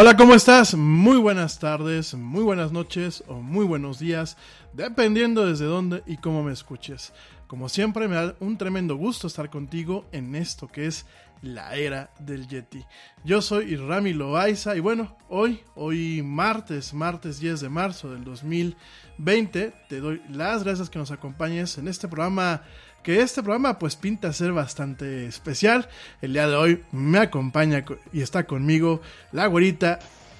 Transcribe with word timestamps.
Hola, 0.00 0.16
¿cómo 0.16 0.36
estás? 0.36 0.76
Muy 0.76 1.18
buenas 1.18 1.58
tardes, 1.58 2.14
muy 2.14 2.44
buenas 2.44 2.70
noches 2.70 3.24
o 3.26 3.40
muy 3.40 3.66
buenos 3.66 3.98
días, 3.98 4.36
dependiendo 4.72 5.44
desde 5.44 5.64
dónde 5.64 6.04
y 6.06 6.18
cómo 6.18 6.44
me 6.44 6.52
escuches. 6.52 7.12
Como 7.48 7.68
siempre, 7.68 8.06
me 8.06 8.14
da 8.14 8.36
un 8.38 8.56
tremendo 8.56 8.94
gusto 8.94 9.26
estar 9.26 9.50
contigo 9.50 10.06
en 10.12 10.36
esto 10.36 10.68
que 10.68 10.86
es 10.86 11.04
la 11.42 11.74
era 11.74 12.12
del 12.20 12.46
Yeti. 12.46 12.84
Yo 13.24 13.42
soy 13.42 13.74
Rami 13.74 14.12
Loaiza 14.12 14.76
y 14.76 14.80
bueno, 14.80 15.16
hoy, 15.28 15.64
hoy 15.74 16.22
martes, 16.22 16.94
martes 16.94 17.40
10 17.40 17.58
de 17.58 17.68
marzo 17.68 18.08
del 18.12 18.22
2020, 18.22 19.74
te 19.88 20.00
doy 20.00 20.22
las 20.30 20.62
gracias 20.62 20.90
que 20.90 21.00
nos 21.00 21.10
acompañes 21.10 21.76
en 21.76 21.88
este 21.88 22.06
programa 22.06 22.62
que 23.02 23.20
este 23.20 23.42
programa 23.42 23.78
pues 23.78 23.96
pinta 23.96 24.32
ser 24.32 24.52
bastante 24.52 25.26
especial. 25.26 25.88
El 26.20 26.32
día 26.32 26.48
de 26.48 26.56
hoy 26.56 26.84
me 26.92 27.18
acompaña 27.18 27.84
y 28.12 28.22
está 28.22 28.44
conmigo 28.44 29.00
la 29.32 29.46
güerita, 29.46 29.98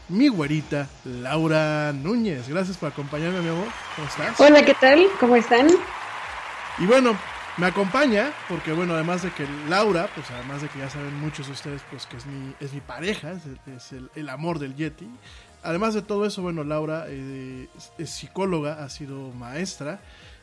mi 0.08 0.28
güerita, 0.28 0.88
Laura 1.04 1.92
Núñez. 1.92 2.48
Gracias 2.48 2.76
por 2.76 2.90
acompañarme, 2.90 3.40
mi 3.40 3.48
amor. 3.48 3.68
¿Cómo 3.96 4.08
estás? 4.08 4.40
Hola, 4.40 4.64
¿qué 4.64 4.74
tal? 4.74 5.06
¿Cómo 5.20 5.36
están? 5.36 5.68
Y 6.78 6.86
bueno, 6.86 7.16
me 7.56 7.66
acompaña 7.66 8.32
porque 8.48 8.72
bueno, 8.72 8.94
además 8.94 9.22
de 9.22 9.30
que 9.30 9.46
Laura, 9.68 10.08
pues 10.14 10.30
además 10.30 10.62
de 10.62 10.68
que 10.68 10.78
ya 10.78 10.90
saben 10.90 11.14
muchos 11.20 11.46
de 11.46 11.52
ustedes 11.52 11.82
pues 11.90 12.06
que 12.06 12.16
es 12.16 12.26
mi, 12.26 12.54
es 12.60 12.72
mi 12.72 12.80
pareja, 12.80 13.32
es, 13.76 13.92
el, 13.92 14.10
el, 14.14 14.28
amor 14.28 14.58
del 14.58 14.76
Yeti. 14.76 15.08
Además 15.62 15.94
de 15.94 16.02
todo 16.02 16.24
eso, 16.24 16.40
bueno, 16.40 16.62
Laura 16.62 17.06
eh, 17.08 17.68
es 17.98 18.10
psicóloga, 18.10 18.84
ha 18.84 18.88
sido 18.88 19.32
maestra 19.32 20.00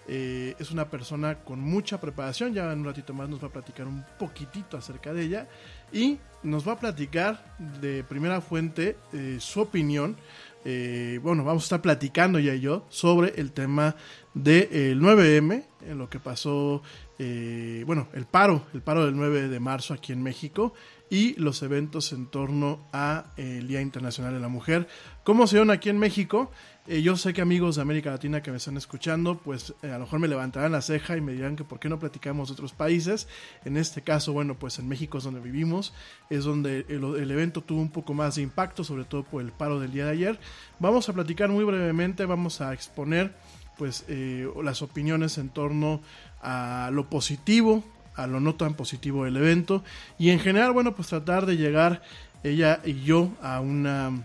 eh, 0.08 0.56
es 0.60 0.72
una 0.72 0.90
persona 0.90 1.40
con 1.40 1.60
mucha 1.60 2.00
preparación, 2.00 2.54
ya 2.54 2.72
en 2.72 2.80
un 2.80 2.86
ratito 2.86 3.14
más 3.14 3.28
nos 3.28 3.42
va 3.44 3.48
a 3.48 3.52
platicar 3.52 3.88
un 3.88 4.06
poquitito 4.20 4.78
acerca 4.78 5.14
de 5.14 5.24
ella 5.24 5.48
y 5.92 6.20
nos 6.44 6.68
va 6.68 6.74
a 6.74 6.80
platicar 6.80 7.56
de 7.82 8.04
primera 8.04 8.40
fuente 8.42 8.98
eh, 9.14 9.38
su 9.40 9.62
opinión. 9.62 10.16
Eh, 10.64 11.20
bueno, 11.24 11.44
vamos 11.44 11.64
a 11.64 11.66
estar 11.66 11.82
platicando 11.82 12.40
ya 12.40 12.54
y 12.54 12.60
yo 12.60 12.86
sobre 12.90 13.40
el 13.40 13.52
tema 13.52 13.96
del 14.34 15.00
9M, 15.00 15.64
en 15.82 15.98
lo 15.98 16.10
que 16.10 16.20
pasó, 16.20 16.82
bueno, 17.18 18.08
el 18.14 18.26
paro, 18.26 18.66
el 18.74 18.82
paro 18.82 19.06
del 19.06 19.16
9 19.16 19.48
de 19.48 19.60
marzo 19.60 19.94
aquí 19.94 20.12
en 20.12 20.22
México 20.22 20.74
y 21.10 21.40
los 21.40 21.62
eventos 21.62 22.12
en 22.14 22.28
torno 22.28 22.88
a 22.92 23.32
el 23.38 23.68
Día 23.68 23.82
Internacional 23.82 24.34
de 24.34 24.40
la 24.40 24.48
Mujer. 24.48 24.88
¿Cómo 25.24 25.48
se 25.48 25.60
ven 25.60 25.72
aquí 25.72 25.90
en 25.90 26.00
México? 26.00 26.52
Eh, 26.88 27.02
yo 27.02 27.18
sé 27.18 27.34
que 27.34 27.42
amigos 27.42 27.78
de 27.78 27.82
América 27.82 28.12
Latina 28.12 28.44
que 28.44 28.52
me 28.52 28.58
están 28.58 28.78
escuchando, 28.78 29.40
pues 29.40 29.74
eh, 29.82 29.88
a 29.90 29.94
lo 29.94 30.02
mejor 30.02 30.20
me 30.20 30.28
levantarán 30.28 30.72
la 30.72 30.84
ceja 30.84 31.18
y 31.18 31.22
me 31.22 31.34
dirán 31.34 31.56
que 31.56 31.64
por 31.64 31.80
qué 31.80 31.90
no 31.90 31.98
platicamos 31.98 32.50
de 32.50 32.54
otros 32.54 32.74
países. 32.74 33.28
En 33.64 33.76
este 33.76 34.04
caso, 34.04 34.34
bueno, 34.34 34.54
pues 34.54 34.78
en 34.78 34.88
México 34.88 35.18
es 35.18 35.24
donde 35.24 35.40
vivimos, 35.40 35.94
es 36.30 36.44
donde 36.44 36.86
el, 36.88 37.32
evento 37.32 37.62
tuvo 37.62 37.82
un 37.82 37.90
poco 37.90 38.14
más 38.14 38.36
de 38.36 38.44
impacto, 38.44 38.84
sobre 38.84 39.04
todo 39.04 39.24
por 39.24 39.42
el 39.42 39.52
paro 39.52 39.80
del 39.80 39.94
día 39.94 40.06
de 40.06 40.12
ayer. 40.12 40.40
Vamos 40.78 41.10
a 41.10 41.14
platicar 41.14 41.50
muy 41.50 41.64
brevemente, 41.64 42.24
vamos 42.26 42.62
a 42.62 42.72
exponer 42.72 43.34
pues 43.80 44.06
eh, 44.08 44.48
las 44.64 44.84
opiniones 44.84 45.40
en 45.40 45.50
torno 45.50 46.02
a 46.44 46.92
lo 46.94 47.10
positivo, 47.10 47.84
a 48.16 48.28
lo 48.28 48.40
no 48.40 48.54
tan 48.54 48.76
positivo 48.76 49.26
del 49.26 49.38
evento 49.38 49.84
y 50.20 50.30
en 50.30 50.40
general, 50.40 50.72
bueno, 50.72 50.96
pues 50.96 51.08
tratar 51.08 51.48
de 51.48 51.58
llegar 51.58 52.04
ella 52.44 52.80
y 52.86 53.02
yo 53.02 53.32
a 53.42 53.60
una 53.60 54.24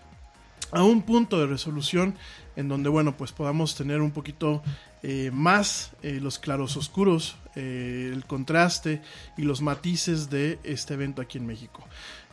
a 0.72 0.84
un 0.84 1.02
punto 1.02 1.40
de 1.40 1.46
resolución 1.46 2.14
en 2.56 2.69
donde, 2.69 2.88
bueno, 2.88 3.17
pues 3.17 3.32
podamos 3.32 3.75
tener 3.75 4.00
un 4.00 4.11
poquito 4.11 4.62
eh, 5.02 5.31
más 5.32 5.93
eh, 6.02 6.19
los 6.20 6.38
claros 6.38 6.76
oscuros, 6.76 7.37
eh, 7.55 8.11
el 8.12 8.26
contraste 8.26 9.00
y 9.37 9.43
los 9.43 9.62
matices 9.62 10.29
de 10.31 10.58
este 10.62 10.94
evento 10.94 11.23
aquí 11.23 11.38
en 11.38 11.47
México. 11.47 11.87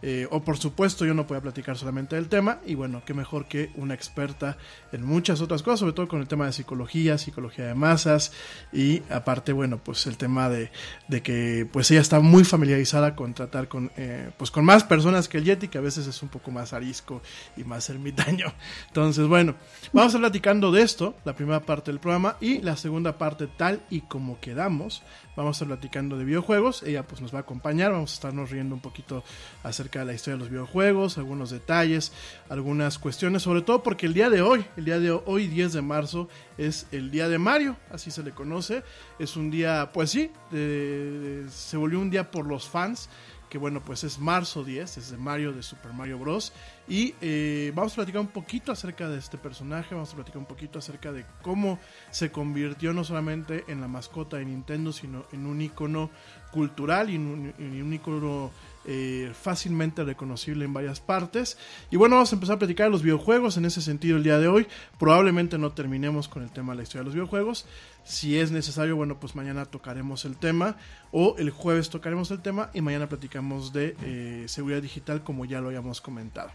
Eh, 0.03 0.27
o 0.29 0.43
por 0.43 0.57
supuesto 0.57 1.05
yo 1.05 1.15
no 1.15 1.25
podía 1.25 1.41
platicar 1.41 1.75
solamente 1.75 2.15
del 2.15 2.29
tema 2.29 2.59
y 2.67 2.75
bueno, 2.75 3.01
qué 3.03 3.15
mejor 3.15 3.47
que 3.47 3.71
una 3.75 3.95
experta 3.95 4.57
en 4.91 5.03
muchas 5.03 5.41
otras 5.41 5.63
cosas, 5.63 5.79
sobre 5.79 5.93
todo 5.93 6.07
con 6.07 6.21
el 6.21 6.27
tema 6.27 6.45
de 6.45 6.53
psicología, 6.53 7.17
psicología 7.17 7.65
de 7.65 7.73
masas 7.73 8.31
y 8.71 9.01
aparte 9.09 9.53
bueno, 9.53 9.79
pues 9.83 10.05
el 10.05 10.17
tema 10.17 10.49
de, 10.49 10.69
de 11.07 11.23
que 11.23 11.67
pues 11.71 11.89
ella 11.89 12.01
está 12.01 12.19
muy 12.19 12.43
familiarizada 12.43 13.15
con 13.15 13.33
tratar 13.33 13.67
con, 13.67 13.91
eh, 13.97 14.29
pues 14.37 14.51
con 14.51 14.65
más 14.65 14.83
personas 14.83 15.27
que 15.27 15.39
el 15.39 15.45
Yeti, 15.45 15.67
que 15.67 15.79
a 15.79 15.81
veces 15.81 16.05
es 16.05 16.21
un 16.21 16.29
poco 16.29 16.51
más 16.51 16.73
arisco 16.73 17.23
y 17.55 17.63
más 17.63 17.89
ermitaño. 17.91 18.53
Entonces 18.87 19.27
bueno, 19.27 19.55
vamos 19.93 20.13
a 20.13 20.17
estar 20.17 20.21
platicando 20.21 20.71
de 20.71 20.83
esto, 20.83 21.15
la 21.25 21.35
primera 21.35 21.61
parte 21.61 21.89
del 21.89 21.99
programa 21.99 22.37
y 22.39 22.59
la 22.59 22.77
segunda 22.77 23.17
parte 23.17 23.47
tal 23.47 23.81
y 23.89 24.01
como 24.01 24.39
quedamos 24.39 25.01
Vamos 25.37 25.55
a 25.55 25.63
estar 25.63 25.67
platicando 25.67 26.17
de 26.17 26.25
videojuegos. 26.25 26.81
Ella 26.81 27.05
pues 27.05 27.21
nos 27.21 27.31
va 27.31 27.37
a 27.37 27.41
acompañar. 27.41 27.91
Vamos 27.91 28.11
a 28.11 28.13
estarnos 28.15 28.49
riendo 28.49 28.73
un 28.73 28.81
poquito 28.81 29.23
acerca 29.61 29.99
de 29.99 30.05
la 30.05 30.13
historia 30.15 30.35
de 30.35 30.39
los 30.39 30.49
videojuegos, 30.49 31.19
algunos 31.19 31.51
detalles, 31.51 32.11
algunas 32.49 32.97
cuestiones, 32.97 33.43
sobre 33.43 33.61
todo 33.61 33.83
porque 33.83 34.07
el 34.07 34.15
día 34.15 34.31
de 34.31 34.41
hoy, 34.41 34.65
el 34.77 34.85
día 34.85 34.99
de 34.99 35.11
hoy 35.11 35.45
10 35.45 35.73
de 35.73 35.81
marzo, 35.83 36.27
es 36.57 36.87
el 36.91 37.11
día 37.11 37.29
de 37.29 37.37
Mario, 37.37 37.77
así 37.91 38.09
se 38.09 38.23
le 38.23 38.31
conoce. 38.31 38.81
Es 39.19 39.37
un 39.37 39.51
día, 39.51 39.91
pues 39.93 40.09
sí, 40.09 40.31
se 40.49 41.77
volvió 41.77 41.99
un 41.99 42.09
día 42.09 42.31
por 42.31 42.47
los 42.47 42.67
fans 42.67 43.07
que 43.49 43.57
bueno, 43.57 43.81
pues 43.81 44.03
es 44.03 44.19
marzo 44.19 44.63
10, 44.63 44.97
es 44.97 45.11
de 45.11 45.17
Mario 45.17 45.53
de 45.53 45.63
Super 45.63 45.93
Mario 45.93 46.19
Bros. 46.19 46.53
Y 46.87 47.15
eh, 47.21 47.71
vamos 47.75 47.93
a 47.93 47.95
platicar 47.95 48.21
un 48.21 48.27
poquito 48.27 48.71
acerca 48.71 49.09
de 49.09 49.17
este 49.17 49.37
personaje, 49.37 49.93
vamos 49.93 50.11
a 50.11 50.15
platicar 50.15 50.37
un 50.37 50.45
poquito 50.45 50.79
acerca 50.79 51.11
de 51.11 51.25
cómo 51.41 51.79
se 52.11 52.31
convirtió 52.31 52.93
no 52.93 53.03
solamente 53.03 53.65
en 53.67 53.81
la 53.81 53.87
mascota 53.87 54.37
de 54.37 54.45
Nintendo, 54.45 54.91
sino 54.91 55.25
en 55.31 55.45
un 55.45 55.61
icono 55.61 56.09
cultural 56.51 57.09
y 57.09 57.17
un, 57.17 57.93
icono 57.93 58.51
eh, 58.85 59.31
fácilmente 59.39 60.03
reconocible 60.03 60.65
en 60.65 60.73
varias 60.73 60.99
partes. 60.99 61.57
Y 61.91 61.97
bueno, 61.97 62.15
vamos 62.15 62.31
a 62.31 62.35
empezar 62.35 62.55
a 62.55 62.59
platicar 62.59 62.87
de 62.87 62.91
los 62.91 63.03
videojuegos 63.03 63.57
en 63.57 63.65
ese 63.65 63.81
sentido 63.81 64.17
el 64.17 64.23
día 64.23 64.39
de 64.39 64.47
hoy. 64.47 64.67
Probablemente 64.97 65.57
no 65.57 65.71
terminemos 65.71 66.27
con 66.27 66.43
el 66.43 66.51
tema 66.51 66.73
de 66.73 66.77
la 66.77 66.83
historia 66.83 67.01
de 67.01 67.05
los 67.05 67.13
videojuegos. 67.13 67.65
Si 68.07 68.39
es 68.39 68.51
necesario, 68.51 68.95
bueno, 68.95 69.19
pues 69.19 69.35
mañana 69.35 69.65
tocaremos 69.65 70.23
el 70.23 70.37
tema 70.37 70.77
o 71.11 71.35
el 71.37 71.49
jueves 71.49 71.89
tocaremos 71.89 72.31
el 72.31 72.41
tema 72.41 72.71
y 72.73 72.79
mañana 72.79 73.09
platicamos 73.09 73.73
de 73.73 73.97
eh, 74.01 74.45
seguridad 74.47 74.81
digital 74.81 75.25
como 75.25 75.43
ya 75.43 75.59
lo 75.59 75.67
habíamos 75.67 75.99
comentado. 75.99 76.49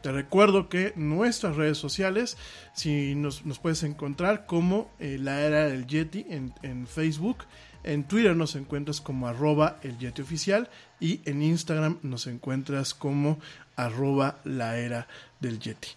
Te 0.00 0.12
recuerdo 0.12 0.68
que 0.68 0.92
nuestras 0.94 1.56
redes 1.56 1.76
sociales, 1.76 2.36
si 2.72 3.16
nos, 3.16 3.42
puedes 3.60 3.82
encontrar 3.82 4.46
como 4.46 4.92
eh, 5.00 5.18
la 5.20 5.40
era 5.40 5.66
del 5.66 5.88
Yeti 5.88 6.24
en, 6.28 6.54
en 6.62 6.86
Facebook, 6.86 7.38
en 7.82 8.04
Twitter 8.04 8.36
nos 8.36 8.54
encuentras 8.54 9.00
como 9.00 9.26
arroba 9.26 9.78
el 9.82 9.98
Yeti 9.98 10.22
oficial 10.22 10.70
y 11.00 11.20
en 11.24 11.42
Instagram 11.42 11.98
nos 12.02 12.28
encuentras 12.28 12.94
como 12.94 13.40
arroba 13.74 14.38
la 14.44 14.78
era 14.78 15.08
del 15.40 15.58
Yeti. 15.58 15.88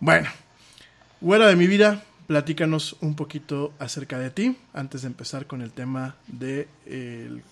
Bueno, 0.00 0.28
fuera 1.20 1.46
de 1.46 1.54
mi 1.54 1.68
vida, 1.68 2.02
platícanos 2.28 2.96
un 3.00 3.16
poquito 3.16 3.72
acerca 3.78 4.18
de 4.18 4.30
ti 4.30 4.56
antes 4.74 5.02
de 5.02 5.08
empezar 5.08 5.46
con 5.46 5.62
el 5.62 5.72
tema 5.72 6.14
del 6.28 7.42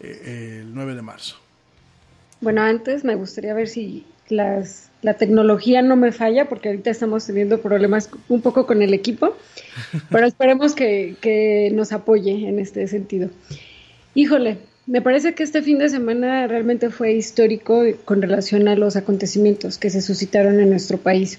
de 0.00 0.60
el 0.60 0.74
9 0.74 0.96
de 0.96 1.02
marzo. 1.02 1.36
Bueno, 2.40 2.62
antes 2.62 3.04
me 3.04 3.14
gustaría 3.14 3.54
ver 3.54 3.68
si 3.68 4.04
las, 4.28 4.90
la 5.02 5.14
tecnología 5.14 5.80
no 5.82 5.94
me 5.94 6.10
falla, 6.10 6.48
porque 6.48 6.70
ahorita 6.70 6.90
estamos 6.90 7.24
teniendo 7.24 7.60
problemas 7.60 8.10
un 8.28 8.40
poco 8.42 8.66
con 8.66 8.82
el 8.82 8.94
equipo, 8.94 9.36
pero 10.10 10.26
esperemos 10.26 10.74
que, 10.74 11.16
que 11.20 11.70
nos 11.72 11.92
apoye 11.92 12.48
en 12.48 12.58
este 12.58 12.88
sentido. 12.88 13.30
Híjole, 14.14 14.58
me 14.86 15.02
parece 15.02 15.34
que 15.34 15.44
este 15.44 15.62
fin 15.62 15.78
de 15.78 15.88
semana 15.88 16.48
realmente 16.48 16.90
fue 16.90 17.12
histórico 17.12 17.84
con 18.04 18.22
relación 18.22 18.66
a 18.66 18.74
los 18.74 18.96
acontecimientos 18.96 19.78
que 19.78 19.90
se 19.90 20.02
suscitaron 20.02 20.58
en 20.58 20.70
nuestro 20.70 20.98
país. 20.98 21.38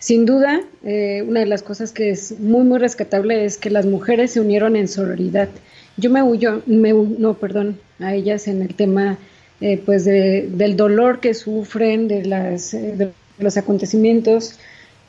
Sin 0.00 0.26
duda, 0.26 0.62
eh, 0.82 1.22
una 1.24 1.40
de 1.40 1.46
las 1.46 1.62
cosas 1.62 1.92
que 1.92 2.10
es 2.10 2.40
muy, 2.40 2.64
muy 2.64 2.78
rescatable 2.78 3.44
es 3.44 3.56
que 3.56 3.70
las 3.70 3.86
mujeres 3.86 4.32
se 4.32 4.40
unieron 4.40 4.74
en 4.74 4.88
sororidad. 4.88 5.48
Yo 5.96 6.10
me 6.10 6.22
huyo, 6.22 6.62
me, 6.66 6.92
no, 6.92 7.34
perdón, 7.34 7.78
a 8.00 8.14
ellas 8.14 8.48
en 8.48 8.62
el 8.62 8.74
tema 8.74 9.18
eh, 9.60 9.80
pues 9.84 10.04
del 10.04 10.76
dolor 10.76 11.20
que 11.20 11.34
sufren, 11.34 12.08
de, 12.08 12.24
las, 12.24 12.74
eh, 12.74 12.94
de 12.96 13.12
los 13.38 13.56
acontecimientos. 13.56 14.58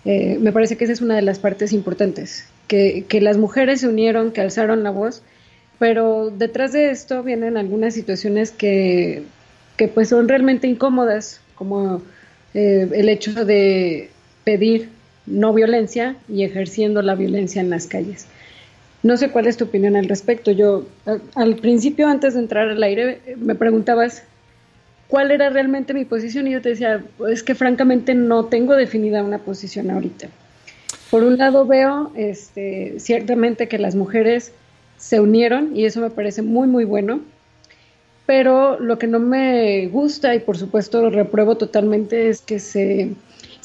me 0.05 0.51
parece 0.51 0.77
que 0.77 0.83
esa 0.83 0.93
es 0.93 1.01
una 1.01 1.15
de 1.15 1.23
las 1.23 1.39
partes 1.39 1.73
importantes, 1.73 2.45
que, 2.67 3.05
que 3.07 3.21
las 3.21 3.37
mujeres 3.37 3.81
se 3.81 3.87
unieron, 3.87 4.31
que 4.31 4.41
alzaron 4.41 4.83
la 4.83 4.91
voz 4.91 5.23
pero 5.81 6.29
detrás 6.29 6.73
de 6.73 6.91
esto 6.91 7.23
vienen 7.23 7.57
algunas 7.57 7.95
situaciones 7.95 8.51
que, 8.51 9.23
pues 9.95 10.09
son 10.09 10.29
realmente 10.29 10.67
incómodas, 10.67 11.41
como 11.55 12.03
eh, 12.53 12.87
el 12.93 13.09
hecho 13.09 13.45
de 13.45 14.11
pedir 14.43 14.89
no 15.25 15.53
violencia 15.53 16.15
y 16.27 16.43
ejerciendo 16.43 17.01
la 17.01 17.15
violencia 17.15 17.61
en 17.61 17.69
las 17.69 17.87
calles. 17.87 18.27
No 19.03 19.17
sé 19.17 19.29
cuál 19.29 19.47
es 19.47 19.57
tu 19.57 19.65
opinión 19.65 19.95
al 19.95 20.07
respecto. 20.07 20.51
Yo 20.51 20.85
al 21.35 21.55
principio, 21.55 22.07
antes 22.07 22.35
de 22.35 22.41
entrar 22.41 22.69
al 22.69 22.83
aire, 22.83 23.19
me 23.37 23.55
preguntabas 23.55 24.23
cuál 25.07 25.31
era 25.31 25.49
realmente 25.49 25.93
mi 25.93 26.05
posición 26.05 26.47
y 26.47 26.51
yo 26.51 26.61
te 26.61 26.69
decía, 26.69 27.03
es 27.29 27.43
que 27.43 27.55
francamente 27.55 28.13
no 28.13 28.45
tengo 28.45 28.75
definida 28.75 29.23
una 29.23 29.39
posición 29.39 29.89
ahorita. 29.89 30.27
Por 31.09 31.23
un 31.23 31.37
lado 31.37 31.65
veo 31.65 32.11
este, 32.15 32.95
ciertamente 32.99 33.67
que 33.67 33.79
las 33.79 33.95
mujeres 33.95 34.53
se 34.97 35.19
unieron 35.19 35.75
y 35.75 35.85
eso 35.85 35.99
me 35.99 36.11
parece 36.11 36.41
muy, 36.41 36.67
muy 36.67 36.85
bueno. 36.85 37.21
Pero 38.27 38.79
lo 38.79 38.97
que 38.99 39.07
no 39.07 39.19
me 39.19 39.87
gusta 39.87 40.33
y 40.35 40.39
por 40.39 40.57
supuesto 40.57 41.01
lo 41.01 41.09
repruebo 41.09 41.57
totalmente 41.57 42.29
es 42.29 42.41
que 42.41 42.59
se 42.59 43.09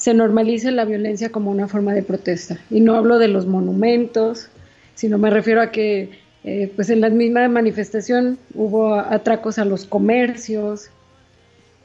se 0.07 0.13
normalice 0.13 0.71
la 0.71 0.85
violencia 0.85 1.33
como 1.33 1.51
una 1.51 1.67
forma 1.67 1.93
de 1.93 2.01
protesta. 2.01 2.57
Y 2.69 2.79
no 2.79 2.95
hablo 2.95 3.19
de 3.19 3.27
los 3.27 3.45
monumentos, 3.45 4.47
sino 4.95 5.17
me 5.17 5.29
refiero 5.29 5.61
a 5.61 5.69
que 5.69 6.11
eh, 6.45 6.71
pues 6.73 6.89
en 6.89 7.01
la 7.01 7.09
misma 7.09 7.45
manifestación 7.49 8.37
hubo 8.53 8.95
atracos 8.95 9.59
a 9.59 9.65
los 9.65 9.83
comercios, 9.83 10.91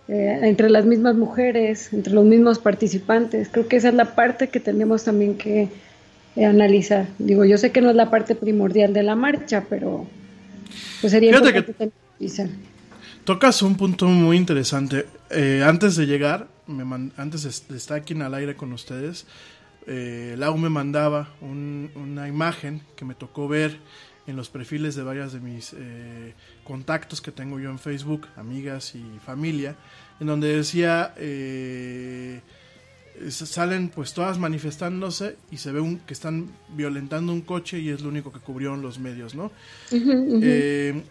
eh, 0.06 0.38
entre 0.42 0.70
las 0.70 0.84
mismas 0.84 1.16
mujeres, 1.16 1.92
entre 1.92 2.12
los 2.12 2.24
mismos 2.24 2.60
participantes. 2.60 3.48
Creo 3.50 3.66
que 3.66 3.74
esa 3.74 3.88
es 3.88 3.94
la 3.94 4.14
parte 4.14 4.50
que 4.50 4.60
tenemos 4.60 5.02
también 5.02 5.36
que 5.36 5.68
eh, 6.36 6.44
analizar. 6.44 7.08
Digo, 7.18 7.44
yo 7.44 7.58
sé 7.58 7.72
que 7.72 7.80
no 7.80 7.90
es 7.90 7.96
la 7.96 8.08
parte 8.08 8.36
primordial 8.36 8.92
de 8.92 9.02
la 9.02 9.16
marcha, 9.16 9.64
pero 9.68 10.06
pues 11.00 11.12
sería 11.12 11.32
importante 11.32 11.74
que 11.74 11.90
analizar. 12.20 12.46
Tocas 13.24 13.62
un 13.62 13.76
punto 13.76 14.06
muy 14.06 14.36
interesante. 14.36 15.06
Antes 15.64 15.96
de 15.96 16.06
llegar, 16.06 16.51
me 16.66 17.10
antes 17.16 17.68
de 17.68 17.76
estar 17.76 17.98
aquí 17.98 18.12
en 18.14 18.22
el 18.22 18.34
aire 18.34 18.56
con 18.56 18.72
ustedes, 18.72 19.26
eh, 19.86 20.36
Lau 20.38 20.56
me 20.56 20.68
mandaba 20.68 21.28
una 21.40 22.28
imagen 22.28 22.82
que 22.96 23.04
me 23.04 23.14
tocó 23.14 23.48
ver 23.48 23.78
en 24.26 24.36
los 24.36 24.48
perfiles 24.48 24.94
de 24.94 25.02
varias 25.02 25.32
de 25.32 25.40
mis 25.40 25.74
eh, 25.76 26.34
contactos 26.64 27.20
que 27.20 27.32
tengo 27.32 27.58
yo 27.58 27.70
en 27.70 27.78
Facebook, 27.78 28.26
amigas 28.36 28.94
y 28.94 29.18
familia, 29.24 29.74
en 30.20 30.28
donde 30.28 30.56
decía, 30.56 31.12
eh, 31.16 32.40
salen 33.28 33.88
pues 33.88 34.14
todas 34.14 34.38
manifestándose 34.38 35.36
y 35.50 35.56
se 35.56 35.72
ve 35.72 35.80
un, 35.80 35.98
que 35.98 36.12
están 36.12 36.50
violentando 36.68 37.32
un 37.32 37.40
coche 37.40 37.80
y 37.80 37.88
es 37.88 38.00
lo 38.00 38.08
único 38.08 38.32
que 38.32 38.38
cubrieron 38.38 38.80
los 38.80 38.98
medios, 38.98 39.34
¿no? 39.34 39.50
Eh, 39.90 41.02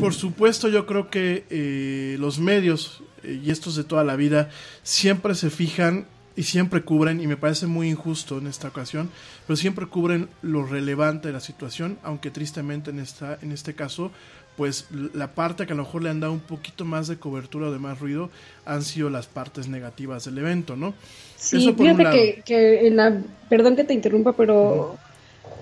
por 0.00 0.14
supuesto 0.14 0.68
yo 0.68 0.86
creo 0.86 1.10
que 1.10 2.16
los 2.20 2.38
medios, 2.38 3.02
y 3.22 3.50
estos 3.50 3.76
de 3.76 3.84
toda 3.84 4.04
la 4.04 4.16
vida, 4.16 4.50
siempre 4.82 5.34
se 5.34 5.50
fijan 5.50 6.06
y 6.36 6.42
siempre 6.42 6.82
cubren, 6.82 7.20
y 7.20 7.26
me 7.26 7.36
parece 7.36 7.66
muy 7.66 7.88
injusto 7.88 8.38
en 8.38 8.46
esta 8.46 8.68
ocasión, 8.68 9.10
pero 9.46 9.56
siempre 9.56 9.86
cubren 9.86 10.28
lo 10.42 10.64
relevante 10.66 11.28
de 11.28 11.34
la 11.34 11.40
situación, 11.40 11.98
aunque 12.02 12.30
tristemente 12.30 12.90
en, 12.90 12.98
esta, 12.98 13.38
en 13.40 13.52
este 13.52 13.74
caso, 13.74 14.10
pues 14.56 14.86
la 15.14 15.34
parte 15.34 15.66
que 15.66 15.72
a 15.72 15.76
lo 15.76 15.84
mejor 15.84 16.02
le 16.02 16.10
han 16.10 16.20
dado 16.20 16.32
un 16.32 16.40
poquito 16.40 16.84
más 16.84 17.08
de 17.08 17.18
cobertura 17.18 17.68
o 17.68 17.72
de 17.72 17.78
más 17.78 18.00
ruido 18.00 18.30
han 18.64 18.82
sido 18.82 19.10
las 19.10 19.26
partes 19.26 19.68
negativas 19.68 20.24
del 20.24 20.38
evento, 20.38 20.76
¿no? 20.76 20.94
Sí, 21.36 21.74
fíjate 21.76 22.42
que, 22.44 22.86
en 22.86 22.96
la, 22.96 23.22
perdón 23.48 23.76
que 23.76 23.84
te 23.84 23.94
interrumpa, 23.94 24.34
pero 24.34 24.98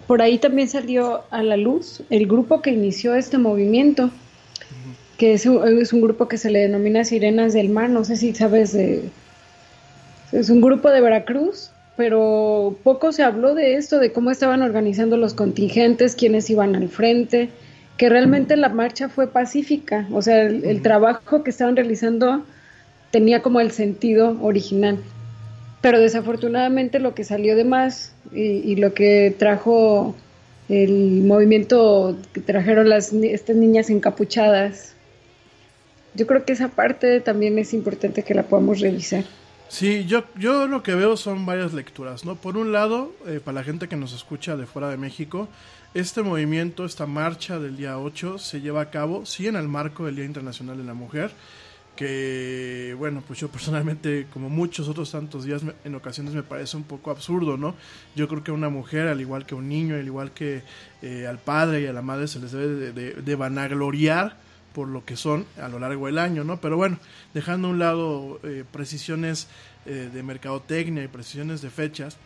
por 0.07 0.23
ahí 0.23 0.39
también 0.39 0.69
salió 0.69 1.23
a 1.31 1.43
la 1.43 1.57
luz 1.57 2.03
el 2.11 2.27
grupo 2.27 2.63
que 2.63 2.71
inició 2.71 3.15
este 3.15 3.39
movimiento, 3.39 4.11
que 5.19 5.35
es 5.35 5.47
un, 5.47 5.81
es 5.81 5.93
un 5.93 6.01
grupo 6.01 6.29
que 6.29 6.39
se 6.39 6.51
le 6.51 6.61
denomina 6.61 7.05
Sirenas 7.05 7.53
del 7.53 7.69
Mar, 7.69 7.91
no 7.91 8.05
sé 8.05 8.17
si 8.17 8.35
sabes 8.35 8.73
de 8.73 9.03
es 10.35 10.51
un 10.51 10.61
grupo 10.61 10.91
de 10.91 11.01
Veracruz, 11.01 11.71
pero 11.97 12.77
poco 12.83 13.13
se 13.13 13.23
habló 13.23 13.55
de 13.55 13.77
esto, 13.77 14.01
de 14.01 14.13
cómo 14.13 14.33
estaban 14.33 14.63
organizando 14.63 15.17
los 15.17 15.33
contingentes, 15.33 16.17
quiénes 16.17 16.51
iban 16.51 16.75
al 16.75 16.89
frente, 16.89 17.51
que 17.97 18.09
realmente 18.09 18.57
la 18.57 18.69
marcha 18.69 19.09
fue 19.09 19.29
pacífica, 19.29 20.09
o 20.13 20.23
sea, 20.23 20.43
el, 20.43 20.83
trabajo 20.83 21.45
que 21.45 21.51
estaban 21.51 21.77
realizando 21.77 22.45
tenía 23.13 23.43
como 23.43 23.61
el 23.61 23.71
sentido 23.71 24.37
original. 24.43 24.99
Pero 25.81 26.01
desafortunadamente 26.01 26.99
lo 26.99 27.15
que 27.15 27.23
salió 27.23 27.55
de 27.55 27.65
más 27.65 28.13
y, 28.33 28.75
lo 28.77 28.93
que 28.93 29.33
trajo 29.39 30.17
el 30.69 31.23
movimiento 31.23 32.17
que 32.33 32.41
trajeron 32.41 32.89
las, 32.89 33.13
estas 33.13 33.55
niñas 33.55 33.91
encapuchadas, 33.91 34.94
yo 36.15 36.27
creo 36.27 36.45
que 36.45 36.53
esa 36.53 36.69
parte 36.69 37.21
también 37.21 37.59
es 37.59 37.75
importante 37.75 38.23
que 38.23 38.35
la 38.35 38.45
podamos 38.45 38.81
revisar. 38.81 39.25
Sí, 39.69 40.05
yo, 40.07 40.25
yo 40.37 40.69
lo 40.69 40.83
que 40.83 40.95
veo 40.95 41.17
son 41.17 41.47
varias 41.47 41.73
lecturas, 41.73 42.25
¿no? 42.25 42.37
Por 42.37 42.57
un 42.57 42.71
lado, 42.73 43.13
eh, 43.27 43.41
para 43.45 43.57
la 43.57 43.65
gente 43.65 43.89
que 43.89 43.97
nos 43.97 44.13
escucha 44.13 44.57
de 44.57 44.67
fuera 44.67 44.89
de 44.89 44.97
México, 44.97 45.49
este 45.95 46.23
movimiento, 46.23 46.85
esta 46.85 47.07
marcha 47.07 47.59
del 47.59 47.77
día 47.77 47.99
8 47.99 48.39
se 48.39 48.61
lleva 48.61 48.83
a 48.83 48.91
cabo, 48.91 49.27
sí, 49.27 49.49
en 49.49 49.57
el 49.57 49.67
marco 49.67 50.07
del 50.07 50.17
Día 50.17 50.25
Internacional 50.27 50.77
de 50.77 50.85
la 50.85 50.95
Mujer, 50.95 51.33
que, 51.97 52.95
bueno, 52.99 53.23
pues 53.27 53.41
yo 53.41 53.49
personalmente, 53.49 54.27
como 54.33 54.49
muchos 54.49 54.89
otros 54.89 55.11
tantos 55.11 55.45
días, 55.45 55.63
en 55.85 55.95
ocasiones 55.95 56.35
me 56.35 56.43
parece 56.43 56.77
un 56.77 56.85
poco 56.85 57.11
absurdo, 57.11 57.57
¿no? 57.57 57.75
Yo 58.15 58.29
creo 58.29 58.45
que 58.45 58.51
a 58.51 58.55
una 58.55 58.69
mujer, 58.69 59.09
al 59.09 59.21
igual 59.21 59.47
que 59.47 59.55
a 59.55 59.59
un 59.59 59.69
niño, 59.69 59.95
al 59.97 60.07
igual 60.07 60.33
que 60.33 60.63
eh, 61.03 61.27
al 61.27 61.39
padre 61.39 61.83
y 61.83 61.87
a 61.87 61.93
la 61.93 62.03
madre, 62.03 62.29
se 62.29 62.39
les 62.39 62.53
debe 62.53 62.93
de 62.93 63.35
vanagloriar 63.35 64.44
por 64.75 64.89
lo 64.89 65.05
que 65.05 65.17
son 65.17 65.47
a 65.59 65.69
lo 65.69 65.79
largo 65.79 66.07
del 66.07 66.19
año, 66.19 66.45
¿no? 66.45 66.61
Pero 66.61 66.77
bueno, 66.77 66.99
dejando 67.33 67.69
a 67.69 67.71
un 67.71 67.79
lado 67.79 68.41
eh, 68.43 68.65
precisiones 68.71 69.47
eh, 69.87 70.11
de 70.13 70.23
mercadotecnia 70.23 71.05
y 71.05 71.09
precisiones 71.09 71.63
de 71.63 71.71
fechas, 71.71 72.19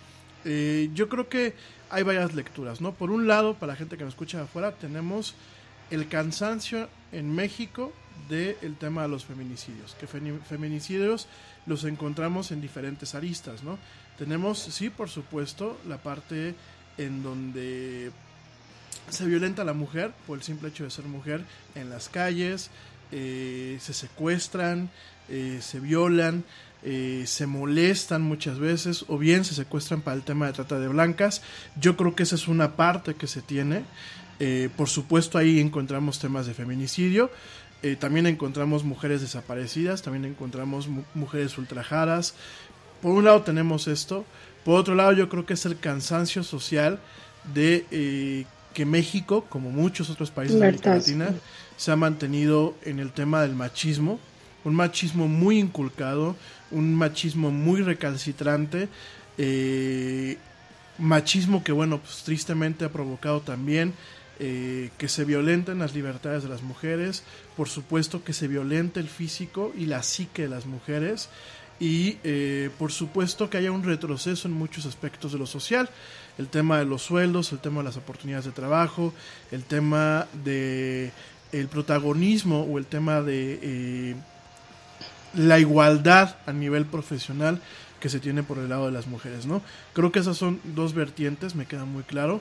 eh, 0.45 0.89
yo 0.95 1.09
creo 1.09 1.29
que 1.29 1.55
hay 1.91 2.03
varias 2.03 2.35
lecturas, 2.35 2.81
¿no? 2.81 2.93
Por 2.93 3.11
un 3.11 3.27
lado, 3.29 3.55
para 3.55 3.75
la 3.75 3.77
gente 3.77 3.99
que 3.99 4.05
me 4.05 4.11
escucha 4.11 4.39
de 4.39 4.45
afuera, 4.45 4.73
tenemos 4.73 5.35
el 5.91 6.09
cansancio 6.09 6.89
en 7.13 7.35
México 7.35 7.93
del 8.31 8.77
tema 8.77 9.03
de 9.03 9.09
los 9.09 9.25
feminicidios, 9.25 9.95
que 9.95 10.07
feminicidios 10.07 11.29
los 11.67 11.85
encontramos 11.85 12.51
en 12.51 12.61
diferentes 12.61 13.15
aristas, 13.15 13.63
¿no? 13.63 13.79
Tenemos, 14.19 14.59
sí, 14.59 14.91
por 14.91 15.09
supuesto, 15.11 15.79
la 15.87 15.99
parte 15.99 16.55
en 16.97 17.23
donde 17.23 18.11
se 19.11 19.27
violenta 19.27 19.63
a 19.63 19.65
la 19.65 19.73
mujer 19.73 20.13
por 20.27 20.39
el 20.39 20.45
simple 20.45 20.69
hecho 20.69 20.85
de 20.85 20.91
ser 20.91 21.05
mujer 21.07 21.43
en 21.75 21.91
las 21.91 22.09
calles, 22.09 22.71
eh, 23.11 23.79
se 23.81 23.95
secuestran, 23.95 24.91
eh, 25.29 25.61
se 25.63 25.81
violan, 25.81 26.45
eh, 26.83 27.25
se 27.27 27.47
molestan 27.47 28.23
muchas 28.23 28.59
veces 28.59 29.05
o 29.09 29.19
bien 29.19 29.45
se 29.45 29.55
secuestran 29.55 30.03
para 30.03 30.17
el 30.17 30.23
tema 30.23 30.47
de 30.47 30.53
trata 30.53 30.79
de 30.79 30.89
blancas. 30.89 31.43
Yo 31.81 31.97
creo 31.97 32.15
que 32.15 32.25
esa 32.25 32.35
es 32.35 32.49
una 32.49 32.77
parte 32.77 33.15
que 33.15 33.27
se 33.27 33.43
tiene. 33.43 33.85
por 34.77 34.89
supuesto 34.89 35.37
ahí 35.37 35.59
encontramos 35.59 36.21
temas 36.21 36.47
de 36.47 36.55
feminicidio. 36.55 37.31
también 37.99 38.27
encontramos 38.27 38.85
mujeres 38.85 39.21
desaparecidas, 39.21 40.03
también 40.03 40.25
encontramos 40.25 40.89
mujeres 41.15 41.59
ultrajadas. 41.59 42.35
Por 43.03 43.13
un 43.13 43.25
lado 43.25 43.43
tenemos 43.43 43.89
esto, 43.89 44.25
por 44.65 44.79
otro 44.79 44.95
lado 44.95 45.13
yo 45.13 45.29
creo 45.29 45.45
que 45.45 45.55
es 45.55 45.67
el 45.67 45.79
cansancio 45.79 46.45
social 46.45 47.01
de 47.53 48.47
que 48.75 48.85
México, 48.85 49.45
como 49.49 49.71
muchos 49.71 50.11
otros 50.11 50.31
países 50.31 50.59
de 50.59 50.67
América 50.67 50.95
Latina, 50.95 51.35
se 51.77 51.91
ha 51.91 51.97
mantenido 51.97 52.75
en 52.83 52.99
el 52.99 53.13
tema 53.13 53.43
del 53.43 53.55
machismo, 53.55 54.19
un 54.65 54.75
machismo 54.75 55.29
muy 55.29 55.59
inculcado, 55.59 56.37
un 56.71 56.95
machismo 56.95 57.51
muy 57.51 57.83
recalcitrante, 57.83 58.89
eh, 59.39 60.37
machismo 60.99 61.63
que, 61.63 61.73
bueno, 61.73 61.99
pues 61.99 62.23
tristemente 62.25 62.85
ha 62.85 62.93
provocado 62.93 63.41
también 63.41 63.95
eh, 64.41 64.91
que 64.99 65.09
se 65.09 65.25
violenten 65.25 65.79
las 65.79 65.95
libertades 65.95 66.43
de 66.43 66.49
las 66.49 66.63
mujeres, 66.63 67.23
por 67.57 67.69
supuesto 67.69 68.23
que 68.23 68.33
se 68.33 68.49
violente 68.49 69.01
el 69.01 69.09
físico 69.09 69.73
y 69.77 69.87
la 69.87 70.03
psique 70.03 70.43
de 70.43 70.49
las 70.49 70.67
mujeres, 70.67 71.29
y 71.81 72.19
eh, 72.25 72.71
por 72.79 72.93
supuesto 72.93 73.51
que 73.51 73.57
haya 73.57 73.73
un 73.73 73.85
retroceso 73.85 74.49
en 74.49 74.55
muchos 74.55 74.87
aspectos 74.87 75.33
de 75.33 75.39
lo 75.39 75.47
social 75.47 75.89
el 76.39 76.49
tema 76.49 76.79
de 76.79 76.85
los 76.85 77.03
sueldos, 77.03 77.53
el 77.53 77.59
tema 77.59 77.79
de 77.79 77.85
las 77.85 77.97
oportunidades 77.97 78.47
de 78.47 78.53
trabajo, 78.53 79.13
el 79.51 79.65
tema 79.65 80.27
de 80.45 81.13
el 81.53 81.69
protagonismo 81.69 82.63
o 82.63 82.79
el 82.79 82.87
tema 82.87 83.23
de 83.23 83.59
eh, 83.63 84.15
la 85.35 85.59
igualdad 85.59 86.37
a 86.47 86.53
nivel 86.53 86.87
profesional 86.87 87.61
que 88.01 88.09
se 88.09 88.21
tiene 88.21 88.43
por 88.43 88.59
el 88.59 88.69
lado 88.69 88.87
de 88.87 88.93
las 88.93 89.09
mujeres, 89.09 89.47
¿no? 89.47 89.61
Creo 89.93 90.13
que 90.13 90.21
esas 90.21 90.37
son 90.37 90.61
dos 90.63 90.95
vertientes, 90.95 91.55
me 91.55 91.67
queda 91.67 91.85
muy 91.85 92.05
claro. 92.05 92.41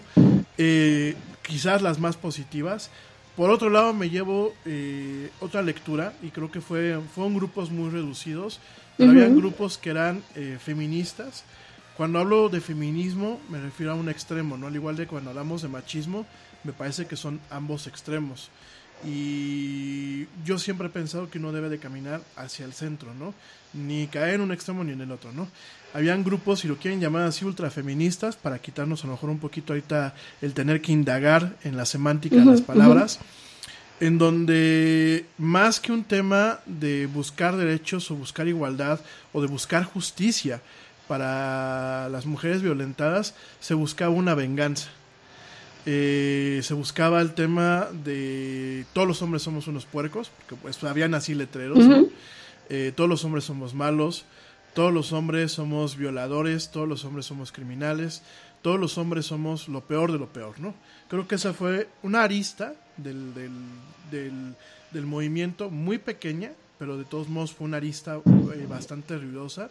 Eh, 0.58 1.16
quizás 1.42 1.82
las 1.82 2.00
más 2.00 2.16
positivas. 2.16 2.92
Por 3.36 3.50
otro 3.50 3.70
lado, 3.70 3.94
me 3.94 4.10
llevo 4.10 4.54
eh, 4.66 5.32
otra 5.40 5.62
lectura 5.62 6.14
y 6.22 6.30
creo 6.30 6.52
que 6.52 6.62
fue, 6.62 7.00
fueron 7.14 7.36
grupos 7.36 7.72
muy 7.72 7.90
reducidos, 7.90 8.60
pero 8.98 9.12
había 9.12 9.28
grupos 9.28 9.78
que 9.78 9.92
eran 9.92 10.24
feministas, 10.60 11.44
cuando 11.98 12.20
hablo 12.20 12.48
de 12.48 12.62
feminismo 12.62 13.42
me 13.50 13.60
refiero 13.60 13.92
a 13.92 13.96
un 13.96 14.08
extremo, 14.08 14.56
¿no? 14.56 14.68
Al 14.68 14.76
igual 14.76 14.96
de 14.96 15.08
cuando 15.08 15.32
hablamos 15.32 15.64
de 15.64 15.68
machismo, 15.68 16.28
me 16.64 16.72
parece 16.72 17.08
que 17.08 17.16
son 17.16 17.40
ambos 17.50 17.88
extremos. 17.88 18.50
Y 19.04 20.26
yo 20.44 20.58
siempre 20.58 20.88
he 20.88 20.90
pensado 20.92 21.30
que 21.30 21.40
uno 21.40 21.52
debe 21.52 21.70
de 21.70 21.80
caminar 21.80 22.22
hacia 22.36 22.66
el 22.66 22.74
centro, 22.74 23.14
¿no? 23.14 23.34
Ni 23.74 24.08
caer 24.08 24.36
en 24.36 24.42
un 24.42 24.52
extremo 24.52 24.84
ni 24.84 24.94
en 24.94 25.02
el 25.02 25.12
otro, 25.12 25.32
¿no? 25.32 25.48
Habían 25.94 26.24
grupos, 26.24 26.60
si 26.60 26.68
lo 26.68 26.78
quieren 26.78 27.00
llamar 27.00 27.24
así, 27.24 27.46
ultrafeministas, 27.46 28.36
para 28.36 28.60
quitarnos 28.60 29.04
a 29.04 29.08
lo 29.08 29.14
mejor 29.14 29.30
un 29.30 29.40
poquito 29.40 29.74
ahorita 29.74 30.14
el 30.42 30.54
tener 30.54 30.82
que 30.82 30.92
indagar 30.92 31.56
en 31.64 31.78
la 31.78 31.86
semántica 31.86 32.38
de 32.38 32.46
las 32.46 32.62
palabras, 32.62 33.20
en 34.00 34.18
donde 34.18 35.26
más 35.38 35.80
que 35.80 35.92
un 35.92 36.04
tema 36.04 36.60
de 36.66 37.08
buscar 37.08 37.56
derechos 37.56 38.12
o 38.12 38.16
buscar 38.16 38.48
igualdad 38.48 39.00
o 39.34 39.42
de 39.42 39.48
buscar 39.48 39.84
justicia, 39.84 40.62
para 41.08 42.10
las 42.10 42.26
mujeres 42.26 42.62
violentadas 42.62 43.36
se 43.60 43.74
buscaba 43.74 44.12
una 44.12 44.36
venganza. 44.36 44.90
Eh, 45.86 46.60
se 46.64 46.74
buscaba 46.74 47.22
el 47.22 47.34
tema 47.34 47.88
de 48.04 48.86
todos 48.94 49.08
los 49.08 49.22
hombres 49.22 49.42
somos 49.42 49.68
unos 49.68 49.86
puercos, 49.86 50.30
porque 50.30 50.62
pues 50.62 50.84
habían 50.84 51.14
así 51.14 51.34
letreros, 51.34 51.80
eh, 52.70 52.92
todos 52.94 53.10
los 53.10 53.24
hombres 53.24 53.46
somos 53.46 53.74
malos, 53.74 54.26
todos 54.74 54.94
los 54.94 55.14
hombres 55.14 55.54
somos 55.54 55.96
violadores, 55.96 56.72
todos 56.72 56.90
los 56.90 57.06
hombres 57.06 57.26
somos 57.26 57.54
criminales, 57.54 58.22
todos 58.62 58.78
los 58.78 58.98
hombres 58.98 59.28
somos 59.28 59.70
lo 59.70 59.80
peor 59.80 60.12
de 60.12 60.20
lo 60.20 60.28
peor, 60.28 60.60
¿no? 60.60 60.74
Creo 61.08 61.26
que 61.26 61.36
esa 61.36 61.54
fue 61.54 61.88
una 62.04 62.24
arista 62.24 62.74
del, 62.98 63.34
del, 63.34 63.52
del, 64.12 64.56
del 64.92 65.06
movimiento 65.06 65.70
muy 65.70 66.00
pequeña, 66.00 66.52
pero 66.80 66.98
de 66.98 67.06
todos 67.06 67.30
modos 67.30 67.54
fue 67.54 67.66
una 67.66 67.78
arista 67.78 68.18
eh, 68.18 68.66
bastante 68.68 69.18
ruidosa. 69.18 69.70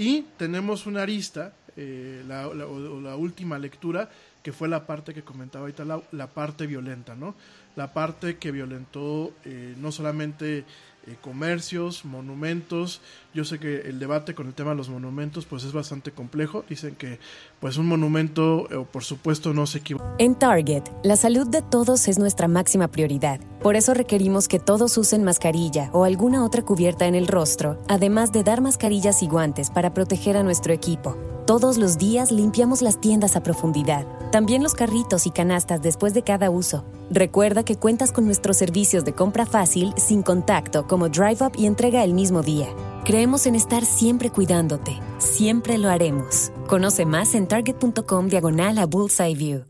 Y 0.00 0.22
tenemos 0.38 0.86
una 0.86 1.02
arista, 1.02 1.52
eh, 1.76 2.24
la, 2.26 2.46
la, 2.46 2.64
la, 2.64 3.16
última 3.16 3.58
lectura, 3.58 4.08
que 4.42 4.50
fue 4.50 4.66
la 4.66 4.86
parte 4.86 5.12
que 5.12 5.22
comentaba 5.22 5.68
la, 5.84 6.00
la 6.12 6.26
parte 6.26 6.66
violenta, 6.66 7.14
¿no? 7.14 7.34
La 7.76 7.92
parte 7.92 8.38
que 8.38 8.50
violentó 8.50 9.34
eh, 9.44 9.74
no 9.76 9.92
solamente 9.92 10.64
eh, 11.06 11.16
comercios, 11.20 12.04
monumentos. 12.04 13.00
Yo 13.32 13.44
sé 13.44 13.58
que 13.58 13.80
el 13.88 13.98
debate 13.98 14.34
con 14.34 14.48
el 14.48 14.54
tema 14.54 14.70
de 14.70 14.76
los 14.76 14.88
monumentos 14.88 15.46
pues 15.46 15.64
es 15.64 15.72
bastante 15.72 16.10
complejo. 16.10 16.64
Dicen 16.68 16.94
que 16.94 17.18
pues 17.58 17.76
un 17.78 17.86
monumento 17.86 18.68
eh, 18.70 18.86
por 18.90 19.02
supuesto 19.02 19.54
no 19.54 19.66
se 19.66 19.78
equivoca. 19.78 20.04
En 20.18 20.34
Target, 20.34 20.84
la 21.02 21.16
salud 21.16 21.46
de 21.48 21.62
todos 21.62 22.06
es 22.08 22.18
nuestra 22.18 22.48
máxima 22.48 22.88
prioridad. 22.88 23.40
Por 23.62 23.76
eso 23.76 23.94
requerimos 23.94 24.46
que 24.46 24.58
todos 24.58 24.98
usen 24.98 25.24
mascarilla 25.24 25.90
o 25.92 26.04
alguna 26.04 26.44
otra 26.44 26.62
cubierta 26.62 27.06
en 27.06 27.14
el 27.14 27.26
rostro, 27.26 27.82
además 27.88 28.32
de 28.32 28.42
dar 28.42 28.60
mascarillas 28.60 29.22
y 29.22 29.26
guantes 29.26 29.70
para 29.70 29.94
proteger 29.94 30.36
a 30.36 30.42
nuestro 30.42 30.72
equipo. 30.72 31.16
Todos 31.46 31.78
los 31.78 31.98
días 31.98 32.30
limpiamos 32.30 32.82
las 32.82 33.00
tiendas 33.00 33.36
a 33.36 33.42
profundidad, 33.42 34.06
también 34.30 34.62
los 34.62 34.74
carritos 34.74 35.26
y 35.26 35.30
canastas 35.30 35.82
después 35.82 36.14
de 36.14 36.22
cada 36.22 36.50
uso. 36.50 36.84
Recuerda 37.10 37.64
que 37.64 37.76
cuentas 37.76 38.12
con 38.12 38.24
nuestros 38.24 38.56
servicios 38.56 39.04
de 39.04 39.12
compra 39.12 39.44
fácil, 39.44 39.92
sin 39.96 40.22
contacto, 40.22 40.86
como 40.86 41.08
Drive 41.08 41.44
Up 41.44 41.52
y 41.58 41.66
entrega 41.66 42.04
el 42.04 42.14
mismo 42.14 42.42
día. 42.42 42.68
Creemos 43.04 43.46
en 43.46 43.56
estar 43.56 43.84
siempre 43.84 44.30
cuidándote. 44.30 44.98
Siempre 45.18 45.76
lo 45.76 45.88
haremos. 45.88 46.52
Conoce 46.68 47.06
más 47.06 47.34
en 47.34 47.48
target.com 47.48 48.28
diagonal 48.28 48.78
a 48.78 48.86
Bullseye 48.86 49.34
View. 49.34 49.69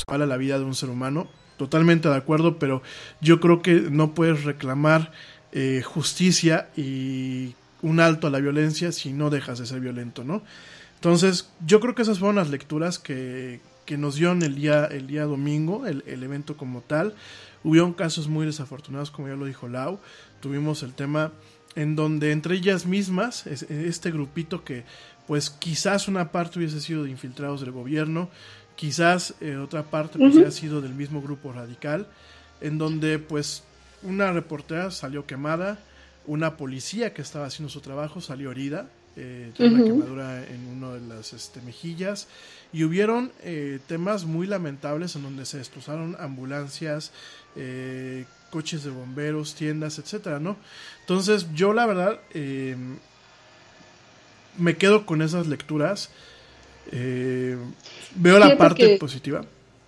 la 0.07 0.37
vida 0.37 0.59
de 0.59 0.65
un 0.65 0.75
ser 0.75 0.89
humano. 0.89 1.27
Totalmente 1.57 2.09
de 2.09 2.15
acuerdo, 2.15 2.57
pero 2.57 2.81
yo 3.21 3.39
creo 3.39 3.61
que 3.61 3.73
no 3.73 4.13
puedes 4.13 4.43
reclamar 4.43 5.11
eh, 5.51 5.83
justicia 5.85 6.69
y 6.75 7.53
un 7.81 7.99
alto 7.99 8.27
a 8.27 8.29
la 8.29 8.39
violencia 8.39 8.91
si 8.91 9.13
no 9.13 9.29
dejas 9.29 9.59
de 9.59 9.65
ser 9.65 9.79
violento, 9.79 10.23
¿no? 10.23 10.41
Entonces, 10.95 11.49
yo 11.65 11.79
creo 11.79 11.95
que 11.95 12.03
esas 12.03 12.19
fueron 12.19 12.35
las 12.35 12.49
lecturas 12.49 12.99
que, 12.99 13.59
que 13.85 13.97
nos 13.97 14.15
dio 14.15 14.31
en 14.31 14.43
el 14.43 14.55
día, 14.55 14.85
el 14.85 15.07
día 15.07 15.25
domingo, 15.25 15.87
el, 15.87 16.03
el, 16.07 16.23
evento 16.23 16.57
como 16.57 16.81
tal. 16.81 17.15
Hubieron 17.63 17.93
casos 17.93 18.27
muy 18.27 18.45
desafortunados, 18.45 19.11
como 19.11 19.27
ya 19.27 19.35
lo 19.35 19.45
dijo 19.45 19.67
Lau. 19.67 19.99
Tuvimos 20.41 20.83
el 20.83 20.93
tema 20.93 21.31
en 21.75 21.95
donde 21.95 22.31
entre 22.31 22.55
ellas 22.55 22.85
mismas, 22.85 23.47
este 23.47 24.11
grupito 24.11 24.63
que 24.63 24.83
pues 25.27 25.49
quizás 25.49 26.07
una 26.07 26.31
parte 26.31 26.59
hubiese 26.59 26.81
sido 26.81 27.03
de 27.03 27.09
infiltrados 27.09 27.61
del 27.61 27.71
gobierno, 27.71 28.29
quizás 28.75 29.35
eh, 29.41 29.57
otra 29.57 29.83
parte 29.83 30.17
pues, 30.17 30.35
uh 30.35 30.37
-huh. 30.37 30.41
haya 30.41 30.51
sido 30.51 30.81
del 30.81 30.93
mismo 30.93 31.21
grupo 31.21 31.53
radical, 31.53 32.07
en 32.61 32.77
donde 32.77 33.19
pues 33.19 33.63
una 34.03 34.31
reportera 34.31 34.91
salió 34.91 35.25
quemada, 35.25 35.79
una 36.25 36.57
policía 36.57 37.13
que 37.13 37.21
estaba 37.21 37.45
haciendo 37.45 37.69
su 37.69 37.81
trabajo 37.81 38.21
salió 38.21 38.51
herida, 38.51 38.87
eh, 39.15 39.51
uh 39.53 39.61
-huh. 39.61 39.73
una 39.73 39.83
quemadura 39.83 40.47
en 40.47 40.67
una 40.67 40.93
de 40.93 41.01
las 41.01 41.33
este, 41.33 41.61
mejillas, 41.61 42.27
y 42.73 42.83
hubieron 42.83 43.31
eh, 43.43 43.79
temas 43.87 44.25
muy 44.25 44.47
lamentables 44.47 45.15
en 45.15 45.23
donde 45.23 45.45
se 45.45 45.57
destrozaron 45.57 46.15
ambulancias, 46.19 47.11
eh, 47.55 48.25
coches 48.49 48.83
de 48.83 48.91
bomberos, 48.91 49.55
tiendas, 49.55 49.99
etcétera, 49.99 50.39
¿no? 50.39 50.55
Entonces 51.01 51.47
yo 51.53 51.73
la 51.73 51.85
verdad 51.85 52.19
eh, 52.33 52.75
me 54.57 54.75
quedo 54.77 55.05
con 55.05 55.21
esas 55.21 55.47
lecturas. 55.47 56.09
Eh, 56.91 57.57
veo 58.15 58.39
la 58.39 58.57
parte 58.57 58.93
que, 58.93 58.97
positiva. 58.97 59.45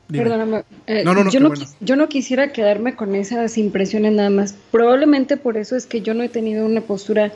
Dime. 0.08 0.23
Perdóname. 0.23 0.63
Eh, 0.88 1.03
no, 1.03 1.13
no, 1.13 1.23
no, 1.23 1.32
yo, 1.32 1.39
no 1.39 1.49
bueno. 1.49 1.65
yo 1.79 1.95
no 1.95 2.10
quisiera 2.10 2.51
quedarme 2.51 2.95
con 2.95 3.15
esas 3.15 3.58
impresiones 3.58 4.13
nada 4.13 4.29
más. 4.29 4.56
Probablemente 4.71 5.38
por 5.38 5.58
eso 5.58 5.75
es 5.75 5.86
que 5.86 6.01
yo 6.01 6.13
no 6.13 6.23
he 6.23 6.29
tenido 6.29 6.65
una 6.65 6.82
postura 6.82 7.32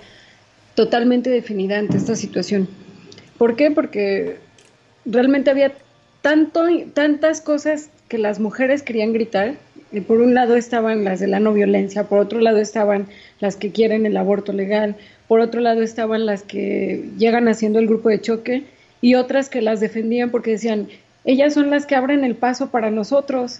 totalmente 0.75 1.29
definida 1.29 1.79
ante 1.79 1.97
esta 1.97 2.15
situación. 2.15 2.67
¿Por 3.37 3.55
qué? 3.55 3.71
Porque 3.71 4.37
realmente 5.05 5.49
había 5.49 5.73
tanto, 6.21 6.65
tantas 6.93 7.41
cosas 7.41 7.89
que 8.07 8.17
las 8.17 8.39
mujeres 8.39 8.83
querían 8.83 9.13
gritar. 9.13 9.55
Y 9.91 10.01
por 10.01 10.19
un 10.19 10.33
lado 10.33 10.55
estaban 10.55 11.05
las 11.05 11.21
de 11.21 11.27
la 11.27 11.39
no 11.39 11.53
violencia, 11.53 12.03
por 12.03 12.19
otro 12.19 12.41
lado 12.41 12.57
estaban 12.57 13.07
las 13.39 13.55
que 13.55 13.71
quieren 13.71 14.05
el 14.05 14.17
aborto 14.17 14.51
legal, 14.51 14.97
por 15.29 15.39
otro 15.39 15.61
lado 15.61 15.81
estaban 15.81 16.25
las 16.25 16.43
que 16.43 17.09
llegan 17.17 17.47
haciendo 17.47 17.79
el 17.79 17.87
grupo 17.87 18.09
de 18.09 18.19
choque 18.19 18.65
y 19.01 19.15
otras 19.15 19.49
que 19.49 19.61
las 19.61 19.79
defendían 19.79 20.31
porque 20.31 20.51
decían, 20.51 20.87
ellas 21.25 21.53
son 21.53 21.69
las 21.69 21.85
que 21.85 21.95
abren 21.95 22.23
el 22.23 22.35
paso 22.35 22.69
para 22.69 22.91
nosotros 22.91 23.59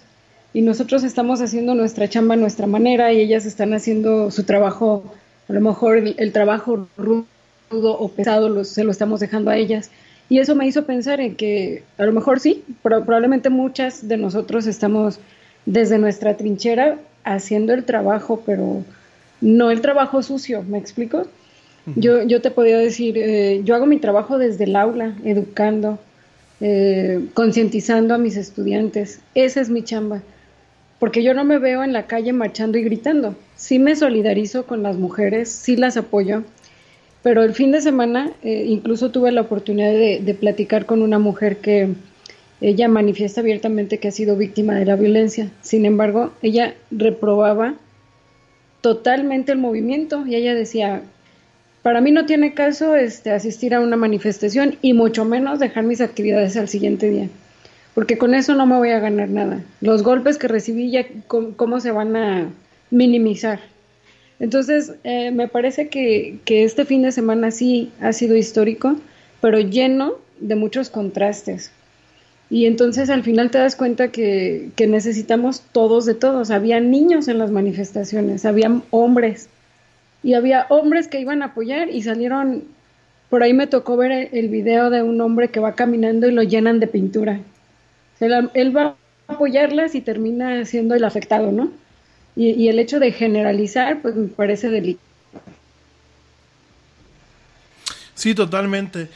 y 0.52 0.62
nosotros 0.62 1.04
estamos 1.04 1.40
haciendo 1.40 1.74
nuestra 1.74 2.08
chamba 2.08 2.34
a 2.34 2.38
nuestra 2.38 2.66
manera 2.66 3.12
y 3.12 3.20
ellas 3.20 3.46
están 3.46 3.74
haciendo 3.74 4.30
su 4.30 4.44
trabajo, 4.44 5.04
a 5.48 5.52
lo 5.52 5.60
mejor 5.60 5.98
el, 5.98 6.14
el 6.18 6.32
trabajo 6.32 6.88
rudo 6.96 7.26
o 7.70 8.08
pesado 8.08 8.48
lo, 8.48 8.64
se 8.64 8.84
lo 8.84 8.90
estamos 8.90 9.20
dejando 9.20 9.50
a 9.50 9.56
ellas. 9.56 9.90
Y 10.30 10.38
eso 10.38 10.54
me 10.54 10.66
hizo 10.66 10.84
pensar 10.84 11.20
en 11.20 11.36
que 11.36 11.84
a 11.96 12.04
lo 12.04 12.12
mejor 12.12 12.40
sí, 12.40 12.64
probablemente 12.82 13.48
muchas 13.48 14.08
de 14.08 14.16
nosotros 14.18 14.66
estamos 14.66 15.20
desde 15.64 15.98
nuestra 15.98 16.36
trinchera 16.36 16.98
haciendo 17.24 17.72
el 17.72 17.84
trabajo, 17.84 18.42
pero 18.44 18.84
no 19.40 19.70
el 19.70 19.80
trabajo 19.80 20.22
sucio, 20.22 20.62
¿me 20.62 20.78
explico? 20.78 21.26
Yo, 21.96 22.22
yo 22.22 22.40
te 22.40 22.50
podría 22.50 22.78
decir, 22.78 23.16
eh, 23.18 23.62
yo 23.64 23.74
hago 23.74 23.86
mi 23.86 23.98
trabajo 23.98 24.38
desde 24.38 24.64
el 24.64 24.76
aula, 24.76 25.16
educando, 25.24 25.98
eh, 26.60 27.26
concientizando 27.34 28.14
a 28.14 28.18
mis 28.18 28.36
estudiantes. 28.36 29.20
Esa 29.34 29.60
es 29.60 29.70
mi 29.70 29.82
chamba. 29.82 30.22
Porque 30.98 31.22
yo 31.22 31.32
no 31.32 31.44
me 31.44 31.58
veo 31.58 31.84
en 31.84 31.92
la 31.92 32.06
calle 32.06 32.32
marchando 32.32 32.78
y 32.78 32.82
gritando. 32.82 33.36
Sí 33.54 33.78
me 33.78 33.94
solidarizo 33.94 34.66
con 34.66 34.82
las 34.82 34.96
mujeres, 34.96 35.48
sí 35.48 35.76
las 35.76 35.96
apoyo. 35.96 36.42
Pero 37.22 37.42
el 37.42 37.54
fin 37.54 37.72
de 37.72 37.80
semana 37.80 38.32
eh, 38.42 38.64
incluso 38.66 39.10
tuve 39.10 39.30
la 39.30 39.42
oportunidad 39.42 39.92
de, 39.92 40.36
platicar 40.38 40.86
con 40.86 41.02
una 41.02 41.18
mujer 41.18 41.58
que 41.58 41.94
ella 42.60 42.88
manifiesta 42.88 43.40
abiertamente 43.40 43.98
que 43.98 44.08
ha 44.08 44.12
sido 44.12 44.36
víctima 44.36 44.74
de 44.74 44.84
la 44.84 44.96
violencia. 44.96 45.50
Sin 45.62 45.84
embargo, 45.84 46.32
ella 46.42 46.74
reprobaba 46.90 47.74
totalmente 48.80 49.52
el 49.52 49.58
movimiento 49.58 50.26
y 50.26 50.34
ella 50.34 50.54
decía, 50.54 51.02
para 51.82 52.00
mí 52.00 52.10
no 52.10 52.26
tiene 52.26 52.54
caso 52.54 52.96
este, 52.96 53.30
asistir 53.30 53.74
a 53.74 53.80
una 53.80 53.96
manifestación 53.96 54.76
y 54.82 54.92
mucho 54.92 55.24
menos 55.24 55.58
dejar 55.58 55.84
mis 55.84 56.00
actividades 56.00 56.56
al 56.56 56.68
siguiente 56.68 57.08
día, 57.08 57.28
porque 57.94 58.18
con 58.18 58.34
eso 58.34 58.54
no 58.54 58.66
me 58.66 58.76
voy 58.76 58.90
a 58.90 58.98
ganar 58.98 59.28
nada. 59.28 59.62
Los 59.80 60.02
golpes 60.02 60.38
que 60.38 60.48
recibí 60.48 60.90
ya, 60.90 61.06
¿cómo 61.26 61.80
se 61.80 61.92
van 61.92 62.16
a 62.16 62.50
minimizar? 62.90 63.60
Entonces, 64.40 64.94
eh, 65.04 65.30
me 65.30 65.48
parece 65.48 65.88
que, 65.88 66.38
este 66.46 66.84
fin 66.84 67.02
de 67.02 67.12
semana 67.12 67.50
sí 67.50 67.90
ha 68.00 68.12
sido 68.12 68.36
histórico, 68.36 68.96
pero 69.40 69.58
lleno 69.58 70.14
de 70.40 70.54
muchos 70.54 70.90
contrastes. 70.90 71.72
Y 72.50 72.64
entonces 72.64 73.10
al 73.10 73.24
final 73.24 73.50
te 73.50 73.58
das 73.58 73.76
cuenta 73.76 74.08
que, 74.08 74.70
que, 74.74 74.86
necesitamos 74.86 75.62
todos 75.72 76.06
de 76.06 76.14
todos. 76.14 76.50
Había 76.50 76.80
niños 76.80 77.28
en 77.28 77.38
las 77.38 77.50
manifestaciones, 77.50 78.44
había 78.44 78.80
hombres, 78.90 79.48
y 80.22 80.34
había 80.34 80.66
hombres 80.68 81.08
que 81.08 81.20
iban 81.20 81.42
a 81.42 81.46
apoyar 81.46 81.90
y 81.90 82.02
salieron, 82.02 82.64
por 83.30 83.42
ahí 83.42 83.52
me 83.52 83.66
tocó 83.66 83.96
ver 83.96 84.30
el 84.32 84.48
video 84.48 84.90
de 84.90 85.02
un 85.02 85.20
hombre 85.20 85.48
que 85.48 85.60
va 85.60 85.74
caminando 85.74 86.28
y 86.28 86.32
lo 86.32 86.42
llenan 86.42 86.80
de 86.80 86.86
pintura. 86.86 87.40
Él, 88.20 88.76
va 88.76 88.96
a 89.28 89.32
apoyarlas 89.32 89.94
y 89.94 90.00
termina 90.00 90.64
siendo 90.64 90.94
el 90.94 91.04
afectado, 91.04 91.52
¿no? 91.52 91.70
Y, 92.34 92.68
el 92.68 92.78
hecho 92.78 93.00
de 93.00 93.10
generalizar, 93.10 94.00
pues 94.00 94.14
me 94.14 94.28
parece 94.28 94.70
delicado. 94.70 95.04
Sí, 98.14 98.34
totalmente. 98.34 99.08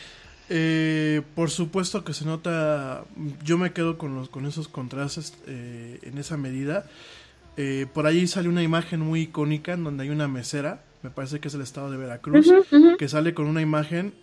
Eh, 0.49 1.23
por 1.37 1.51
supuesto 1.51 2.05
que 2.05 2.15
se 2.15 2.25
nota, 2.25 3.05
yo 3.45 3.59
me 3.59 3.73
quedo 3.73 3.97
con, 3.97 4.17
los, 4.17 4.29
con 4.29 4.45
esos 4.47 4.67
contrastes 4.67 5.35
eh, 5.47 6.01
en 6.03 6.19
esa 6.19 6.37
medida. 6.37 6.87
Eh, 7.57 7.87
por 7.93 8.07
ahí 8.07 8.27
sale 8.27 8.49
una 8.49 8.63
imagen 8.63 9.01
muy 9.01 9.23
icónica 9.23 9.75
en 9.75 9.85
donde 9.85 10.05
hay 10.05 10.11
una 10.11 10.27
mesera 10.27 10.81
me 11.03 11.11
parece 11.11 11.41
que 11.41 11.49
es 11.49 11.55
el 11.55 11.61
estado 11.63 11.91
de 11.91 11.97
Veracruz, 11.97 12.47
que 12.99 13.09
sale 13.09 13.35
con 13.35 13.47
una 13.47 13.61
imagen, 13.61 14.15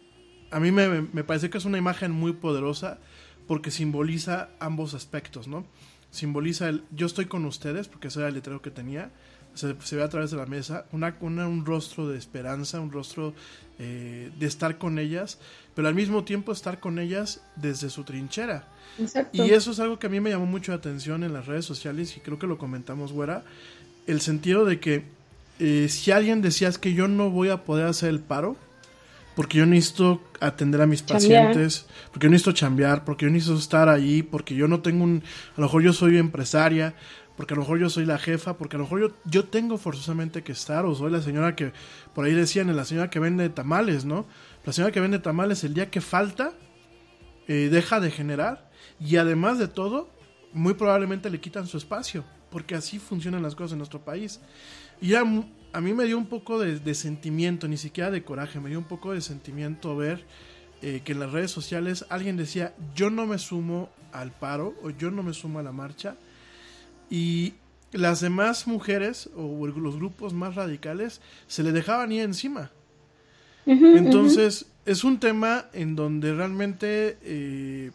a 0.52 0.60
mí 0.60 0.72
me, 0.72 1.02
me 1.02 1.24
parece 1.24 1.50
que 1.50 1.58
es 1.58 1.66
una 1.66 1.78
imagen 1.78 2.12
muy 2.12 2.34
poderosa 2.34 3.00
porque 3.48 3.72
simboliza 3.72 4.50
ambos 4.60 4.94
aspectos, 4.94 5.48
¿no? 5.48 5.66
Simboliza 6.12 6.70
el 6.70 6.84
yo 6.92 7.06
estoy 7.06 7.26
con 7.26 7.46
ustedes, 7.46 7.88
porque 7.88 8.08
ese 8.08 8.20
era 8.20 8.30
el 8.30 8.34
letrero 8.36 8.62
que 8.62 8.72
tenía, 8.72 9.12
se, 9.54 9.76
se 9.84 9.96
ve 9.96 10.04
a 10.04 10.10
través 10.10 10.32
de 10.32 10.38
la 10.38 10.46
mesa, 10.46 10.86
una, 10.92 11.16
una- 11.22 11.48
un 11.48 11.66
rostro 11.66 12.08
de 12.08 12.18
esperanza, 12.18 12.80
un 12.80 12.92
rostro 12.92 13.34
eh, 13.80 14.32
de 14.40 14.46
estar 14.46 14.78
con 14.78 15.00
ellas, 15.00 15.40
pero 15.76 15.88
al 15.88 15.96
mismo 15.96 16.24
tiempo 16.24 16.52
estar 16.52 16.80
con 16.80 17.00
ellas 17.00 17.42
desde 17.56 17.90
su 17.90 18.04
trinchera. 18.04 18.68
Exacto. 19.00 19.44
Y 19.46 19.52
eso 19.52 19.72
es 19.72 19.80
algo 19.80 20.00
que 20.00 20.08
a 20.08 20.10
mí 20.10 20.20
me 20.20 20.30
llamó 20.30 20.46
mucho 20.46 20.72
la 20.72 20.78
atención 20.78 21.24
en 21.24 21.34
las 21.34 21.46
redes 21.48 21.66
sociales 21.66 22.16
y 22.18 22.20
creo 22.22 22.38
que 22.40 22.48
lo 22.48 22.58
comentamos, 22.58 23.12
güera, 23.14 23.44
el 24.08 24.22
sentido 24.22 24.66
de 24.66 24.80
que 24.80 25.04
eh, 25.60 25.88
si 25.90 26.12
alguien 26.12 26.42
decía 26.42 26.68
es 26.68 26.78
que 26.78 26.94
yo 26.94 27.08
no 27.08 27.30
voy 27.30 27.50
a 27.50 27.64
poder 27.64 27.88
hacer 27.88 28.10
el 28.10 28.20
paro, 28.20 28.56
porque 29.36 29.58
yo 29.58 29.66
necesito 29.66 30.22
atender 30.40 30.82
a 30.82 30.86
mis 30.88 31.06
Chambear. 31.06 31.48
pacientes, 31.48 31.86
porque 32.12 32.28
yo 32.28 32.32
necesito 32.32 32.52
chambear, 32.52 33.06
porque 33.06 33.26
yo 33.26 33.32
necesito 33.32 33.58
estar 33.58 33.88
ahí, 33.88 34.24
porque 34.24 34.56
yo 34.56 34.68
no 34.68 34.82
tengo 34.82 35.04
un, 35.04 35.24
a 35.56 35.62
lo 35.62 35.68
mejor 35.68 35.82
yo 35.82 35.94
soy 35.94 36.18
empresaria, 36.18 36.96
porque 37.38 37.54
a 37.54 37.56
lo 37.56 37.62
mejor 37.62 37.80
yo 37.80 37.90
soy 37.90 38.06
la 38.06 38.18
jefa, 38.18 38.58
porque 38.58 38.76
a 38.76 38.80
lo 38.80 38.84
mejor 38.84 39.00
yo, 39.00 39.16
yo 39.24 39.46
tengo 39.46 39.78
forzosamente 39.78 40.44
que 40.44 40.52
estar, 40.52 40.86
o 40.86 40.94
soy 40.94 41.10
la 41.10 41.22
señora 41.22 41.56
que, 41.56 41.72
por 42.14 42.26
ahí 42.26 42.34
decían, 42.34 42.76
la 42.76 42.84
señora 42.84 43.10
que 43.10 43.20
vende 43.20 43.48
tamales, 43.50 44.04
¿no? 44.04 44.26
La 44.66 44.74
señora 44.74 44.92
que 44.92 45.00
vende 45.00 45.20
tamales 45.20 45.64
el 45.64 45.74
día 45.74 45.90
que 45.90 46.02
falta, 46.02 46.52
eh, 47.48 47.70
deja 47.72 48.02
de 48.02 48.12
generar 48.12 48.70
y 49.00 49.16
además 49.16 49.58
de 49.58 49.70
todo, 49.70 50.10
muy 50.52 50.74
probablemente 50.74 51.30
le 51.30 51.40
quitan 51.40 51.66
su 51.66 51.78
espacio, 51.78 52.26
porque 52.52 52.76
así 52.76 53.00
funcionan 53.00 53.42
las 53.42 53.56
cosas 53.56 53.72
en 53.72 53.78
nuestro 53.78 54.04
país. 54.04 54.42
Y 55.02 55.14
a, 55.16 55.22
a 55.22 55.82
mí 55.82 55.94
me 55.94 56.06
dio 56.06 56.18
un 56.18 56.28
poco 56.28 56.60
de, 56.60 56.80
de 56.80 56.96
sentimiento, 56.96 57.68
ni 57.68 57.78
siquiera 57.78 58.12
de 58.12 58.24
coraje, 58.24 58.60
me 58.60 58.70
dio 58.70 58.80
un 58.80 58.86
poco 58.86 59.14
de 59.14 59.22
sentimiento 59.22 59.96
ver 59.96 60.26
eh, 60.82 61.02
que 61.04 61.12
en 61.12 61.20
las 61.20 61.32
redes 61.32 61.52
sociales 61.52 62.06
alguien 62.10 62.38
decía, 62.38 62.74
yo 62.96 63.10
no 63.10 63.26
me 63.26 63.38
sumo 63.38 63.90
al 64.14 64.32
paro 64.32 64.76
o 64.82 64.90
yo 64.92 65.12
no 65.12 65.24
me 65.24 65.34
sumo 65.34 65.60
a 65.60 65.64
la 65.64 65.74
marcha. 65.74 66.16
Y 67.10 67.54
las 67.92 68.22
demás 68.22 68.66
mujeres 68.66 69.30
o 69.36 69.68
los 69.68 69.96
grupos 69.96 70.34
más 70.34 70.56
radicales 70.56 71.22
se 71.48 71.64
le 71.64 71.72
dejaban 71.72 72.12
ir 72.12 72.22
encima. 72.22 72.72
Entonces, 73.66 74.66
es 74.86 75.04
un 75.04 75.20
tema 75.20 75.66
en 75.74 75.96
donde 75.96 76.34
realmente 76.34 77.18
eh, 77.22 77.92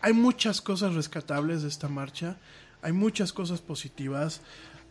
hay 0.00 0.12
muchas 0.12 0.60
cosas 0.60 0.94
rescatables 0.94 1.62
de 1.62 1.68
esta 1.68 1.88
marcha, 1.88 2.36
hay 2.82 2.92
muchas 2.92 3.32
cosas 3.32 3.60
positivas, 3.60 4.40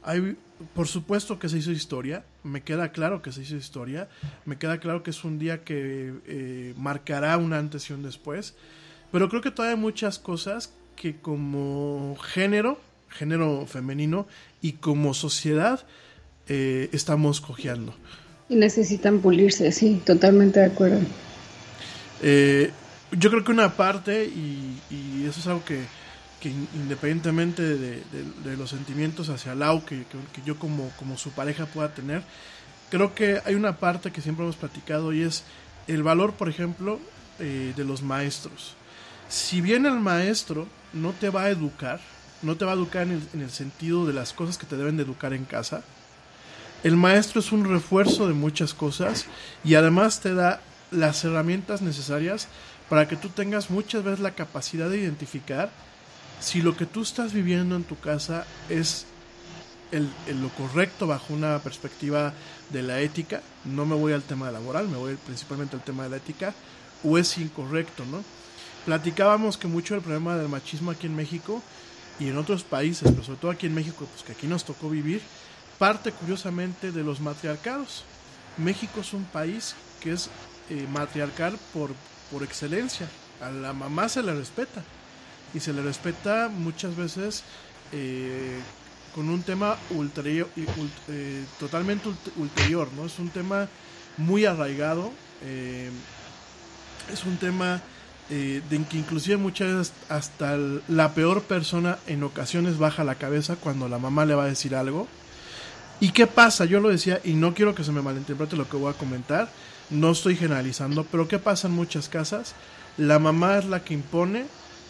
hay, 0.06 0.38
por 0.74 0.88
supuesto 0.88 1.40
que 1.40 1.50
se 1.50 1.58
hizo 1.58 1.72
historia, 1.72 2.24
me 2.44 2.62
queda 2.62 2.92
claro 2.92 3.22
que 3.22 3.32
se 3.32 3.42
hizo 3.42 3.56
historia, 3.56 4.08
me 4.46 4.58
queda 4.58 4.80
claro 4.80 5.04
que 5.04 5.10
es 5.10 5.24
un 5.24 5.40
día 5.40 5.64
que 5.64 6.14
eh, 6.28 6.74
marcará 6.78 7.36
un 7.38 7.54
antes 7.54 7.90
y 7.90 7.94
un 7.94 8.04
después, 8.04 8.54
pero 9.12 9.28
creo 9.30 9.42
que 9.42 9.52
todavía 9.52 9.76
hay 9.76 9.82
muchas 9.82 10.20
cosas 10.20 10.72
que 10.96 11.18
como 11.18 12.16
género, 12.22 12.80
género 13.10 13.66
femenino 13.66 14.28
y 14.62 14.74
como 14.74 15.14
sociedad 15.14 15.86
eh, 16.48 16.90
estamos 16.94 17.42
cojeando. 17.42 17.94
Y 18.48 18.56
necesitan 18.56 19.20
pulirse, 19.20 19.72
sí, 19.72 20.02
totalmente 20.06 20.60
de 20.60 20.68
acuerdo. 20.68 21.00
Eh, 22.22 22.70
yo 23.12 23.32
creo 23.32 23.44
que 23.44 23.52
una 23.52 23.76
parte, 23.76 24.26
y, 24.26 24.80
y 24.92 25.26
eso 25.28 25.40
es 25.40 25.48
algo 25.48 25.66
que, 25.66 25.82
que 26.46 26.52
in- 26.52 26.68
independientemente 26.76 27.64
de, 27.64 28.04
los 28.56 28.70
sentimientos 28.70 29.30
hacia 29.30 29.56
Lau, 29.56 29.84
que, 29.84 30.06
que- 30.06 30.42
yo 30.46 30.60
como, 30.60 30.92
como 30.92 31.18
su 31.18 31.32
pareja 31.32 31.66
pueda 31.66 31.92
tener, 31.96 32.22
creo 32.92 33.16
que 33.16 33.42
hay 33.46 33.56
una 33.56 33.78
parte 33.78 34.12
que 34.12 34.22
siempre 34.22 34.44
hemos 34.46 34.56
platicado 34.56 35.12
y 35.12 35.24
es 35.24 35.44
el 35.88 36.04
valor, 36.04 36.34
por 36.34 36.48
ejemplo, 36.48 37.00
eh, 37.40 37.74
de 37.76 37.84
los 37.84 38.04
maestros. 38.04 38.76
Si 39.28 39.60
bien 39.60 39.88
el 39.88 40.00
maestro 40.00 40.68
no 40.94 41.14
te 41.14 41.32
va 41.32 41.46
a 41.46 41.50
educar, 41.50 42.00
no 42.44 42.56
te 42.58 42.64
va 42.66 42.74
a 42.74 42.76
educar 42.76 43.08
en 43.08 43.14
el, 43.14 43.24
en 43.34 43.42
el 43.42 43.50
sentido 43.50 44.06
de 44.06 44.14
las 44.14 44.32
cosas 44.32 44.60
que 44.60 44.68
te 44.68 44.78
deben 44.78 44.98
de 44.98 45.04
educar 45.04 45.34
en 45.34 45.46
casa, 45.46 45.84
el 46.84 46.96
maestro 46.96 47.40
es 47.40 47.52
un 47.52 47.66
refuerzo 47.66 48.28
de 48.28 48.36
muchas 48.36 48.76
cosas 48.76 49.26
y 49.64 49.74
además 49.74 50.20
te 50.22 50.36
da 50.36 50.62
las 50.92 51.24
herramientas 51.24 51.82
necesarias 51.82 52.48
para 52.88 53.08
que 53.08 53.16
tú 53.16 53.30
tengas 53.30 53.72
muchas 53.72 54.04
veces 54.04 54.20
la 54.20 54.36
capacidad 54.36 54.88
de 54.92 55.00
identificar 55.00 55.72
si 56.46 56.62
lo 56.62 56.78
que 56.78 56.86
tú 56.86 57.02
estás 57.02 57.34
viviendo 57.34 57.76
en 57.76 57.84
tu 57.84 58.00
casa 58.00 58.46
es 58.70 59.08
el, 59.92 60.08
lo 60.40 60.50
correcto 60.50 61.08
bajo 61.08 61.34
una 61.34 61.58
perspectiva 61.58 62.34
de 62.70 62.84
la 62.84 63.00
ética. 63.00 63.42
No 63.64 63.88
me 63.88 63.96
voy 63.96 64.14
al 64.14 64.22
tema 64.22 64.52
laboral, 64.52 64.88
me 64.88 64.98
voy 64.98 65.16
principalmente 65.16 65.76
al 65.76 65.84
tema 65.84 66.04
de 66.04 66.10
la 66.10 66.18
ética, 66.18 66.54
o 67.04 67.18
es 67.18 67.40
incorrecto, 67.40 68.06
¿no? 68.06 68.24
Platicábamos 68.86 69.58
que 69.58 69.68
mucho 69.68 69.96
el 69.96 70.02
problema 70.02 70.38
del 70.38 70.48
machismo 70.48 70.92
aquí 70.92 71.08
en 71.08 71.16
México 71.16 71.64
y 72.20 72.28
en 72.28 72.38
otros 72.38 72.64
países, 72.64 73.10
pero 73.10 73.24
sobre 73.24 73.40
todo 73.40 73.50
aquí 73.50 73.66
en 73.66 73.74
México, 73.74 74.08
pues 74.12 74.22
que 74.22 74.34
aquí 74.34 74.46
nos 74.46 74.66
tocó 74.66 74.88
vivir, 74.88 75.24
parte 75.80 76.12
curiosamente 76.12 76.92
de 76.92 77.04
los 77.04 77.22
matriarcados. 77.22 78.04
México 78.58 79.02
es 79.02 79.14
un 79.14 79.24
país 79.24 79.74
que 80.00 80.14
es 80.14 80.30
eh, 80.70 80.86
matriarcal 80.94 81.58
por, 81.74 81.90
por 82.32 82.44
excelencia. 82.44 83.10
A 83.42 83.50
la 83.50 83.74
mamá 83.74 84.08
se 84.10 84.22
le 84.22 84.36
respeta. 84.36 84.84
Y 85.54 85.60
se 85.60 85.72
le 85.74 85.82
respeta 85.82 86.50
muchas 86.50 86.96
veces 86.96 87.44
eh, 87.92 88.60
con 89.14 89.30
un 89.30 89.42
tema 89.44 89.78
ulterior, 89.92 90.50
ult- 90.58 90.90
eh, 91.10 91.44
totalmente 91.60 92.10
ult- 92.10 92.32
ulterior, 92.38 92.90
¿no? 92.96 93.06
Es 93.06 93.20
un 93.20 93.30
tema 93.30 93.68
muy 94.18 94.46
arraigado. 94.46 95.12
eh, 95.44 95.90
es 97.14 97.24
un 97.24 97.38
tema 97.38 97.82
de 98.30 98.64
que 98.90 98.98
inclusive 98.98 99.38
muchas 99.38 99.68
veces 99.68 99.94
hasta 100.10 100.58
la 100.88 101.14
peor 101.14 101.44
persona 101.44 102.00
en 102.08 102.24
ocasiones 102.24 102.80
baja 102.80 103.04
la 103.04 103.14
cabeza 103.16 103.56
cuando 103.56 103.88
la 103.88 104.00
mamá 104.00 104.26
le 104.26 104.34
va 104.34 104.46
a 104.46 104.48
decir 104.48 104.76
algo. 104.76 105.08
¿Y 106.00 106.10
qué 106.10 106.26
pasa? 106.26 106.66
Yo 106.66 106.80
lo 106.80 106.90
decía 106.90 107.22
y 107.24 107.34
no 107.34 107.54
quiero 107.54 107.76
que 107.76 107.84
se 107.84 107.92
me 107.92 108.02
malinterprete 108.02 108.56
lo 108.58 108.68
que 108.68 108.78
voy 108.78 108.92
a 108.92 108.98
comentar. 108.98 109.50
No 109.92 110.10
estoy 110.12 110.36
generalizando, 110.36 111.04
pero 111.04 111.28
¿qué 111.28 111.38
pasa 111.38 111.68
en 111.68 111.76
muchas 111.76 112.10
casas? 112.10 112.56
La 112.98 113.20
mamá 113.20 113.60
es 113.60 113.66
la 113.66 113.84
que 113.84 113.94
impone 113.94 114.46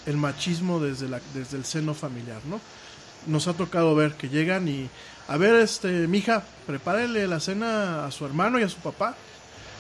el 0.06 0.18
machismo 0.18 0.80
desde, 0.80 1.08
la, 1.08 1.20
desde 1.34 1.58
el 1.58 1.66
seno 1.66 1.94
familiar, 1.94 2.42
¿no? 2.50 2.60
Nos 3.28 3.48
ha 3.48 3.54
tocado 3.54 3.96
ver 3.96 4.14
que 4.14 4.30
llegan 4.30 4.68
y, 4.68 4.90
a 5.28 5.38
ver, 5.38 5.56
este, 5.56 6.08
mija, 6.08 6.44
prepárele 6.68 7.28
la 7.28 7.40
cena 7.40 8.06
a 8.06 8.12
su 8.12 8.26
hermano 8.26 8.60
y 8.60 8.64
a 8.64 8.70
su 8.70 8.78
papá. 8.78 9.16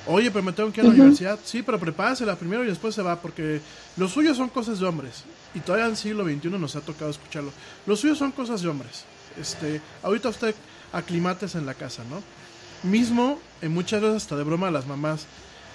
Oye, 0.07 0.29
pero 0.29 0.43
me 0.43 0.51
tengo 0.51 0.71
que 0.71 0.81
ir 0.81 0.85
a 0.85 0.89
la 0.89 0.95
universidad. 0.95 1.39
Sí, 1.43 1.63
pero 1.63 1.79
prepárasela 1.79 2.35
primero 2.35 2.63
y 2.63 2.67
después 2.67 2.93
se 2.93 3.01
va, 3.01 3.19
porque 3.19 3.61
lo 3.97 4.07
suyo 4.07 4.35
son 4.35 4.49
cosas 4.49 4.79
de 4.79 4.85
hombres. 4.85 5.23
Y 5.53 5.59
todavía 5.59 5.85
en 5.85 5.91
el 5.91 5.97
siglo 5.97 6.23
XXI 6.23 6.49
nos 6.49 6.75
ha 6.75 6.81
tocado 6.81 7.09
escucharlo. 7.11 7.51
Lo 7.85 7.95
suyo 7.95 8.15
son 8.15 8.31
cosas 8.31 8.61
de 8.61 8.67
hombres. 8.67 9.05
Este, 9.39 9.81
ahorita 10.03 10.29
usted 10.29 10.55
aclimates 10.93 11.55
en 11.55 11.65
la 11.65 11.73
casa, 11.73 12.03
¿no? 12.09 12.21
Mismo, 12.89 13.39
en 13.61 13.73
muchas 13.73 14.01
veces 14.01 14.17
hasta 14.17 14.35
de 14.35 14.43
broma 14.43 14.69
las 14.69 14.85
mamás, 14.85 15.25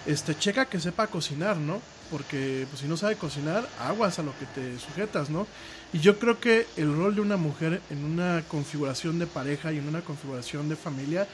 este, 0.07 0.37
checa 0.37 0.67
que 0.67 0.81
sepa 0.81 1.07
cocinar, 1.07 1.57
¿no? 1.57 1.81
Porque 2.11 2.67
pues, 2.69 2.81
si 2.83 2.89
no 2.89 2.97
sabe 2.97 3.17
cocinar, 3.17 3.69
aguas 3.81 4.19
a 4.19 4.23
lo 4.23 4.33
que 4.39 4.47
te 4.47 4.79
sujetas, 4.79 5.31
¿no? 5.31 5.47
Y 5.93 6.01
yo 6.01 6.19
creo 6.19 6.41
que 6.41 6.67
el 6.77 6.95
rol 6.95 7.15
de 7.15 7.21
una 7.21 7.37
mujer 7.37 7.81
en 7.91 8.05
una 8.05 8.43
configuración 8.49 9.19
de 9.19 9.27
pareja 9.27 9.73
y 9.73 9.79
en 9.79 9.89
una 9.89 10.03
configuración 10.03 10.69
de 10.69 10.77
familia, 10.77 11.27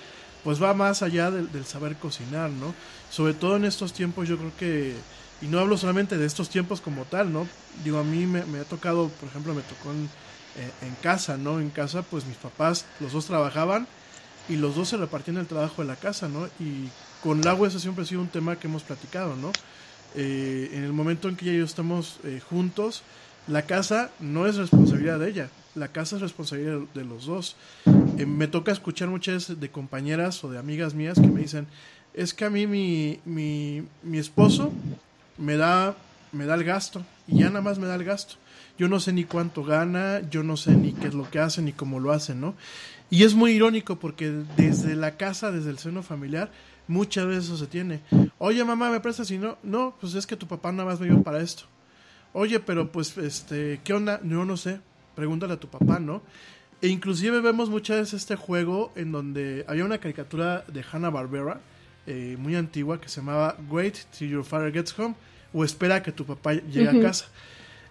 pues 0.44 0.62
va 0.62 0.74
más 0.74 1.02
allá 1.02 1.30
del, 1.30 1.66
saber 1.66 1.96
cocinar, 1.96 2.50
¿no? 2.50 2.74
Sobre 3.10 3.34
todo 3.34 3.56
en 3.56 3.64
estos 3.64 3.92
tiempos, 3.92 4.28
yo 4.28 4.38
creo 4.38 4.52
que, 4.58 4.94
y 5.42 5.46
no 5.46 5.58
hablo 5.58 5.76
solamente 5.76 6.16
de 6.16 6.26
estos 6.26 6.48
tiempos 6.48 6.80
como 6.80 7.04
tal, 7.04 7.32
¿no? 7.32 7.46
Digo, 7.84 7.98
a 7.98 8.04
mí 8.04 8.26
me, 8.26 8.44
me 8.44 8.60
ha 8.60 8.64
tocado, 8.64 9.08
por 9.08 9.28
ejemplo, 9.28 9.54
me 9.54 9.62
tocó 9.62 9.90
en, 9.90 10.08
eh, 10.56 10.70
en 10.82 10.94
casa, 11.02 11.36
¿no? 11.36 11.60
En 11.60 11.68
casa, 11.68 12.02
pues 12.02 12.24
mis 12.24 12.36
papás, 12.38 12.86
los 13.00 13.12
dos 13.12 13.26
trabajaban 13.26 13.86
y 14.48 14.56
los 14.56 14.74
dos 14.74 14.88
se 14.88 14.96
repartían 14.96 15.36
el 15.36 15.46
trabajo 15.46 15.82
de 15.82 15.88
la 15.88 15.96
casa, 15.96 16.28
¿no? 16.28 16.46
Y 16.58 16.88
con 17.26 17.42
Lago 17.42 17.66
eso 17.66 17.80
siempre 17.80 18.04
ha 18.04 18.06
sido 18.06 18.20
un 18.20 18.28
tema 18.28 18.54
que 18.54 18.68
hemos 18.68 18.84
platicado, 18.84 19.34
¿no? 19.34 19.50
Eh, 20.14 20.70
en 20.74 20.84
el 20.84 20.92
momento 20.92 21.28
en 21.28 21.34
que 21.34 21.46
ella 21.46 21.58
yo 21.58 21.64
estamos 21.64 22.20
eh, 22.22 22.40
juntos, 22.48 23.02
la 23.48 23.62
casa 23.62 24.12
no 24.20 24.46
es 24.46 24.54
responsabilidad 24.54 25.18
de 25.18 25.30
ella, 25.30 25.50
la 25.74 25.88
casa 25.88 26.14
es 26.14 26.22
responsabilidad 26.22 26.78
de 26.94 27.04
los 27.04 27.26
dos. 27.26 27.56
Eh, 28.16 28.26
me 28.26 28.46
toca 28.46 28.70
escuchar 28.70 29.08
muchas 29.08 29.58
de 29.58 29.68
compañeras 29.70 30.44
o 30.44 30.52
de 30.52 30.58
amigas 30.60 30.94
mías 30.94 31.18
que 31.18 31.26
me 31.26 31.40
dicen, 31.40 31.66
es 32.14 32.32
que 32.32 32.44
a 32.44 32.50
mí 32.50 32.68
mi, 32.68 33.18
mi, 33.24 33.82
mi 34.04 34.18
esposo 34.18 34.70
me 35.36 35.56
da, 35.56 35.96
me 36.30 36.46
da 36.46 36.54
el 36.54 36.62
gasto 36.62 37.04
y 37.26 37.40
ya 37.40 37.46
nada 37.48 37.60
más 37.60 37.80
me 37.80 37.88
da 37.88 37.96
el 37.96 38.04
gasto. 38.04 38.36
Yo 38.78 38.86
no 38.86 39.00
sé 39.00 39.12
ni 39.12 39.24
cuánto 39.24 39.64
gana, 39.64 40.20
yo 40.30 40.44
no 40.44 40.56
sé 40.56 40.76
ni 40.76 40.92
qué 40.92 41.08
es 41.08 41.14
lo 41.14 41.28
que 41.28 41.40
hace 41.40 41.60
ni 41.60 41.72
cómo 41.72 41.98
lo 41.98 42.12
hace, 42.12 42.36
¿no? 42.36 42.54
Y 43.10 43.24
es 43.24 43.34
muy 43.34 43.50
irónico 43.50 43.96
porque 43.96 44.30
desde 44.56 44.94
la 44.94 45.16
casa, 45.16 45.50
desde 45.50 45.70
el 45.70 45.78
seno 45.78 46.04
familiar, 46.04 46.50
muchas 46.88 47.26
veces 47.26 47.44
eso 47.44 47.56
se 47.56 47.66
tiene. 47.66 48.00
Oye, 48.38 48.64
mamá, 48.64 48.90
¿me 48.90 49.00
prestas? 49.00 49.30
Y 49.30 49.38
no, 49.38 49.58
no, 49.62 49.96
pues 50.00 50.14
es 50.14 50.26
que 50.26 50.36
tu 50.36 50.46
papá 50.46 50.72
nada 50.72 50.90
más 50.90 51.00
me 51.00 51.06
dio 51.06 51.22
para 51.22 51.40
esto. 51.40 51.64
Oye, 52.32 52.60
pero 52.60 52.92
pues, 52.92 53.16
este, 53.18 53.80
¿qué 53.82 53.92
onda? 53.92 54.20
Yo 54.22 54.44
no 54.44 54.56
sé. 54.56 54.80
Pregúntale 55.14 55.54
a 55.54 55.60
tu 55.60 55.68
papá, 55.68 55.98
¿no? 55.98 56.22
E 56.82 56.88
inclusive 56.88 57.40
vemos 57.40 57.70
muchas 57.70 58.00
veces 58.00 58.20
este 58.20 58.36
juego 58.36 58.92
en 58.96 59.10
donde 59.10 59.64
había 59.66 59.84
una 59.84 59.98
caricatura 59.98 60.62
de 60.68 60.84
Hanna 60.92 61.08
Barbera 61.08 61.60
eh, 62.06 62.36
muy 62.38 62.54
antigua 62.54 63.00
que 63.00 63.08
se 63.08 63.20
llamaba 63.20 63.56
Wait 63.70 63.96
till 64.16 64.28
your 64.28 64.44
father 64.44 64.70
gets 64.70 64.96
home 64.96 65.14
o 65.52 65.64
espera 65.64 66.02
que 66.02 66.12
tu 66.12 66.26
papá 66.26 66.52
llegue 66.52 66.88
a 66.88 67.00
casa. 67.00 67.26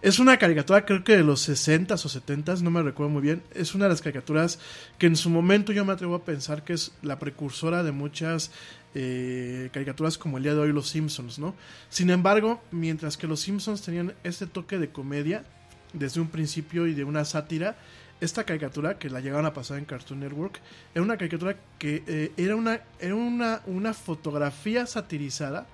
Es 0.02 0.20
una 0.20 0.38
caricatura 0.38 0.84
creo 0.84 1.02
que 1.02 1.16
de 1.16 1.24
los 1.24 1.48
60s 1.48 2.04
o 2.04 2.08
70s, 2.08 2.60
no 2.60 2.70
me 2.70 2.82
recuerdo 2.82 3.10
muy 3.10 3.22
bien. 3.22 3.42
Es 3.52 3.74
una 3.74 3.86
de 3.86 3.90
las 3.90 4.02
caricaturas 4.02 4.60
que 4.98 5.06
en 5.06 5.16
su 5.16 5.30
momento 5.30 5.72
yo 5.72 5.84
me 5.84 5.92
atrevo 5.92 6.14
a 6.14 6.24
pensar 6.24 6.62
que 6.62 6.74
es 6.74 6.92
la 7.02 7.18
precursora 7.18 7.82
de 7.82 7.92
muchas 7.92 8.52
eh, 8.94 9.70
caricaturas 9.72 10.18
como 10.18 10.38
el 10.38 10.44
día 10.44 10.54
de 10.54 10.60
hoy 10.60 10.72
Los 10.72 10.88
Simpsons, 10.88 11.38
¿no? 11.38 11.54
Sin 11.88 12.10
embargo, 12.10 12.62
mientras 12.70 13.16
que 13.16 13.26
Los 13.26 13.40
Simpsons 13.40 13.82
tenían 13.82 14.14
este 14.24 14.46
toque 14.46 14.78
de 14.78 14.88
comedia 14.88 15.44
desde 15.92 16.20
un 16.20 16.28
principio 16.28 16.86
y 16.86 16.94
de 16.94 17.04
una 17.04 17.24
sátira, 17.24 17.76
esta 18.20 18.44
caricatura 18.44 18.98
que 18.98 19.10
la 19.10 19.20
llegaban 19.20 19.46
a 19.46 19.52
pasar 19.52 19.78
en 19.78 19.84
Cartoon 19.84 20.20
Network 20.20 20.60
era 20.94 21.02
una 21.02 21.16
caricatura 21.16 21.56
que 21.78 22.02
eh, 22.06 22.32
era 22.36 22.56
una 22.56 22.80
era 22.98 23.14
una, 23.14 23.60
una 23.66 23.92
fotografía 23.92 24.86
satirizada 24.86 25.66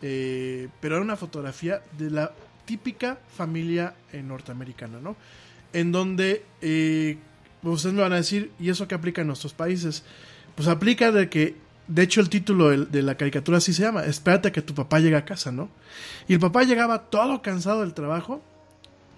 eh, 0.00 0.68
pero 0.80 0.96
era 0.96 1.04
una 1.04 1.16
fotografía 1.16 1.82
de 1.98 2.10
la 2.10 2.32
típica 2.64 3.18
familia 3.36 3.94
norteamericana 4.12 5.00
no 5.00 5.16
en 5.72 5.90
donde 5.90 6.44
eh, 6.60 7.18
ustedes 7.62 7.94
me 7.94 8.02
van 8.02 8.12
a 8.12 8.16
decir 8.16 8.52
y 8.60 8.68
eso 8.68 8.86
que 8.86 8.94
aplica 8.94 9.22
en 9.22 9.26
nuestros 9.26 9.52
países 9.52 10.04
pues 10.54 10.68
aplica 10.68 11.10
de 11.10 11.28
que 11.28 11.56
de 11.88 12.02
hecho 12.02 12.20
el 12.20 12.28
título 12.28 12.70
de, 12.70 12.86
de 12.86 13.02
la 13.02 13.16
caricatura 13.16 13.58
así 13.58 13.72
se 13.72 13.82
llama 13.82 14.04
espérate 14.04 14.48
a 14.48 14.52
que 14.52 14.62
tu 14.62 14.74
papá 14.74 15.00
llegue 15.00 15.16
a 15.16 15.24
casa 15.24 15.52
no 15.52 15.68
y 16.28 16.34
el 16.34 16.40
papá 16.40 16.62
llegaba 16.62 17.10
todo 17.10 17.42
cansado 17.42 17.80
del 17.80 17.94
trabajo 17.94 18.42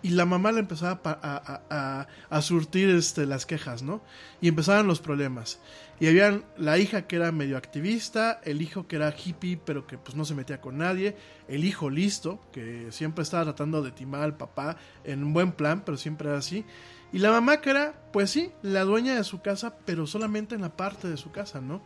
y 0.04 0.10
la 0.10 0.26
mamá 0.26 0.52
le 0.52 0.60
empezaba 0.60 1.00
a, 1.02 1.18
a, 1.22 1.62
a, 1.70 2.08
a, 2.28 2.42
surtir 2.42 2.90
este, 2.90 3.24
las 3.24 3.46
quejas, 3.46 3.82
¿no? 3.82 4.02
Y 4.42 4.48
empezaban 4.48 4.86
los 4.86 5.00
problemas. 5.00 5.60
Y 5.98 6.08
había 6.08 6.42
la 6.58 6.76
hija 6.76 7.06
que 7.06 7.16
era 7.16 7.32
medio 7.32 7.56
activista, 7.56 8.38
el 8.44 8.60
hijo 8.60 8.86
que 8.86 8.96
era 8.96 9.14
hippie, 9.16 9.56
pero 9.56 9.86
que 9.86 9.96
pues 9.96 10.14
no 10.14 10.26
se 10.26 10.34
metía 10.34 10.60
con 10.60 10.76
nadie, 10.76 11.16
el 11.48 11.64
hijo 11.64 11.88
listo, 11.88 12.38
que 12.52 12.88
siempre 12.90 13.22
estaba 13.22 13.44
tratando 13.44 13.82
de 13.82 13.92
timar 13.92 14.20
al 14.20 14.36
papá 14.36 14.76
en 15.04 15.24
un 15.24 15.32
buen 15.32 15.52
plan, 15.52 15.82
pero 15.86 15.96
siempre 15.96 16.28
era 16.28 16.36
así. 16.36 16.66
Y 17.10 17.18
la 17.20 17.30
mamá 17.30 17.62
que 17.62 17.70
era, 17.70 17.94
pues 18.12 18.28
sí, 18.28 18.50
la 18.60 18.84
dueña 18.84 19.14
de 19.14 19.24
su 19.24 19.40
casa, 19.40 19.76
pero 19.86 20.06
solamente 20.06 20.54
en 20.54 20.60
la 20.60 20.76
parte 20.76 21.08
de 21.08 21.16
su 21.16 21.30
casa, 21.30 21.62
¿no? 21.62 21.82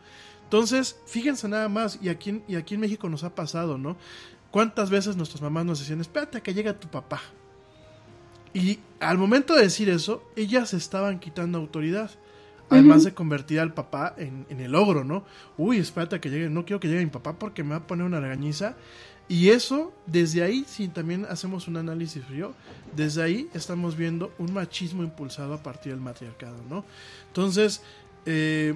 Entonces, 0.49 0.99
fíjense 1.05 1.47
nada 1.47 1.69
más, 1.69 1.99
y 2.01 2.09
aquí, 2.09 2.41
y 2.47 2.55
aquí 2.55 2.73
en 2.73 2.81
México 2.81 3.07
nos 3.07 3.23
ha 3.23 3.35
pasado, 3.35 3.77
¿no? 3.77 3.97
¿Cuántas 4.49 4.89
veces 4.89 5.15
nuestras 5.15 5.43
mamás 5.43 5.63
nos 5.63 5.77
decían, 5.77 6.01
espérate 6.01 6.39
a 6.39 6.41
que 6.41 6.55
llegue 6.55 6.73
tu 6.73 6.87
papá? 6.87 7.21
Y 8.51 8.79
al 8.99 9.19
momento 9.19 9.53
de 9.53 9.61
decir 9.61 9.89
eso, 9.89 10.23
ellas 10.35 10.73
estaban 10.73 11.19
quitando 11.19 11.59
autoridad. 11.59 12.09
Además 12.71 12.97
uh 12.97 13.01
-huh. 13.01 13.05
de 13.05 13.13
convertir 13.13 13.59
al 13.59 13.75
papá 13.75 14.15
en, 14.17 14.47
en, 14.49 14.59
el 14.59 14.73
ogro, 14.73 15.03
¿no? 15.03 15.23
Uy, 15.55 15.77
espérate 15.77 16.19
que 16.19 16.31
llegue, 16.31 16.49
no 16.49 16.65
quiero 16.65 16.79
que 16.79 16.87
llegue 16.87 17.03
mi 17.03 17.11
papá 17.11 17.37
porque 17.37 17.63
me 17.63 17.71
va 17.71 17.77
a 17.77 17.87
poner 17.87 18.07
una 18.07 18.19
regañiza. 18.19 18.75
Y 19.27 19.49
eso, 19.49 19.93
desde 20.07 20.41
ahí, 20.41 20.65
si 20.67 20.87
también 20.87 21.27
hacemos 21.29 21.67
un 21.67 21.77
análisis 21.77 22.25
frío, 22.25 22.55
desde 22.95 23.21
ahí 23.21 23.49
estamos 23.53 23.95
viendo 23.95 24.33
un 24.39 24.51
machismo 24.51 25.03
impulsado 25.03 25.53
a 25.53 25.61
partir 25.61 25.91
del 25.91 26.01
matriarcado, 26.01 26.57
¿no? 26.67 26.83
Entonces, 27.27 27.83
eh, 28.25 28.73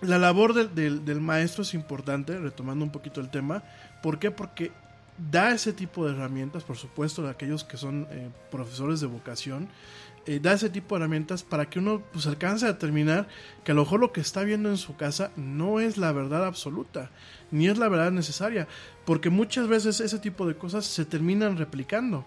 la 0.00 0.18
labor 0.18 0.54
del, 0.54 0.74
del, 0.74 1.04
del 1.04 1.20
maestro 1.20 1.62
es 1.62 1.74
importante, 1.74 2.38
retomando 2.38 2.84
un 2.84 2.90
poquito 2.90 3.20
el 3.20 3.30
tema. 3.30 3.62
¿Por 4.02 4.18
qué? 4.18 4.30
Porque 4.30 4.72
da 5.18 5.52
ese 5.52 5.72
tipo 5.72 6.06
de 6.06 6.12
herramientas, 6.12 6.64
por 6.64 6.76
supuesto, 6.76 7.22
de 7.22 7.30
aquellos 7.30 7.64
que 7.64 7.76
son 7.76 8.06
eh, 8.10 8.28
profesores 8.50 9.00
de 9.00 9.06
vocación, 9.06 9.68
eh, 10.26 10.40
da 10.40 10.52
ese 10.52 10.68
tipo 10.68 10.94
de 10.94 11.00
herramientas 11.00 11.42
para 11.42 11.70
que 11.70 11.78
uno 11.78 12.02
pues 12.12 12.26
alcance 12.26 12.66
a 12.66 12.72
determinar 12.72 13.28
que 13.64 13.72
a 13.72 13.74
lo 13.74 13.82
mejor 13.82 14.00
lo 14.00 14.12
que 14.12 14.20
está 14.20 14.42
viendo 14.42 14.68
en 14.68 14.76
su 14.76 14.96
casa 14.96 15.30
no 15.36 15.80
es 15.80 15.96
la 15.96 16.12
verdad 16.12 16.44
absoluta, 16.44 17.10
ni 17.50 17.68
es 17.68 17.78
la 17.78 17.88
verdad 17.88 18.10
necesaria, 18.10 18.66
porque 19.04 19.30
muchas 19.30 19.68
veces 19.68 20.00
ese 20.00 20.18
tipo 20.18 20.46
de 20.46 20.56
cosas 20.56 20.84
se 20.84 21.04
terminan 21.04 21.56
replicando. 21.56 22.24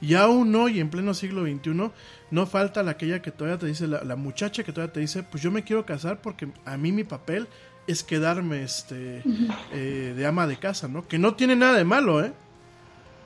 Y 0.00 0.14
aún 0.14 0.54
hoy, 0.54 0.80
en 0.80 0.90
pleno 0.90 1.14
siglo 1.14 1.42
XXI, 1.42 1.90
no 2.30 2.46
falta 2.46 2.82
la 2.82 2.92
aquella 2.92 3.22
que 3.22 3.30
todavía 3.30 3.58
te 3.58 3.66
dice, 3.66 3.86
la, 3.86 4.04
la 4.04 4.16
muchacha 4.16 4.62
que 4.62 4.72
todavía 4.72 4.92
te 4.92 5.00
dice, 5.00 5.22
pues 5.22 5.42
yo 5.42 5.50
me 5.50 5.64
quiero 5.64 5.86
casar 5.86 6.20
porque 6.20 6.48
a 6.64 6.76
mí 6.76 6.92
mi 6.92 7.04
papel 7.04 7.48
es 7.86 8.02
quedarme 8.02 8.62
este 8.62 9.22
eh, 9.72 10.14
de 10.16 10.26
ama 10.26 10.46
de 10.46 10.58
casa, 10.58 10.88
¿no? 10.88 11.06
Que 11.06 11.18
no 11.18 11.34
tiene 11.34 11.56
nada 11.56 11.76
de 11.76 11.84
malo, 11.84 12.24
¿eh? 12.24 12.32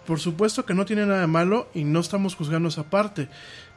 Por 0.07 0.21
supuesto 0.21 0.65
que 0.65 0.75
no 0.75 0.85
tiene 0.85 1.07
nada 1.07 1.21
de 1.21 1.27
malo 1.27 1.69
y 1.75 1.85
no 1.85 2.01
estamos 2.01 2.35
juzgando 2.35 2.69
esa 2.69 2.85
parte. 2.85 3.29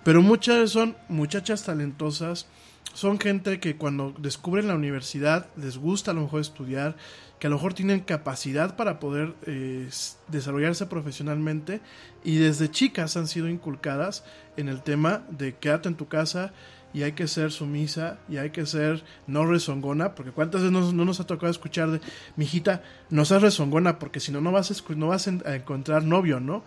Pero 0.03 0.21
muchas 0.21 0.71
son 0.71 0.95
muchachas 1.07 1.63
talentosas, 1.63 2.47
son 2.93 3.19
gente 3.19 3.59
que 3.59 3.75
cuando 3.75 4.13
descubren 4.17 4.67
la 4.67 4.75
universidad 4.75 5.47
les 5.55 5.77
gusta 5.77 6.11
a 6.11 6.13
lo 6.13 6.21
mejor 6.21 6.41
estudiar, 6.41 6.95
que 7.39 7.47
a 7.47 7.49
lo 7.49 7.57
mejor 7.57 7.73
tienen 7.73 7.99
capacidad 7.99 8.75
para 8.75 8.99
poder 8.99 9.33
eh, 9.45 9.89
desarrollarse 10.27 10.85
profesionalmente 10.85 11.81
y 12.23 12.37
desde 12.37 12.71
chicas 12.71 13.17
han 13.17 13.27
sido 13.27 13.49
inculcadas 13.49 14.23
en 14.55 14.69
el 14.69 14.81
tema 14.81 15.23
de 15.29 15.55
quédate 15.55 15.89
en 15.89 15.95
tu 15.95 16.07
casa, 16.07 16.53
y 16.93 17.01
hay 17.03 17.13
que 17.13 17.27
ser 17.27 17.51
sumisa 17.51 18.19
y 18.29 18.37
hay 18.37 18.51
que 18.51 18.65
ser 18.65 19.03
no 19.27 19.45
rezongona, 19.45 20.13
porque 20.15 20.31
cuántas 20.31 20.61
veces 20.61 20.71
no, 20.71 20.91
no 20.93 21.05
nos 21.05 21.19
ha 21.19 21.25
tocado 21.25 21.51
escuchar 21.51 21.89
de, 21.89 22.01
mijita, 22.35 22.83
no 23.09 23.25
seas 23.25 23.41
rezongona, 23.41 23.99
porque 23.99 24.19
si 24.19 24.31
no, 24.31 24.41
no 24.41 24.51
vas, 24.51 24.71
a, 24.71 24.93
no 24.95 25.07
vas 25.07 25.27
a 25.27 25.55
encontrar 25.55 26.03
novio, 26.03 26.39
¿no? 26.39 26.63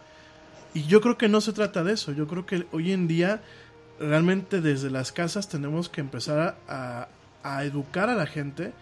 Y 0.74 0.82
yo 0.84 1.00
creo 1.00 1.16
que 1.16 1.28
no 1.28 1.40
se 1.40 1.52
trata 1.52 1.84
de 1.84 1.94
eso, 1.94 2.12
yo 2.12 2.26
creo 2.26 2.44
que 2.44 2.66
hoy 2.72 2.92
en 2.92 3.08
día 3.08 3.40
realmente 4.00 4.60
desde 4.60 4.90
las 4.90 5.12
casas 5.12 5.48
tenemos 5.48 5.88
que 5.88 6.00
empezar 6.00 6.56
a, 6.68 7.08
a 7.42 7.64
educar 7.64 8.08
a 8.10 8.14
la 8.14 8.26
gente 8.26 8.72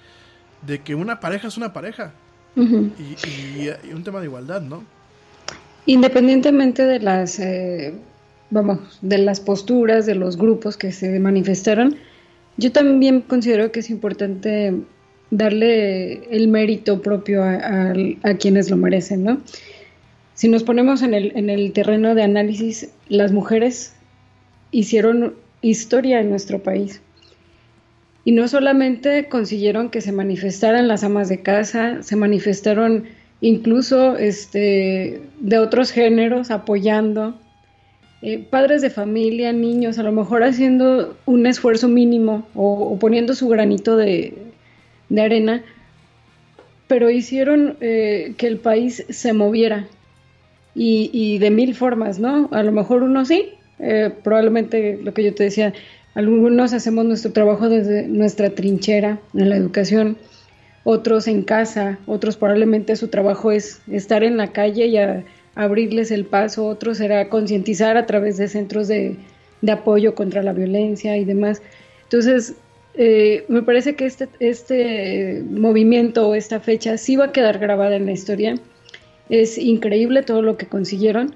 de 0.66 0.80
que 0.82 0.94
una 0.94 1.20
pareja 1.20 1.48
es 1.48 1.56
una 1.56 1.72
pareja 1.72 2.12
uh 2.56 2.62
-huh. 2.62 2.90
y, 2.98 3.62
y, 3.62 3.90
y, 3.90 3.92
un 3.92 4.02
tema 4.04 4.20
de 4.20 4.26
igualdad, 4.26 4.62
¿no? 4.62 4.84
Independientemente 5.86 6.84
de 6.84 7.00
las... 7.00 7.38
Eh 7.38 7.94
vamos, 8.54 8.78
de 9.02 9.18
las 9.18 9.40
posturas 9.40 10.06
de 10.06 10.14
los 10.14 10.36
grupos 10.36 10.76
que 10.76 10.92
se 10.92 11.18
manifestaron, 11.18 11.96
yo 12.56 12.70
también 12.72 13.20
considero 13.20 13.72
que 13.72 13.80
es 13.80 13.90
importante 13.90 14.72
darle 15.30 16.24
el 16.30 16.48
mérito 16.48 17.02
propio 17.02 17.42
a, 17.42 17.54
a, 17.54 17.94
a 18.22 18.34
quienes 18.34 18.70
lo 18.70 18.76
merecen, 18.76 19.24
¿no? 19.24 19.40
Si 20.34 20.48
nos 20.48 20.62
ponemos 20.62 21.02
en 21.02 21.14
el, 21.14 21.32
en 21.36 21.50
el 21.50 21.72
terreno 21.72 22.14
de 22.14 22.22
análisis, 22.22 22.90
las 23.08 23.32
mujeres 23.32 23.94
hicieron 24.74 25.34
historia 25.62 26.20
en 26.20 26.30
nuestro 26.30 26.62
país. 26.62 27.00
Y 28.24 28.32
no 28.32 28.48
solamente 28.48 29.28
consiguieron 29.28 29.90
que 29.90 30.00
se 30.00 30.12
manifestaran 30.12 30.88
las 30.88 31.04
amas 31.04 31.28
de 31.28 31.42
casa, 31.42 32.02
se 32.02 32.16
manifestaron 32.16 33.04
incluso 33.40 34.16
este, 34.16 35.22
de 35.38 35.58
otros 35.58 35.92
géneros 35.92 36.50
apoyando 36.50 37.38
eh, 38.22 38.38
padres 38.38 38.80
de 38.82 38.90
familia, 38.90 39.52
niños, 39.52 39.98
a 39.98 40.02
lo 40.02 40.10
mejor 40.10 40.42
haciendo 40.42 41.16
un 41.26 41.46
esfuerzo 41.46 41.88
mínimo 41.88 42.48
o, 42.54 42.98
poniendo 42.98 43.34
su 43.34 43.48
granito 43.48 43.96
de, 43.96 44.34
de 45.10 45.20
arena, 45.20 45.62
pero 46.88 47.10
hicieron 47.10 47.76
eh, 47.80 48.34
que 48.38 48.46
el 48.46 48.56
país 48.56 49.04
se 49.10 49.34
moviera 49.34 49.86
y, 50.74 51.10
y, 51.12 51.38
de 51.38 51.50
mil 51.50 51.74
formas, 51.74 52.18
¿no? 52.18 52.48
A 52.50 52.62
lo 52.62 52.72
mejor 52.72 53.02
uno 53.02 53.24
sí, 53.26 53.52
eh, 53.78 54.10
probablemente 54.22 54.98
lo 55.02 55.12
que 55.14 55.24
yo 55.24 55.34
te 55.34 55.44
decía, 55.44 55.72
algunos 56.14 56.72
hacemos 56.72 57.04
nuestro 57.04 57.32
trabajo 57.32 57.68
desde 57.68 58.06
nuestra 58.06 58.50
trinchera 58.50 59.18
en 59.34 59.50
la 59.50 59.56
educación, 59.56 60.16
otros 60.84 61.26
en 61.26 61.42
casa, 61.42 61.98
otros 62.06 62.36
probablemente 62.36 62.94
su 62.96 63.08
trabajo 63.08 63.50
es 63.50 63.80
estar 63.90 64.22
en 64.22 64.36
la 64.36 64.52
calle 64.52 64.86
y 64.86 64.98
abrirles 65.54 66.10
el 66.10 66.24
paso, 66.24 66.66
otro 66.66 66.94
será 66.94 67.28
concientizar 67.28 67.96
a 67.96 68.06
través 68.06 68.36
de 68.36 68.48
centros 68.48 68.86
de, 68.86 69.16
de, 69.62 69.72
apoyo 69.72 70.14
contra 70.14 70.42
la 70.42 70.52
violencia 70.52 71.16
y 71.16 71.24
demás. 71.24 71.62
Entonces, 72.04 72.54
eh, 72.96 73.44
me 73.48 73.62
parece 73.62 73.96
que 73.96 74.06
este, 74.06 74.28
este 74.38 75.42
movimiento 75.50 76.28
o 76.28 76.34
esta 76.34 76.60
fecha 76.60 76.96
sí 76.96 77.16
va 77.16 77.26
a 77.26 77.32
quedar 77.32 77.58
grabada 77.58 77.96
en 77.96 78.06
la 78.06 78.12
historia. 78.12 78.54
Es 79.30 79.58
increíble 79.58 80.22
todo 80.22 80.42
lo 80.42 80.56
que 80.56 80.66
consiguieron 80.66 81.34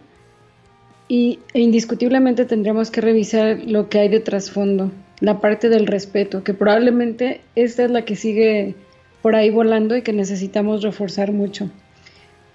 y, 1.09 1.41
e 1.55 1.61
indiscutiblemente 1.61 2.45
tendremos 2.45 2.91
que 2.91 3.01
revisar 3.01 3.61
lo 3.65 3.89
que 3.89 3.99
hay 3.99 4.09
de 4.09 4.21
trasfondo, 4.21 4.93
la 5.21 5.41
parte 5.41 5.69
del 5.69 5.87
respeto, 5.87 6.45
que 6.45 6.55
probablemente 6.55 7.41
esta 7.57 7.85
es 7.85 7.91
la 7.91 8.05
que 8.05 8.15
sigue 8.15 8.75
por 9.23 9.35
ahí 9.35 9.51
volando 9.51 9.97
y 9.97 10.03
que 10.03 10.13
necesitamos 10.13 10.83
reforzar 10.83 11.33
mucho. 11.33 11.71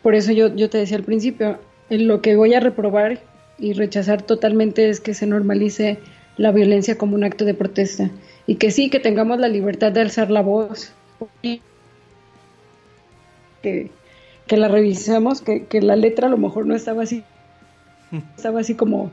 Por 0.03 0.15
eso 0.15 0.31
yo, 0.31 0.55
yo 0.55 0.69
te 0.69 0.77
decía 0.77 0.97
al 0.97 1.03
principio, 1.03 1.57
lo 1.89 2.21
que 2.21 2.35
voy 2.35 2.53
a 2.53 2.59
reprobar 2.59 3.19
y 3.57 3.73
rechazar 3.73 4.21
totalmente 4.21 4.89
es 4.89 4.99
que 4.99 5.13
se 5.13 5.25
normalice 5.25 5.99
la 6.37 6.51
violencia 6.51 6.97
como 6.97 7.15
un 7.15 7.23
acto 7.23 7.45
de 7.45 7.53
protesta. 7.53 8.11
Y 8.45 8.55
que 8.55 8.71
sí, 8.71 8.89
que 8.89 8.99
tengamos 8.99 9.39
la 9.39 9.47
libertad 9.47 9.91
de 9.91 10.01
alzar 10.01 10.29
la 10.29 10.41
voz, 10.41 10.93
que, 13.61 13.89
que 14.47 14.57
la 14.57 14.67
revisemos, 14.67 15.41
que, 15.41 15.65
que, 15.65 15.81
la 15.81 15.95
letra 15.95 16.27
a 16.27 16.29
lo 16.29 16.37
mejor 16.37 16.65
no 16.65 16.75
estaba 16.75 17.03
así, 17.03 17.23
estaba 18.35 18.59
así 18.59 18.75
como 18.75 19.11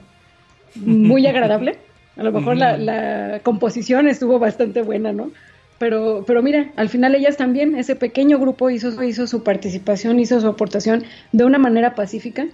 muy 0.76 1.26
agradable, 1.26 1.78
A 2.16 2.22
lo 2.22 2.32
mejor 2.32 2.56
la, 2.56 2.76
la 2.76 3.40
composición 3.42 4.08
estuvo 4.08 4.38
bastante 4.38 4.82
buena, 4.82 5.12
¿no? 5.12 5.30
Pero, 5.78 6.24
pero 6.26 6.42
mira, 6.42 6.70
al 6.76 6.90
final 6.90 7.14
ellas 7.14 7.38
también, 7.38 7.74
ese 7.74 7.96
pequeño 7.96 8.38
grupo 8.38 8.68
hizo, 8.68 9.02
hizo 9.02 9.26
su 9.26 9.42
participación, 9.42 10.20
hizo 10.20 10.38
su 10.38 10.46
aportación 10.46 11.04
de 11.32 11.44
una 11.44 11.58
manera 11.58 11.94
pacífica. 11.94 12.46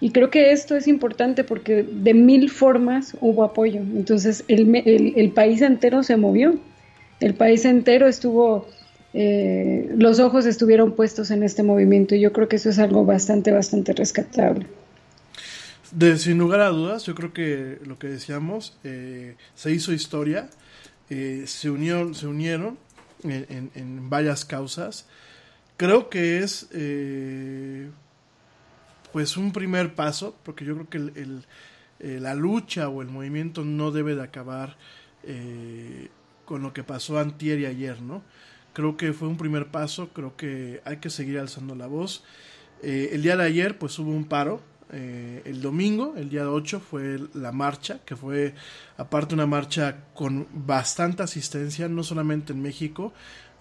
Y 0.00 0.10
creo 0.10 0.30
que 0.30 0.50
esto 0.50 0.74
es 0.74 0.88
importante 0.88 1.44
porque 1.44 1.84
de 1.84 2.14
mil 2.14 2.50
formas 2.50 3.16
hubo 3.20 3.44
apoyo. 3.44 3.80
Entonces 3.80 4.42
el, 4.48 4.74
el, 4.74 5.12
el 5.14 5.30
país 5.30 5.62
entero 5.62 6.02
se 6.02 6.16
movió. 6.16 6.56
El 7.20 7.34
país 7.34 7.64
entero 7.64 8.08
estuvo, 8.08 8.66
eh, 9.14 9.88
los 9.96 10.18
ojos 10.18 10.44
estuvieron 10.46 10.96
puestos 10.96 11.30
en 11.30 11.44
este 11.44 11.62
movimiento. 11.62 12.16
Y 12.16 12.20
yo 12.20 12.32
creo 12.32 12.48
que 12.48 12.56
eso 12.56 12.70
es 12.70 12.80
algo 12.80 13.04
bastante, 13.04 13.52
bastante 13.52 13.92
rescatable. 13.92 14.66
De, 15.92 16.16
sin 16.16 16.38
lugar 16.38 16.60
a 16.60 16.70
dudas, 16.70 17.04
yo 17.04 17.14
creo 17.14 17.34
que 17.34 17.78
lo 17.84 17.98
que 17.98 18.06
decíamos, 18.06 18.78
eh, 18.82 19.36
se 19.54 19.72
hizo 19.72 19.92
historia 19.92 20.48
eh, 21.10 21.44
se, 21.46 21.68
unió, 21.68 22.14
se 22.14 22.26
unieron 22.26 22.78
en, 23.22 23.70
en, 23.74 24.08
varias 24.08 24.46
causas. 24.46 25.06
Creo 25.76 26.08
que 26.08 26.38
es 26.38 26.68
eh, 26.72 27.90
pues 29.12 29.36
un 29.36 29.52
primer 29.52 29.94
paso, 29.94 30.34
porque 30.42 30.64
yo 30.64 30.74
creo 30.74 30.88
que 30.88 31.20
el, 31.20 31.44
la 32.22 32.34
lucha 32.34 32.88
o 32.88 33.02
el 33.02 33.08
movimiento 33.08 33.62
no 33.62 33.90
debe 33.90 34.14
de 34.14 34.22
acabar 34.22 34.78
con 36.46 36.62
lo 36.62 36.72
que 36.72 36.82
pasó 36.82 37.18
antier 37.18 37.60
y 37.60 37.66
ayer, 37.66 38.00
¿no? 38.00 38.22
Creo 38.72 38.96
que 38.96 39.12
fue 39.12 39.28
un 39.28 39.36
primer 39.36 39.66
paso, 39.66 40.08
creo 40.14 40.34
que 40.34 40.80
hay 40.86 40.96
que 40.96 41.10
seguir 41.10 41.38
alzando 41.38 41.74
la 41.74 41.86
voz. 41.86 42.24
El 42.82 43.22
día 43.22 43.36
de 43.36 43.44
ayer 43.44 43.78
pues 43.78 43.98
hubo 43.98 44.10
un 44.10 44.24
paro, 44.24 44.62
eh, 44.92 45.42
el 45.46 45.62
domingo, 45.62 46.14
el 46.16 46.28
día 46.28 46.50
8, 46.50 46.80
fue 46.80 47.18
la 47.34 47.50
marcha, 47.50 48.00
que 48.04 48.14
fue 48.14 48.54
aparte 48.98 49.34
una 49.34 49.46
marcha 49.46 50.04
con 50.14 50.46
bastante 50.52 51.22
asistencia, 51.22 51.88
no 51.88 52.02
solamente 52.02 52.52
en 52.52 52.60
México, 52.60 53.12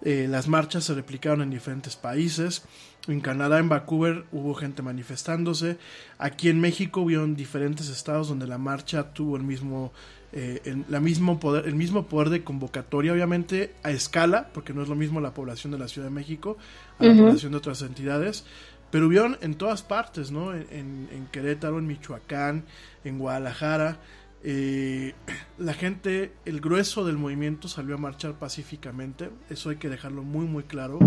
eh, 0.03 0.27
las 0.29 0.47
marchas 0.47 0.83
se 0.83 0.93
replicaron 0.93 1.41
en 1.41 1.49
diferentes 1.49 1.95
países. 1.95 2.63
En 3.07 3.21
Canadá, 3.21 3.59
en 3.59 3.69
Vancouver, 3.69 4.25
hubo 4.31 4.53
gente 4.55 4.81
manifestándose. 4.81 5.77
Aquí 6.17 6.49
en 6.49 6.59
México 6.59 7.01
hubo 7.01 7.23
en 7.23 7.35
diferentes 7.35 7.87
estados 7.89 8.27
donde 8.27 8.47
la 8.47 8.57
marcha 8.57 9.13
tuvo 9.13 9.37
el 9.37 9.43
mismo, 9.43 9.91
eh, 10.33 10.61
el, 10.65 10.85
la 10.89 10.99
mismo 10.99 11.39
poder, 11.39 11.67
el 11.67 11.75
mismo 11.75 12.07
poder 12.07 12.29
de 12.29 12.43
convocatoria, 12.43 13.13
obviamente 13.13 13.73
a 13.83 13.91
escala, 13.91 14.49
porque 14.53 14.73
no 14.73 14.83
es 14.83 14.89
lo 14.89 14.95
mismo 14.95 15.21
la 15.21 15.33
población 15.33 15.71
de 15.71 15.79
la 15.79 15.87
Ciudad 15.87 16.07
de 16.07 16.13
México 16.13 16.57
a 16.99 17.05
la 17.05 17.11
uh 17.11 17.13
-huh. 17.13 17.19
población 17.19 17.51
de 17.51 17.57
otras 17.57 17.81
entidades 17.81 18.43
pero 18.91 19.07
hubieron 19.07 19.37
en 19.41 19.55
todas 19.55 19.81
partes, 19.81 20.31
¿no? 20.31 20.53
En, 20.53 21.27
Querétaro, 21.31 21.79
en 21.79 21.87
Michoacán, 21.87 22.65
en 23.03 23.17
Guadalajara. 23.17 23.97
Eh, 24.43 25.13
la 25.57 25.73
gente, 25.73 26.33
el 26.45 26.59
grueso 26.61 27.05
del 27.05 27.17
movimiento 27.17 27.67
salió 27.67 27.95
a 27.95 27.97
marchar 27.97 28.33
pacíficamente, 28.33 29.29
eso 29.49 29.69
hay 29.69 29.77
que 29.77 29.87
dejarlo 29.87 30.23
muy 30.23 30.45
muy 30.45 30.63
claro, 30.63 30.99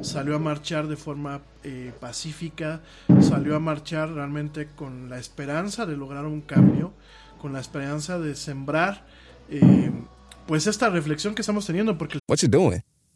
salió 0.00 0.34
a 0.34 0.38
marchar 0.38 0.88
de 0.88 0.96
forma 0.96 1.42
eh, 1.64 1.92
pacífica, 2.00 2.80
salió 3.20 3.56
a 3.56 3.60
marchar 3.60 4.10
realmente 4.12 4.68
con 4.74 5.08
la 5.08 5.18
esperanza 5.18 5.86
de 5.86 5.96
lograr 5.96 6.24
un 6.24 6.40
cambio, 6.40 6.92
con 7.40 7.52
la 7.52 7.60
esperanza 7.60 8.18
de 8.18 8.34
sembrar 8.34 9.04
eh, 9.50 9.92
pues 10.46 10.66
esta 10.66 10.88
reflexión 10.88 11.34
que 11.34 11.42
estamos 11.42 11.66
teniendo, 11.66 11.96
porque... 11.98 12.18
What's 12.26 12.42
it 12.42 12.50
doing? 12.50 12.82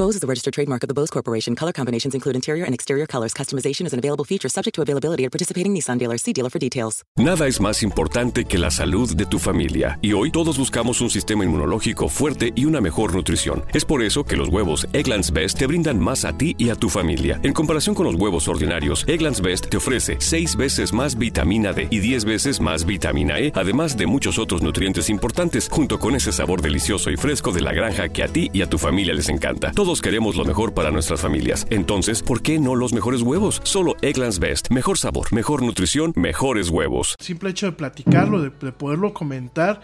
Bose 0.00 0.14
is 0.14 0.22
the 0.22 0.26
registered 0.26 0.54
trademark 0.54 0.82
of 0.82 0.88
the 0.88 0.94
Bose 0.94 1.10
Corporation. 1.10 1.54
Color 1.54 1.72
combinations 1.74 2.14
include 2.14 2.34
interior 2.34 2.64
and 2.64 2.72
exterior 2.72 3.06
colors. 3.06 3.34
Customization 3.34 3.84
is 3.84 3.92
an 3.92 3.98
available 3.98 4.24
feature 4.24 4.48
subject 4.48 4.74
to 4.76 4.80
availability 4.80 5.26
at 5.26 5.30
participating 5.30 5.74
Nissan 5.74 5.98
dealers. 5.98 6.22
See 6.22 6.32
dealer 6.32 6.48
for 6.48 6.58
details. 6.58 7.02
Nada 7.18 7.46
es 7.46 7.60
más 7.60 7.82
importante 7.82 8.46
que 8.46 8.56
la 8.56 8.70
salud 8.70 9.14
de 9.14 9.26
tu 9.26 9.38
familia. 9.38 9.98
Y 10.00 10.14
hoy 10.14 10.30
todos 10.30 10.56
buscamos 10.56 11.02
un 11.02 11.10
sistema 11.10 11.44
inmunológico 11.44 12.08
fuerte 12.08 12.50
y 12.54 12.64
una 12.64 12.80
mejor 12.80 13.14
nutrición. 13.14 13.62
Es 13.74 13.84
por 13.84 14.02
eso 14.02 14.24
que 14.24 14.38
los 14.38 14.48
huevos 14.48 14.86
Egglands 14.94 15.32
Best 15.32 15.58
te 15.58 15.66
brindan 15.66 16.00
más 16.00 16.24
a 16.24 16.32
ti 16.32 16.54
y 16.56 16.70
a 16.70 16.76
tu 16.76 16.88
familia. 16.88 17.38
En 17.42 17.52
comparación 17.52 17.94
con 17.94 18.06
los 18.06 18.14
huevos 18.14 18.48
ordinarios, 18.48 19.04
Egglands 19.06 19.42
Best 19.42 19.68
te 19.68 19.76
ofrece 19.76 20.16
6 20.18 20.56
veces 20.56 20.94
más 20.94 21.18
vitamina 21.18 21.74
D 21.74 21.88
y 21.90 21.98
10 21.98 22.24
veces 22.24 22.58
más 22.62 22.86
vitamina 22.86 23.38
E, 23.38 23.52
además 23.54 23.98
de 23.98 24.06
muchos 24.06 24.38
otros 24.38 24.62
nutrientes 24.62 25.10
importantes, 25.10 25.68
junto 25.70 25.98
con 25.98 26.16
ese 26.16 26.32
sabor 26.32 26.62
delicioso 26.62 27.10
y 27.10 27.18
fresco 27.18 27.52
de 27.52 27.60
la 27.60 27.74
granja 27.74 28.08
que 28.08 28.22
a 28.22 28.28
ti 28.28 28.48
y 28.54 28.62
a 28.62 28.66
tu 28.70 28.78
familia 28.78 29.12
les 29.12 29.28
encanta. 29.28 29.72
Todos 29.90 30.02
queremos 30.02 30.36
lo 30.36 30.44
mejor 30.44 30.72
para 30.72 30.92
nuestras 30.92 31.20
familias. 31.20 31.66
Entonces, 31.68 32.22
¿por 32.22 32.42
qué 32.42 32.60
no 32.60 32.76
los 32.76 32.92
mejores 32.92 33.22
huevos? 33.22 33.60
Solo 33.64 33.96
Egglands 34.02 34.38
Best. 34.38 34.70
Mejor 34.70 34.98
sabor, 34.98 35.32
mejor 35.32 35.64
nutrición, 35.64 36.12
mejores 36.14 36.68
huevos. 36.68 37.16
Simple 37.18 37.50
hecho 37.50 37.66
de 37.66 37.72
platicarlo, 37.72 38.40
de, 38.40 38.50
de 38.50 38.70
poderlo 38.70 39.12
comentar, 39.12 39.80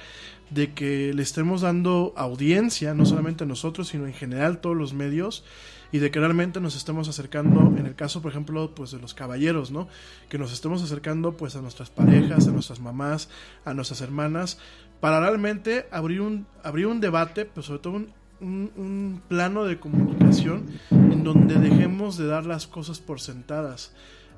de 0.50 0.72
que 0.72 1.12
le 1.12 1.24
estemos 1.24 1.62
dando 1.62 2.14
audiencia, 2.16 2.94
no 2.94 3.04
solamente 3.04 3.42
a 3.42 3.48
nosotros, 3.48 3.88
sino 3.88 4.06
en 4.06 4.14
general 4.14 4.60
todos 4.60 4.76
los 4.76 4.94
medios 4.94 5.42
y 5.90 5.98
de 5.98 6.12
que 6.12 6.20
realmente 6.20 6.60
nos 6.60 6.76
estemos 6.76 7.08
acercando, 7.08 7.74
en 7.76 7.86
el 7.86 7.96
caso, 7.96 8.22
por 8.22 8.30
ejemplo, 8.30 8.76
pues 8.76 8.92
de 8.92 9.00
los 9.00 9.12
caballeros, 9.12 9.72
¿no? 9.72 9.88
Que 10.28 10.38
nos 10.38 10.52
estemos 10.52 10.84
acercando 10.84 11.36
pues 11.36 11.56
a 11.56 11.62
nuestras 11.62 11.90
parejas, 11.90 12.46
a 12.46 12.52
nuestras 12.52 12.78
mamás, 12.78 13.28
a 13.64 13.74
nuestras 13.74 14.02
hermanas, 14.02 14.58
para 15.00 15.18
realmente 15.18 15.88
abrir 15.90 16.20
un, 16.20 16.46
abrir 16.62 16.86
un 16.86 17.00
debate, 17.00 17.44
pues 17.44 17.66
sobre 17.66 17.80
todo 17.80 17.94
un, 17.94 18.12
un, 18.40 19.22
plano 19.28 19.64
de 19.64 19.78
comunicación 19.78 20.66
en 20.90 21.24
donde 21.24 21.56
dejemos 21.56 22.16
de 22.16 22.26
dar 22.26 22.46
las 22.46 22.66
cosas 22.66 23.00
por 23.00 23.20
sentadas, 23.20 23.92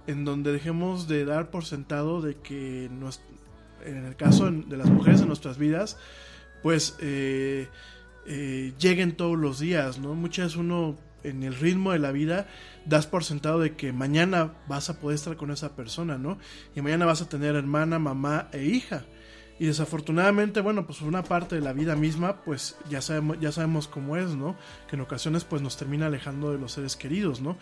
en 0.07 0.25
donde 0.25 0.53
dejemos 0.53 1.09
de 1.09 1.25
dar 1.25 1.51
por 1.51 1.65
sentado 1.65 2.21
de 2.21 2.37
que 2.37 2.87
en 2.87 4.07
el 4.07 4.17
caso 4.17 4.51
de 4.51 4.77
las 4.77 4.89
mujeres 4.89 5.21
en 5.21 5.29
nuestras 5.29 5.59
vidas, 5.59 5.99
pues 6.63 6.97
eh, 7.01 7.69
eh, 8.27 8.73
lleguen 8.79 9.17
todos 9.17 9.39
los 9.39 9.59
días, 9.59 9.99
¿no? 9.99 10.15
Muchas 10.15 10.47
veces 10.47 10.59
uno 10.59 10.97
en 11.25 11.43
el 11.43 11.55
ritmo 11.55 11.93
de 11.93 11.99
la 11.99 12.13
vida 12.13 12.47
das 12.85 13.07
por 13.07 13.25
sentado 13.25 13.59
de 13.59 13.75
que 13.75 13.93
mañana 13.93 14.53
vas 14.69 14.89
a 14.89 15.01
poder 15.01 15.17
estar 15.17 15.37
con 15.37 15.51
esa 15.51 15.75
persona, 15.77 16.19
¿no? 16.19 16.39
Y 16.75 16.81
mañana 16.81 17.07
vas 17.07 17.23
a 17.23 17.29
tener 17.29 17.55
hermana, 17.55 17.99
mamá 17.99 18.49
e 18.53 18.65
hija 18.65 19.05
y 19.59 19.67
desafortunadamente 19.67 20.61
bueno 20.61 20.87
pues 20.87 21.01
una 21.01 21.23
parte 21.23 21.55
de 21.55 21.61
la 21.61 21.73
vida 21.73 21.97
misma 21.97 22.43
pues 22.43 22.77
ya 22.89 23.01
sabemos 23.01 23.39
ya 23.41 23.53
sabemos 23.53 23.89
cómo 23.89 24.17
es 24.17 24.35
no 24.35 24.57
que 24.89 24.97
en 24.97 25.03
ocasiones 25.03 25.45
pues 25.45 25.63
nos 25.63 25.77
termina 25.77 26.07
alejando 26.07 26.53
de 26.53 26.59
los 26.59 26.73
seres 26.73 26.97
queridos 26.97 27.41
no 27.41 27.57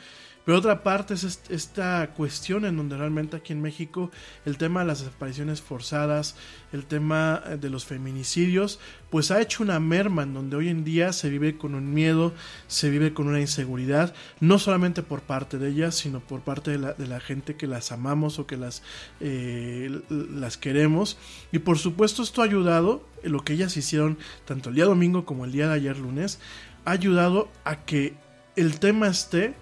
pero 0.47 0.59
otra 0.59 0.85
parte 0.85 1.15
es 1.15 1.41
esta 1.51 2.09
cuestión 2.15 2.65
en 2.67 2.77
donde 2.77 2.97
realmente 2.97 3.37
aquí 3.37 3.53
en 3.53 3.61
México 3.61 4.13
el 4.45 4.59
tema 4.59 4.81
de 4.81 4.87
las 4.87 5.01
desapariciones 5.01 5.61
forzadas, 5.61 6.37
el 6.73 6.87
tema 6.87 7.43
de 7.61 7.69
los 7.69 7.85
feminicidios, 7.85 8.79
pues 9.11 9.33
ha 9.33 9.41
hecho 9.41 9.65
una 9.65 9.81
merma 9.81 10.23
en 10.23 10.35
donde 10.35 10.55
hoy 10.55 10.69
en 10.69 10.85
día 10.85 11.13
se 11.13 11.31
vive 11.31 11.59
con 11.59 11.75
un 11.75 11.93
miedo, 11.93 12.33
se 12.69 12.91
vive 12.91 13.13
con 13.13 13.27
una 13.27 13.41
inseguridad, 13.41 14.15
no 14.39 14.61
solamente 14.61 15.03
por 15.03 15.21
parte 15.21 15.59
de 15.59 15.71
ellas, 15.71 15.97
sino 15.97 16.21
por 16.21 16.43
parte 16.43 16.71
de 16.71 16.79
la, 16.79 16.93
de 16.93 17.09
la 17.09 17.19
gente 17.19 17.57
que 17.57 17.67
las 17.67 17.91
amamos 17.91 18.39
o 18.39 18.47
que 18.47 18.57
las, 18.57 18.85
eh, 19.19 20.01
las 20.09 20.57
queremos. 20.57 21.19
Y 21.51 21.59
por 21.59 21.77
supuesto 21.77 22.23
esto 22.23 22.43
ha 22.43 22.45
ayudado, 22.45 23.05
lo 23.25 23.43
que 23.43 23.55
ellas 23.55 23.77
hicieron 23.77 24.17
tanto 24.45 24.69
el 24.69 24.77
día 24.77 24.85
domingo 24.85 25.25
como 25.25 25.45
el 25.45 25.51
día 25.51 25.67
de 25.67 25.75
ayer 25.75 25.99
lunes, 25.99 26.39
ha 26.85 26.93
ayudado 26.93 27.49
a 27.65 27.85
que 27.85 28.15
el 28.55 28.79
tema 28.79 29.09
esté 29.09 29.57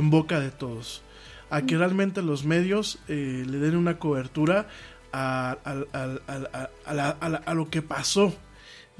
en 0.00 0.10
boca 0.10 0.40
de 0.40 0.50
todos. 0.50 1.02
A 1.50 1.62
que 1.62 1.76
realmente 1.76 2.22
los 2.22 2.44
medios 2.44 2.98
eh, 3.08 3.44
le 3.46 3.58
den 3.58 3.76
una 3.76 3.98
cobertura 3.98 4.68
a, 5.12 5.56
a, 5.64 5.84
a, 6.86 7.38
a, 7.46 7.54
lo 7.54 7.70
que 7.70 7.82
pasó. 7.82 8.34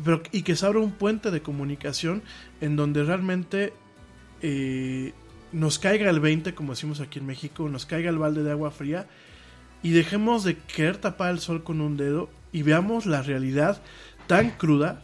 Pero, 0.02 0.22
y 0.32 0.42
que 0.42 0.56
se 0.56 0.66
abra 0.66 0.80
un 0.80 0.92
puente 0.92 1.30
de 1.30 1.42
comunicación 1.42 2.22
en 2.60 2.76
donde 2.76 3.04
realmente 3.04 3.72
eh, 4.42 5.12
nos 5.52 5.78
caiga 5.78 6.10
el 6.10 6.20
20, 6.20 6.54
como 6.54 6.72
decimos 6.72 7.00
aquí 7.00 7.18
en 7.18 7.26
México, 7.26 7.68
nos 7.68 7.86
caiga 7.86 8.10
el 8.10 8.18
balde 8.18 8.42
de 8.42 8.50
agua 8.50 8.70
fría 8.70 9.06
y 9.82 9.90
dejemos 9.90 10.44
de 10.44 10.56
querer 10.56 10.98
tapar 10.98 11.30
el 11.30 11.40
sol 11.40 11.62
con 11.62 11.80
un 11.80 11.96
dedo 11.96 12.30
y 12.52 12.62
veamos 12.62 13.06
la 13.06 13.22
realidad 13.22 13.82
tan 14.26 14.50
cruda 14.50 15.02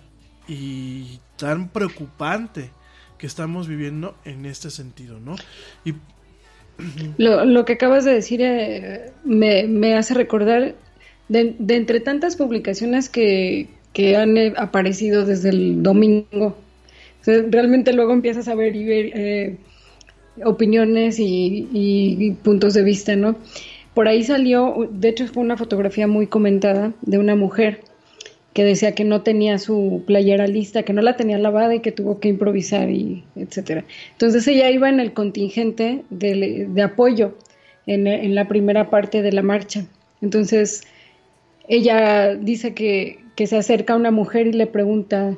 y 0.49 1.21
tan 1.37 1.69
preocupante 1.69 2.71
que 3.19 3.27
estamos 3.27 3.69
viviendo 3.69 4.15
en 4.25 4.47
este 4.47 4.71
sentido, 4.71 5.19
¿no? 5.21 5.37
Y 5.85 5.95
lo, 7.19 7.45
lo 7.45 7.65
que 7.65 7.75
acabas 7.75 8.05
de 8.05 8.15
decir 8.15 8.41
eh, 8.43 9.13
me, 9.25 9.67
me, 9.67 9.95
hace 9.95 10.15
recordar 10.15 10.75
de, 11.29 11.57
entre 11.69 12.01
tantas 12.01 12.37
publicaciones 12.37 13.09
que, 13.09 13.69
que 13.93 14.17
han 14.17 14.37
eh, 14.37 14.53
aparecido 14.57 15.25
desde 15.25 15.51
el 15.51 15.83
domingo. 15.83 16.57
Realmente 17.25 17.93
luego 17.93 18.13
empiezas 18.13 18.47
a 18.47 18.55
ver 18.55 18.73
eh, 18.77 19.57
opiniones 20.45 21.17
y 21.19 22.37
puntos 22.45 22.75
de 22.75 22.85
vista, 22.85 23.17
¿no? 23.17 23.37
Por 23.97 24.09
ahí 24.09 24.25
salió, 24.25 24.91
de 24.93 25.09
hecho 25.09 25.27
fue 25.27 25.43
una 25.43 25.57
fotografía 25.57 26.07
muy 26.07 26.27
comentada 26.27 26.93
de 27.01 27.17
una 27.17 27.35
mujer 27.35 27.81
que 28.57 28.65
decía 28.65 28.95
que 28.95 29.05
no 29.05 29.21
tenía 29.21 29.59
su 29.59 30.03
playera 30.07 30.47
lista, 30.47 30.83
que 30.83 30.95
no 30.95 31.03
la 31.03 31.15
tenía 31.15 31.37
lavada 31.37 31.75
y 31.75 31.81
que 31.81 31.93
tuvo 31.93 32.21
que 32.21 32.29
improvisar 32.29 32.89
y 32.89 33.23
etcétera. 33.37 33.85
Entonces 34.13 34.49
ella 34.49 34.71
iba 34.71 34.89
en 34.89 34.99
el 34.99 35.13
contingente 35.13 36.05
de, 36.09 36.83
apoyo 36.83 37.37
en, 37.87 38.07
en, 38.07 38.35
la 38.35 38.49
primera 38.49 38.89
parte 38.89 39.21
de 39.21 39.31
la 39.31 39.43
marcha. 39.43 39.85
Entonces 40.23 40.85
ella 41.69 42.35
dice 42.35 42.73
que, 42.73 43.19
que 43.35 43.47
se 43.47 43.59
acerca 43.59 43.93
a 43.93 43.97
una 43.97 44.11
mujer 44.11 44.47
y 44.47 44.53
le 44.55 44.67
pregunta, 44.67 45.37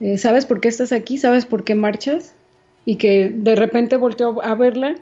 eh, 0.00 0.18
¿sabes 0.18 0.44
por 0.44 0.60
qué 0.60 0.68
estás 0.68 0.92
aquí? 0.92 1.16
¿Sabes 1.16 1.46
por 1.46 1.64
qué 1.64 1.74
marchas? 1.74 2.34
Y 2.84 2.96
que 2.96 3.30
de 3.34 3.56
repente 3.56 3.96
volteó 3.96 4.42
a 4.44 4.54
verla 4.54 4.96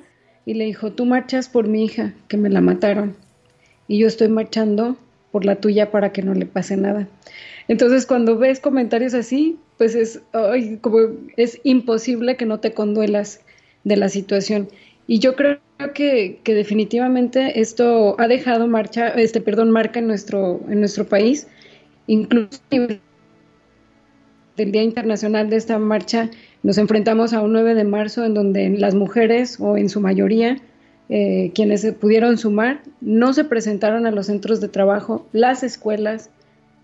y 0.46 0.55
le 0.55 0.66
dijo, 0.66 0.92
tú 0.92 1.05
marchas 1.05 1.48
por 1.48 1.66
mi 1.66 1.84
hija, 1.84 2.14
que 2.28 2.36
me 2.36 2.48
la 2.48 2.61
mataron. 2.61 3.16
Y 3.88 3.98
yo 3.98 4.07
estoy 4.07 4.28
marchando 4.28 4.96
por 5.30 5.44
la 5.44 5.56
tuya 5.56 5.90
para 5.90 6.12
que 6.12 6.22
no 6.22 6.34
le 6.34 6.46
pase 6.46 6.76
nada. 6.76 7.08
Entonces, 7.68 8.06
cuando 8.06 8.36
ves 8.36 8.60
comentarios 8.60 9.14
así, 9.14 9.58
pues 9.78 9.94
es, 9.94 10.20
como 10.80 10.98
es 11.36 11.60
imposible 11.62 12.36
que 12.36 12.46
no 12.46 12.60
te 12.60 12.72
conduelas 12.72 13.40
de 13.84 13.96
la 13.96 14.08
situación. 14.08 14.68
Y 15.06 15.18
yo 15.18 15.36
creo 15.36 15.58
que, 15.94 16.40
que, 16.42 16.54
definitivamente 16.54 17.60
esto 17.60 18.16
ha 18.18 18.28
dejado 18.28 18.66
marcha, 18.66 19.08
este, 19.08 19.40
perdón, 19.40 19.70
marca 19.70 20.00
en 20.00 20.06
nuestro, 20.06 20.60
en 20.68 20.80
nuestro 20.80 21.06
país, 21.06 21.46
incluso 22.06 22.60
del 22.70 24.72
Día 24.72 24.82
Internacional 24.82 25.48
de 25.48 25.56
esta 25.56 25.78
marcha, 25.78 26.30
nos 26.62 26.76
enfrentamos 26.76 27.32
a 27.32 27.40
un 27.40 27.52
9 27.52 27.74
de 27.74 27.84
marzo 27.84 28.24
en 28.24 28.34
donde 28.34 28.68
las 28.70 28.94
mujeres, 28.94 29.58
o 29.58 29.76
en 29.76 29.88
su 29.88 30.00
mayoría, 30.00 30.58
eh, 31.12 31.50
quienes 31.56 31.80
se 31.80 31.92
pudieron 31.92 32.38
sumar, 32.38 32.82
no 33.00 33.32
se 33.32 33.42
presentaron 33.42 34.06
a 34.06 34.12
los 34.12 34.26
centros 34.26 34.61
de 34.61 34.68
trabajo, 34.68 35.26
las 35.32 35.64
escuelas 35.64 36.30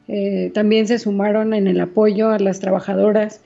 eh, 0.08 0.50
también 0.52 0.88
se 0.88 0.98
sumaron 0.98 1.54
en 1.54 1.68
el 1.68 1.80
apoyo 1.80 2.30
a 2.30 2.40
las 2.40 2.58
trabajadoras. 2.58 3.40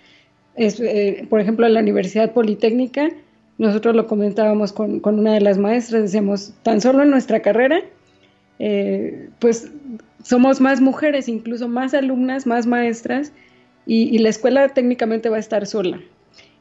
Eh, 0.57 1.27
por 1.29 1.41
ejemplo, 1.41 1.67
en 1.67 1.75
la 1.75 1.81
Universidad 1.81 2.33
Politécnica, 2.33 3.11
nosotros 3.59 3.95
lo 3.95 4.07
comentábamos 4.07 4.73
con, 4.73 5.03
una 5.05 5.35
de 5.35 5.43
las 5.43 5.59
maestras, 5.59 6.01
decíamos, 6.01 6.55
tan 6.63 6.81
solo 6.81 7.03
en 7.03 7.11
nuestra 7.11 7.41
carrera, 7.41 7.83
pues 9.39 9.71
somos 10.23 10.63
más 10.63 10.81
mujeres, 10.81 11.29
incluso 11.29 11.69
más 11.69 11.93
alumnas, 11.93 12.47
más 12.47 12.67
maestras, 12.67 13.33
y, 13.87 14.17
la 14.19 14.29
escuela 14.31 14.69
técnicamente 14.69 15.29
va 15.29 15.37
a 15.37 15.41
estar 15.41 15.67
sola. 15.67 16.01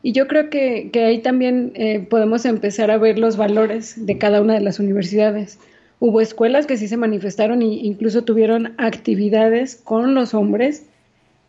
Y 0.01 0.13
yo 0.13 0.27
creo 0.27 0.49
que, 0.49 0.89
que 0.91 1.03
ahí 1.03 1.19
también 1.19 1.71
eh, 1.75 1.99
podemos 1.99 2.45
empezar 2.45 2.89
a 2.91 2.97
ver 2.97 3.19
los 3.19 3.35
valores 3.35 4.05
de 4.05 4.17
cada 4.17 4.41
una 4.41 4.53
de 4.53 4.61
las 4.61 4.79
universidades. 4.79 5.59
Hubo 5.99 6.21
escuelas 6.21 6.65
que 6.65 6.77
sí 6.77 6.87
se 6.87 6.95
manifestaron 6.95 7.61
e 7.61 7.65
incluso 7.65 8.23
tuvieron 8.23 8.73
actividades 8.77 9.75
con 9.75 10.15
los 10.15 10.33
hombres 10.33 10.85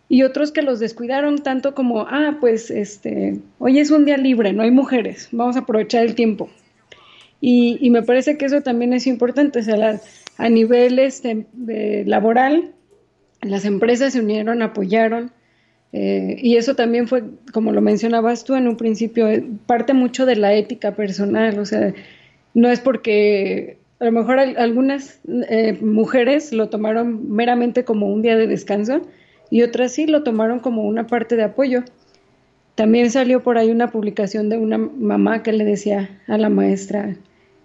y 0.08 0.24
otros 0.24 0.50
que 0.50 0.62
los 0.62 0.80
descuidaron 0.80 1.38
tanto 1.38 1.72
como, 1.72 2.00
ah, 2.00 2.38
pues 2.40 2.68
este, 2.72 3.38
hoy 3.60 3.78
es 3.78 3.92
un 3.92 4.04
día 4.04 4.16
libre, 4.16 4.52
no 4.52 4.64
hay 4.64 4.72
mujeres, 4.72 5.28
vamos 5.30 5.54
a 5.56 5.60
aprovechar 5.60 6.04
el 6.04 6.16
tiempo. 6.16 6.50
Y, 7.40 7.78
y 7.80 7.90
me 7.90 8.02
parece 8.02 8.36
que 8.36 8.46
eso 8.46 8.60
también 8.60 8.92
es 8.92 9.06
importante, 9.06 9.60
a 10.36 10.48
nivel 10.48 10.98
este, 10.98 11.46
de, 11.52 12.04
laboral, 12.06 12.72
las 13.40 13.64
empresas 13.64 14.12
se 14.12 14.20
unieron, 14.20 14.62
apoyaron, 14.62 15.30
eh, 15.92 16.36
y 16.40 16.56
eso 16.56 16.74
también 16.74 17.08
fue, 17.08 17.24
como 17.52 17.72
lo 17.72 17.80
mencionabas 17.80 18.44
tú 18.44 18.54
en 18.54 18.68
un 18.68 18.76
principio, 18.76 19.28
eh, 19.28 19.44
parte 19.66 19.92
mucho 19.92 20.24
de 20.24 20.36
la 20.36 20.54
ética 20.54 20.94
personal, 20.94 21.58
o 21.58 21.64
sea, 21.64 21.92
no 22.54 22.70
es 22.70 22.80
porque 22.80 23.78
a 23.98 24.04
lo 24.04 24.12
mejor 24.12 24.38
algunas 24.38 25.20
eh, 25.48 25.76
mujeres 25.80 26.52
lo 26.52 26.68
tomaron 26.68 27.30
meramente 27.30 27.84
como 27.84 28.06
un 28.12 28.22
día 28.22 28.36
de 28.36 28.46
descanso 28.46 29.02
y 29.50 29.62
otras 29.62 29.92
sí 29.92 30.06
lo 30.06 30.22
tomaron 30.22 30.60
como 30.60 30.84
una 30.84 31.06
parte 31.06 31.36
de 31.36 31.42
apoyo. 31.42 31.82
También 32.76 33.10
salió 33.10 33.42
por 33.42 33.58
ahí 33.58 33.70
una 33.70 33.90
publicación 33.90 34.48
de 34.48 34.56
una 34.56 34.78
mamá 34.78 35.42
que 35.42 35.52
le 35.52 35.64
decía 35.64 36.20
a 36.28 36.38
la 36.38 36.48
maestra, 36.48 37.16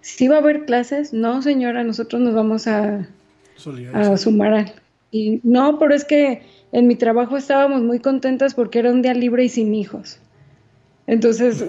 si 0.02 0.28
va 0.28 0.36
a 0.36 0.40
haber 0.40 0.66
clases, 0.66 1.12
no 1.12 1.40
señora, 1.42 1.84
nosotros 1.84 2.20
nos 2.20 2.34
vamos 2.34 2.66
a, 2.66 3.08
a 3.94 4.16
sumar. 4.16 4.74
Y 5.10 5.40
no, 5.42 5.78
pero 5.78 5.94
es 5.94 6.04
que 6.04 6.42
en 6.76 6.86
mi 6.86 6.94
trabajo 6.94 7.38
estábamos 7.38 7.80
muy 7.80 8.00
contentas 8.00 8.52
porque 8.52 8.80
era 8.80 8.90
un 8.90 9.00
día 9.00 9.14
libre 9.14 9.42
y 9.42 9.48
sin 9.48 9.74
hijos. 9.74 10.18
Entonces, 11.06 11.64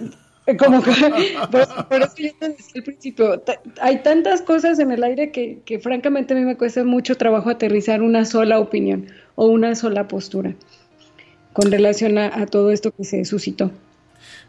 como 0.59 0.83
que, 0.83 0.91
por, 1.51 1.61
eso 1.61 1.85
te 1.85 1.99
decía 1.99 2.33
al 2.75 2.83
principio, 2.83 3.41
hay 3.79 4.03
tantas 4.03 4.41
cosas 4.41 4.79
en 4.79 4.91
el 4.91 5.01
aire 5.05 5.31
que, 5.31 5.61
que, 5.63 5.79
francamente 5.79 6.33
a 6.33 6.37
mí 6.37 6.43
me 6.43 6.57
cuesta 6.57 6.83
mucho 6.83 7.15
trabajo 7.15 7.49
aterrizar 7.49 8.01
una 8.01 8.25
sola 8.25 8.59
opinión 8.59 9.07
o 9.35 9.47
una 9.47 9.75
sola 9.75 10.09
postura 10.09 10.55
con 11.53 11.71
relación 11.71 12.17
a, 12.17 12.41
a 12.41 12.45
todo 12.45 12.71
esto 12.71 12.91
que 12.91 13.05
se 13.05 13.23
suscitó. 13.23 13.71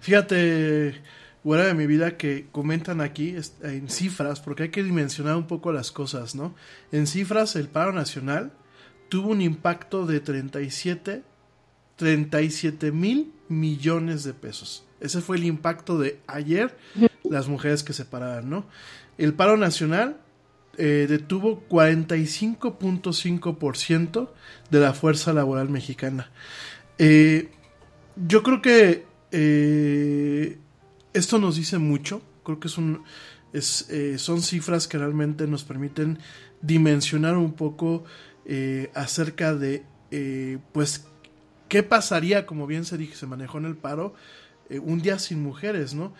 Fíjate, 0.00 0.96
fuera 1.44 1.66
de 1.66 1.74
mi 1.74 1.86
vida 1.86 2.16
que 2.16 2.46
comentan 2.50 3.00
aquí 3.00 3.36
en 3.62 3.88
cifras, 3.88 4.40
porque 4.40 4.64
hay 4.64 4.68
que 4.70 4.82
dimensionar 4.82 5.36
un 5.36 5.46
poco 5.46 5.70
las 5.70 5.92
cosas, 5.92 6.34
¿no? 6.34 6.56
En 6.90 7.06
cifras, 7.06 7.54
el 7.54 7.68
paro 7.68 7.92
nacional 7.92 8.50
tuvo 9.08 9.30
un 9.30 9.40
impacto 9.40 10.06
de 10.06 10.20
37, 10.20 11.24
37 11.96 12.92
mil 12.92 13.32
millones 13.48 14.22
de 14.24 14.34
pesos. 14.34 14.84
Ese 15.00 15.20
fue 15.20 15.36
el 15.36 15.42
impacto 15.44 15.98
de 15.98 16.20
ayer, 16.26 16.76
las 17.24 17.48
mujeres 17.48 17.82
que 17.82 17.92
se 17.92 18.04
pararon, 18.04 18.48
¿no? 18.50 18.66
El 19.16 19.34
paro 19.34 19.56
nacional 19.56 20.20
eh, 20.76 21.06
detuvo 21.08 21.66
45.5% 21.68 24.30
de 24.70 24.80
la 24.80 24.94
fuerza 24.94 25.32
laboral 25.32 25.68
mexicana. 25.68 26.30
Eh, 26.98 27.50
yo 28.14 28.44
creo 28.44 28.62
que 28.62 29.04
eh, 29.32 30.56
esto 31.12 31.40
nos 31.40 31.56
dice 31.56 31.78
mucho, 31.78 32.22
creo 32.44 32.60
que 32.60 32.68
es 32.68 32.78
un, 32.78 33.02
es, 33.52 33.88
son 34.18 34.40
cifras 34.40 34.86
que 34.86 34.98
realmente 34.98 35.48
nos 35.48 35.64
permiten 35.64 36.20
dimensionar 36.62 37.36
un 37.36 37.54
poco 37.54 38.04
eh, 38.50 38.90
acerca 38.94 39.54
de, 39.54 39.84
eh, 40.10 40.56
pues, 40.72 41.06
qué 41.68 41.82
pasaría, 41.82 42.46
como 42.46 42.66
bien 42.66 42.86
se 42.86 42.96
dije, 42.96 43.14
se 43.14 43.26
manejó 43.26 43.58
en 43.58 43.66
el 43.66 43.76
paro, 43.76 44.14
eh, 44.70 44.78
un 44.78 45.02
día 45.02 45.18
sin 45.18 45.42
mujeres, 45.42 45.92
¿no? 45.94 46.14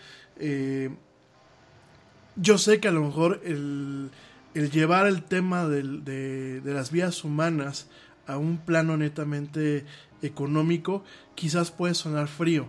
yo 2.37 2.57
sé 2.57 2.79
que 2.79 2.87
a 2.87 2.91
lo 2.93 3.03
mejor 3.03 3.41
el, 3.43 4.09
llevar 4.53 5.05
el 5.05 5.23
tema 5.23 5.67
de, 5.67 6.61
de 6.61 6.73
las 6.73 6.91
vías 6.91 7.25
humanas 7.25 7.89
a 8.25 8.37
un 8.37 8.57
plano 8.57 8.95
netamente 8.95 9.83
económico 10.21 11.03
quizás 11.35 11.71
puede 11.71 11.93
sonar 11.93 12.29
frío, 12.29 12.67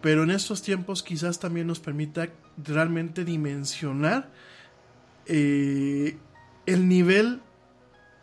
pero 0.00 0.22
en 0.22 0.30
estos 0.30 0.62
tiempos 0.62 1.02
quizás 1.02 1.40
también 1.40 1.66
nos 1.66 1.80
permita 1.80 2.28
realmente 2.56 3.24
dimensionar 3.24 4.30
el 5.26 6.18
nivel 6.66 7.40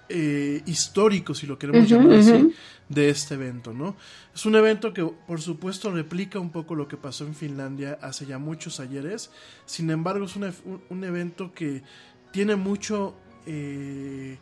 eh, 0.10 0.62
histórico, 0.66 1.34
si 1.36 1.45
lo 1.45 1.60
queremos 1.60 1.88
llamar 1.88 2.18
así, 2.18 2.53
de 2.88 3.10
este 3.10 3.36
evento, 3.36 3.74
¿no? 3.74 3.95
Es 4.34 4.45
un 4.45 4.55
evento 4.55 4.91
que, 4.91 5.03
por 5.03 5.39
supuesto, 5.39 5.91
replica 5.91 6.39
un 6.39 6.49
poco 6.49 6.76
lo 6.76 6.88
que 6.88 6.97
pasó 6.97 7.26
en 7.26 7.36
Finlandia 7.36 7.99
hace 8.01 8.26
ya 8.26 8.39
muchos 8.39 8.80
ayeres. 8.80 9.32
Sin 9.66 9.89
embargo, 9.91 10.26
es 10.26 10.36
un, 10.36 11.03
evento 11.03 11.53
que 11.53 11.84
tiene 12.32 12.55
mucho, 12.55 13.16
eh, 13.45 14.38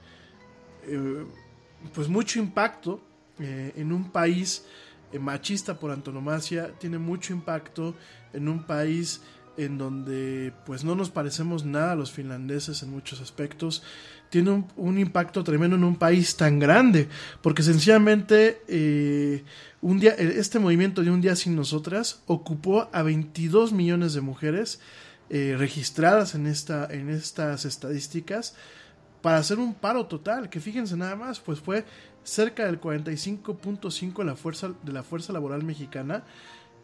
eh, 0.84 1.26
pues 1.94 2.08
mucho 2.08 2.40
impacto 2.40 3.02
en 3.40 3.92
un 3.92 4.10
país 4.12 4.66
machista 5.20 5.80
por 5.80 5.92
antonomasia, 5.92 6.72
tiene 6.80 6.98
mucho 6.98 7.34
impacto 7.34 7.96
en 8.34 8.48
un 8.50 8.64
país 8.64 9.22
en 9.58 9.78
donde 9.78 10.54
pues 10.66 10.84
no 10.84 10.96
nos 10.96 11.10
parecemos 11.10 11.66
nada 11.66 11.94
a 11.94 11.96
los 11.96 12.12
finlandeses 12.12 12.84
en 12.84 12.92
muchos 12.92 13.22
aspectos 13.22 13.84
tiene 14.30 14.66
un, 14.76 15.00
impacto 15.00 15.44
tremendo 15.44 15.76
en 15.76 15.84
un 15.84 15.96
país 15.96 16.36
tan 16.36 16.60
grande, 16.60 17.08
porque 17.42 17.64
sencillamente 17.64 18.62
eh, 18.68 19.44
un 19.82 20.00
día, 20.00 20.14
este 20.14 20.60
movimiento 20.60 21.02
de 21.02 21.12
Un 21.12 21.22
Día 21.22 21.36
Sin 21.36 21.56
Nosotras 21.56 22.22
ocupó 22.26 22.90
a 22.92 23.04
22 23.04 23.74
millones 23.74 24.14
de 24.14 24.22
mujeres 24.22 24.80
eh, 25.30 25.56
registradas 25.58 26.36
en, 26.36 26.48
esta, 26.48 26.88
en 26.92 27.10
estas 27.10 27.66
estadísticas 27.66 28.56
para 29.22 29.38
hacer 29.38 29.60
un 29.60 29.74
paro 29.74 30.06
total, 30.06 30.50
que 30.50 30.60
fíjense 30.60 30.96
nada 30.96 31.16
más, 31.16 31.40
pues 31.40 31.60
fue 31.60 31.86
cerca 32.24 32.66
del 32.66 32.80
45.5 32.80 34.24
de 34.24 34.76
de 34.84 34.94
la 34.94 35.04
fuerza 35.04 35.34
laboral 35.34 35.64
mexicana, 35.64 36.24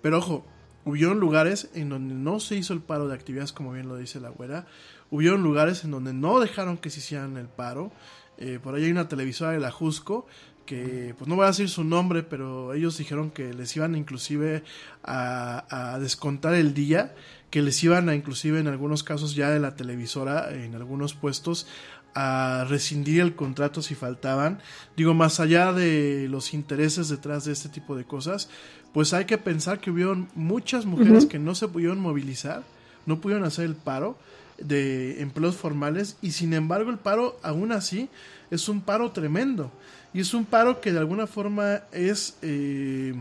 pero 0.02 0.18
ojo, 0.18 0.46
hubieron 0.86 1.20
lugares 1.20 1.70
en 1.74 1.90
donde 1.90 2.14
no 2.14 2.40
se 2.40 2.56
hizo 2.56 2.74
el 2.74 2.82
paro 2.82 3.08
de 3.08 3.16
actividades 3.16 3.54
como 3.54 3.72
bien 3.72 3.88
lo 3.88 3.98
dice 3.98 4.20
la 4.20 4.30
güera, 4.30 4.66
Hubieron 5.14 5.44
lugares 5.44 5.84
en 5.84 5.92
donde 5.92 6.12
no 6.12 6.40
dejaron 6.40 6.78
que 6.78 6.90
se 6.90 6.98
hicieran 6.98 7.38
el 7.38 7.46
paro. 7.48 7.92
Eh, 8.40 8.58
por 8.62 8.74
ahí 8.74 8.86
hay 8.86 8.92
una 8.92 9.08
televisora 9.08 9.52
de 9.52 9.60
la 9.60 9.70
Jusco 9.70 10.26
que 10.66 11.14
pues 11.20 11.28
no 11.28 11.36
voy 11.36 11.44
a 11.44 11.50
decir 11.50 11.70
su 11.70 11.84
nombre, 11.84 12.24
pero 12.24 12.74
ellos 12.74 12.98
dijeron 12.98 13.30
que 13.30 13.54
les 13.54 13.76
iban 13.76 13.94
inclusive 13.94 14.64
a, 15.04 15.94
a, 15.94 16.00
descontar 16.00 16.56
el 16.56 16.74
día, 16.74 17.14
que 17.52 17.62
les 17.62 17.84
iban 17.84 18.10
a 18.10 18.16
inclusive 18.16 18.60
en 18.60 18.68
algunos 18.68 19.04
casos 19.04 19.36
ya 19.36 19.52
de 19.52 19.60
la 19.60 19.76
televisora, 19.76 20.52
en 20.52 20.74
algunos 20.74 21.14
puestos, 21.14 21.68
a 22.16 22.66
rescindir 22.70 23.22
el 23.22 23.36
contrato 23.36 23.82
si 23.82 23.96
faltaban. 23.96 24.60
Digo, 24.96 25.14
más 25.14 25.40
allá 25.40 25.74
de 25.74 26.28
los 26.30 26.54
intereses 26.54 27.10
detrás 27.10 27.46
de 27.46 27.54
este 27.54 27.70
tipo 27.70 27.96
de 27.96 28.06
cosas, 28.06 28.50
pues 28.94 29.14
hay 29.14 29.26
que 29.26 29.38
pensar 29.38 29.80
que 29.80 29.92
hubieron 29.92 30.30
muchas 30.36 30.86
mujeres 30.86 31.26
que 31.26 31.40
no 31.40 31.56
se 31.56 31.68
pudieron 31.68 32.00
movilizar, 32.00 32.64
no 33.06 33.20
pudieron 33.20 33.46
hacer 33.46 33.66
el 33.66 33.76
paro 33.76 34.18
de 34.58 35.22
empleos 35.22 35.56
formales 35.56 36.18
y 36.22 36.32
sin 36.32 36.54
embargo 36.54 36.92
el 36.92 37.00
paro 37.00 37.40
aún 37.42 37.72
así 37.72 38.08
es 38.52 38.70
un 38.70 38.82
paro 38.82 39.12
tremendo 39.12 39.72
y 40.14 40.20
es 40.20 40.34
un 40.34 40.46
paro 40.46 40.80
que 40.80 40.92
de 40.92 41.00
alguna 41.00 41.26
forma 41.26 41.82
es 41.92 42.38
eh, 42.44 43.16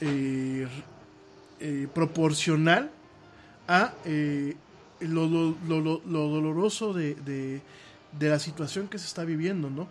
eh, 0.00 0.66
eh, 1.60 1.88
proporcional 1.94 2.90
a 3.68 3.92
lo, 5.00 5.54
doloroso 6.08 6.94
de, 6.94 7.14
de, 7.14 7.60
la 8.20 8.38
situación 8.38 8.88
que 8.88 8.98
se 8.98 9.06
está 9.06 9.24
viviendo, 9.24 9.70
¿no? 9.70 9.88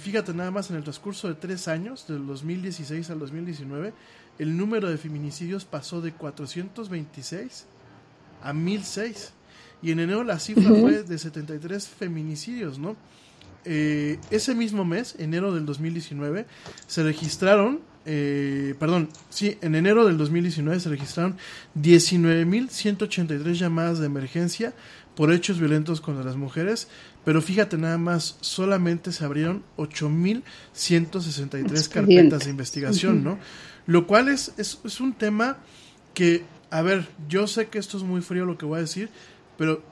fíjate 0.00 0.34
nada 0.34 0.50
más 0.50 0.70
en 0.70 0.76
el 0.76 0.82
transcurso 0.82 1.28
de 1.28 1.34
tres 1.34 1.68
años, 1.68 2.04
del 2.08 2.26
2016 2.26 3.10
al 3.10 3.20
2019, 3.20 3.92
el 4.38 4.56
número 4.56 4.90
de 4.90 4.98
feminicidios 4.98 5.64
pasó 5.64 6.00
de 6.00 6.12
426 6.12 7.66
a 8.42 8.52
1006. 8.52 9.32
Y 9.82 9.92
en 9.92 10.00
enero 10.00 10.24
la 10.24 10.38
cifra 10.38 10.68
fue 10.70 11.02
de 11.02 11.18
73 11.18 11.86
feminicidios, 11.86 12.78
¿no? 12.78 12.96
Eh, 13.64 14.18
ese 14.30 14.54
mismo 14.54 14.84
mes, 14.84 15.14
enero 15.18 15.54
del 15.54 15.66
2019, 15.66 16.46
se 16.86 17.02
registraron, 17.02 17.80
eh, 18.06 18.74
perdón, 18.78 19.08
sí, 19.28 19.58
en 19.60 19.74
enero 19.74 20.06
del 20.06 20.16
2019 20.16 20.80
se 20.80 20.88
registraron 20.88 21.36
19.183 21.76 23.52
llamadas 23.52 23.98
de 23.98 24.06
emergencia 24.06 24.72
por 25.14 25.32
hechos 25.32 25.58
violentos 25.58 26.00
contra 26.00 26.24
las 26.24 26.36
mujeres, 26.36 26.88
pero 27.28 27.42
fíjate 27.42 27.76
nada 27.76 27.98
más, 27.98 28.38
solamente 28.40 29.12
se 29.12 29.22
abrieron 29.22 29.62
8.163 29.76 31.88
carpetas 31.90 32.46
de 32.46 32.50
investigación, 32.50 33.22
¿no? 33.22 33.38
Lo 33.84 34.06
cual 34.06 34.28
es, 34.28 34.54
es, 34.56 34.78
es 34.82 34.98
un 34.98 35.12
tema 35.12 35.58
que, 36.14 36.46
a 36.70 36.80
ver, 36.80 37.06
yo 37.28 37.46
sé 37.46 37.66
que 37.66 37.78
esto 37.78 37.98
es 37.98 38.02
muy 38.02 38.22
frío 38.22 38.46
lo 38.46 38.56
que 38.56 38.64
voy 38.64 38.78
a 38.78 38.80
decir, 38.80 39.10
pero 39.58 39.82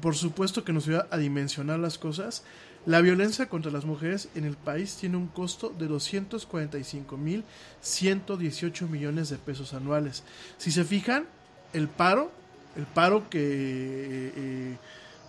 por 0.00 0.16
supuesto 0.16 0.64
que 0.64 0.72
nos 0.72 0.88
ayuda 0.88 1.06
a 1.10 1.18
dimensionar 1.18 1.78
las 1.78 1.98
cosas. 1.98 2.44
La 2.86 3.02
violencia 3.02 3.50
contra 3.50 3.70
las 3.70 3.84
mujeres 3.84 4.30
en 4.34 4.44
el 4.44 4.56
país 4.56 4.96
tiene 4.96 5.18
un 5.18 5.26
costo 5.26 5.74
de 5.78 5.90
245.118 5.90 8.88
millones 8.88 9.28
de 9.28 9.36
pesos 9.36 9.74
anuales. 9.74 10.22
Si 10.56 10.70
se 10.70 10.82
fijan, 10.82 11.26
el 11.74 11.88
paro, 11.88 12.32
el 12.74 12.86
paro 12.86 13.28
que 13.28 13.38
eh, 13.38 14.32
eh, 14.34 14.78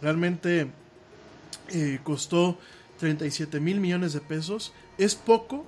realmente 0.02 0.72
eh, 1.70 2.00
costó 2.04 2.58
37 3.00 3.60
mil 3.60 3.80
millones 3.80 4.14
de 4.14 4.22
pesos, 4.22 4.74
es 4.98 5.16
poco 5.16 5.66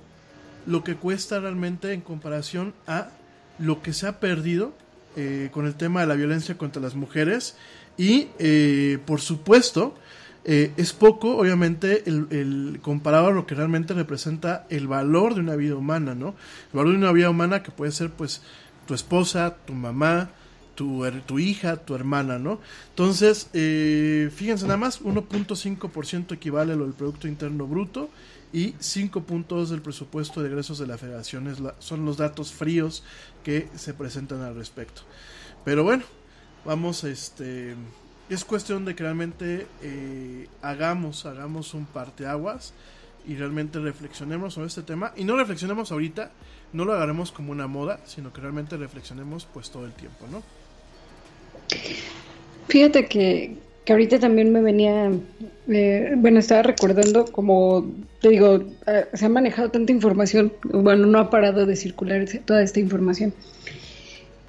lo 0.66 0.84
que 0.84 0.96
cuesta 0.96 1.40
realmente 1.40 1.92
en 1.92 2.00
comparación 2.00 2.74
a 2.86 3.08
lo 3.58 3.82
que 3.82 3.92
se 3.92 4.06
ha 4.06 4.20
perdido 4.20 4.72
con 5.50 5.66
el 5.66 5.74
tema 5.74 6.00
de 6.00 6.06
la 6.06 6.14
violencia 6.14 6.56
contra 6.56 6.80
las 6.80 6.94
mujeres 6.94 7.56
y, 8.00 8.28
eh, 8.38 8.98
por 9.04 9.20
supuesto, 9.20 9.94
eh, 10.46 10.72
es 10.78 10.94
poco, 10.94 11.36
obviamente, 11.36 12.02
el, 12.06 12.78
comparado 12.80 13.26
a 13.26 13.30
lo 13.30 13.46
que 13.46 13.54
realmente 13.54 13.92
representa 13.92 14.66
el 14.70 14.88
valor 14.88 15.34
de 15.34 15.40
una 15.40 15.54
vida 15.54 15.74
humana, 15.74 16.14
¿no? 16.14 16.28
El 16.28 16.78
valor 16.78 16.92
de 16.92 16.98
una 16.98 17.12
vida 17.12 17.28
humana 17.28 17.62
que 17.62 17.70
puede 17.70 17.92
ser, 17.92 18.08
pues, 18.08 18.40
tu 18.86 18.94
esposa, 18.94 19.56
tu 19.66 19.74
mamá, 19.74 20.30
tu, 21.26 21.38
hija, 21.38 21.76
tu 21.76 21.94
hermana, 21.94 22.38
¿no? 22.38 22.58
Entonces, 22.90 23.48
eh, 23.52 24.30
fíjense 24.34 24.64
nada 24.64 24.78
más, 24.78 25.02
1.5% 25.02 26.32
equivale 26.32 26.72
a 26.72 26.76
lo 26.76 26.84
del 26.84 26.94
Producto 26.94 27.28
Interno 27.28 27.66
Bruto 27.66 28.08
y 28.50 28.74
5 28.78 29.22
puntos 29.24 29.68
del 29.68 29.82
presupuesto 29.82 30.40
de 30.40 30.48
egresos 30.48 30.78
de 30.78 30.86
la 30.86 30.96
federación. 30.96 31.54
son 31.80 32.06
los 32.06 32.16
datos 32.16 32.52
fríos 32.52 33.04
que 33.44 33.68
se 33.76 33.92
presentan 33.92 34.40
al 34.40 34.54
respecto. 34.54 35.02
Pero 35.66 35.84
bueno, 35.84 36.02
vamos, 36.64 37.04
este, 37.04 37.74
es 38.30 38.44
cuestión 38.46 38.86
de 38.86 38.94
que 38.94 39.02
realmente 39.02 39.66
eh, 39.82 40.48
hagamos, 40.62 41.26
hagamos 41.26 41.74
un 41.74 41.84
parteaguas 41.84 42.72
y 43.26 43.34
realmente 43.34 43.80
reflexionemos 43.80 44.54
sobre 44.54 44.68
este 44.68 44.82
tema 44.82 45.12
y 45.14 45.24
no 45.24 45.36
reflexionemos 45.36 45.92
ahorita, 45.92 46.30
no 46.72 46.86
lo 46.86 46.94
haremos 46.94 47.32
como 47.32 47.52
una 47.52 47.66
moda, 47.66 48.00
sino 48.06 48.32
que 48.32 48.40
realmente 48.40 48.78
reflexionemos 48.78 49.44
pues 49.44 49.70
todo 49.70 49.84
el 49.84 49.92
tiempo, 49.92 50.26
¿no? 50.30 50.42
Fíjate 52.68 53.06
que, 53.06 53.56
que 53.84 53.92
ahorita 53.92 54.20
también 54.20 54.52
me 54.52 54.60
venía, 54.60 55.10
eh, 55.68 56.14
bueno, 56.16 56.38
estaba 56.38 56.62
recordando 56.62 57.24
como, 57.24 57.90
te 58.20 58.28
digo, 58.28 58.62
eh, 58.86 59.06
se 59.12 59.26
ha 59.26 59.28
manejado 59.28 59.70
tanta 59.70 59.92
información, 59.92 60.52
bueno, 60.62 61.06
no 61.06 61.18
ha 61.18 61.30
parado 61.30 61.66
de 61.66 61.76
circular 61.76 62.24
toda 62.44 62.62
esta 62.62 62.80
información. 62.80 63.34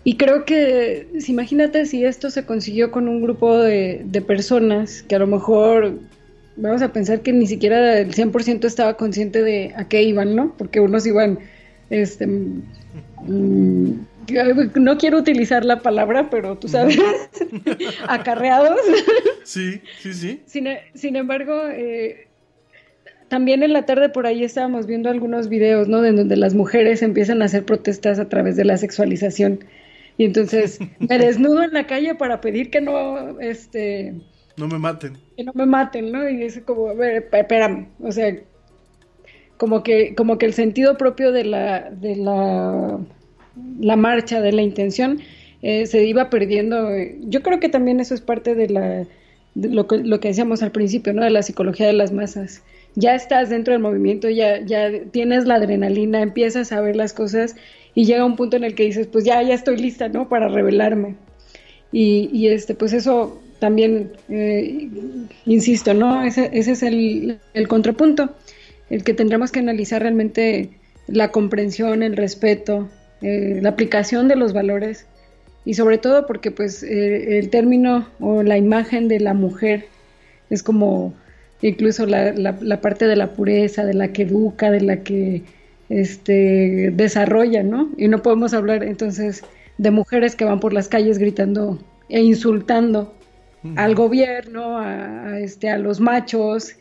Y 0.03 0.17
creo 0.17 0.45
que, 0.45 1.07
si 1.19 1.31
imagínate 1.31 1.85
si 1.85 2.05
esto 2.05 2.31
se 2.31 2.45
consiguió 2.45 2.91
con 2.91 3.07
un 3.07 3.21
grupo 3.21 3.57
de, 3.57 4.23
personas 4.25 5.03
que 5.03 5.15
a 5.15 5.19
lo 5.19 5.27
mejor, 5.27 5.99
vamos 6.55 6.81
a 6.81 6.91
pensar 6.91 7.21
que 7.21 7.33
ni 7.33 7.45
siquiera 7.45 7.99
el 7.99 8.13
100% 8.13 8.65
estaba 8.65 8.97
consciente 8.97 9.43
de 9.43 9.73
a 9.75 9.87
qué 9.87 10.01
iban, 10.03 10.35
¿no? 10.35 10.55
Porque 10.57 10.79
unos 10.79 11.05
iban, 11.05 11.37
este, 11.91 12.25
mm, 12.25 13.91
no 14.75 14.97
quiero 14.97 15.17
utilizar 15.17 15.65
la 15.65 15.79
palabra, 15.79 16.29
pero 16.29 16.57
tú 16.57 16.67
sabes, 16.67 16.97
acarreados. 18.07 18.79
Sí, 19.43 19.81
sí, 19.99 20.13
sí. 20.13 20.41
Sin, 20.45 21.15
embargo, 21.15 21.67
eh, 21.69 22.27
también 23.27 23.63
en 23.63 23.73
la 23.73 23.85
tarde 23.85 24.09
por 24.09 24.27
ahí 24.27 24.43
estábamos 24.43 24.87
viendo 24.87 25.09
algunos 25.09 25.49
videos, 25.49 25.87
¿no? 25.87 26.01
De 26.01 26.11
donde 26.11 26.35
las 26.35 26.53
mujeres 26.53 27.01
empiezan 27.01 27.41
a 27.41 27.45
hacer 27.45 27.65
protestas 27.65 28.19
a 28.19 28.29
través 28.29 28.55
de 28.55 28.65
la 28.65 28.77
sexualización 28.77 29.65
y 30.17 30.25
entonces 30.25 30.79
me 30.99 31.17
desnudo 31.17 31.63
en 31.63 31.73
la 31.73 31.87
calle 31.87 32.15
para 32.15 32.41
pedir 32.41 32.69
que 32.69 32.81
no, 32.81 33.39
este... 33.39 34.13
No 34.57 34.67
me 34.67 34.77
maten. 34.77 35.17
Que 35.37 35.43
no 35.43 35.51
me 35.55 35.65
maten, 35.65 36.11
¿no? 36.11 36.29
Y 36.29 36.43
es 36.43 36.59
como, 36.61 36.89
a 36.89 36.93
ver, 36.93 37.27
espérame, 37.31 37.87
o 38.01 38.11
sea, 38.11 38.35
como 39.57 39.81
que, 39.81 40.13
como 40.15 40.37
que 40.37 40.45
el 40.45 40.53
sentido 40.53 40.97
propio 40.97 41.31
de 41.31 41.45
la, 41.45 41.89
de 41.89 42.15
la, 42.17 42.99
la 43.79 43.95
marcha, 43.95 44.41
de 44.41 44.51
la 44.51 44.61
intención, 44.61 45.19
eh, 45.61 45.85
se 45.85 46.05
iba 46.05 46.29
perdiendo. 46.29 46.89
Yo 47.21 47.41
creo 47.41 47.59
que 47.59 47.69
también 47.69 47.99
eso 47.99 48.13
es 48.13 48.21
parte 48.21 48.55
de, 48.55 49.07
lo, 49.55 49.87
que, 49.87 49.97
lo 49.97 50.19
que 50.19 50.29
decíamos 50.29 50.63
al 50.63 50.71
principio, 50.71 51.13
¿no? 51.13 51.23
De 51.23 51.29
la 51.29 51.43
psicología 51.43 51.87
de 51.87 51.93
las 51.93 52.11
masas. 52.11 52.63
Ya 52.95 53.15
estás 53.15 53.49
dentro 53.49 53.73
del 53.73 53.81
movimiento, 53.81 54.29
ya, 54.29 54.59
ya 54.61 54.89
tienes 55.11 55.45
la 55.45 55.55
adrenalina, 55.55 56.21
empiezas 56.21 56.71
a 56.71 56.81
ver 56.81 56.95
las 56.95 57.13
cosas 57.13 57.55
y 57.95 58.05
llega 58.05 58.25
un 58.25 58.35
punto 58.35 58.57
en 58.57 58.63
el 58.63 58.75
que 58.75 58.83
dices, 58.83 59.07
pues 59.07 59.23
ya, 59.23 59.41
ya 59.43 59.53
estoy 59.53 59.77
lista, 59.77 60.09
¿no? 60.09 60.29
Para 60.29 60.47
revelarme. 60.47 61.15
Y, 61.91 62.29
y 62.33 62.47
este, 62.47 62.73
pues 62.73 62.93
eso 62.93 63.41
también, 63.59 64.13
eh, 64.29 64.89
insisto, 65.45 65.93
¿no? 65.93 66.23
Ese, 66.23 66.49
ese 66.53 66.71
es 66.71 66.83
el, 66.83 67.39
el, 67.53 67.67
contrapunto, 67.67 68.31
el 68.89 69.03
que 69.03 69.13
tendremos 69.13 69.51
que 69.51 69.59
analizar 69.59 70.01
realmente 70.01 70.71
la 71.07 71.31
comprensión, 71.31 72.01
el 72.01 72.17
respeto, 72.17 72.89
eh, 73.21 73.59
la 73.61 73.69
aplicación 73.69 74.27
de 74.27 74.35
los 74.35 74.53
valores 74.53 75.05
y 75.65 75.75
sobre 75.75 75.97
todo 75.97 76.25
porque 76.25 76.51
pues 76.51 76.83
eh, 76.83 77.37
el 77.37 77.49
término 77.49 78.07
o 78.19 78.43
la 78.43 78.57
imagen 78.57 79.07
de 79.07 79.19
la 79.19 79.33
mujer 79.33 79.85
es 80.49 80.63
como 80.63 81.13
incluso 81.61 82.05
la, 82.05 82.33
la, 82.33 82.57
la 82.59 82.81
parte 82.81 83.05
de 83.05 83.15
la 83.15 83.33
pureza, 83.33 83.85
de 83.85 83.93
la 83.93 84.09
que 84.09 84.23
educa, 84.23 84.71
de 84.71 84.81
la 84.81 85.03
que 85.03 85.43
este, 85.91 86.91
desarrolla, 86.91 87.63
¿no? 87.63 87.89
Y 87.97 88.07
no 88.07 88.21
podemos 88.21 88.53
hablar 88.53 88.83
entonces 88.83 89.43
de 89.77 89.91
mujeres 89.91 90.35
que 90.35 90.45
van 90.45 90.59
por 90.59 90.73
las 90.73 90.87
calles 90.87 91.17
gritando 91.17 91.79
e 92.09 92.21
insultando 92.21 93.13
al 93.75 93.93
gobierno, 93.93 94.79
a, 94.79 95.39
este, 95.39 95.69
a 95.69 95.77
los 95.77 95.99
machos, 95.99 96.75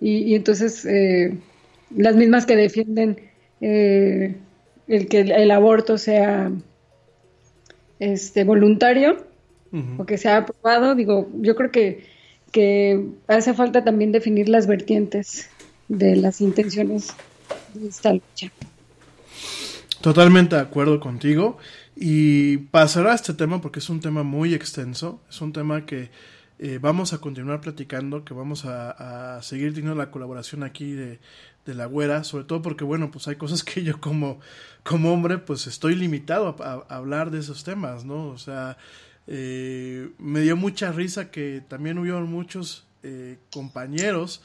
y, 0.00 0.34
entonces 0.34 0.84
eh, 0.84 1.36
las 1.94 2.16
mismas 2.16 2.44
que 2.44 2.56
defienden 2.56 3.18
eh, 3.60 4.34
el 4.88 5.08
que 5.08 5.20
el, 5.20 5.50
aborto 5.50 5.98
sea 5.98 6.50
este, 7.98 8.44
voluntario 8.44 9.16
o 9.98 10.06
que 10.06 10.18
sea 10.18 10.36
aprobado, 10.38 10.94
digo, 10.94 11.28
yo 11.40 11.56
creo 11.56 11.72
que, 11.72 12.06
que 12.52 13.08
hace 13.26 13.54
falta 13.54 13.82
también 13.82 14.12
definir 14.12 14.48
las 14.48 14.68
vertientes 14.68 15.48
de 15.88 16.14
las 16.14 16.40
intenciones 16.40 17.12
esta 17.82 18.12
lucha. 18.12 18.52
Totalmente 20.00 20.56
de 20.56 20.62
acuerdo 20.62 21.00
contigo. 21.00 21.58
Y 21.96 22.58
pasará 22.58 23.12
a 23.12 23.14
este 23.14 23.34
tema 23.34 23.60
porque 23.60 23.78
es 23.78 23.88
un 23.88 24.00
tema 24.00 24.22
muy 24.22 24.52
extenso, 24.52 25.20
es 25.30 25.40
un 25.40 25.52
tema 25.52 25.86
que 25.86 26.10
eh, 26.58 26.78
vamos 26.80 27.12
a 27.12 27.18
continuar 27.18 27.60
platicando, 27.60 28.24
que 28.24 28.34
vamos 28.34 28.64
a, 28.64 29.40
seguir 29.42 29.74
teniendo 29.74 29.94
la 29.94 30.10
colaboración 30.10 30.62
aquí 30.62 30.92
de, 30.92 31.20
de 31.64 31.74
la 31.74 31.86
güera, 31.86 32.24
sobre 32.24 32.44
todo 32.44 32.62
porque, 32.62 32.84
bueno, 32.84 33.10
pues 33.10 33.28
hay 33.28 33.36
cosas 33.36 33.62
que 33.64 33.82
yo 33.82 34.00
como, 34.00 34.40
como 34.82 35.12
hombre, 35.12 35.38
pues 35.38 35.66
estoy 35.66 35.94
limitado 35.94 36.56
a, 36.60 36.94
hablar 36.94 37.30
de 37.30 37.40
esos 37.40 37.64
temas, 37.64 38.04
¿no? 38.04 38.28
O 38.28 38.38
sea, 38.38 38.76
eh, 39.26 40.10
me 40.18 40.40
dio 40.40 40.56
mucha 40.56 40.92
risa 40.92 41.30
que 41.30 41.62
también 41.66 41.98
hubieron 41.98 42.30
muchos 42.30 42.86
eh, 43.02 43.38
compañeros 43.52 44.42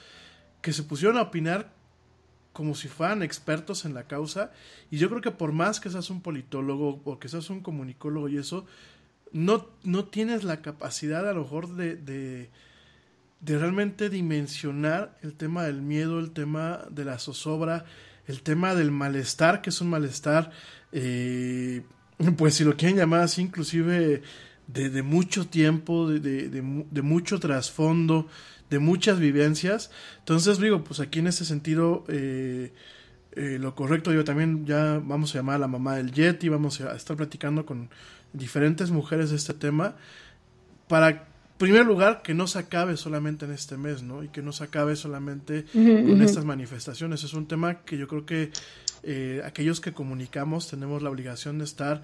que 0.61 0.73
se 0.73 0.83
pusieron 0.83 1.17
a 1.17 1.23
opinar 1.23 1.71
como 2.53 2.75
si 2.75 2.87
fueran 2.87 3.23
expertos 3.23 3.85
en 3.85 3.93
la 3.93 4.03
causa, 4.03 4.51
y 4.91 4.97
yo 4.97 5.07
creo 5.09 5.21
que 5.21 5.31
por 5.31 5.53
más 5.53 5.79
que 5.79 5.89
seas 5.89 6.09
un 6.09 6.21
politólogo 6.21 7.01
o 7.05 7.19
que 7.19 7.29
seas 7.29 7.49
un 7.49 7.61
comunicólogo 7.61 8.27
y 8.27 8.37
eso, 8.37 8.65
no, 9.31 9.67
no 9.83 10.05
tienes 10.05 10.43
la 10.43 10.61
capacidad 10.61 11.27
a 11.29 11.33
lo 11.33 11.43
mejor 11.43 11.75
de, 11.75 11.95
de, 11.95 12.49
realmente 13.45 14.09
dimensionar 14.09 15.17
el 15.21 15.33
tema 15.33 15.63
del 15.63 15.81
miedo, 15.81 16.19
el 16.19 16.31
tema 16.31 16.85
de 16.89 17.05
la 17.05 17.19
zozobra, 17.19 17.85
el 18.27 18.41
tema 18.41 18.75
del 18.75 18.91
malestar, 18.91 19.61
que 19.61 19.69
es 19.69 19.81
un 19.81 19.89
malestar, 19.89 20.51
eh, 20.91 21.83
pues 22.37 22.55
si 22.55 22.63
lo 22.63 22.75
quieren 22.75 22.97
llamar 22.97 23.21
así, 23.21 23.41
inclusive 23.41 24.21
de, 24.67 24.89
de 24.89 25.03
mucho 25.03 25.47
tiempo, 25.47 26.09
de, 26.09 26.19
de, 26.49 27.01
mucho 27.01 27.39
trasfondo, 27.39 28.27
de 28.69 28.79
muchas 28.79 29.19
vivencias. 29.19 29.89
Entonces 30.19 30.59
digo, 30.59 30.83
pues 30.83 30.99
aquí 30.99 31.19
en 31.19 31.27
ese 31.27 31.45
sentido... 31.45 32.03
Eh, 32.07 32.73
eh, 33.33 33.59
lo 33.59 33.75
correcto, 33.75 34.11
yo 34.11 34.23
también 34.23 34.65
ya 34.65 34.99
vamos 35.05 35.33
a 35.33 35.37
llamar 35.37 35.57
a 35.57 35.59
la 35.59 35.67
mamá 35.67 35.95
del 35.95 36.11
Yeti, 36.11 36.49
vamos 36.49 36.81
a 36.81 36.95
estar 36.95 37.15
platicando 37.15 37.63
con, 37.63 37.89
diferentes 38.33 38.91
mujeres 38.91 39.29
de 39.29 39.35
este 39.35 39.53
tema 39.53 39.95
para, 40.87 41.27
primer 41.59 41.85
lugar, 41.85 42.21
que 42.23 42.33
no 42.33 42.47
se 42.47 42.57
acabe 42.57 42.95
solamente 42.95 43.45
en 43.45 43.51
este 43.51 43.77
mes, 43.77 44.01
¿no? 44.01 44.23
Y 44.23 44.29
que 44.29 44.41
no 44.41 44.53
se 44.53 44.63
acabe 44.63 44.95
solamente 44.95 45.65
con 45.73 46.21
estas 46.21 46.45
manifestaciones. 46.45 47.23
Es 47.23 47.33
un 47.33 47.47
tema 47.47 47.81
que 47.83 47.97
yo 47.97 48.07
creo 48.07 48.25
que 48.25 48.51
eh, 49.03 49.41
aquellos 49.45 49.81
que 49.81 49.91
comunicamos 49.91 50.67
tenemos 50.69 51.03
la 51.03 51.09
obligación 51.09 51.59
de 51.59 51.65
estar 51.65 52.01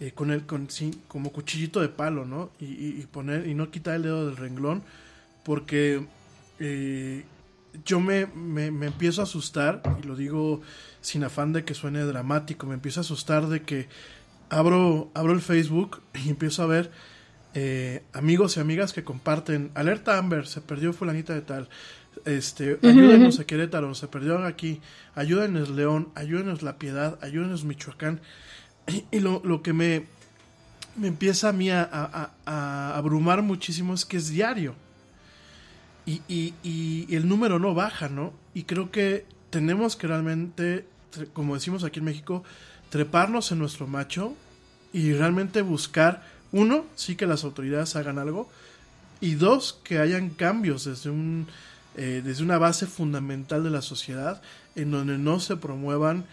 eh, 0.00 0.10
con 0.10 0.32
el 0.32 0.44
con, 0.44 0.68
como 1.06 1.32
cuchillito 1.32 1.80
de 1.80 1.88
palo, 1.88 2.26
¿no? 2.26 2.50
Y, 2.58 3.00
poner 3.06 3.46
y 3.46 3.54
no 3.54 3.70
quitar 3.70 3.94
el 3.94 4.02
dedo 4.02 4.26
del 4.26 4.36
renglón, 4.36 4.82
porque 5.44 6.04
eh, 6.58 7.24
yo 7.84 8.00
me, 8.00 8.26
me, 8.26 8.72
me, 8.72 8.86
empiezo 8.86 9.20
a 9.20 9.24
asustar, 9.24 9.82
y 10.02 10.06
lo 10.06 10.16
digo 10.16 10.62
sin 11.00 11.22
afán 11.22 11.52
de 11.52 11.64
que 11.64 11.74
suene 11.74 12.00
dramático, 12.00 12.66
me 12.66 12.74
empiezo 12.74 12.98
a 13.00 13.02
asustar 13.02 13.46
de 13.46 13.62
que 13.62 13.88
abro, 14.48 15.12
abro 15.14 15.32
el 15.32 15.40
Facebook 15.40 16.00
y 16.24 16.30
empiezo 16.30 16.64
a 16.64 16.66
ver 16.66 16.90
eh, 17.58 18.02
amigos 18.12 18.58
y 18.58 18.60
amigas 18.60 18.92
que 18.92 19.02
comparten 19.02 19.70
alerta 19.74 20.18
Amber, 20.18 20.46
se 20.46 20.60
perdió 20.60 20.92
fulanita 20.92 21.32
de 21.32 21.40
tal, 21.40 21.70
este, 22.26 22.78
ayúdenos 22.82 23.40
a 23.40 23.46
Querétaro, 23.46 23.94
se 23.94 24.08
perdió 24.08 24.44
aquí, 24.44 24.82
ayúdenos 25.14 25.70
León, 25.70 26.10
ayúdenos 26.14 26.60
La 26.60 26.76
Piedad, 26.76 27.18
ayúdenos 27.22 27.64
Michoacán. 27.64 28.20
Y, 29.10 29.20
lo, 29.20 29.40
lo, 29.42 29.62
que 29.62 29.72
me, 29.72 30.04
me 30.96 31.08
empieza 31.08 31.48
a 31.48 31.52
mí 31.52 31.70
a, 31.70 31.88
a, 32.44 32.94
abrumar 32.94 33.40
muchísimo 33.40 33.94
es 33.94 34.04
que 34.04 34.18
es 34.18 34.28
diario. 34.28 34.74
Y, 36.04 36.20
y, 36.28 36.52
y, 36.62 37.16
el 37.16 37.26
número 37.26 37.58
no 37.58 37.72
baja, 37.72 38.10
¿no? 38.10 38.34
Y 38.52 38.64
creo 38.64 38.90
que 38.90 39.24
tenemos 39.48 39.96
que 39.96 40.06
realmente, 40.06 40.84
como 41.32 41.54
decimos 41.54 41.84
aquí 41.84 42.00
en 42.00 42.04
México, 42.04 42.44
treparnos 42.90 43.50
en 43.50 43.58
nuestro 43.58 43.86
macho 43.86 44.36
y 44.92 45.14
realmente 45.14 45.62
buscar, 45.62 46.22
uno, 46.56 46.86
sí 46.94 47.16
que 47.16 47.26
las 47.26 47.44
autoridades 47.44 47.96
hagan 47.96 48.18
algo, 48.18 48.48
y 49.20 49.34
dos, 49.34 49.78
que 49.84 49.98
hayan 49.98 50.30
cambios 50.30 50.84
desde, 50.84 51.10
un, 51.10 51.46
eh, 51.96 52.22
desde 52.24 52.42
una 52.42 52.58
base 52.58 52.86
fundamental 52.86 53.62
de 53.64 53.70
la 53.70 53.82
sociedad 53.82 54.42
en 54.74 54.90
donde 54.90 55.18
no 55.18 55.40
se 55.40 55.56
promuevan 55.56 56.24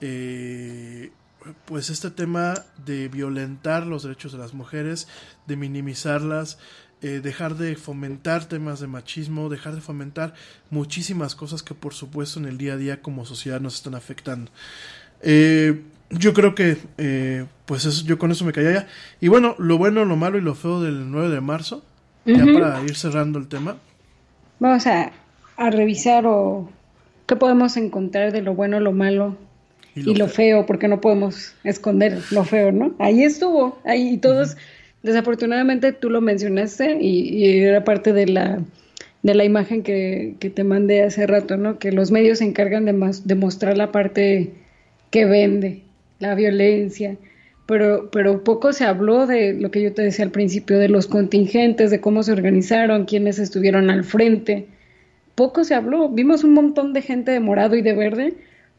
eh, 0.00 1.10
pues 1.64 1.90
este 1.90 2.10
tema 2.10 2.54
de 2.84 3.08
violentar 3.08 3.86
los 3.86 4.02
derechos 4.02 4.32
de 4.32 4.38
las 4.38 4.54
mujeres, 4.54 5.08
de 5.46 5.56
minimizarlas, 5.56 6.58
eh, 7.00 7.20
dejar 7.22 7.56
de 7.56 7.76
fomentar 7.76 8.46
temas 8.46 8.80
de 8.80 8.88
machismo, 8.88 9.48
dejar 9.48 9.74
de 9.76 9.80
fomentar 9.80 10.34
muchísimas 10.70 11.36
cosas 11.36 11.62
que 11.62 11.74
por 11.74 11.94
supuesto 11.94 12.40
en 12.40 12.46
el 12.46 12.58
día 12.58 12.72
a 12.72 12.76
día 12.76 13.02
como 13.02 13.24
sociedad 13.24 13.60
nos 13.60 13.76
están 13.76 13.94
afectando. 13.94 14.50
Eh, 15.22 15.82
yo 16.10 16.32
creo 16.32 16.54
que, 16.54 16.76
eh, 16.96 17.44
pues 17.66 17.84
eso, 17.84 18.04
yo 18.04 18.18
con 18.18 18.30
eso 18.30 18.44
me 18.44 18.52
caía 18.52 18.72
ya. 18.72 18.86
Y 19.20 19.28
bueno, 19.28 19.54
lo 19.58 19.78
bueno, 19.78 20.04
lo 20.04 20.16
malo 20.16 20.38
y 20.38 20.40
lo 20.40 20.54
feo 20.54 20.80
del 20.80 21.10
9 21.10 21.28
de 21.28 21.40
marzo, 21.40 21.84
ya 22.24 22.44
para 22.44 22.82
ir 22.82 22.96
cerrando 22.96 23.38
el 23.38 23.48
tema. 23.48 23.76
Vamos 24.58 24.86
a, 24.86 25.12
a, 25.56 25.70
revisar 25.70 26.26
o 26.26 26.68
qué 27.26 27.36
podemos 27.36 27.76
encontrar 27.76 28.32
de 28.32 28.42
lo 28.42 28.54
bueno, 28.54 28.80
lo 28.80 28.92
malo 28.92 29.36
y 29.94 30.14
lo, 30.14 30.28
feo. 30.28 30.66
porque 30.66 30.88
no 30.88 31.00
podemos 31.00 31.54
esconder 31.64 32.20
lo 32.30 32.44
feo, 32.44 32.72
¿no? 32.72 32.94
Ahí 32.98 33.22
estuvo, 33.22 33.78
ahí 33.84 34.18
todos, 34.18 34.56
desafortunadamente 35.02 35.92
tú 35.92 36.10
lo 36.10 36.20
mencionaste 36.20 36.98
y, 37.00 37.62
era 37.62 37.84
parte 37.84 38.12
de 38.12 38.26
la 38.26 38.60
de 39.22 39.34
la 39.34 39.44
imagen 39.44 39.82
que, 39.82 40.36
que, 40.38 40.48
te 40.48 40.62
mandé 40.62 41.02
hace 41.02 41.26
rato, 41.26 41.56
¿no? 41.56 41.78
Que 41.78 41.90
los 41.90 42.12
medios 42.12 42.38
se 42.38 42.44
encargan 42.44 42.84
de, 42.84 42.92
de 43.24 43.34
mostrar 43.34 43.76
la 43.76 43.90
parte 43.90 44.52
que 45.10 45.24
vende, 45.24 45.82
la 46.18 46.34
violencia, 46.34 47.16
pero, 47.66 48.10
pero 48.10 48.44
poco 48.44 48.72
se 48.72 48.84
habló 48.84 49.26
de 49.26 49.52
lo 49.52 49.70
que 49.70 49.82
yo 49.82 49.92
te 49.92 50.02
decía 50.02 50.24
al 50.24 50.30
principio, 50.30 50.78
de 50.78 50.88
los 50.88 51.06
contingentes, 51.06 51.90
de 51.90 52.00
cómo 52.00 52.22
se 52.22 52.32
organizaron, 52.32 53.04
quiénes 53.04 53.38
estuvieron 53.38 53.90
al 53.90 54.04
frente. 54.04 54.68
Poco 55.34 55.64
se 55.64 55.74
habló, 55.74 56.08
vimos 56.08 56.44
un 56.44 56.54
montón 56.54 56.94
de 56.94 57.02
gente 57.02 57.30
de 57.30 57.40
morado 57.40 57.76
y 57.76 57.82
de 57.82 57.92
verde, 57.92 58.34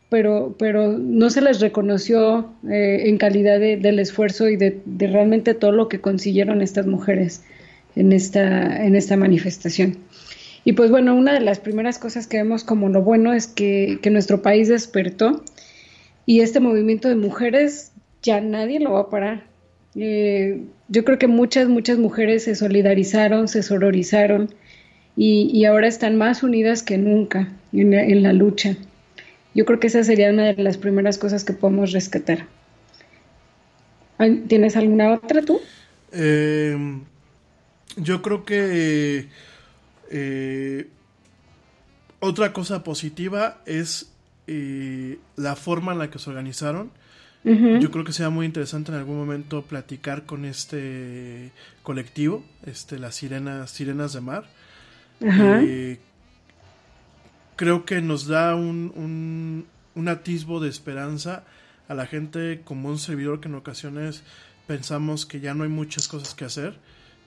pero, 0.10 0.56
pero 0.58 0.98
no 0.98 1.30
se 1.30 1.42
les 1.42 1.62
reconoció 1.62 2.52
eh, 2.68 3.04
en 3.06 3.20
calidad 3.20 3.60
del 3.60 4.00
esfuerzo 4.00 4.50
y 4.50 4.58
de, 4.58 4.82
realmente 4.98 5.54
todo 5.54 5.72
lo 5.72 5.88
que 5.88 6.02
consiguieron 6.02 6.64
estas 6.64 6.88
mujeres 6.88 7.44
en 7.96 8.12
esta, 8.12 8.84
en 8.84 8.96
esta 8.96 9.16
manifestación. 9.18 9.98
Y 10.66 10.74
pues 10.74 10.90
bueno, 10.90 11.16
una 11.16 11.34
de 11.34 11.42
las 11.42 11.60
primeras 11.60 12.00
cosas 12.00 12.26
que 12.26 12.38
vemos 12.38 12.64
como 12.64 12.90
lo 12.90 13.04
bueno 13.04 13.34
es 13.34 13.46
que, 13.48 14.00
que 14.02 14.10
nuestro 14.10 14.42
país 14.42 14.68
despertó 14.68 15.44
y 16.30 16.42
este 16.42 16.60
movimiento 16.60 17.08
de 17.08 17.16
mujeres 17.16 17.92
ya 18.22 18.40
nadie 18.40 18.80
lo 18.80 18.92
va 18.92 19.00
a 19.00 19.10
parar. 19.10 19.48
Eh, 19.96 20.62
yo 20.88 21.04
creo 21.04 21.18
que 21.18 21.26
muchas, 21.26 21.68
muchas 21.68 21.98
mujeres 21.98 22.44
se 22.44 22.54
solidarizaron, 22.54 23.48
se 23.48 23.64
sororizaron 23.64 24.54
y, 25.18 25.66
ahora 25.66 25.88
están 25.88 26.18
más 26.18 26.44
unidas 26.44 26.84
que 26.84 27.00
nunca 27.00 27.52
en, 27.74 28.22
la 28.22 28.32
lucha. 28.32 28.78
Yo 29.56 29.66
creo 29.66 29.80
que 29.80 29.88
esa 29.88 30.04
sería 30.04 30.30
una 30.30 30.54
de 30.54 30.62
las 30.62 30.78
primeras 30.78 31.18
cosas 31.18 31.44
que 31.44 31.54
podemos 31.54 31.94
rescatar. 31.94 32.46
¿Tienes 34.48 34.78
alguna 34.78 35.14
otra 35.14 35.42
tú? 35.42 35.60
Em, 36.12 37.06
yo 37.98 38.22
creo 38.22 38.46
que 38.46 39.30
eh, 40.12 40.88
otra 42.20 42.54
cosa 42.54 42.84
positiva 42.84 43.64
es 43.66 44.12
la 45.36 45.56
forma 45.56 45.94
en 45.94 46.00
la 46.00 46.10
que 46.10 46.20
se 46.20 46.30
organizaron. 46.30 46.92
Yo 47.44 47.90
creo 47.90 48.04
que 48.04 48.12
sea 48.12 48.30
muy 48.30 48.46
interesante 48.46 48.92
en 48.92 48.98
algún 48.98 49.18
momento 49.18 49.62
platicar 49.62 50.26
con 50.26 50.44
este 50.44 51.52
colectivo, 51.84 52.44
este, 52.66 53.00
las 53.00 53.16
sirenas, 53.16 53.72
sirenas 53.72 54.12
de 54.14 54.22
mar. 54.22 54.46
Eh, 55.22 56.00
creo 57.56 57.86
que 57.86 58.02
nos 58.02 58.28
da 58.28 58.56
un, 58.56 58.92
un, 58.96 59.66
un, 59.96 60.08
atisbo 60.10 60.60
de 60.60 60.70
esperanza 60.70 61.44
a 61.88 61.94
la 61.94 62.06
gente 62.06 62.62
como 62.64 62.90
un 62.90 63.00
servidor 63.00 63.40
que 63.40 63.48
en 63.48 63.56
ocasiones 63.56 64.24
pensamos 64.68 65.26
que 65.26 65.40
ya 65.40 65.54
no 65.54 65.64
hay 65.64 65.70
muchas 65.70 66.08
cosas 66.08 66.36
que 66.36 66.46
hacer, 66.46 66.78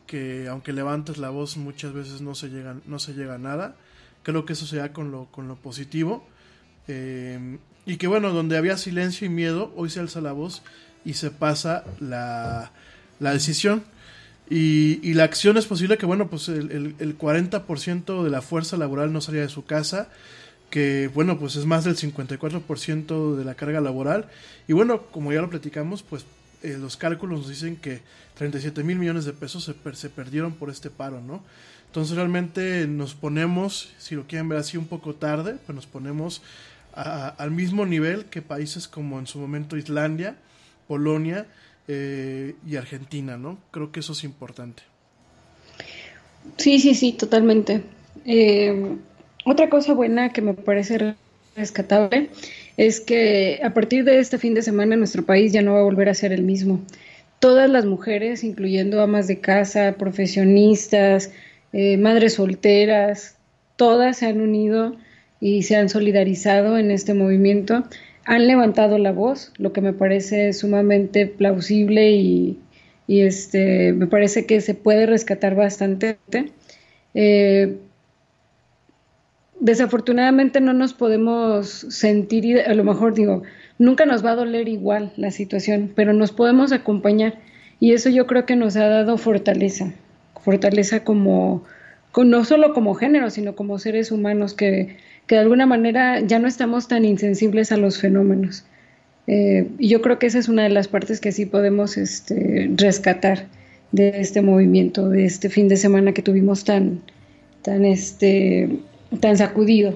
que 0.07 0.47
aunque 0.49 0.73
levantes 0.73 1.19
la 1.19 1.31
voz 1.31 1.57
muchas 1.57 1.93
veces 1.93 2.21
no 2.21 2.35
se 2.35 2.49
llega, 2.49 2.77
no 2.87 2.99
se 2.99 3.15
llega 3.15 3.35
a 3.35 3.39
nada. 3.39 3.77
Creo 4.23 4.45
que 4.45 4.53
eso 4.53 4.67
sea 4.67 4.93
con 4.93 5.11
lo, 5.11 5.27
con 5.27 5.49
lo 5.49 5.57
positivo. 5.57 6.27
Eh, 6.89 7.59
y 7.85 7.97
que 7.97 8.07
bueno, 8.07 8.33
donde 8.33 8.57
había 8.57 8.77
silencio 8.77 9.27
y 9.27 9.31
miedo, 9.31 9.73
hoy 9.77 9.91
se 9.91 10.01
alza 10.01 10.21
la 10.21 10.33
voz 10.33 10.63
y 11.05 11.15
se 11.15 11.31
pasa 11.31 11.85
la, 12.01 12.71
la 13.19 13.33
decisión. 13.33 13.83
Y, 14.49 15.01
y, 15.03 15.15
la 15.15 15.25
acción 15.25 15.57
es 15.57 15.67
posible 15.67 15.97
que, 15.97 16.05
bueno, 16.05 16.29
pues 16.29 16.49
el, 16.49 16.95
el, 16.99 17.19
40% 17.19 18.23
de 18.23 18.31
la 18.31 18.43
fuerza 18.43 18.77
laboral 18.77 19.13
no 19.13 19.21
salía 19.21 19.41
de 19.41 19.49
su 19.49 19.65
casa, 19.65 20.11
que, 20.69 21.11
bueno, 21.15 21.39
pues 21.39 21.57
es 21.57 21.65
más 21.65 21.85
del 21.85 21.97
54% 21.97 23.37
de 23.37 23.45
la 23.45 23.55
carga 23.55 23.81
laboral. 23.81 24.29
Y 24.69 24.75
bueno, 24.75 25.05
como 25.05 25.33
ya 25.33 25.41
lo 25.41 25.49
platicamos, 25.49 26.03
pues 26.03 26.27
eh, 26.63 26.77
los 26.79 26.97
cálculos 26.97 27.41
nos 27.41 27.49
dicen 27.49 27.77
que 27.77 28.03
37 28.37 28.85
mil 28.85 28.99
millones 28.99 29.25
de 29.25 29.33
pesos 29.33 29.65
se, 29.65 29.95
se 29.95 30.11
perdieron 30.11 30.53
por 30.53 30.71
este 30.71 30.91
paro, 30.91 31.21
¿no? 31.21 31.43
Entonces 31.87 32.17
realmente 32.17 32.87
nos 32.87 33.15
ponemos, 33.15 33.93
si 33.99 34.15
lo 34.15 34.27
quieren 34.27 34.49
ver 34.49 34.59
así 34.59 34.77
un 34.77 34.87
poco 34.87 35.15
tarde, 35.15 35.57
pues 35.67 35.77
nos 35.77 35.87
ponemos 35.87 36.43
al 36.95 37.51
mismo 37.51 37.87
nivel 37.87 38.27
que 38.27 38.43
países 38.43 38.89
como 38.89 39.19
en 39.19 39.27
su 39.27 39.39
momento 39.39 39.77
Islandia, 39.77 40.37
Polonia 40.87 41.47
eh, 41.89 42.55
y 42.67 42.77
Argentina, 42.77 43.37
¿no? 43.37 43.59
Creo 43.71 43.93
que 43.93 44.01
eso 44.01 44.13
es 44.13 44.25
importante. 44.25 44.83
Sí, 46.57 46.79
sí, 46.81 46.95
sí, 46.95 47.13
totalmente. 47.13 47.83
Eh, 48.25 48.97
otra 49.45 49.69
cosa 49.69 49.93
buena 49.95 50.33
que 50.33 50.43
me 50.43 50.55
parece 50.55 51.15
rescatable 51.57 52.31
es 52.77 53.01
que 53.01 53.61
a 53.63 53.75
partir 53.75 54.05
de 54.05 54.19
este 54.19 54.39
fin 54.39 54.55
de 54.55 54.63
semana 54.63 54.97
nuestro 54.97 55.25
país 55.25 55.53
ya 55.53 55.63
no 55.63 55.75
va 55.75 55.81
a 55.81 55.85
volver 55.85 56.09
a 56.09 56.15
ser 56.15 56.33
el 56.33 56.43
mismo. 56.43 56.81
Todas 57.39 57.69
las 57.69 57.85
mujeres, 57.85 58.45
incluyendo 58.45 59.03
amas 59.03 59.27
de 59.27 59.41
casa, 59.41 59.97
profesionistas, 59.99 61.33
eh, 61.73 61.97
madres 61.97 62.35
solteras, 62.35 63.37
todas 63.77 64.19
se 64.19 64.27
han 64.27 64.41
unido 64.41 64.97
y 65.43 65.65
se 65.65 65.75
han 65.75 65.89
solidarizado 65.89 66.79
en 66.79 66.93
este 66.93 67.15
movimiento, 67.15 67.83
han 68.25 68.47
levantado 68.47 68.97
la 68.99 69.11
voz, 69.11 69.53
lo 69.59 69.73
que 69.73 69.81
me 69.81 69.93
parece 69.93 70.53
sumamente 70.53 71.27
plausible 71.27 72.13
y, 72.13 72.61
este, 73.09 73.93
me 73.93 74.07
parece 74.07 74.47
que 74.47 74.61
se 74.61 74.75
puede 74.75 75.05
rescatar 75.05 75.57
bastante. 75.57 76.17
Eh, 77.15 77.77
desafortunadamente 79.59 80.61
no 80.61 80.75
nos 80.75 80.95
podemos 80.95 81.87
sentir, 81.91 82.61
a 82.61 82.75
lo 82.75 82.85
mejor 82.85 83.13
digo, 83.15 83.43
nunca 83.81 84.07
nos 84.07 84.25
va 84.25 84.31
a 84.31 84.37
doler 84.37 84.69
igual 84.69 85.13
la 85.17 85.33
situación, 85.33 85.91
pero 85.93 86.13
nos 86.13 86.31
podemos 86.31 86.71
acompañar 86.71 87.41
y 87.81 87.95
eso 87.95 88.11
yo 88.11 88.29
creo 88.29 88.47
que 88.47 88.55
nos 88.55 88.77
ha 88.77 88.87
dado 88.87 89.19
fortaleza, 89.19 89.93
fortaleza 90.41 91.03
como, 91.03 91.65
no 92.17 92.45
solo 92.45 92.75
como 92.75 92.95
género, 92.95 93.29
sino 93.29 93.57
como 93.57 93.81
seres 93.81 94.13
humanos 94.13 94.55
que, 94.55 94.99
que 95.27 95.37
de 95.37 95.41
alguna 95.43 95.67
manera 95.67 96.21
ya 96.21 96.39
no 96.39 96.49
estamos 96.49 96.89
tan 96.89 97.05
insensibles 97.05 97.73
a 97.73 97.77
los 97.77 97.99
fenómenos. 97.99 98.65
Eh, 99.27 99.69
y 99.79 99.89
yo 99.89 100.03
creo 100.03 100.19
que 100.19 100.27
esa 100.27 100.39
es 100.39 100.49
una 100.49 100.65
de 100.65 100.69
las 100.69 100.89
partes 100.89 101.21
que 101.21 101.33
sí 101.33 101.47
podemos 101.47 101.97
este, 101.97 102.71
rescatar 102.77 103.47
de 103.93 104.21
este 104.21 104.43
movimiento, 104.43 105.09
de 105.09 105.25
este 105.25 105.49
fin 105.49 105.69
de 105.69 105.77
semana 105.77 106.13
que 106.13 106.23
tuvimos 106.23 106.65
tan, 106.65 107.01
tan 107.63 107.85
este, 107.85 108.81
tan 109.21 109.37
sacudido. 109.37 109.95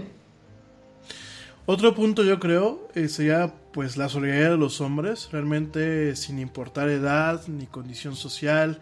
Otro 1.69 1.95
punto 1.95 2.23
yo 2.23 2.39
creo 2.39 2.89
eh, 2.95 3.09
sería 3.09 3.53
pues 3.73 3.97
la 3.97 4.09
solidaridad 4.09 4.51
de 4.53 4.57
los 4.57 4.81
hombres, 4.81 5.29
realmente 5.33 6.15
sin 6.15 6.39
importar 6.39 6.89
edad 6.89 7.43
ni 7.49 7.67
condición 7.67 8.15
social. 8.15 8.81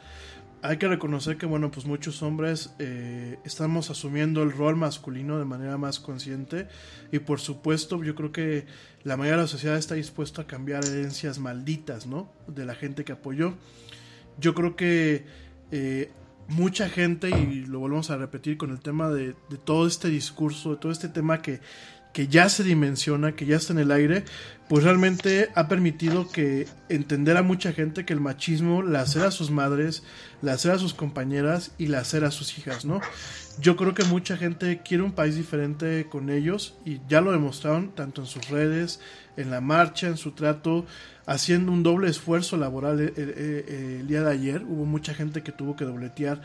Hay 0.64 0.78
que 0.78 0.88
reconocer 0.88 1.36
que 1.36 1.44
bueno 1.44 1.70
pues 1.70 1.84
muchos 1.84 2.22
hombres 2.22 2.74
eh, 2.78 3.38
estamos 3.44 3.90
asumiendo 3.90 4.42
el 4.42 4.50
rol 4.50 4.76
masculino 4.76 5.38
de 5.38 5.44
manera 5.44 5.76
más 5.76 6.00
consciente 6.00 6.68
y 7.12 7.18
por 7.18 7.38
supuesto 7.38 8.02
yo 8.02 8.14
creo 8.14 8.32
que 8.32 8.64
la 9.02 9.18
mayoría 9.18 9.36
de 9.36 9.42
la 9.42 9.46
sociedad 9.46 9.76
está 9.76 9.94
dispuesta 9.94 10.40
a 10.40 10.46
cambiar 10.46 10.82
herencias 10.86 11.38
malditas, 11.38 12.06
¿no? 12.06 12.32
De 12.46 12.64
la 12.64 12.74
gente 12.74 13.04
que 13.04 13.12
apoyó. 13.12 13.52
Yo 14.38 14.54
creo 14.54 14.74
que 14.74 15.26
eh, 15.70 16.10
mucha 16.48 16.88
gente, 16.88 17.28
y 17.28 17.66
lo 17.66 17.80
volvemos 17.80 18.08
a 18.08 18.16
repetir 18.16 18.56
con 18.56 18.70
el 18.70 18.80
tema 18.80 19.10
de, 19.10 19.36
todo 19.64 19.86
este 19.86 20.08
discurso, 20.08 20.70
de 20.70 20.76
todo 20.78 20.92
este 20.92 21.10
tema 21.10 21.42
que, 21.42 21.60
que 22.14 22.28
ya 22.28 22.48
se 22.48 22.62
dimensiona, 22.62 23.32
que 23.32 23.44
ya 23.44 23.56
está 23.56 23.72
en 23.74 23.80
el 23.80 23.90
aire, 23.90 24.24
pues 24.68 24.84
realmente 24.84 25.50
ha 25.56 25.68
permitido 25.68 26.30
que 26.30 26.66
entender 26.88 27.36
a 27.36 27.42
mucha 27.42 27.72
gente 27.72 28.06
que 28.06 28.14
el 28.14 28.20
machismo 28.20 28.82
la 28.82 29.00
hacer 29.00 29.22
a 29.24 29.32
sus 29.32 29.50
madres, 29.50 30.04
la 30.40 30.52
hacer 30.52 30.70
a 30.70 30.78
sus 30.78 30.94
compañeras 30.94 31.72
y 31.76 31.88
la 31.88 31.98
hacer 31.98 32.24
a 32.24 32.30
sus 32.30 32.56
hijas, 32.56 32.84
¿no? 32.84 33.00
Yo 33.58 33.76
creo 33.76 33.94
que 33.94 34.04
mucha 34.04 34.36
gente 34.36 34.80
quiere 34.82 35.02
un 35.02 35.12
país 35.12 35.34
diferente 35.34 36.06
con 36.08 36.30
ellos 36.30 36.76
y 36.84 37.00
ya 37.08 37.20
lo 37.20 37.32
demostraron 37.32 37.94
tanto 37.94 38.22
en 38.22 38.28
sus 38.28 38.48
redes, 38.48 39.00
en 39.36 39.50
la 39.50 39.60
marcha, 39.60 40.06
en 40.06 40.16
su 40.16 40.32
trato, 40.32 40.86
haciendo 41.26 41.72
un 41.72 41.82
doble 41.82 42.08
esfuerzo 42.08 42.56
laboral 42.56 43.00
eh, 43.00 43.12
eh, 43.16 43.34
eh, 43.66 43.96
el, 44.00 44.06
día 44.06 44.22
de 44.22 44.30
ayer. 44.30 44.62
Hubo 44.62 44.84
mucha 44.84 45.14
gente 45.14 45.42
que 45.42 45.52
tuvo 45.52 45.76
que 45.76 45.84
dobletear 45.84 46.42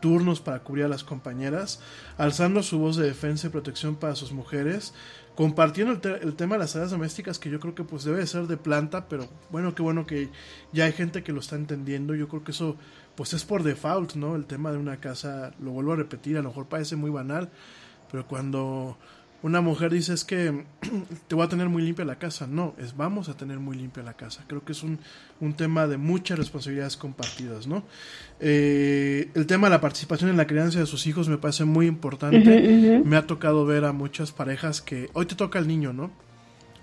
turnos 0.00 0.40
para 0.40 0.60
cubrir 0.60 0.84
a 0.84 0.88
las 0.88 1.02
compañeras, 1.02 1.80
alzando 2.16 2.62
su 2.62 2.78
voz 2.78 2.96
de 2.96 3.06
defensa 3.06 3.48
y 3.48 3.50
protección 3.50 3.96
para 3.96 4.14
sus 4.14 4.30
mujeres, 4.30 4.94
compartiendo 5.34 5.92
el, 5.92 6.34
tema 6.36 6.54
de 6.54 6.60
las 6.60 6.76
áreas 6.76 6.92
domésticas 6.92 7.40
que 7.40 7.50
yo 7.50 7.58
creo 7.58 7.74
que 7.74 7.82
pues 7.82 8.04
debe 8.04 8.24
ser 8.28 8.46
de 8.46 8.56
planta, 8.56 9.08
pero 9.08 9.28
bueno, 9.50 9.74
qué 9.74 9.82
bueno 9.82 10.06
que 10.06 10.30
ya 10.72 10.84
hay 10.84 10.92
gente 10.92 11.24
que 11.24 11.32
lo 11.32 11.40
está 11.40 11.56
entendiendo. 11.56 12.14
Yo 12.14 12.28
creo 12.28 12.44
que 12.44 12.52
eso 12.52 12.76
pues 13.16 13.32
es 13.32 13.44
por 13.44 13.64
default, 13.64 14.14
¿no? 14.14 14.36
El 14.36 14.46
tema 14.46 14.70
de 14.70 14.78
una 14.78 15.00
casa, 15.00 15.52
lo 15.58 15.72
vuelvo 15.72 15.94
a 15.94 15.96
repetir, 15.96 16.36
a 16.36 16.42
lo 16.42 16.50
mejor 16.50 16.66
parece 16.66 16.94
muy 16.94 17.10
banal, 17.10 17.50
pero 18.12 18.28
cuando 18.28 18.96
una 19.44 19.60
mujer 19.60 19.92
dice 19.92 20.14
es 20.14 20.24
que 20.24 20.64
te 21.28 21.34
voy 21.34 21.44
a 21.44 21.48
tener 21.50 21.68
muy 21.68 21.82
limpia 21.82 22.02
la 22.06 22.18
casa. 22.18 22.46
No, 22.46 22.74
es 22.78 22.96
vamos 22.96 23.28
a 23.28 23.36
tener 23.36 23.58
muy 23.58 23.76
limpia 23.76 24.02
la 24.02 24.14
casa. 24.14 24.42
Creo 24.46 24.64
que 24.64 24.72
es 24.72 24.82
un, 24.82 24.98
tema 25.54 25.86
de 25.86 25.98
muchas 25.98 26.38
responsabilidades 26.38 26.96
compartidas, 26.96 27.66
¿no? 27.66 27.84
Eh, 28.40 29.28
el 29.34 29.46
tema 29.46 29.66
de 29.66 29.72
la 29.72 29.82
participación 29.82 30.30
en 30.30 30.38
la 30.38 30.46
crianza 30.46 30.78
de 30.78 30.86
sus 30.86 31.06
hijos 31.06 31.28
me 31.28 31.36
parece 31.36 31.66
muy 31.66 31.86
importante. 31.86 33.02
Me 33.04 33.16
ha 33.18 33.26
tocado 33.26 33.66
ver 33.66 33.84
a 33.84 33.92
muchas 33.92 34.32
parejas 34.32 34.80
que 34.80 35.10
hoy 35.12 35.26
te 35.26 35.34
toca 35.34 35.58
el 35.58 35.68
niño, 35.68 35.92
¿no? 35.92 36.10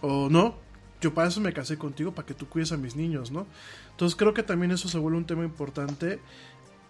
O 0.01 0.29
no, 0.29 0.53
yo 1.01 1.15
para 1.15 1.29
eso 1.29 1.41
me 1.41 1.53
casé 1.53 1.79
contigo, 1.79 2.13
para 2.13 2.27
que 2.27 2.35
tú 2.35 2.47
cuides 2.47 2.71
a 2.73 2.77
mis 2.77 2.95
niños, 2.95 3.31
¿no? 3.31 3.47
Entonces 3.89 4.15
creo 4.15 4.35
que 4.35 4.43
también 4.43 4.71
eso 4.71 4.87
se 4.87 4.99
vuelve 4.99 5.17
un 5.17 5.25
tema 5.25 5.43
importante. 5.43 6.19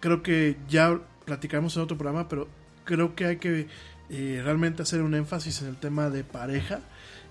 Creo 0.00 0.22
que 0.22 0.58
ya 0.68 1.00
platicamos 1.24 1.74
en 1.76 1.82
otro 1.84 1.96
programa, 1.96 2.28
pero 2.28 2.46
creo 2.84 3.14
que 3.14 3.24
hay 3.24 3.36
que 3.38 3.68
realmente 4.12 4.82
hacer 4.82 5.02
un 5.02 5.14
énfasis 5.14 5.62
en 5.62 5.68
el 5.68 5.76
tema 5.76 6.10
de 6.10 6.24
pareja. 6.24 6.80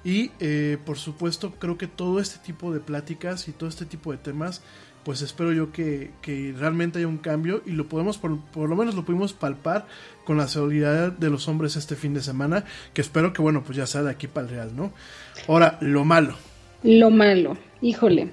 Y 0.03 0.32
eh, 0.39 0.77
por 0.84 0.97
supuesto 0.97 1.53
creo 1.59 1.77
que 1.77 1.88
todo 1.88 2.19
este 2.19 2.39
tipo 2.39 2.73
de 2.73 2.79
pláticas 2.79 3.47
y 3.47 3.51
todo 3.51 3.69
este 3.69 3.86
tipo 3.86 4.11
de 4.11 4.17
temas, 4.17 4.61
pues 5.03 5.21
espero 5.21 5.53
yo 5.53 5.71
que, 5.71 6.11
realmente 6.57 6.99
haya 6.99 7.07
un 7.07 7.17
cambio 7.17 7.61
y 7.65 7.71
lo 7.71 7.88
podemos, 7.88 8.17
por, 8.17 8.32
lo 8.32 8.75
menos 8.75 8.95
lo 8.95 9.05
pudimos 9.05 9.34
palpar 9.34 9.86
con 10.25 10.38
la 10.38 10.47
solidaridad 10.47 11.11
de 11.11 11.29
los 11.29 11.47
hombres 11.47 11.75
este 11.75 11.95
fin 11.95 12.13
de 12.13 12.21
semana, 12.21 12.65
que 12.93 13.01
espero 13.01 13.34
que 13.34 13.41
bueno, 13.41 13.63
pues 13.63 13.77
ya 13.77 13.86
sea 13.86 14.01
de 14.01 14.09
aquí 14.09 14.27
para 14.27 14.47
el 14.47 14.53
real, 14.53 14.75
¿no? 14.75 14.91
Ahora, 15.47 15.77
lo 15.82 16.03
malo. 16.03 16.36
Lo 16.84 17.11
malo, 17.11 17.57
híjole. 17.82 18.29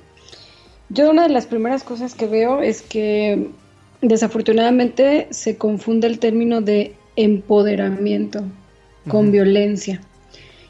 Yo 0.89 1.11
una 1.11 1.25
de 1.25 1.35
las 1.35 1.47
primeras 1.47 1.85
cosas 1.85 2.15
que 2.15 2.27
veo 2.27 2.63
es 2.63 2.81
que 2.81 3.51
desafortunadamente 4.01 5.29
se 5.31 5.59
confunde 5.59 6.07
el 6.07 6.19
término 6.19 6.63
de 6.63 6.95
empoderamiento 7.19 8.45
con 9.09 9.33
violencia. 9.33 10.01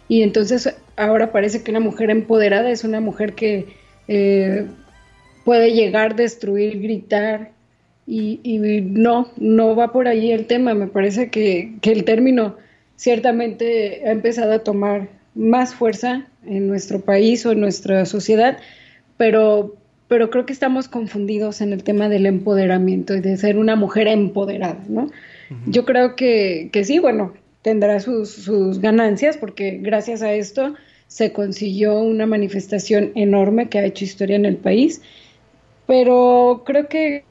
Y 0.09 0.23
entonces 0.23 0.75
ahora 0.97 1.31
parece 1.31 1.63
que 1.63 1.71
una 1.71 1.81
mujer 1.81 2.11
empoderada 2.11 2.71
es 2.71 2.85
una 2.85 3.01
mujer 3.01 3.35
que 3.35 3.67
eh, 4.09 4.67
puede 5.45 5.73
llegar, 5.73 6.17
destruir, 6.17 6.81
gritar. 6.81 7.53
Y, 8.07 8.41
no, 8.85 9.29
no 9.37 9.77
va 9.77 9.93
por 9.93 10.09
ahí 10.09 10.33
el 10.33 10.47
tema. 10.47 10.73
Me 10.73 10.87
parece 10.87 11.29
que, 11.29 11.75
que 11.83 11.93
el 11.93 12.05
término 12.05 12.57
ciertamente 12.97 14.03
ha 14.07 14.13
empezado 14.13 14.53
a 14.53 14.61
tomar 14.61 15.09
más 15.35 15.75
fuerza 15.75 16.27
en 16.47 16.67
nuestro 16.67 17.01
país 17.01 17.45
o 17.45 17.53
en 17.53 17.61
nuestra 17.61 18.07
sociedad, 18.07 18.59
pero, 19.19 19.77
pero 20.09 20.31
creo 20.31 20.47
que 20.47 20.55
estamos 20.55 20.89
confundidos 20.89 21.61
en 21.61 21.75
el 21.75 21.85
tema 21.85 22.09
del 22.09 22.25
empoderamiento 22.25 23.15
y 23.15 23.21
de 23.21 23.37
ser 23.37 23.59
una 23.59 23.77
mujer 23.77 24.09
empoderada, 24.09 24.83
¿no? 24.89 25.11
Yo 25.67 25.85
creo 25.85 26.15
que, 26.15 26.69
que 26.73 26.85
sí, 26.85 26.99
bueno, 26.99 27.33
tendrá 27.63 28.01
sus, 28.01 28.31
sus 28.31 28.81
ganancias 28.81 29.37
porque 29.37 29.79
gracias 29.81 30.23
a 30.23 30.33
esto 30.33 30.75
se 31.07 31.33
consiguió 31.33 31.99
una 32.01 32.27
manifestación 32.27 33.13
enorme 33.15 33.69
que 33.69 33.79
ha 33.79 33.85
hecho 33.85 34.05
historia 34.05 34.37
en 34.37 34.45
el 34.45 34.57
país, 34.57 35.01
pero 35.87 36.63
creo 36.67 36.89
que, 36.89 37.25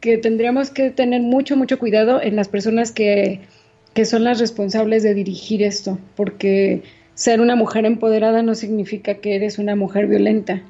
que 0.00 0.16
tendríamos 0.18 0.70
que 0.70 0.90
tener 0.90 1.20
mucho, 1.20 1.56
mucho 1.56 1.78
cuidado 1.78 2.22
en 2.22 2.36
las 2.36 2.48
personas 2.48 2.90
que, 2.90 3.40
que 3.92 4.06
son 4.06 4.24
las 4.24 4.40
responsables 4.40 5.02
de 5.02 5.14
dirigir 5.14 5.62
esto, 5.62 5.98
porque 6.16 6.82
ser 7.14 7.40
una 7.40 7.54
mujer 7.54 7.84
empoderada 7.84 8.42
no 8.42 8.54
significa 8.54 9.16
que 9.16 9.36
eres 9.36 9.58
una 9.58 9.76
mujer 9.76 10.06
violenta. 10.06 10.62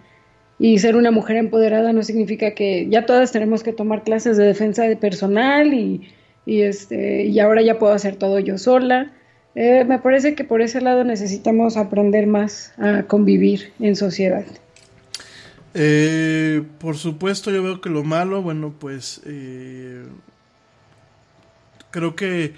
Y 0.58 0.78
ser 0.78 0.96
una 0.96 1.10
mujer 1.10 1.36
empoderada 1.36 1.92
no 1.92 2.02
significa 2.02 2.54
que 2.54 2.86
ya 2.88 3.06
todas 3.06 3.32
tenemos 3.32 3.62
que 3.62 3.72
tomar 3.72 4.04
clases 4.04 4.36
de 4.36 4.44
defensa 4.44 4.84
de 4.84 4.96
personal 4.96 5.74
y, 5.74 6.02
y, 6.46 6.62
este, 6.62 7.24
y 7.24 7.38
ahora 7.40 7.62
ya 7.62 7.78
puedo 7.78 7.92
hacer 7.92 8.16
todo 8.16 8.38
yo 8.38 8.58
sola. 8.58 9.12
Eh, 9.54 9.84
me 9.84 9.98
parece 9.98 10.34
que 10.34 10.44
por 10.44 10.62
ese 10.62 10.80
lado 10.80 11.04
necesitamos 11.04 11.76
aprender 11.76 12.26
más 12.26 12.72
a 12.78 13.02
convivir 13.04 13.72
en 13.80 13.96
sociedad. 13.96 14.44
Eh, 15.74 16.62
por 16.78 16.96
supuesto, 16.96 17.50
yo 17.50 17.62
veo 17.62 17.80
que 17.80 17.90
lo 17.90 18.02
malo, 18.02 18.42
bueno, 18.42 18.74
pues 18.78 19.20
eh, 19.26 20.04
creo 21.90 22.16
que 22.16 22.54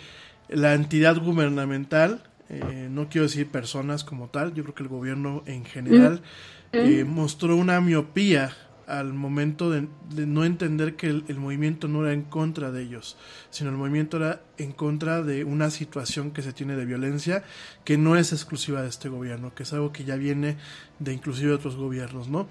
la 0.48 0.74
entidad 0.74 1.16
gubernamental, 1.18 2.22
no 2.90 3.08
quiero 3.08 3.26
decir 3.26 3.48
personas 3.48 4.04
como 4.04 4.28
tal, 4.28 4.54
yo 4.54 4.62
creo 4.62 4.74
que 4.76 4.84
el 4.84 4.88
gobierno 4.88 5.42
en 5.46 5.64
general 5.64 6.22
mostró 7.06 7.56
una 7.56 7.80
miopía 7.80 8.52
al 8.86 9.12
momento 9.12 9.70
de, 9.70 9.86
no 10.26 10.44
entender 10.44 10.96
que 10.96 11.08
el, 11.08 11.36
movimiento 11.38 11.88
no 11.88 12.04
era 12.04 12.12
en 12.12 12.22
contra 12.22 12.70
de 12.70 12.82
ellos, 12.82 13.16
sino 13.50 13.70
el 13.70 13.76
movimiento 13.76 14.16
era 14.16 14.42
en 14.58 14.72
contra 14.72 15.22
de 15.22 15.44
una 15.44 15.70
situación 15.70 16.30
que 16.30 16.42
se 16.42 16.52
tiene 16.52 16.76
de 16.76 16.84
violencia 16.84 17.44
que 17.84 17.98
no 17.98 18.16
es 18.16 18.32
exclusiva 18.32 18.82
de 18.82 18.88
este 18.88 19.08
gobierno, 19.08 19.54
que 19.54 19.62
es 19.64 19.72
algo 19.72 19.92
que 19.92 20.04
ya 20.04 20.16
viene 20.16 20.56
de 20.98 21.12
inclusive 21.12 21.48
de 21.48 21.54
otros 21.54 21.76
gobiernos, 21.76 22.28
¿no? 22.28 22.48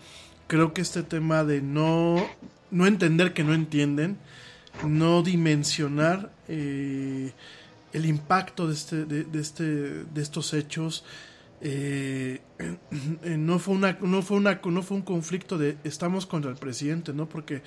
Creo 0.47 0.73
que 0.73 0.81
este 0.81 1.03
tema 1.03 1.43
de 1.43 1.61
no, 1.61 2.17
no 2.71 2.85
entender 2.87 3.33
que 3.33 3.43
no 3.43 3.53
entienden, 3.53 4.17
no 4.85 5.23
dimensionar 5.23 6.31
eh, 6.47 7.31
el 7.93 8.05
impacto 8.05 8.67
de, 8.67 8.73
este, 8.73 9.05
de, 9.05 9.39
este, 9.39 9.63
de 9.63 10.21
estos 10.21 10.53
hechos, 10.53 11.05
eh, 11.65 12.41
no 13.37 13.59
fue 13.59 13.75
una 13.75 13.97
no 14.01 14.21
fue 14.21 14.37
una 14.37 14.59
no 14.63 14.83
fue 14.83 14.97
un 14.97 15.03
conflicto 15.03 15.57
de 15.57 15.77
estamos 15.83 16.25
contra 16.25 16.51
el 16.51 16.57
presidente 16.57 17.13
no 17.13 17.29
porque 17.29 17.61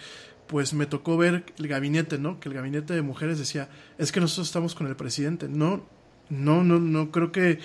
pues 0.46 0.74
me 0.74 0.86
tocó 0.86 1.16
ver 1.16 1.44
el 1.58 1.66
gabinete 1.66 2.18
no 2.18 2.38
que 2.38 2.48
el 2.48 2.54
gabinete 2.54 2.94
de 2.94 3.02
mujeres 3.02 3.38
decía 3.38 3.68
es 3.98 4.12
que 4.12 4.20
nosotros 4.20 4.48
estamos 4.48 4.74
con 4.74 4.86
el 4.86 4.96
presidente 4.96 5.48
no 5.48 5.86
no 6.28 6.62
no 6.62 6.78
no 6.78 7.10
creo 7.10 7.32
que 7.32 7.58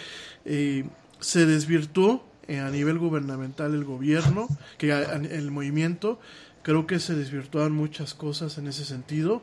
eh, 0.46 0.86
se 1.20 1.46
desvirtuó 1.46 2.26
a 2.60 2.70
nivel 2.70 2.98
gubernamental 2.98 3.74
el 3.74 3.86
gobierno 3.86 4.48
que 4.78 4.92
el 4.92 5.52
movimiento. 5.52 6.20
Creo 6.64 6.86
que 6.86 7.00
se 7.00 7.16
desvirtuaban 7.16 7.72
muchas 7.72 8.14
cosas 8.14 8.58
en 8.58 8.68
ese 8.68 8.86
sentido. 8.86 9.42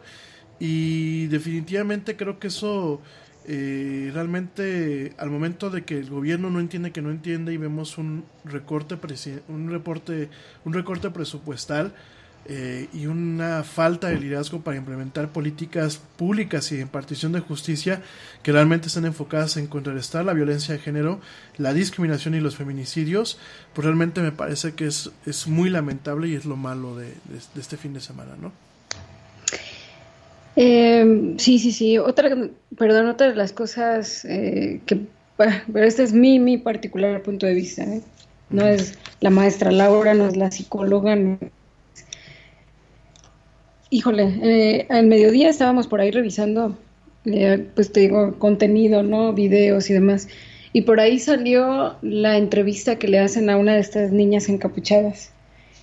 Y 0.60 1.26
definitivamente 1.28 2.16
creo 2.16 2.38
que 2.38 2.48
eso 2.48 3.00
eh, 3.50 4.10
realmente 4.12 5.14
al 5.16 5.30
momento 5.30 5.70
de 5.70 5.82
que 5.82 5.98
el 5.98 6.10
gobierno 6.10 6.50
no 6.50 6.60
entiende 6.60 6.92
que 6.92 7.00
no 7.00 7.10
entiende 7.10 7.54
y 7.54 7.56
vemos 7.56 7.96
un 7.96 8.26
recorte 8.44 8.98
un 9.48 9.70
reporte 9.70 10.28
un 10.66 10.74
recorte 10.74 11.08
presupuestal 11.08 11.94
eh, 12.44 12.88
y 12.92 13.06
una 13.06 13.62
falta 13.64 14.08
de 14.08 14.20
liderazgo 14.20 14.60
para 14.60 14.76
implementar 14.76 15.32
políticas 15.32 15.96
públicas 15.96 16.70
y 16.72 16.76
de 16.76 16.82
impartición 16.82 17.32
de 17.32 17.40
justicia 17.40 18.02
que 18.42 18.52
realmente 18.52 18.88
están 18.88 19.06
enfocadas 19.06 19.56
en 19.56 19.66
contrarrestar 19.66 20.26
la 20.26 20.34
violencia 20.34 20.74
de 20.74 20.80
género, 20.80 21.18
la 21.56 21.72
discriminación 21.72 22.34
y 22.34 22.40
los 22.40 22.56
feminicidios, 22.56 23.38
pues 23.72 23.86
realmente 23.86 24.20
me 24.20 24.32
parece 24.32 24.74
que 24.74 24.86
es, 24.86 25.10
es 25.24 25.46
muy 25.46 25.70
lamentable 25.70 26.28
y 26.28 26.34
es 26.34 26.44
lo 26.44 26.56
malo 26.56 26.96
de, 26.96 27.14
de 27.54 27.60
este 27.60 27.78
fin 27.78 27.94
de 27.94 28.00
semana, 28.00 28.32
¿no? 28.38 28.67
Eh, 30.60 31.34
sí, 31.38 31.60
sí, 31.60 31.70
sí. 31.70 31.98
Otra, 31.98 32.36
perdón, 32.76 33.06
otra 33.06 33.28
de 33.28 33.36
las 33.36 33.52
cosas 33.52 34.24
eh, 34.24 34.80
que, 34.86 34.98
pero 35.36 35.86
este 35.86 36.02
es 36.02 36.12
mi, 36.12 36.40
mi 36.40 36.58
particular 36.58 37.22
punto 37.22 37.46
de 37.46 37.54
vista. 37.54 37.84
¿eh? 37.84 38.02
No 38.50 38.66
es 38.66 38.98
la 39.20 39.30
maestra 39.30 39.70
Laura, 39.70 40.14
no 40.14 40.26
es 40.26 40.36
la 40.36 40.50
psicóloga. 40.50 41.16
Híjole, 43.90 44.24
eh, 44.42 44.86
al 44.90 45.06
mediodía 45.06 45.48
estábamos 45.48 45.86
por 45.86 46.00
ahí 46.00 46.10
revisando, 46.10 46.76
eh, 47.24 47.64
pues 47.76 47.92
te 47.92 48.00
digo, 48.00 48.36
contenido, 48.40 49.04
¿no? 49.04 49.32
Videos 49.34 49.88
y 49.90 49.94
demás. 49.94 50.26
Y 50.72 50.82
por 50.82 50.98
ahí 50.98 51.20
salió 51.20 51.94
la 52.02 52.36
entrevista 52.36 52.98
que 52.98 53.06
le 53.06 53.20
hacen 53.20 53.48
a 53.48 53.56
una 53.56 53.74
de 53.74 53.80
estas 53.80 54.10
niñas 54.10 54.48
encapuchadas. 54.48 55.30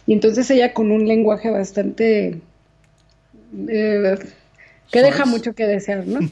Y 0.06 0.12
entonces 0.12 0.52
ella 0.52 0.74
con 0.74 0.92
un 0.92 1.08
lenguaje 1.08 1.50
bastante 1.50 2.42
que 4.92 5.02
deja 5.02 5.26
mucho 5.26 5.54
que 5.54 5.66
desear, 5.66 6.06
¿no? 6.06 6.20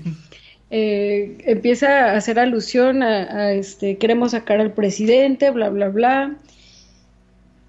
Eh, 0.75 1.37
empieza 1.45 2.09
a 2.09 2.17
hacer 2.17 2.39
alusión 2.39 3.03
a, 3.03 3.53
este, 3.53 3.97
queremos 3.97 4.31
sacar 4.31 4.59
al 4.59 4.73
presidente, 4.73 5.51
bla, 5.51 5.69
bla, 5.69 5.89
bla. 5.89 6.35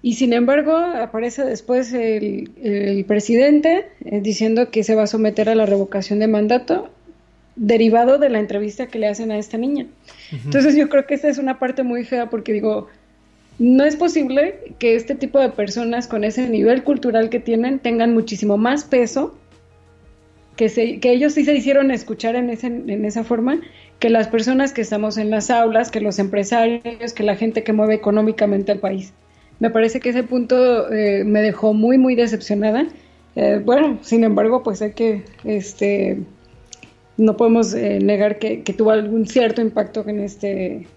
Y 0.01 0.13
sin 0.13 0.33
embargo, 0.33 0.75
aparece 0.75 1.45
después 1.45 1.93
el, 1.93 3.05
presidente 3.07 3.85
eh, 4.05 4.21
diciendo 4.21 4.71
que 4.71 4.83
se 4.83 4.95
va 4.95 5.03
a 5.03 5.07
someter 5.07 5.49
a 5.49 5.53
la 5.55 5.67
revocación 5.67 6.17
de 6.17 6.27
mandato 6.27 6.89
derivado 7.55 8.17
de 8.17 8.29
la 8.29 8.39
entrevista 8.39 8.87
que 8.87 8.97
le 8.97 9.07
hacen 9.07 9.31
a 9.31 9.37
esta 9.37 9.59
niña. 9.59 9.85
Entonces 10.31 10.75
yo 10.75 10.89
creo 10.89 11.05
que 11.05 11.13
esta 11.13 11.29
es 11.29 11.37
una 11.37 11.59
parte 11.59 11.83
muy 11.83 12.05
fea 12.05 12.31
porque 12.31 12.53
digo, 12.53 12.87
no 13.59 13.83
es 13.85 13.95
posible 13.95 14.73
que 14.79 14.95
este 14.95 15.15
tipo 15.15 15.39
de 15.39 15.49
personas 15.49 16.07
con 16.07 16.23
ese 16.23 16.49
nivel 16.49 16.83
cultural 16.83 17.29
que 17.29 17.39
tienen 17.39 17.77
tengan 17.77 18.13
muchísimo 18.13 18.57
más 18.57 18.83
peso 18.83 19.37
que, 20.55 20.69
se, 20.69 20.99
que 20.99 21.11
ellos 21.11 21.33
sí 21.33 21.45
se 21.45 21.53
hicieron 21.53 21.91
escuchar 21.91 22.35
en, 22.35 22.49
ese, 22.49 22.67
en 22.67 23.05
esa 23.05 23.23
forma, 23.23 23.59
que 23.99 24.09
las 24.09 24.27
personas 24.27 24.73
que 24.73 24.81
estamos 24.81 25.17
en 25.17 25.29
las 25.29 25.49
aulas, 25.49 25.91
que 25.91 26.01
los 26.01 26.19
empresarios, 26.19 27.13
que 27.13 27.23
la 27.23 27.35
gente 27.35 27.63
que 27.63 27.73
mueve 27.73 27.95
económicamente 27.95 28.71
al 28.71 28.79
país. 28.79 29.13
Me 29.59 29.69
parece 29.69 29.99
que 29.99 30.09
ese 30.09 30.23
punto 30.23 30.91
eh, 30.91 31.23
me 31.23 31.41
dejó 31.41 31.73
muy, 31.73 31.97
muy 31.97 32.15
decepcionada. 32.15 32.87
Eh, 33.35 33.61
bueno, 33.63 33.99
sin 34.01 34.23
embargo, 34.23 34.63
pues 34.63 34.81
hay 34.81 34.93
que, 34.93 35.23
este, 35.43 36.19
no 37.17 37.37
podemos 37.37 37.73
eh, 37.73 37.99
negar 38.01 38.39
que, 38.39 38.63
que, 38.63 38.73
tuvo 38.73 38.91
algún 38.91 39.27
cierto 39.27 39.61
impacto 39.61 40.03
en 40.07 40.19
este, 40.19 40.87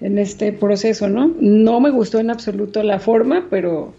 en 0.00 0.18
este 0.18 0.52
proceso, 0.52 1.08
¿no? 1.08 1.32
No 1.40 1.80
me 1.80 1.90
gustó 1.90 2.18
en 2.18 2.30
absoluto 2.30 2.82
la 2.82 2.98
forma, 2.98 3.46
pero 3.48 3.94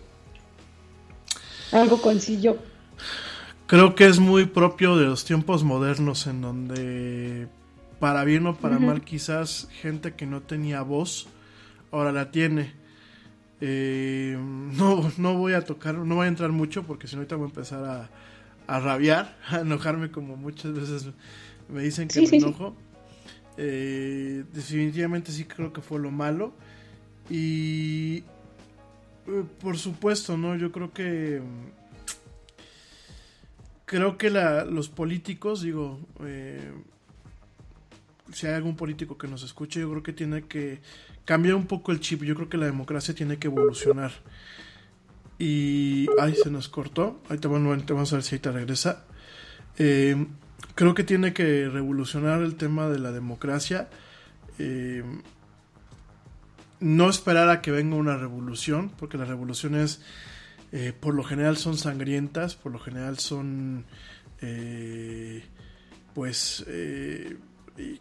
algo 1.72 2.02
consiguió 2.02 2.58
creo 3.68 3.96
que 3.96 4.08
es 4.08 4.20
muy 4.20 4.46
propio 4.46 4.96
de 4.98 5.06
los 5.06 5.26
tiempos 5.26 5.64
modernos 5.64 6.28
en 6.28 6.42
donde 6.42 7.48
para 8.00 8.24
bien 8.24 8.46
o 8.48 8.56
para 8.56 8.80
mal 8.80 9.02
quizás 9.02 9.68
gente 9.82 10.14
que 10.14 10.26
no 10.26 10.42
tenía 10.42 10.82
voz 10.82 11.28
ahora 11.92 12.12
la 12.12 12.32
tiene. 12.32 12.74
Eh, 13.62 14.38
no, 14.38 15.12
no 15.18 15.38
voy 15.38 15.54
a 15.54 15.64
tocar, 15.64 15.96
no 15.96 16.16
voy 16.16 16.26
a 16.26 16.30
entrar 16.30 16.52
mucho 16.52 16.84
porque 16.84 17.08
si 17.08 17.16
no 17.16 17.22
ahorita 17.22 17.36
voy 17.36 17.46
a 17.46 17.50
empezar 17.50 17.84
a, 17.86 18.10
a 18.68 18.80
rabiar, 18.80 19.38
a 19.50 19.60
enojarme 19.60 20.12
como 20.12 20.36
muchas 20.36 20.74
veces 20.74 21.08
me 21.70 21.82
dicen 21.82 22.08
que 22.08 22.22
me 22.22 22.38
enojo. 22.38 22.76
Eh, 23.58 24.44
definitivamente 24.52 25.32
sí 25.32 25.46
creo 25.46 25.72
que 25.72 25.82
fue 25.82 26.00
lo 26.00 26.12
malo. 26.12 26.54
Y 27.30 28.24
eh, 29.28 29.44
por 29.60 29.78
supuesto, 29.78 30.38
¿no? 30.38 30.56
Yo 30.56 30.72
creo 30.72 30.94
que 30.94 31.42
creo 33.86 34.18
que 34.18 34.30
la, 34.30 34.66
los 34.66 34.90
políticos, 34.90 35.62
digo, 35.62 36.00
eh, 36.24 36.72
si 38.34 38.48
hay 38.48 38.54
algún 38.54 38.76
político 38.76 39.18
que 39.18 39.28
nos 39.28 39.44
escuche, 39.44 39.80
yo 39.80 39.90
creo 39.90 40.04
que 40.04 40.14
tiene 40.14 40.44
que 40.44 40.80
cambiar 41.24 41.56
un 41.56 41.68
poco 41.68 41.92
el 41.92 42.00
chip. 42.00 42.24
Yo 42.24 42.36
creo 42.36 42.50
que 42.50 42.58
la 42.58 42.66
democracia 42.66 43.14
tiene 43.14 43.38
que 43.38 43.48
evolucionar. 43.48 44.12
Y. 45.38 46.08
Ay, 46.20 46.36
se 46.36 46.50
nos 46.50 46.70
cortó. 46.70 47.22
Ahorita 47.30 47.48
vamos 47.48 48.14
a 48.14 48.16
ver 48.16 48.24
si 48.24 48.36
ahorita 48.36 48.52
regresa. 48.52 49.06
Eh, 49.78 50.28
creo 50.76 50.94
que 50.94 51.04
tiene 51.04 51.34
que 51.34 51.70
revolucionar 51.70 52.42
el 52.42 52.56
tema 52.56 52.88
de 52.88 53.00
la 53.00 53.12
democracia. 53.12 53.90
Eh, 54.60 55.04
no 56.80 57.10
esperar 57.10 57.50
a 57.50 57.62
que 57.62 57.72
venga 57.72 57.96
una 57.96 58.18
revolución, 58.18 58.92
porque 58.98 59.18
la 59.18 59.26
revolución 59.26 59.76
es 59.76 60.02
eh, 60.78 60.92
por 60.92 61.16
lo 61.16 61.24
general 61.24 61.56
son 61.56 61.78
sangrientas, 61.78 62.56
por 62.56 62.70
lo 62.70 62.80
general 62.80 63.18
son, 63.18 63.86
eh, 64.42 65.42
pues, 66.14 66.66
eh, 66.68 67.38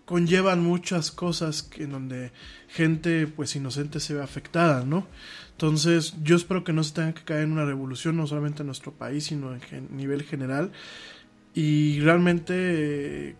conllevan 0.05 0.61
muchas 0.61 1.13
cosas 1.13 1.71
en 1.77 1.93
donde 1.93 2.33
gente, 2.67 3.29
pues, 3.29 3.55
inocente 3.55 4.01
se 4.01 4.15
ve 4.15 4.25
afectada, 4.25 4.85
¿no? 4.85 5.07
Entonces, 5.53 6.17
yo 6.25 6.35
espero 6.35 6.65
que 6.65 6.73
no 6.73 6.83
se 6.83 6.95
tenga 6.95 7.15
que 7.15 7.23
caer 7.23 7.43
en 7.43 7.53
una 7.53 7.65
revolución, 7.65 8.17
no 8.17 8.27
solamente 8.27 8.63
en 8.63 8.67
nuestro 8.67 8.91
país, 8.91 9.27
sino 9.27 9.51
a 9.51 9.59
nivel 9.93 10.25
general, 10.25 10.73
y 11.55 12.01
realmente 12.01 13.37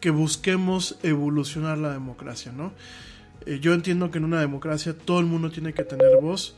que 0.00 0.10
busquemos 0.10 0.98
evolucionar 1.04 1.78
la 1.78 1.92
democracia, 1.92 2.50
¿no? 2.50 2.72
yo 3.62 3.72
entiendo 3.72 4.10
que 4.10 4.18
en 4.18 4.24
una 4.24 4.38
democracia 4.38 4.94
todo 4.96 5.18
el 5.18 5.24
mundo 5.24 5.50
tiene 5.50 5.72
que 5.72 5.82
tener 5.82 6.20
voz, 6.20 6.56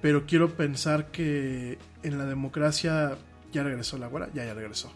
pero 0.00 0.26
quiero 0.26 0.54
pensar 0.54 1.10
que 1.10 1.78
en 2.02 2.18
la 2.18 2.26
democracia 2.26 3.16
ya 3.52 3.62
regresó 3.62 3.98
la 3.98 4.06
guarda, 4.06 4.30
ya 4.34 4.44
ya 4.44 4.54
regresó. 4.54 4.92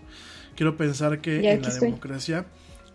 Quiero 0.57 0.77
pensar 0.77 1.21
que 1.21 1.51
en 1.51 1.63
la 1.63 1.71
democracia 1.71 2.47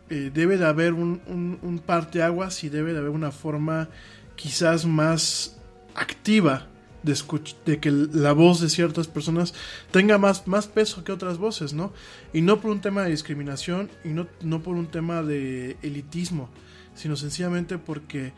eh, 0.09 0.31
debe 0.33 0.57
de 0.57 0.65
haber 0.65 0.93
un, 0.93 1.21
un, 1.27 1.59
un 1.61 1.79
parteaguas 1.79 2.63
y 2.63 2.69
debe 2.69 2.93
de 2.93 2.99
haber 2.99 3.11
una 3.11 3.31
forma 3.31 3.89
quizás 4.35 4.85
más 4.85 5.57
activa 5.95 6.67
de, 7.03 7.17
de 7.65 7.79
que 7.79 7.91
la 7.91 8.33
voz 8.33 8.61
de 8.61 8.69
ciertas 8.69 9.07
personas 9.07 9.53
tenga 9.91 10.17
más, 10.17 10.47
más 10.47 10.67
peso 10.67 11.03
que 11.03 11.11
otras 11.11 11.37
voces, 11.37 11.73
¿no? 11.73 11.93
Y 12.33 12.41
no 12.41 12.59
por 12.59 12.71
un 12.71 12.81
tema 12.81 13.03
de 13.03 13.11
discriminación 13.11 13.89
y 14.03 14.09
no, 14.09 14.27
no 14.41 14.61
por 14.61 14.75
un 14.75 14.87
tema 14.87 15.23
de 15.23 15.77
elitismo, 15.81 16.49
sino 16.95 17.15
sencillamente 17.15 17.77
porque, 17.77 18.33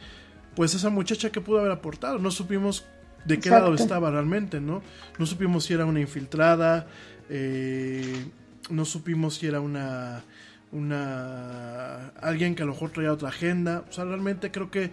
pues 0.56 0.74
esa 0.74 0.90
muchacha 0.90 1.32
que 1.32 1.42
pudo 1.42 1.60
haber 1.60 1.72
aportado, 1.72 2.20
no 2.20 2.32
supimos 2.32 2.86
de 3.26 3.40
qué 3.40 3.50
lado 3.50 3.74
estaba 3.74 4.12
realmente, 4.12 4.60
¿no? 4.60 4.82
No 5.20 5.26
supimos 5.26 5.66
si 5.66 5.74
era 5.74 5.86
una 5.86 6.00
infiltrada, 6.00 6.88
eh, 7.30 8.26
no 8.70 8.86
supimos 8.86 9.36
si 9.36 9.48
era 9.48 9.62
una, 9.62 10.24
una 10.72 12.10
alguien 12.22 12.56
que 12.56 12.64
a 12.64 12.66
lo 12.66 12.74
mejor 12.74 12.92
traía 12.92 13.14
otra 13.14 13.30
agenda, 13.30 13.86
o 13.90 13.92
sea, 13.92 14.06
realmente 14.06 14.52
creo 14.52 14.72
que 14.72 14.92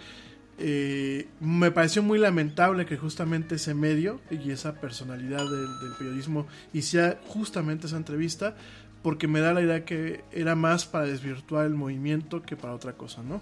eh, 0.59 1.29
me 1.41 1.71
pareció 1.71 2.03
muy 2.03 2.19
lamentable 2.19 2.85
que 2.85 2.97
justamente 2.97 3.55
ese 3.55 3.75
medio 3.75 4.21
y 4.31 4.51
esa 4.51 4.81
personalidad 4.81 5.45
del, 5.45 5.79
del 5.81 5.93
periodismo 5.99 6.47
hiciera 6.73 7.21
justamente 7.29 7.87
esa 7.87 7.97
entrevista, 7.97 8.57
porque 9.03 9.29
me 9.29 9.41
da 9.41 9.55
la 9.55 9.63
idea 9.63 9.85
que 9.85 10.25
era 10.33 10.57
más 10.57 10.85
para 10.85 11.07
desvirtuar 11.07 11.67
el 11.67 11.75
movimiento 11.75 12.43
que 12.43 12.57
para 12.57 12.75
otra 12.75 12.95
cosa, 12.95 13.23
¿no? 13.23 13.41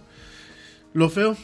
Lo 0.93 1.09
feo. 1.09 1.37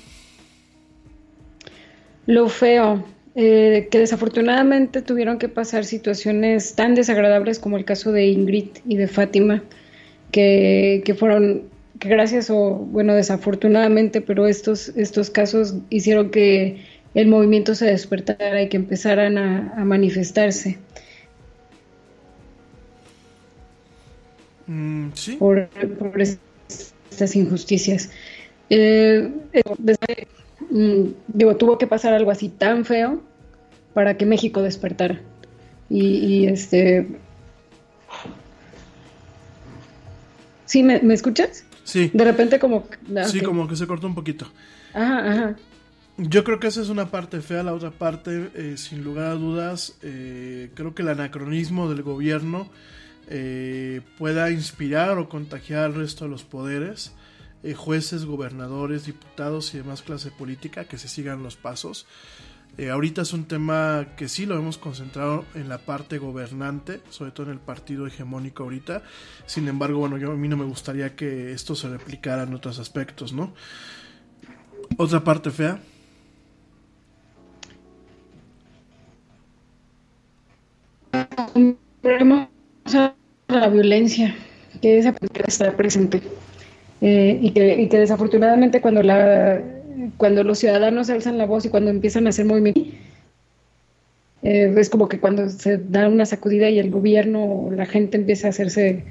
Lo 2.26 2.48
feo. 2.48 3.04
Eh, 3.34 3.88
que 3.90 3.98
desafortunadamente 3.98 5.00
tuvieron 5.00 5.38
que 5.38 5.48
pasar 5.48 5.86
situaciones 5.86 6.74
tan 6.74 6.94
desagradables 6.94 7.58
como 7.58 7.78
el 7.78 7.84
caso 7.86 8.12
de 8.12 8.26
Ingrid 8.26 8.68
y 8.86 8.96
de 8.96 9.08
Fátima, 9.08 9.62
que, 10.30 11.16
fueron 11.18 11.62
que 11.98 12.08
gracias 12.10 12.50
o, 12.50 12.74
bueno, 12.74 13.14
desafortunadamente, 13.14 14.20
pero 14.20 14.46
estos, 14.46 14.90
estos 14.96 15.30
casos 15.30 15.76
hicieron 15.88 16.30
que 16.30 16.84
el 17.14 17.28
movimiento 17.28 17.74
se 17.74 17.86
despertara 17.86 18.62
y 18.62 18.68
que 18.68 18.76
empezaran 18.76 19.38
a, 19.38 19.72
a 19.76 19.84
manifestarse. 19.84 20.78
Mm, 24.66 25.08
sí. 25.14 25.36
por, 25.36 25.68
por 25.98 26.20
estas 26.20 27.36
injusticias. 27.36 28.10
Eh, 28.70 29.30
eh, 29.52 29.62
digo, 30.72 31.56
tuvo 31.56 31.78
que 31.78 31.86
pasar 31.86 32.14
algo 32.14 32.30
así 32.30 32.48
tan 32.48 32.84
feo 32.84 33.20
para 33.94 34.16
que 34.16 34.26
México 34.26 34.62
despertara. 34.62 35.20
Y, 35.88 36.04
y, 36.16 36.46
este. 36.46 37.08
¿Sí? 40.64 40.82
¿Me, 40.82 41.00
me 41.00 41.14
escuchas? 41.14 41.64
Sí. 41.84 42.10
De 42.14 42.24
repente, 42.24 42.58
como. 42.58 42.86
ah, 43.16 43.24
Sí, 43.24 43.40
como 43.40 43.68
que 43.68 43.76
se 43.76 43.86
cortó 43.86 44.06
un 44.06 44.14
poquito. 44.14 44.46
Ajá, 44.94 45.30
ajá. 45.30 45.56
Yo 46.18 46.44
creo 46.44 46.60
que 46.60 46.66
esa 46.66 46.82
es 46.82 46.88
una 46.88 47.10
parte 47.10 47.40
fea, 47.40 47.62
la 47.62 47.72
otra 47.72 47.90
parte, 47.90 48.50
eh, 48.54 48.74
sin 48.76 49.02
lugar 49.02 49.26
a 49.26 49.34
dudas, 49.34 49.96
eh, 50.02 50.70
creo 50.74 50.94
que 50.94 51.02
el 51.02 51.08
anacronismo 51.08 51.88
del 51.88 52.02
gobierno 52.02 52.68
eh, 53.28 54.02
pueda 54.18 54.50
inspirar 54.50 55.16
o 55.18 55.28
contagiar 55.28 55.84
al 55.84 55.94
resto 55.94 56.24
de 56.26 56.30
los 56.30 56.44
poderes, 56.44 57.12
eh, 57.62 57.74
jueces, 57.74 58.24
gobernadores, 58.24 59.06
diputados 59.06 59.74
y 59.74 59.78
demás 59.78 60.02
clase 60.02 60.30
política, 60.30 60.84
que 60.84 60.98
se 60.98 61.08
sigan 61.08 61.42
los 61.42 61.56
pasos. 61.56 62.06
Eh, 62.78 62.88
ahorita 62.88 63.20
es 63.20 63.34
un 63.34 63.44
tema 63.44 64.08
que 64.16 64.28
sí 64.28 64.46
lo 64.46 64.56
hemos 64.56 64.78
concentrado 64.78 65.44
en 65.54 65.68
la 65.68 65.78
parte 65.78 66.16
gobernante, 66.16 67.00
sobre 67.10 67.30
todo 67.30 67.46
en 67.46 67.52
el 67.52 67.58
partido 67.58 68.06
hegemónico 68.06 68.62
ahorita. 68.62 69.02
Sin 69.44 69.68
embargo, 69.68 69.98
bueno, 69.98 70.16
yo 70.16 70.32
a 70.32 70.36
mí 70.36 70.48
no 70.48 70.56
me 70.56 70.64
gustaría 70.64 71.14
que 71.14 71.52
esto 71.52 71.74
se 71.74 71.88
replicara 71.88 72.44
en 72.44 72.54
otros 72.54 72.78
aspectos, 72.78 73.34
¿no? 73.34 73.52
Otra 74.96 75.22
parte 75.22 75.50
fea. 75.50 75.80
La 83.48 83.68
violencia, 83.68 84.34
que 84.80 84.98
esa 84.98 85.14
está 85.46 85.76
presente. 85.76 86.22
Eh, 87.04 87.36
y, 87.42 87.50
que, 87.50 87.82
y 87.82 87.88
que 87.88 87.98
desafortunadamente 87.98 88.80
cuando 88.80 89.02
la 89.02 89.60
cuando 90.18 90.44
los 90.44 90.60
ciudadanos 90.60 91.10
alzan 91.10 91.36
la 91.36 91.46
voz 91.46 91.64
y 91.64 91.68
cuando 91.68 91.90
empiezan 91.90 92.26
a 92.26 92.30
hacer 92.30 92.44
movimientos 92.44 92.84
eh, 94.42 94.72
es 94.78 94.88
como 94.88 95.08
que 95.08 95.18
cuando 95.18 95.48
se 95.48 95.78
da 95.78 96.08
una 96.08 96.26
sacudida 96.26 96.70
y 96.70 96.78
el 96.78 96.92
gobierno 96.92 97.70
la 97.72 97.86
gente 97.86 98.16
empieza 98.18 98.46
a 98.46 98.50
hacerse 98.50 99.04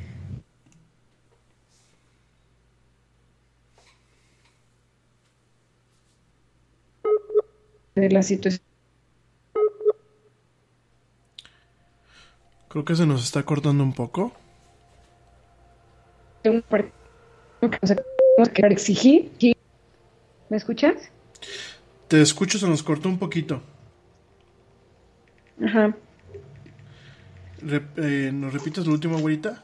de 7.96 8.10
la 8.10 8.24
situación 8.24 8.64
Creo 12.70 12.86
que 12.86 12.96
se 12.96 13.06
nos 13.06 13.26
está 13.26 13.44
cortando 13.44 13.84
un 13.84 13.92
poco. 13.92 14.32
de 16.42 16.52
un 16.52 16.62
partido 16.62 17.01
que 17.70 17.78
nos 17.82 17.90
tenemos 17.90 18.50
que 18.54 18.68
exigir. 18.68 19.32
¿Me 20.50 20.58
escuchas? 20.58 20.96
Te 22.08 22.22
escucho, 22.22 22.58
se 22.58 22.68
nos 22.68 22.84
cortó 22.84 23.08
un 23.08 23.18
poquito. 23.18 23.62
Ajá. 25.64 25.96
Eh, 27.98 28.32
¿Nos 28.34 28.54
repites 28.54 28.86
lo 28.86 28.94
último, 28.94 29.18
abuelita? 29.18 29.64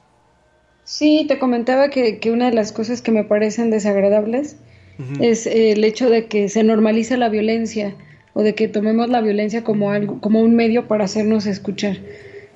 Sí, 0.84 1.26
te 1.28 1.40
comentaba 1.40 1.90
que, 1.90 2.20
que 2.20 2.32
una 2.32 2.46
de 2.50 2.56
las 2.56 2.72
cosas 2.72 3.02
que 3.02 3.12
me 3.12 3.24
parecen 3.24 3.72
desagradables 3.72 4.56
es 5.20 5.46
eh, 5.46 5.72
el 5.74 5.84
hecho 5.84 6.10
de 6.10 6.26
que 6.26 6.50
se 6.50 6.64
normalice 6.64 7.18
la 7.18 7.30
violencia 7.30 7.96
o 8.34 8.42
de 8.42 8.56
que 8.56 8.68
tomemos 8.68 9.10
la 9.10 9.22
violencia 9.22 9.64
como 9.64 9.92
algo, 9.92 10.20
como 10.22 10.42
un 10.42 10.56
medio 10.56 10.88
para 10.88 11.06
hacernos 11.06 11.46
escuchar. 11.46 11.98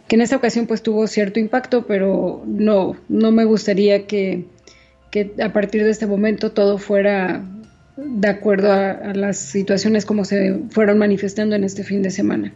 Que 0.07 0.15
en 0.15 0.21
esta 0.21 0.35
ocasión 0.35 0.67
pues 0.67 0.81
tuvo 0.81 1.07
cierto 1.07 1.39
impacto, 1.39 1.85
pero 1.85 2.43
no, 2.45 2.95
no 3.09 3.31
me 3.31 3.45
gustaría 3.45 4.07
que, 4.07 4.45
que 5.11 5.33
a 5.43 5.53
partir 5.53 5.83
de 5.83 5.91
este 5.91 6.07
momento 6.07 6.51
todo 6.51 6.77
fuera 6.77 7.43
de 7.97 8.27
acuerdo 8.27 8.71
a, 8.71 9.13
las 9.13 9.37
situaciones 9.37 10.05
como 10.05 10.25
se 10.25 10.61
fueron 10.71 10.97
manifestando 10.97 11.55
en 11.55 11.63
este 11.63 11.83
fin 11.83 12.01
de 12.01 12.09
semana. 12.09 12.53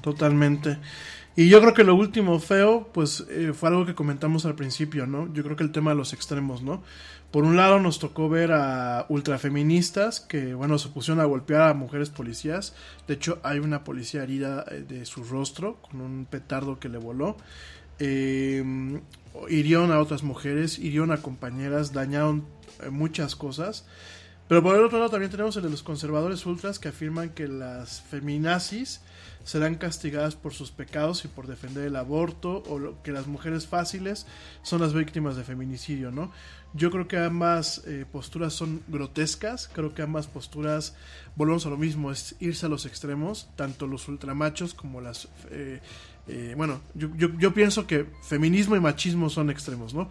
Totalmente. 0.00 0.78
Y 1.36 1.48
yo 1.48 1.60
creo 1.60 1.74
que 1.74 1.84
lo 1.84 1.94
último 1.94 2.40
feo, 2.40 2.88
pues 2.92 3.24
eh, 3.30 3.52
fue 3.54 3.68
algo 3.68 3.86
que 3.86 3.94
comentamos 3.94 4.44
al 4.44 4.54
principio, 4.54 5.06
¿no? 5.06 5.32
Yo 5.32 5.44
creo 5.44 5.56
que 5.56 5.62
el 5.62 5.70
tema 5.70 5.90
de 5.90 5.96
los 5.96 6.12
extremos, 6.12 6.62
¿no? 6.62 6.82
Por 7.30 7.44
un 7.44 7.56
lado 7.56 7.78
nos 7.78 7.98
tocó 7.98 8.28
ver 8.28 8.52
a 8.52 9.06
ultrafeministas 9.08 10.18
que, 10.18 10.54
bueno, 10.54 10.78
se 10.78 10.88
pusieron 10.88 11.20
a 11.20 11.26
golpear 11.26 11.62
a 11.62 11.74
mujeres 11.74 12.10
policías. 12.10 12.74
De 13.06 13.14
hecho, 13.14 13.38
hay 13.42 13.58
una 13.58 13.84
policía 13.84 14.22
herida 14.22 14.64
eh, 14.70 14.84
de 14.88 15.04
su 15.04 15.22
rostro 15.22 15.76
con 15.82 16.00
un 16.00 16.24
petardo 16.24 16.80
que 16.80 16.88
le 16.88 16.98
voló. 16.98 17.36
Eh, 18.00 18.64
hirieron 19.48 19.92
a 19.92 20.00
otras 20.00 20.22
mujeres, 20.22 20.78
hirieron 20.78 21.12
a 21.12 21.22
compañeras, 21.22 21.92
dañaron 21.92 22.44
eh, 22.82 22.90
muchas 22.90 23.36
cosas. 23.36 23.84
Pero 24.48 24.62
por 24.62 24.74
el 24.74 24.84
otro 24.84 24.98
lado 24.98 25.10
también 25.10 25.30
tenemos 25.30 25.56
el 25.56 25.62
de 25.62 25.70
los 25.70 25.82
conservadores 25.82 26.46
ultras 26.46 26.78
que 26.78 26.88
afirman 26.88 27.30
que 27.30 27.48
las 27.48 28.00
feminazis 28.00 29.02
serán 29.44 29.76
castigadas 29.76 30.36
por 30.36 30.52
sus 30.52 30.70
pecados 30.70 31.24
y 31.24 31.28
por 31.28 31.46
defender 31.46 31.84
el 31.84 31.96
aborto 31.96 32.62
o 32.66 33.02
que 33.02 33.12
las 33.12 33.26
mujeres 33.26 33.66
fáciles 33.66 34.26
son 34.62 34.80
las 34.80 34.92
víctimas 34.92 35.36
de 35.36 35.44
feminicidio, 35.44 36.10
¿no? 36.10 36.32
Yo 36.74 36.90
creo 36.90 37.08
que 37.08 37.16
ambas 37.16 37.82
eh, 37.86 38.04
posturas 38.10 38.52
son 38.52 38.82
grotescas, 38.88 39.70
creo 39.72 39.94
que 39.94 40.02
ambas 40.02 40.26
posturas, 40.26 40.94
volvemos 41.34 41.64
a 41.64 41.70
lo 41.70 41.78
mismo, 41.78 42.10
es 42.10 42.36
irse 42.40 42.66
a 42.66 42.68
los 42.68 42.84
extremos, 42.84 43.48
tanto 43.56 43.86
los 43.86 44.08
ultramachos 44.08 44.74
como 44.74 45.00
las... 45.00 45.28
eh, 45.50 45.80
eh, 46.28 46.54
bueno, 46.56 46.80
yo, 46.94 47.08
yo, 47.16 47.28
yo 47.38 47.54
pienso 47.54 47.86
que 47.86 48.06
feminismo 48.22 48.76
y 48.76 48.80
machismo 48.80 49.30
son 49.30 49.50
extremos, 49.50 49.94
¿no? 49.94 50.10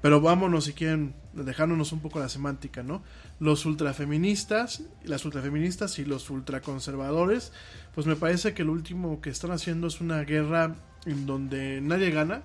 Pero 0.00 0.20
vámonos, 0.20 0.64
si 0.64 0.72
quieren, 0.72 1.14
dejándonos 1.32 1.92
un 1.92 2.00
poco 2.00 2.18
la 2.18 2.28
semántica, 2.28 2.82
¿no? 2.82 3.02
Los 3.40 3.66
ultrafeministas, 3.66 4.82
las 5.04 5.24
ultrafeministas 5.24 5.98
y 5.98 6.04
los 6.04 6.28
ultraconservadores, 6.30 7.52
pues 7.94 8.06
me 8.06 8.16
parece 8.16 8.54
que 8.54 8.64
lo 8.64 8.72
último 8.72 9.20
que 9.20 9.30
están 9.30 9.50
haciendo 9.50 9.86
es 9.86 10.00
una 10.00 10.22
guerra 10.22 10.74
en 11.06 11.26
donde 11.26 11.80
nadie 11.80 12.10
gana. 12.10 12.42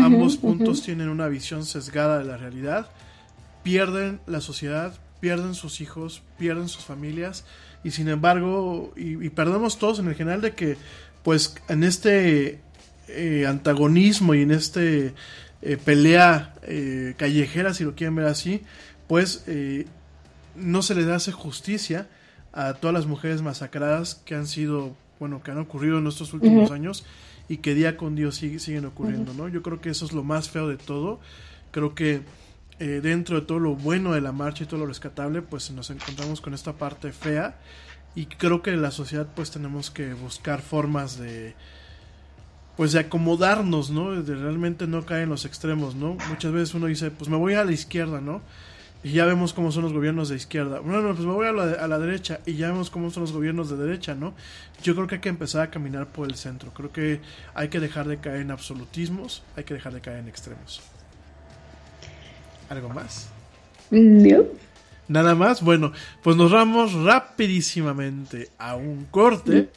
Ambos 0.00 0.36
puntos 0.36 0.82
tienen 0.82 1.08
una 1.08 1.28
visión 1.28 1.64
sesgada 1.64 2.18
de 2.18 2.24
la 2.24 2.36
realidad. 2.36 2.90
Pierden 3.62 4.20
la 4.26 4.40
sociedad, 4.40 4.94
pierden 5.20 5.54
sus 5.54 5.80
hijos, 5.80 6.22
pierden 6.38 6.68
sus 6.68 6.84
familias. 6.84 7.44
Y 7.84 7.92
sin 7.92 8.08
embargo, 8.08 8.92
y, 8.96 9.24
y 9.24 9.30
perdemos 9.30 9.78
todos 9.78 10.00
en 10.00 10.08
el 10.08 10.14
general 10.14 10.40
de 10.40 10.54
que, 10.54 10.76
pues, 11.22 11.54
en 11.68 11.84
este 11.84 12.60
eh, 13.08 13.46
antagonismo 13.46 14.34
y 14.34 14.42
en 14.42 14.50
este 14.50 15.14
eh, 15.62 15.76
pelea 15.76 16.54
eh, 16.62 17.14
callejera, 17.16 17.74
si 17.74 17.84
lo 17.84 17.94
quieren 17.94 18.14
ver 18.16 18.26
así, 18.26 18.62
pues 19.08 19.44
eh, 19.46 19.86
no 20.54 20.82
se 20.82 20.94
les 20.94 21.06
hace 21.08 21.32
justicia 21.32 22.08
a 22.52 22.74
todas 22.74 22.94
las 22.94 23.06
mujeres 23.06 23.42
masacradas 23.42 24.16
que 24.24 24.34
han 24.34 24.46
sido, 24.46 24.96
bueno, 25.20 25.42
que 25.42 25.50
han 25.50 25.58
ocurrido 25.58 25.98
en 25.98 26.06
estos 26.06 26.32
últimos 26.32 26.70
años 26.70 27.04
y 27.48 27.58
que 27.58 27.74
día 27.74 27.96
con 27.96 28.16
día 28.16 28.32
sigue- 28.32 28.58
siguen 28.58 28.86
ocurriendo, 28.86 29.32
¿no? 29.34 29.48
Yo 29.48 29.62
creo 29.62 29.80
que 29.80 29.90
eso 29.90 30.04
es 30.04 30.12
lo 30.12 30.24
más 30.24 30.48
feo 30.50 30.66
de 30.68 30.76
todo. 30.76 31.20
Creo 31.70 31.94
que 31.94 32.22
eh, 32.78 33.00
dentro 33.02 33.40
de 33.40 33.46
todo 33.46 33.58
lo 33.58 33.74
bueno 33.76 34.12
de 34.12 34.20
la 34.20 34.32
marcha 34.32 34.64
y 34.64 34.66
todo 34.66 34.80
lo 34.80 34.86
rescatable, 34.86 35.42
pues 35.42 35.70
nos 35.70 35.90
encontramos 35.90 36.40
con 36.40 36.54
esta 36.54 36.72
parte 36.74 37.12
fea 37.12 37.58
y 38.14 38.26
creo 38.26 38.62
que 38.62 38.70
en 38.70 38.82
la 38.82 38.90
sociedad 38.90 39.28
pues 39.34 39.50
tenemos 39.50 39.90
que 39.90 40.14
buscar 40.14 40.60
formas 40.62 41.18
de 41.18 41.54
pues 42.76 42.92
de 42.92 43.00
acomodarnos, 43.00 43.90
¿no? 43.90 44.22
De 44.22 44.34
realmente 44.34 44.86
no 44.86 45.04
caer 45.04 45.22
en 45.22 45.30
los 45.30 45.44
extremos, 45.44 45.94
¿no? 45.94 46.16
Muchas 46.28 46.52
veces 46.52 46.74
uno 46.74 46.86
dice, 46.86 47.10
pues 47.10 47.30
me 47.30 47.36
voy 47.36 47.54
a 47.54 47.64
la 47.64 47.72
izquierda, 47.72 48.20
¿no? 48.20 48.42
Y 49.02 49.12
ya 49.12 49.24
vemos 49.24 49.52
cómo 49.52 49.70
son 49.70 49.84
los 49.84 49.92
gobiernos 49.92 50.28
de 50.28 50.36
izquierda. 50.36 50.80
Bueno, 50.80 51.14
pues 51.14 51.26
me 51.26 51.32
voy 51.32 51.46
a 51.46 51.52
la, 51.52 51.62
a 51.72 51.88
la 51.88 51.98
derecha 51.98 52.40
y 52.44 52.54
ya 52.54 52.68
vemos 52.68 52.90
cómo 52.90 53.10
son 53.10 53.22
los 53.22 53.32
gobiernos 53.32 53.70
de 53.70 53.76
derecha, 53.76 54.14
¿no? 54.14 54.34
Yo 54.82 54.94
creo 54.94 55.06
que 55.06 55.16
hay 55.16 55.20
que 55.20 55.28
empezar 55.28 55.62
a 55.62 55.70
caminar 55.70 56.06
por 56.06 56.28
el 56.28 56.34
centro. 56.34 56.72
Creo 56.72 56.92
que 56.92 57.20
hay 57.54 57.68
que 57.68 57.80
dejar 57.80 58.08
de 58.08 58.18
caer 58.18 58.40
en 58.40 58.50
absolutismos, 58.50 59.42
hay 59.56 59.64
que 59.64 59.74
dejar 59.74 59.94
de 59.94 60.00
caer 60.00 60.18
en 60.18 60.28
extremos. 60.28 60.82
¿Algo 62.68 62.88
más? 62.88 63.28
No. 63.90 64.44
Nada 65.08 65.34
más. 65.34 65.62
Bueno, 65.62 65.92
pues 66.22 66.36
nos 66.36 66.50
vamos 66.50 66.92
rapidísimamente 66.92 68.50
a 68.58 68.74
un 68.76 69.06
corte. 69.10 69.70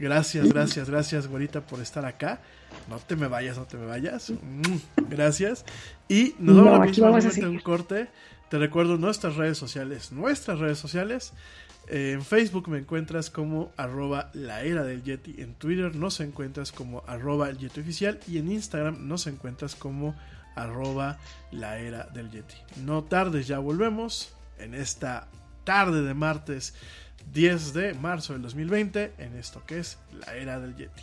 Gracias, 0.00 0.48
gracias, 0.48 0.88
gracias, 0.88 1.26
güerita, 1.26 1.60
por 1.60 1.80
estar 1.80 2.06
acá. 2.06 2.40
No 2.88 2.98
te 2.98 3.16
me 3.16 3.28
vayas, 3.28 3.58
no 3.58 3.64
te 3.64 3.76
me 3.76 3.84
vayas. 3.84 4.30
Mm, 4.30 5.08
Gracias. 5.10 5.66
Y 6.08 6.34
nos 6.38 6.56
No, 6.56 6.64
vamos 6.64 6.88
aquí 6.88 7.00
vamos 7.00 7.38
a 7.38 7.48
un 7.48 7.58
corte. 7.58 8.08
Te 8.48 8.58
recuerdo 8.58 8.96
nuestras 8.96 9.36
redes 9.36 9.58
sociales. 9.58 10.10
Nuestras 10.10 10.58
redes 10.58 10.78
sociales. 10.78 11.34
Eh, 11.88 12.12
en 12.12 12.24
Facebook 12.24 12.68
me 12.68 12.78
encuentras 12.78 13.28
como 13.28 13.72
arroba 13.76 14.30
la 14.32 14.62
era 14.62 14.84
del 14.84 15.02
Yeti. 15.02 15.34
En 15.38 15.54
Twitter 15.54 15.94
nos 15.94 16.20
encuentras 16.20 16.72
como 16.72 17.04
arroba 17.06 17.50
el 17.50 17.58
Yeti 17.58 17.80
oficial. 17.80 18.18
Y 18.26 18.38
en 18.38 18.50
Instagram 18.50 19.06
nos 19.06 19.26
encuentras 19.26 19.74
como 19.74 20.16
arroba 20.56 21.18
la 21.52 21.78
era 21.78 22.04
del 22.14 22.30
Yeti. 22.30 22.56
No 22.84 23.04
tardes, 23.04 23.46
ya 23.46 23.58
volvemos 23.58 24.34
en 24.58 24.74
esta 24.74 25.28
tarde 25.64 26.02
de 26.02 26.14
martes 26.14 26.74
10 27.32 27.72
de 27.72 27.94
marzo 27.94 28.32
del 28.32 28.42
2020 28.42 29.14
en 29.18 29.36
esto 29.36 29.62
que 29.66 29.78
es 29.78 29.98
la 30.12 30.34
era 30.34 30.58
del 30.58 30.76
Yeti. 30.76 31.02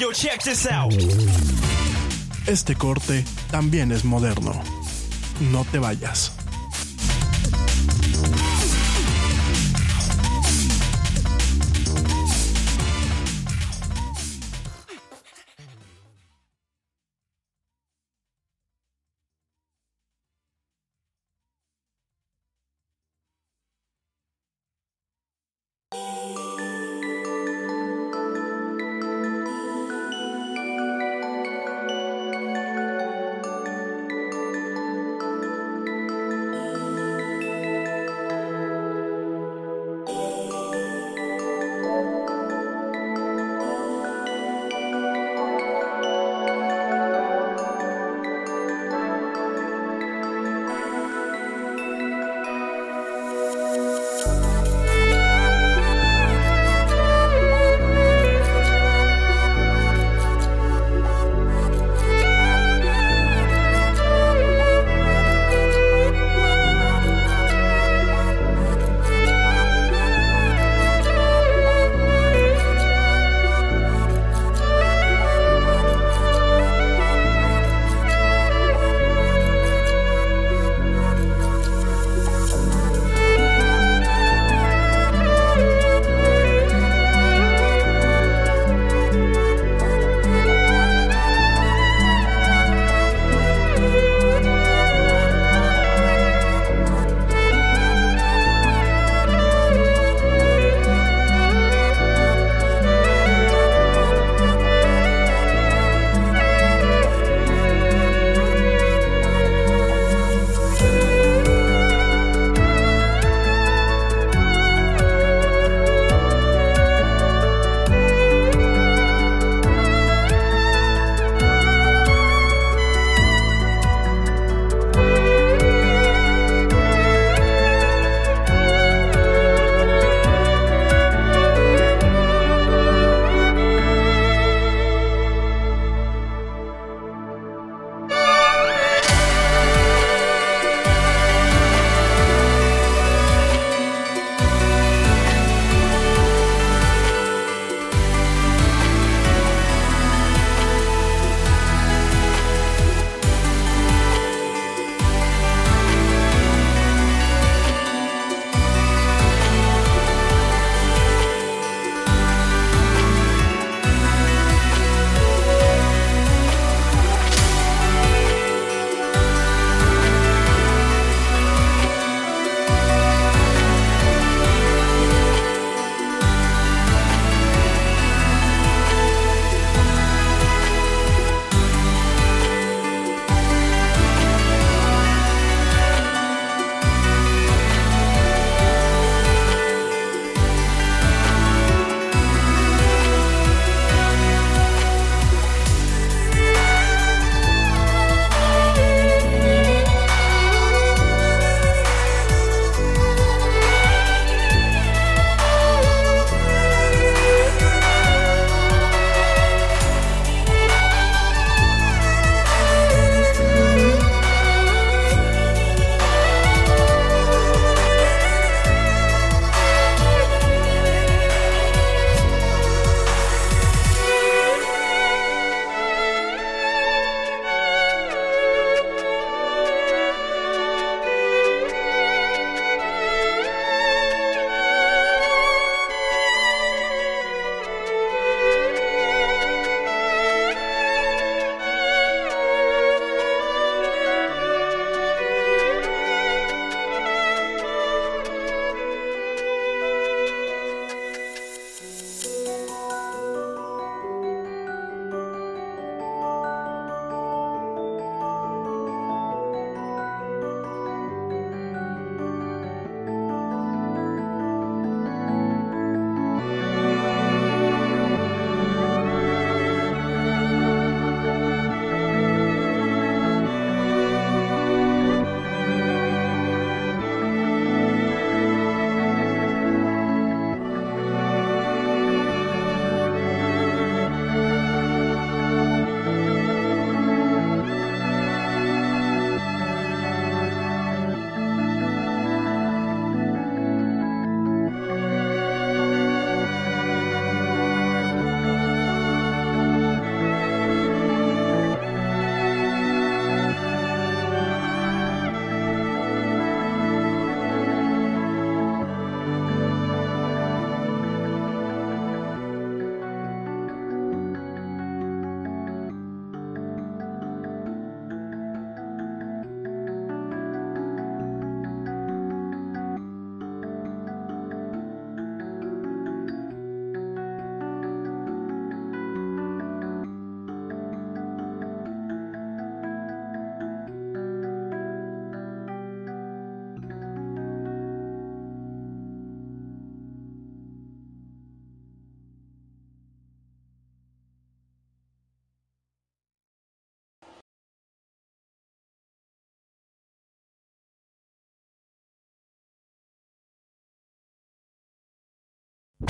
Yo, 0.00 0.12
check 0.12 0.40
this 0.44 0.64
out. 0.70 0.94
Este 2.46 2.76
corte 2.76 3.24
también 3.50 3.90
es 3.90 4.04
moderno. 4.04 4.52
No 5.50 5.64
te 5.64 5.80
vayas. 5.80 6.32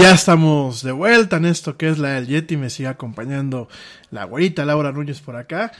Ya 0.00 0.12
estamos 0.12 0.82
de 0.82 0.92
vuelta 0.92 1.36
en 1.36 1.44
esto 1.44 1.76
que 1.76 1.88
es 1.88 1.98
la 1.98 2.10
del 2.12 2.26
Yeti. 2.26 2.56
Me 2.56 2.70
sigue 2.70 2.88
acompañando 2.88 3.68
la 4.10 4.24
güerita 4.24 4.64
Laura 4.64 4.92
Núñez 4.92 5.20
por 5.20 5.36
acá. 5.36 5.72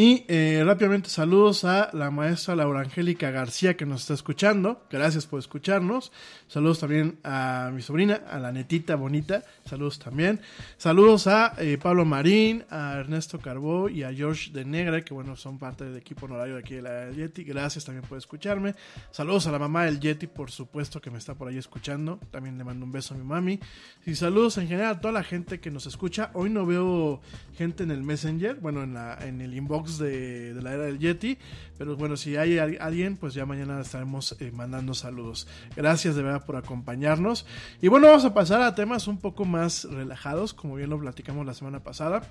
Y 0.00 0.24
eh, 0.28 0.62
rápidamente 0.64 1.10
saludos 1.10 1.64
a 1.64 1.90
la 1.92 2.12
maestra 2.12 2.54
Laura 2.54 2.82
Angélica 2.82 3.32
García 3.32 3.76
que 3.76 3.84
nos 3.84 4.02
está 4.02 4.14
escuchando. 4.14 4.86
Gracias 4.88 5.26
por 5.26 5.40
escucharnos. 5.40 6.12
Saludos 6.46 6.78
también 6.78 7.18
a 7.24 7.72
mi 7.74 7.82
sobrina, 7.82 8.22
a 8.30 8.38
la 8.38 8.52
netita 8.52 8.94
bonita. 8.94 9.42
Saludos 9.64 9.98
también. 9.98 10.40
Saludos 10.76 11.26
a 11.26 11.52
eh, 11.58 11.78
Pablo 11.82 12.04
Marín, 12.04 12.64
a 12.70 12.96
Ernesto 12.96 13.40
Carbó 13.40 13.88
y 13.88 14.04
a 14.04 14.14
George 14.14 14.52
de 14.52 14.64
Negra, 14.64 15.00
que 15.00 15.12
bueno, 15.12 15.34
son 15.34 15.58
parte 15.58 15.82
del 15.82 15.96
equipo 15.96 16.26
honorario 16.26 16.54
de 16.54 16.60
aquí 16.60 16.76
de 16.76 16.82
la 16.82 17.10
Yeti. 17.10 17.42
Gracias 17.42 17.84
también 17.84 18.06
por 18.08 18.18
escucharme. 18.18 18.76
Saludos 19.10 19.48
a 19.48 19.50
la 19.50 19.58
mamá 19.58 19.86
del 19.86 19.98
Yeti, 19.98 20.28
por 20.28 20.52
supuesto, 20.52 21.00
que 21.00 21.10
me 21.10 21.18
está 21.18 21.34
por 21.34 21.48
ahí 21.48 21.58
escuchando. 21.58 22.20
También 22.30 22.56
le 22.56 22.62
mando 22.62 22.86
un 22.86 22.92
beso 22.92 23.14
a 23.14 23.16
mi 23.16 23.24
mami. 23.24 23.58
Y 24.06 24.14
saludos 24.14 24.58
en 24.58 24.68
general 24.68 24.94
a 24.94 25.00
toda 25.00 25.12
la 25.12 25.24
gente 25.24 25.58
que 25.58 25.72
nos 25.72 25.86
escucha. 25.86 26.30
Hoy 26.34 26.50
no 26.50 26.64
veo 26.64 27.20
gente 27.56 27.82
en 27.82 27.90
el 27.90 28.04
Messenger, 28.04 28.54
bueno, 28.60 28.84
en, 28.84 28.94
la, 28.94 29.18
en 29.22 29.40
el 29.40 29.56
inbox 29.56 29.87
de, 29.96 30.54
la 30.60 30.74
era 30.74 30.84
del 30.84 30.98
Yeti. 30.98 31.38
Pero 31.78 31.96
bueno, 31.96 32.16
si 32.16 32.36
hay 32.36 32.58
alguien, 32.58 33.16
pues 33.16 33.32
ya 33.32 33.46
mañana 33.46 33.80
estaremos 33.80 34.36
eh, 34.40 34.50
mandando 34.52 34.92
saludos. 34.92 35.46
Gracias 35.76 36.16
de 36.16 36.22
verdad 36.22 36.44
por 36.44 36.56
acompañarnos. 36.56 37.46
Y 37.80 37.88
bueno, 37.88 38.08
vamos 38.08 38.26
a 38.26 38.34
pasar 38.34 38.60
a 38.60 38.74
temas 38.74 39.08
un 39.08 39.18
poco 39.18 39.44
más 39.46 39.84
relajados, 39.84 40.52
como 40.52 40.74
bien 40.74 40.90
lo 40.90 40.98
platicamos 40.98 41.46
la 41.46 41.54
semana 41.54 41.80
pasada. 41.80 42.22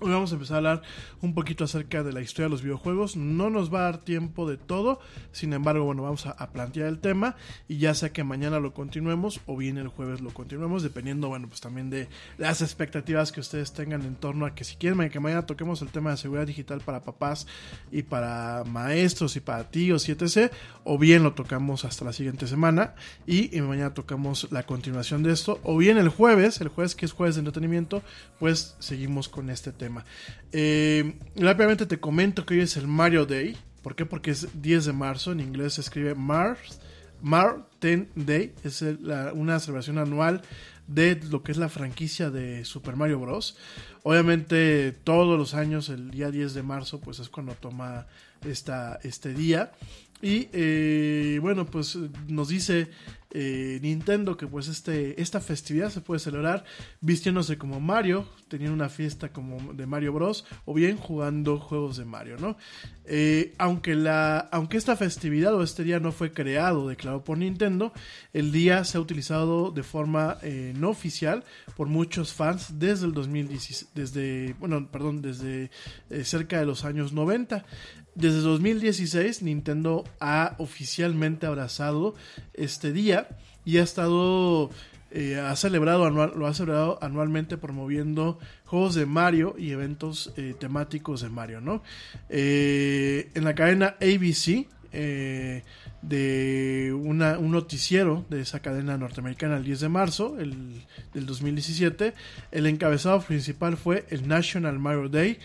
Hoy 0.00 0.10
vamos 0.12 0.30
a 0.30 0.36
empezar 0.36 0.54
a 0.54 0.58
hablar 0.58 0.82
un 1.22 1.34
poquito 1.34 1.64
acerca 1.64 2.04
de 2.04 2.12
la 2.12 2.20
historia 2.20 2.44
de 2.44 2.50
los 2.50 2.62
videojuegos. 2.62 3.16
No 3.16 3.50
nos 3.50 3.74
va 3.74 3.80
a 3.80 3.82
dar 3.82 3.98
tiempo 3.98 4.48
de 4.48 4.56
todo, 4.56 5.00
sin 5.32 5.52
embargo, 5.52 5.84
bueno, 5.84 6.04
vamos 6.04 6.24
a, 6.26 6.36
plantear 6.52 6.86
el 6.86 7.00
tema 7.00 7.34
y 7.66 7.78
ya 7.78 7.94
sea 7.94 8.12
que 8.12 8.22
mañana 8.22 8.60
lo 8.60 8.72
continuemos 8.72 9.40
o 9.46 9.56
bien 9.56 9.76
el 9.76 9.88
jueves 9.88 10.20
lo 10.20 10.30
continuemos, 10.32 10.84
dependiendo, 10.84 11.28
bueno, 11.28 11.48
pues 11.48 11.60
también 11.60 11.90
de 11.90 12.08
las 12.38 12.62
expectativas 12.62 13.32
que 13.32 13.40
ustedes 13.40 13.72
tengan 13.72 14.02
en 14.02 14.14
torno 14.14 14.46
a 14.46 14.54
que 14.54 14.62
si 14.62 14.76
quieren 14.76 15.10
que 15.10 15.18
mañana 15.18 15.46
toquemos 15.46 15.82
el 15.82 15.88
tema 15.88 16.12
de 16.12 16.16
seguridad 16.16 16.46
digital 16.46 16.80
para 16.80 17.02
papás 17.02 17.48
y 17.90 18.02
para 18.02 18.62
maestros 18.64 19.34
y 19.34 19.40
para 19.40 19.68
tíos 19.68 20.08
y 20.08 20.12
etc. 20.12 20.52
O 20.84 20.96
bien 20.96 21.24
lo 21.24 21.34
tocamos 21.34 21.84
hasta 21.84 22.04
la 22.04 22.12
siguiente 22.12 22.46
semana 22.46 22.94
y, 23.26 23.56
y 23.56 23.60
mañana 23.62 23.94
tocamos 23.94 24.46
la 24.52 24.62
continuación 24.62 25.24
de 25.24 25.32
esto. 25.32 25.58
O 25.64 25.76
bien 25.76 25.98
el 25.98 26.08
jueves, 26.08 26.60
el 26.60 26.68
jueves 26.68 26.94
que 26.94 27.04
es 27.04 27.12
jueves 27.12 27.34
de 27.34 27.40
entretenimiento, 27.40 28.02
pues 28.38 28.76
seguimos 28.78 29.28
con 29.28 29.50
este 29.50 29.72
tema. 29.72 29.87
Eh, 30.52 31.18
rápidamente 31.36 31.86
te 31.86 32.00
comento 32.00 32.44
que 32.46 32.54
hoy 32.54 32.60
es 32.60 32.76
el 32.76 32.86
Mario 32.86 33.26
Day. 33.26 33.56
¿Por 33.82 33.94
qué? 33.96 34.06
Porque 34.06 34.30
es 34.30 34.60
10 34.60 34.86
de 34.86 34.92
marzo. 34.92 35.32
En 35.32 35.40
inglés 35.40 35.74
se 35.74 35.80
escribe 35.80 36.14
Mars. 36.14 36.80
Marten 37.20 38.08
Day. 38.14 38.54
Es 38.64 38.82
una 39.34 39.58
celebración 39.60 39.98
anual 39.98 40.42
de 40.86 41.20
lo 41.30 41.42
que 41.42 41.52
es 41.52 41.58
la 41.58 41.68
franquicia 41.68 42.30
de 42.30 42.64
Super 42.64 42.96
Mario 42.96 43.20
Bros. 43.20 43.56
Obviamente 44.02 44.92
todos 45.04 45.38
los 45.38 45.54
años, 45.54 45.88
el 45.88 46.10
día 46.10 46.30
10 46.30 46.54
de 46.54 46.62
marzo, 46.62 47.00
pues 47.00 47.18
es 47.18 47.28
cuando 47.28 47.54
toma 47.54 48.06
esta, 48.44 48.98
este 49.02 49.34
día. 49.34 49.72
Y 50.20 50.48
eh, 50.52 51.38
bueno, 51.40 51.66
pues 51.66 51.96
nos 52.26 52.48
dice 52.48 52.88
eh, 53.30 53.78
Nintendo 53.82 54.38
que 54.38 54.46
pues 54.46 54.68
este, 54.68 55.20
esta 55.20 55.40
festividad 55.40 55.90
se 55.90 56.00
puede 56.00 56.18
celebrar 56.18 56.64
vistiéndose 57.00 57.58
como 57.58 57.78
Mario, 57.78 58.26
teniendo 58.48 58.74
una 58.74 58.88
fiesta 58.88 59.32
como 59.32 59.74
de 59.74 59.86
Mario 59.86 60.14
Bros. 60.14 60.46
o 60.64 60.72
bien 60.72 60.96
jugando 60.96 61.58
juegos 61.58 61.98
de 61.98 62.06
Mario, 62.06 62.36
¿no? 62.38 62.56
Eh, 63.04 63.54
aunque, 63.58 63.94
la, 63.94 64.38
aunque 64.38 64.78
esta 64.78 64.96
festividad 64.96 65.54
o 65.54 65.62
este 65.62 65.84
día 65.84 66.00
no 66.00 66.10
fue 66.10 66.32
creado, 66.32 66.88
declarado 66.88 67.22
por 67.22 67.36
Nintendo, 67.36 67.92
el 68.32 68.50
día 68.50 68.84
se 68.84 68.96
ha 68.96 69.00
utilizado 69.00 69.70
de 69.72 69.82
forma 69.82 70.38
eh, 70.42 70.72
no 70.76 70.88
oficial 70.88 71.44
por 71.76 71.88
muchos 71.88 72.32
fans 72.32 72.78
desde 72.78 73.06
el 73.06 73.12
2016, 73.12 73.90
desde, 73.94 74.54
bueno, 74.58 74.90
perdón, 74.90 75.20
desde 75.20 75.70
cerca 76.24 76.58
de 76.58 76.66
los 76.66 76.84
años 76.84 77.12
90. 77.12 77.64
Desde 78.18 78.40
2016 78.40 79.42
Nintendo 79.42 80.02
ha 80.18 80.56
oficialmente 80.58 81.46
abrazado 81.46 82.16
este 82.52 82.90
día 82.90 83.28
y 83.64 83.78
ha 83.78 83.84
estado 83.84 84.70
eh, 85.12 85.38
ha 85.38 85.54
celebrado 85.54 86.04
anual, 86.04 86.32
lo 86.34 86.48
ha 86.48 86.52
celebrado 86.52 86.98
anualmente 87.00 87.56
promoviendo 87.56 88.40
juegos 88.64 88.96
de 88.96 89.06
Mario 89.06 89.54
y 89.56 89.70
eventos 89.70 90.32
eh, 90.36 90.56
temáticos 90.58 91.20
de 91.20 91.28
Mario, 91.28 91.60
¿no? 91.60 91.84
Eh, 92.28 93.30
en 93.34 93.44
la 93.44 93.54
cadena 93.54 93.94
ABC 94.00 94.66
eh, 94.90 95.62
de 96.02 96.96
una, 96.96 97.38
un 97.38 97.50
noticiero 97.50 98.24
de 98.30 98.40
esa 98.40 98.60
cadena 98.60 98.96
norteamericana 98.96 99.56
el 99.56 99.64
10 99.64 99.80
de 99.80 99.88
marzo 99.88 100.38
el, 100.38 100.84
del 101.12 101.26
2017, 101.26 102.14
el 102.52 102.66
encabezado 102.66 103.20
principal 103.20 103.76
fue 103.76 104.06
el 104.10 104.28
National 104.28 104.78
Mario 104.78 105.08
Day 105.08 105.38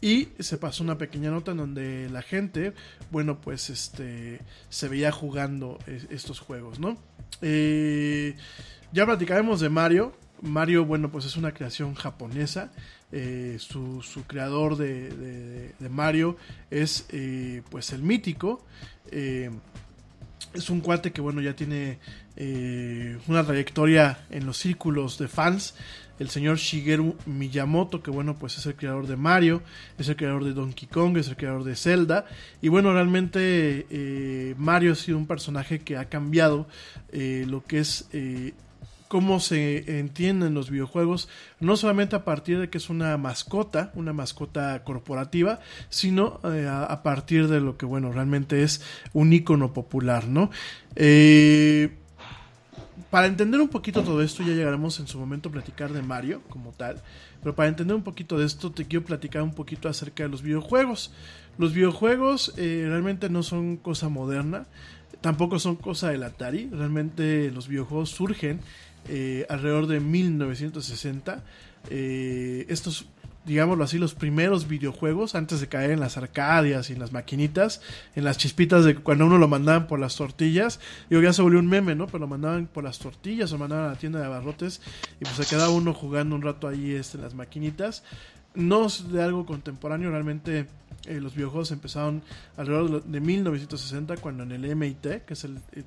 y 0.00 0.28
se 0.38 0.56
pasó 0.56 0.82
una 0.82 0.98
pequeña 0.98 1.30
nota 1.30 1.52
en 1.52 1.58
donde 1.58 2.08
la 2.10 2.22
gente, 2.22 2.72
bueno, 3.10 3.40
pues 3.40 3.70
este 3.70 4.40
se 4.68 4.88
veía 4.88 5.12
jugando 5.12 5.78
estos 6.10 6.40
juegos, 6.40 6.78
¿no? 6.78 6.96
Eh, 7.42 8.34
ya 8.92 9.06
platicaremos 9.06 9.60
de 9.60 9.68
Mario. 9.68 10.12
Mario, 10.40 10.86
bueno, 10.86 11.10
pues 11.10 11.26
es 11.26 11.36
una 11.36 11.52
creación 11.52 11.94
japonesa. 11.94 12.72
Eh, 13.12 13.56
su, 13.58 14.02
su, 14.02 14.24
creador 14.24 14.76
de, 14.76 15.10
de, 15.78 15.88
Mario 15.88 16.36
es 16.70 17.06
eh, 17.10 17.62
pues 17.70 17.92
el 17.92 18.02
mítico. 18.02 18.64
Es 20.54 20.70
un 20.70 20.80
cuate 20.80 21.12
que 21.12 21.20
bueno 21.20 21.40
ya 21.40 21.54
tiene 21.54 21.98
eh, 22.36 23.18
una 23.28 23.44
trayectoria 23.44 24.18
en 24.30 24.46
los 24.46 24.56
círculos 24.56 25.18
de 25.18 25.28
fans. 25.28 25.74
El 26.18 26.28
señor 26.28 26.58
Shigeru 26.58 27.16
Miyamoto, 27.24 28.02
que 28.02 28.10
bueno, 28.10 28.36
pues 28.38 28.58
es 28.58 28.66
el 28.66 28.74
creador 28.74 29.06
de 29.06 29.16
Mario, 29.16 29.62
es 29.96 30.06
el 30.10 30.16
creador 30.16 30.44
de 30.44 30.52
Donkey 30.52 30.86
Kong, 30.86 31.16
es 31.16 31.28
el 31.28 31.36
creador 31.36 31.64
de 31.64 31.74
Zelda. 31.74 32.26
Y 32.60 32.68
bueno, 32.68 32.92
realmente 32.92 33.86
eh, 33.88 34.54
Mario 34.58 34.92
ha 34.92 34.96
sido 34.96 35.16
un 35.16 35.26
personaje 35.26 35.78
que 35.78 35.96
ha 35.96 36.10
cambiado 36.10 36.68
eh, 37.10 37.46
lo 37.48 37.64
que 37.64 37.78
es 37.78 38.06
eh, 38.12 38.52
cómo 39.10 39.40
se 39.40 39.98
entienden 39.98 40.54
los 40.54 40.70
videojuegos, 40.70 41.28
no 41.58 41.76
solamente 41.76 42.14
a 42.14 42.24
partir 42.24 42.60
de 42.60 42.70
que 42.70 42.78
es 42.78 42.90
una 42.90 43.16
mascota, 43.16 43.90
una 43.96 44.12
mascota 44.12 44.84
corporativa, 44.84 45.58
sino 45.88 46.38
eh, 46.44 46.68
a, 46.70 47.02
partir 47.02 47.48
de 47.48 47.60
lo 47.60 47.76
que, 47.76 47.86
bueno, 47.86 48.12
realmente 48.12 48.62
es 48.62 48.82
un 49.12 49.32
icono 49.32 49.72
popular, 49.72 50.28
¿no? 50.28 50.52
Eh, 50.94 51.90
para 53.10 53.26
entender 53.26 53.60
un 53.60 53.66
poquito 53.66 54.04
todo 54.04 54.22
esto, 54.22 54.44
ya 54.44 54.52
llegaremos 54.52 55.00
en 55.00 55.08
su 55.08 55.18
momento 55.18 55.48
a 55.48 55.52
platicar 55.52 55.92
de 55.92 56.02
Mario 56.02 56.42
como 56.48 56.70
tal, 56.70 57.02
pero 57.42 57.56
para 57.56 57.68
entender 57.68 57.96
un 57.96 58.04
poquito 58.04 58.38
de 58.38 58.46
esto, 58.46 58.70
te 58.70 58.84
quiero 58.84 59.04
platicar 59.04 59.42
un 59.42 59.54
poquito 59.54 59.88
acerca 59.88 60.22
de 60.22 60.28
los 60.28 60.42
videojuegos. 60.42 61.12
Los 61.58 61.74
videojuegos 61.74 62.54
eh, 62.56 62.84
realmente 62.86 63.28
no 63.28 63.42
son 63.42 63.76
cosa 63.76 64.08
moderna, 64.08 64.68
tampoco 65.20 65.58
son 65.58 65.74
cosa 65.74 66.10
del 66.10 66.22
Atari, 66.22 66.68
realmente 66.70 67.50
los 67.50 67.66
videojuegos 67.66 68.10
surgen 68.10 68.60
eh, 69.08 69.46
alrededor 69.48 69.86
de 69.86 70.00
1960. 70.00 71.42
Eh, 71.88 72.66
estos, 72.68 73.06
digámoslo 73.44 73.84
así, 73.84 73.98
los 73.98 74.14
primeros 74.14 74.68
videojuegos, 74.68 75.34
antes 75.34 75.60
de 75.60 75.68
caer 75.68 75.90
en 75.90 76.00
las 76.00 76.16
arcadias 76.16 76.90
y 76.90 76.92
en 76.92 76.98
las 76.98 77.12
maquinitas, 77.12 77.80
en 78.14 78.24
las 78.24 78.36
chispitas 78.38 78.84
de 78.84 78.96
cuando 78.96 79.26
uno 79.26 79.38
lo 79.38 79.48
mandaban 79.48 79.86
por 79.86 79.98
las 79.98 80.16
tortillas, 80.16 80.80
digo, 81.08 81.22
ya 81.22 81.32
se 81.32 81.42
volvió 81.42 81.58
un 81.58 81.68
meme, 81.68 81.94
¿no? 81.94 82.06
Pero 82.06 82.18
lo 82.18 82.26
mandaban 82.26 82.66
por 82.66 82.84
las 82.84 82.98
tortillas 82.98 83.52
o 83.52 83.58
mandaban 83.58 83.86
a 83.86 83.88
la 83.88 83.98
tienda 83.98 84.18
de 84.20 84.26
abarrotes 84.26 84.80
y 85.20 85.24
pues 85.24 85.34
se 85.36 85.46
quedaba 85.46 85.70
uno 85.70 85.94
jugando 85.94 86.36
un 86.36 86.42
rato 86.42 86.68
ahí 86.68 86.92
este, 86.92 87.16
en 87.16 87.24
las 87.24 87.34
maquinitas. 87.34 88.04
No 88.54 88.86
es 88.86 89.10
de 89.12 89.22
algo 89.22 89.46
contemporáneo, 89.46 90.10
realmente 90.10 90.66
eh, 91.10 91.20
los 91.20 91.34
videojuegos 91.34 91.70
empezaron 91.72 92.22
alrededor 92.56 92.84
de 92.86 92.90
lo- 92.92 93.00
de 93.00 93.20
1960, 93.20 94.16
cuando 94.18 94.42
en 94.44 94.52
el 94.52 94.64
MIT, 94.64 95.24
que 95.26 95.34
es 95.34 95.44
el, 95.44 95.58
eh, 95.72 95.82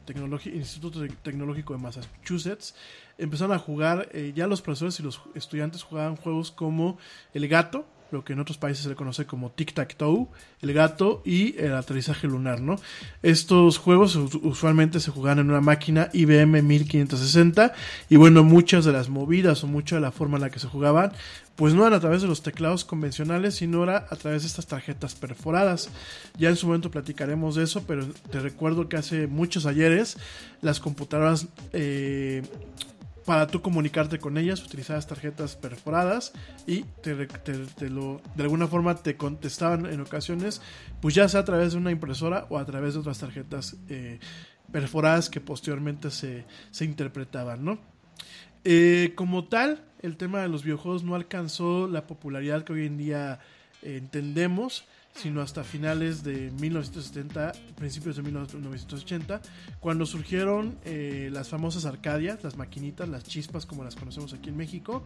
Instituto 0.53 1.03
Tec- 1.03 1.15
Tecnológico 1.23 1.73
de 1.73 1.79
Massachusetts, 1.79 2.75
empezaron 3.17 3.55
a 3.55 3.59
jugar, 3.59 4.09
eh, 4.11 4.33
ya 4.35 4.47
los 4.47 4.61
profesores 4.61 4.99
y 4.99 5.03
los 5.03 5.21
estudiantes 5.35 5.83
jugaban 5.83 6.15
juegos 6.15 6.51
como 6.51 6.97
El 7.33 7.47
Gato, 7.47 7.85
lo 8.13 8.23
que 8.23 8.33
en 8.33 8.39
otros 8.39 8.57
países 8.57 8.83
se 8.83 8.89
le 8.89 8.95
conoce 8.95 9.25
como 9.25 9.51
Tic-Tac-Toe, 9.53 10.27
El 10.61 10.73
Gato 10.73 11.21
y 11.25 11.57
el 11.59 11.73
aterrizaje 11.75 12.27
lunar, 12.27 12.61
¿no? 12.61 12.77
Estos 13.21 13.77
juegos 13.79 14.15
us- 14.15 14.35
usualmente 14.41 14.99
se 15.01 15.11
jugaban 15.11 15.39
en 15.39 15.49
una 15.49 15.59
máquina 15.61 16.09
IBM 16.13 16.61
1560 16.61 17.73
y 18.09 18.15
bueno, 18.15 18.43
muchas 18.43 18.85
de 18.85 18.93
las 18.93 19.09
movidas 19.09 19.63
o 19.63 19.67
mucha 19.67 19.95
de 19.95 20.01
la 20.01 20.11
forma 20.11 20.37
en 20.37 20.43
la 20.43 20.49
que 20.49 20.59
se 20.59 20.67
jugaban, 20.67 21.11
pues 21.55 21.73
no 21.73 21.81
eran 21.81 21.93
a 21.93 21.99
través 21.99 22.21
de 22.21 22.27
los 22.27 22.41
teclados 22.41 22.83
convencionales, 22.85 23.55
sino 23.55 23.83
era 23.83 24.07
a 24.09 24.15
través 24.15 24.41
de 24.41 24.47
estas 24.47 24.65
tarjetas 24.67 25.13
perforadas. 25.15 25.89
Ya 26.37 26.49
en 26.49 26.55
su 26.55 26.65
momento 26.67 26.89
platicaremos 26.89 27.55
de 27.55 27.63
eso, 27.63 27.83
pero 27.85 28.07
te 28.31 28.39
recuerdo 28.39 28.89
que 28.89 28.97
hace 28.97 29.27
muchos 29.27 29.65
ayeres 29.65 30.17
las 30.61 30.79
computadoras 30.79 31.47
eh, 31.73 32.41
para 33.25 33.47
tú 33.47 33.61
comunicarte 33.61 34.19
con 34.19 34.37
ellas 34.37 34.63
utilizabas 34.63 35.07
tarjetas 35.07 35.55
perforadas 35.55 36.33
y 36.67 36.83
te, 37.01 37.15
te- 37.27 37.57
de 37.89 38.19
alguna 38.43 38.67
forma 38.67 38.95
te 38.95 39.15
contestaban 39.17 39.85
en 39.85 40.01
ocasiones, 40.01 40.61
pues 41.01 41.15
ya 41.15 41.27
sea 41.29 41.41
a 41.41 41.45
través 41.45 41.71
de 41.73 41.77
una 41.79 41.91
impresora 41.91 42.45
o 42.49 42.57
a 42.57 42.65
través 42.65 42.93
de 42.93 42.99
otras 42.99 43.19
tarjetas 43.19 43.77
eh, 43.89 44.19
perforadas 44.71 45.29
que 45.29 45.39
posteriormente 45.41 46.11
se, 46.11 46.45
se 46.71 46.85
interpretaban, 46.85 47.63
¿no? 47.63 47.79
Eh, 48.65 49.11
como 49.15 49.45
tal, 49.45 49.83
el 50.01 50.15
tema 50.17 50.41
de 50.41 50.47
los 50.49 50.63
videojuegos 50.63 51.03
no 51.03 51.15
alcanzó 51.15 51.87
la 51.87 52.07
popularidad 52.07 52.63
que 52.63 52.73
hoy 52.73 52.85
en 52.85 52.97
día 52.97 53.39
eh, 53.81 53.97
entendemos, 53.97 54.85
sino 55.15 55.41
hasta 55.41 55.63
finales 55.63 56.23
de 56.23 56.51
1970, 56.59 57.51
principios 57.75 58.15
de 58.15 58.23
1980, 58.23 59.41
cuando 59.79 60.05
surgieron 60.05 60.77
eh, 60.85 61.29
las 61.31 61.49
famosas 61.49 61.85
arcadias, 61.85 62.43
las 62.43 62.57
maquinitas, 62.57 63.07
las 63.07 63.23
chispas 63.23 63.65
como 63.65 63.83
las 63.83 63.95
conocemos 63.95 64.33
aquí 64.33 64.49
en 64.49 64.57
México, 64.57 65.03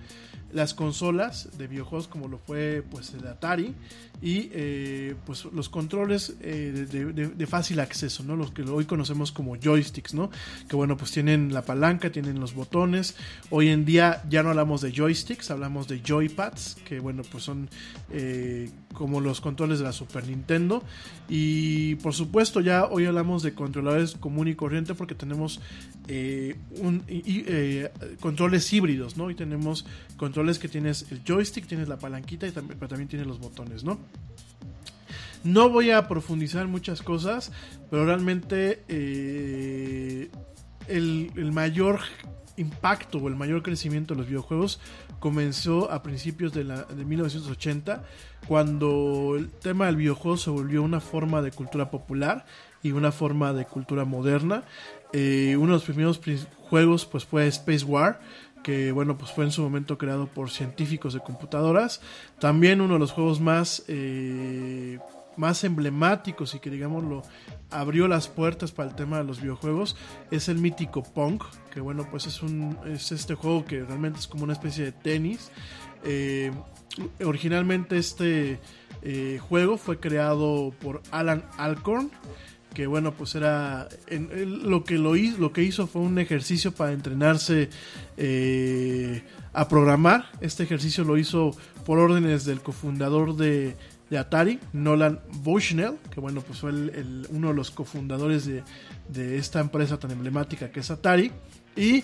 las 0.52 0.74
consolas 0.74 1.50
de 1.58 1.68
videojuegos 1.68 2.08
como 2.08 2.28
lo 2.28 2.38
fue 2.38 2.84
pues 2.90 3.14
el 3.14 3.28
Atari 3.28 3.76
y 4.22 4.50
eh, 4.54 5.16
pues 5.26 5.46
los 5.46 5.70
controles 5.70 6.36
eh, 6.42 6.88
de, 6.90 7.48
fácil 7.48 7.80
acceso, 7.80 8.24
¿no? 8.24 8.36
Los 8.36 8.52
que 8.52 8.64
hoy 8.64 8.86
conocemos 8.86 9.32
como 9.32 9.56
joysticks, 9.56 10.14
¿no? 10.14 10.30
Que 10.68 10.76
bueno, 10.76 10.98
pues 10.98 11.12
tienen 11.12 11.54
la 11.54 11.62
palanca, 11.64 12.12
tienen 12.12 12.40
los 12.40 12.54
botones. 12.54 13.16
Hoy 13.50 13.70
en 13.70 13.86
día 13.86 14.24
ya 14.30 14.44
no 14.44 14.50
hablamos 14.50 14.82
de 14.82 14.92
joysticks, 14.92 15.52
hablamos 15.52 15.88
de 15.88 16.02
joypads, 16.06 16.78
que 16.86 17.00
bueno, 17.00 17.24
pues 17.30 17.44
son 17.44 17.70
eh, 18.12 18.70
como 18.94 19.22
los 19.22 19.40
controles 19.40 19.80
de 19.80 19.86
la 19.86 19.94
Super 19.98 20.28
Nintendo. 20.28 20.84
Y 21.28 21.96
por 21.96 22.14
supuesto 22.14 22.62
ya 22.62 22.86
hoy 22.86 23.06
hablamos 23.06 23.44
de 23.44 23.54
controladores 23.54 24.16
común 24.16 24.48
y 24.48 24.56
corriente 24.56 24.94
porque 24.94 25.16
tenemos 25.16 25.60
eh, 26.08 26.56
eh, 27.08 27.92
controles 28.20 28.72
híbridos, 28.72 29.18
¿no? 29.18 29.30
Y 29.30 29.36
tenemos 29.36 29.86
controles 30.16 30.60
que 30.60 30.68
tienes 30.70 31.12
el 31.12 31.22
joystick, 31.28 31.68
tienes 31.68 31.88
la 31.88 31.98
palanquita 31.98 32.48
y 32.48 32.52
también, 32.52 32.80
también 32.80 33.08
tienes 33.08 33.28
los 33.28 33.40
botones, 33.40 33.84
¿no? 33.84 34.00
No 35.44 35.70
voy 35.70 35.92
a 35.92 36.08
profundizar 36.08 36.64
en 36.64 36.72
muchas 36.72 37.02
cosas, 37.02 37.52
pero 37.90 38.06
realmente 38.06 38.84
eh, 38.88 40.30
el, 40.88 41.32
el 41.36 41.52
mayor 41.52 42.00
impacto 42.58 43.20
o 43.20 43.28
el 43.28 43.36
mayor 43.36 43.64
crecimiento 43.64 44.14
de 44.14 44.20
los 44.20 44.28
videojuegos 44.28 44.80
comenzó 45.20 45.92
a 45.92 46.04
principios 46.04 46.54
de, 46.54 46.64
la, 46.64 46.84
de 46.84 47.06
1980, 47.06 48.04
cuando 48.48 49.36
el 49.38 49.50
tema 49.50 49.88
del 49.88 49.98
videojuego 49.98 50.38
se 50.38 50.50
volvió 50.50 50.82
una 50.84 51.00
forma 51.00 51.42
de 51.42 51.52
cultura 51.52 51.90
popular 51.92 52.46
y 52.84 52.92
una 52.92 53.12
forma 53.12 53.54
de 53.54 53.66
cultura 53.66 54.06
moderna. 54.06 54.64
Eh, 55.14 55.56
uno 55.58 55.68
de 55.68 55.74
los 55.74 55.84
primeros 55.84 56.18
pri- 56.18 56.46
juegos 56.70 57.06
pues 57.06 57.26
fue 57.26 57.48
Space 57.48 57.84
War, 57.86 58.20
que 58.64 58.92
bueno, 58.92 59.18
pues 59.18 59.32
fue 59.32 59.46
en 59.46 59.52
su 59.52 59.62
momento 59.62 59.98
creado 59.98 60.28
por 60.28 60.50
científicos 60.50 61.14
de 61.14 61.20
computadoras. 61.20 62.02
También 62.40 62.82
uno 62.82 62.94
de 62.96 63.00
los 63.00 63.12
juegos 63.12 63.40
más, 63.40 63.84
eh, 63.88 65.00
más 65.38 65.64
emblemáticos 65.64 66.56
y 66.56 66.60
que 66.60 66.70
digámoslo 66.70 67.24
abrió 67.70 68.08
las 68.08 68.28
puertas 68.28 68.72
para 68.72 68.90
el 68.90 68.96
tema 68.96 69.18
de 69.18 69.24
los 69.26 69.42
videojuegos 69.42 69.96
es 70.32 70.48
el 70.50 70.58
mítico 70.58 71.04
Pong, 71.04 71.42
que 71.72 71.80
bueno, 71.82 72.08
pues 72.10 72.26
es, 72.28 72.42
un, 72.42 72.78
es 72.86 73.12
este 73.12 73.36
juego 73.36 73.66
que 73.66 73.84
realmente 73.84 74.20
es 74.20 74.28
como 74.28 74.44
una 74.46 74.54
especie 74.54 74.86
de 74.86 74.92
tenis. 74.94 75.52
Eh, 76.04 76.52
originalmente 77.24 77.98
este 77.98 78.60
eh, 79.02 79.40
juego 79.42 79.78
fue 79.78 80.00
creado 80.00 80.74
por 80.82 81.02
Alan 81.12 81.44
Alcorn 81.58 82.12
que 82.74 82.88
bueno 82.88 83.14
pues 83.14 83.36
era 83.36 83.88
lo 84.10 84.84
que 84.84 84.98
lo 84.98 85.16
hizo 85.16 85.40
lo 85.40 85.52
que 85.52 85.64
hizo 85.64 85.88
fue 85.88 86.02
un 86.02 86.20
ejercicio 86.20 86.72
para 86.72 86.92
entrenarse 86.92 87.70
eh, 88.18 89.24
a 89.54 89.68
programar. 89.68 90.30
Este 90.40 90.64
ejercicio 90.64 91.04
lo 91.04 91.18
hizo 91.18 91.56
por 91.86 91.98
órdenes 91.98 92.46
del 92.46 92.62
cofundador 92.62 93.36
de, 93.36 93.76
Atari 94.16 94.60
Nolan 94.72 95.20
Bushnell 95.42 95.96
que 96.12 96.20
bueno 96.20 96.42
pues 96.42 96.60
fue 96.60 96.72
uno 97.32 97.48
de 97.48 97.54
los 97.54 97.72
cofundadores 97.72 98.46
de, 98.46 98.64
de 99.10 99.38
esta 99.38 99.60
empresa 99.60 99.98
tan 99.98 100.12
emblemática 100.12 100.72
que 100.72 100.82
es 100.82 100.92
Atari. 100.92 101.32
Y 101.76 102.04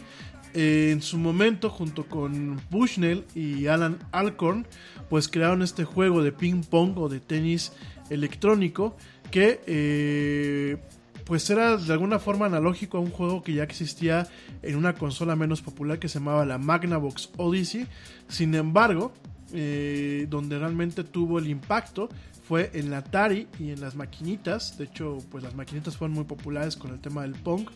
en 0.53 1.01
su 1.01 1.17
momento 1.17 1.69
junto 1.69 2.05
con 2.05 2.61
Bushnell 2.69 3.25
y 3.35 3.67
Alan 3.67 3.97
Alcorn 4.11 4.67
pues 5.09 5.27
crearon 5.27 5.61
este 5.61 5.83
juego 5.83 6.23
de 6.23 6.31
ping 6.31 6.61
pong 6.61 6.97
o 6.97 7.09
de 7.09 7.19
tenis 7.19 7.73
electrónico 8.09 8.95
que 9.31 9.61
eh, 9.65 10.77
pues 11.25 11.49
era 11.49 11.77
de 11.77 11.93
alguna 11.93 12.19
forma 12.19 12.45
analógico 12.45 12.97
a 12.97 13.01
un 13.01 13.09
juego 13.09 13.41
que 13.41 13.53
ya 13.53 13.63
existía 13.63 14.27
en 14.61 14.75
una 14.75 14.93
consola 14.93 15.35
menos 15.35 15.61
popular 15.61 15.99
que 15.99 16.07
se 16.07 16.19
llamaba 16.19 16.45
la 16.45 16.57
Magnavox 16.57 17.31
Odyssey. 17.37 17.87
Sin 18.27 18.53
embargo, 18.55 19.13
eh, 19.53 20.27
donde 20.29 20.59
realmente 20.59 21.03
tuvo 21.03 21.39
el 21.39 21.47
impacto 21.47 22.09
fue 22.47 22.71
en 22.73 22.91
la 22.91 22.97
Atari 22.97 23.47
y 23.57 23.71
en 23.71 23.81
las 23.81 23.95
maquinitas. 23.95 24.77
De 24.77 24.85
hecho, 24.85 25.17
pues 25.31 25.43
las 25.43 25.55
maquinitas 25.55 25.95
fueron 25.95 26.13
muy 26.13 26.25
populares 26.25 26.75
con 26.75 26.91
el 26.91 26.99
tema 26.99 27.21
del 27.21 27.33
Pong 27.33 27.69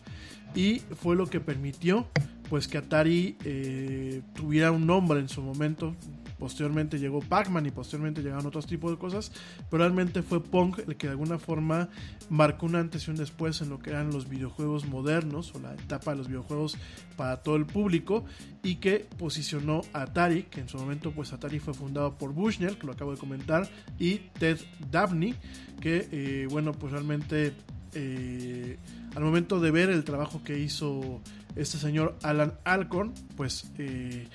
y 0.54 0.80
fue 1.00 1.16
lo 1.16 1.26
que 1.26 1.40
permitió 1.40 2.06
pues 2.48 2.68
que 2.68 2.78
Atari 2.78 3.36
eh, 3.44 4.22
tuviera 4.34 4.72
un 4.72 4.86
nombre 4.86 5.20
en 5.20 5.28
su 5.28 5.42
momento. 5.42 5.94
Posteriormente 6.38 7.00
llegó 7.00 7.18
Pac-Man 7.18 7.66
y 7.66 7.72
posteriormente 7.72 8.22
llegaron 8.22 8.46
otros 8.46 8.66
tipos 8.66 8.92
de 8.92 8.96
cosas, 8.96 9.32
pero 9.70 9.82
realmente 9.82 10.22
fue 10.22 10.40
Pong 10.40 10.78
el 10.86 10.96
que 10.96 11.08
de 11.08 11.12
alguna 11.12 11.38
forma 11.38 11.88
marcó 12.30 12.66
un 12.66 12.76
antes 12.76 13.08
y 13.08 13.10
un 13.10 13.16
después 13.16 13.60
en 13.60 13.70
lo 13.70 13.80
que 13.80 13.90
eran 13.90 14.12
los 14.12 14.28
videojuegos 14.28 14.86
modernos 14.86 15.52
o 15.56 15.58
la 15.58 15.74
etapa 15.74 16.12
de 16.12 16.18
los 16.18 16.28
videojuegos 16.28 16.78
para 17.16 17.38
todo 17.38 17.56
el 17.56 17.66
público 17.66 18.24
y 18.62 18.76
que 18.76 19.04
posicionó 19.18 19.80
a 19.92 20.02
Atari, 20.02 20.44
que 20.44 20.60
en 20.60 20.68
su 20.68 20.78
momento 20.78 21.10
pues 21.10 21.32
Atari 21.32 21.58
fue 21.58 21.74
fundado 21.74 22.16
por 22.16 22.32
Bushnell, 22.32 22.78
que 22.78 22.86
lo 22.86 22.92
acabo 22.92 23.10
de 23.10 23.18
comentar, 23.18 23.68
y 23.98 24.18
Ted 24.38 24.58
Dabney, 24.92 25.34
que 25.80 26.08
eh, 26.12 26.46
bueno 26.48 26.70
pues 26.70 26.92
realmente 26.92 27.52
eh, 27.94 28.76
al 29.16 29.24
momento 29.24 29.58
de 29.58 29.70
ver 29.70 29.90
el 29.90 30.04
trabajo 30.04 30.42
que 30.44 30.58
hizo 30.58 31.20
este 31.58 31.78
señor 31.78 32.16
Alan 32.22 32.54
Alcorn, 32.64 33.12
pues 33.36 33.66
eh, 33.78 34.28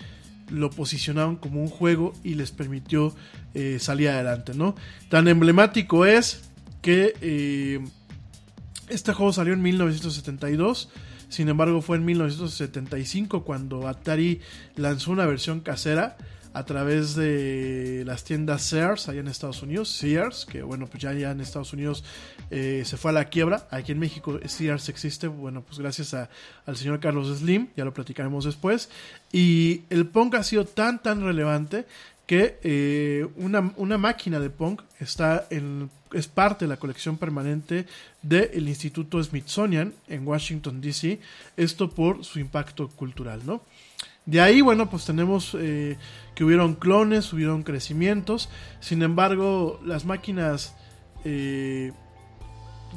lo 0.49 0.69
posicionaron 0.69 1.37
como 1.37 1.61
un 1.61 1.69
juego 1.69 2.13
y 2.23 2.35
les 2.35 2.51
permitió 2.51 3.15
eh, 3.53 3.77
salir 3.79 4.09
adelante, 4.09 4.53
¿no? 4.53 4.75
Tan 5.09 5.27
emblemático 5.27 6.05
es 6.05 6.49
que 6.81 7.13
eh, 7.21 7.79
este 8.89 9.13
juego 9.13 9.33
salió 9.33 9.53
en 9.53 9.61
1972. 9.61 10.89
Sin 11.29 11.49
embargo, 11.49 11.81
fue 11.81 11.97
en 11.97 12.05
1975 12.05 13.43
cuando 13.43 13.87
Atari 13.87 14.41
lanzó 14.75 15.11
una 15.11 15.25
versión 15.25 15.61
casera 15.61 16.17
a 16.53 16.65
través 16.65 17.15
de 17.15 18.03
las 18.05 18.23
tiendas 18.23 18.61
Sears 18.61 19.09
allá 19.09 19.19
en 19.21 19.27
Estados 19.27 19.61
Unidos. 19.63 19.89
Sears, 19.89 20.45
que 20.45 20.61
bueno, 20.61 20.87
pues 20.87 21.01
ya, 21.01 21.11
ya 21.13 21.31
en 21.31 21.41
Estados 21.41 21.73
Unidos 21.73 22.03
eh, 22.51 22.83
se 22.85 22.95
fue 22.97 23.11
a 23.11 23.13
la 23.13 23.25
quiebra. 23.25 23.67
Aquí 23.71 23.91
en 23.91 23.99
México 23.99 24.39
Sears 24.45 24.87
existe, 24.89 25.27
bueno, 25.27 25.61
pues 25.61 25.79
gracias 25.79 26.13
a- 26.13 26.29
al 26.65 26.77
señor 26.77 26.99
Carlos 26.99 27.35
Slim, 27.39 27.67
ya 27.75 27.85
lo 27.85 27.93
platicaremos 27.93 28.45
después. 28.45 28.89
Y 29.31 29.81
el 29.89 30.05
Pong 30.07 30.35
ha 30.35 30.43
sido 30.43 30.65
tan, 30.65 31.01
tan 31.01 31.23
relevante 31.23 31.85
que 32.27 32.57
eh, 32.63 33.27
una, 33.35 33.73
una 33.75 33.97
máquina 33.97 34.39
de 34.39 34.49
Pong 34.49 34.79
está 34.99 35.45
en, 35.49 35.89
es 36.13 36.27
parte 36.29 36.63
de 36.65 36.69
la 36.69 36.77
colección 36.77 37.17
permanente 37.17 37.85
del 38.21 38.69
Instituto 38.69 39.21
Smithsonian 39.21 39.93
en 40.07 40.25
Washington, 40.25 40.79
D.C. 40.79 41.19
Esto 41.57 41.89
por 41.89 42.23
su 42.23 42.39
impacto 42.39 42.87
cultural, 42.89 43.41
¿no? 43.45 43.61
De 44.25 44.39
ahí, 44.39 44.61
bueno, 44.61 44.89
pues 44.89 45.05
tenemos 45.05 45.55
eh, 45.59 45.97
que 46.33 46.43
hubieron 46.43 46.75
clones, 46.75 47.33
hubieron 47.33 47.63
crecimientos. 47.63 48.49
Sin 48.79 49.01
embargo, 49.01 49.79
las 49.83 50.05
máquinas, 50.05 50.75
eh, 51.25 51.91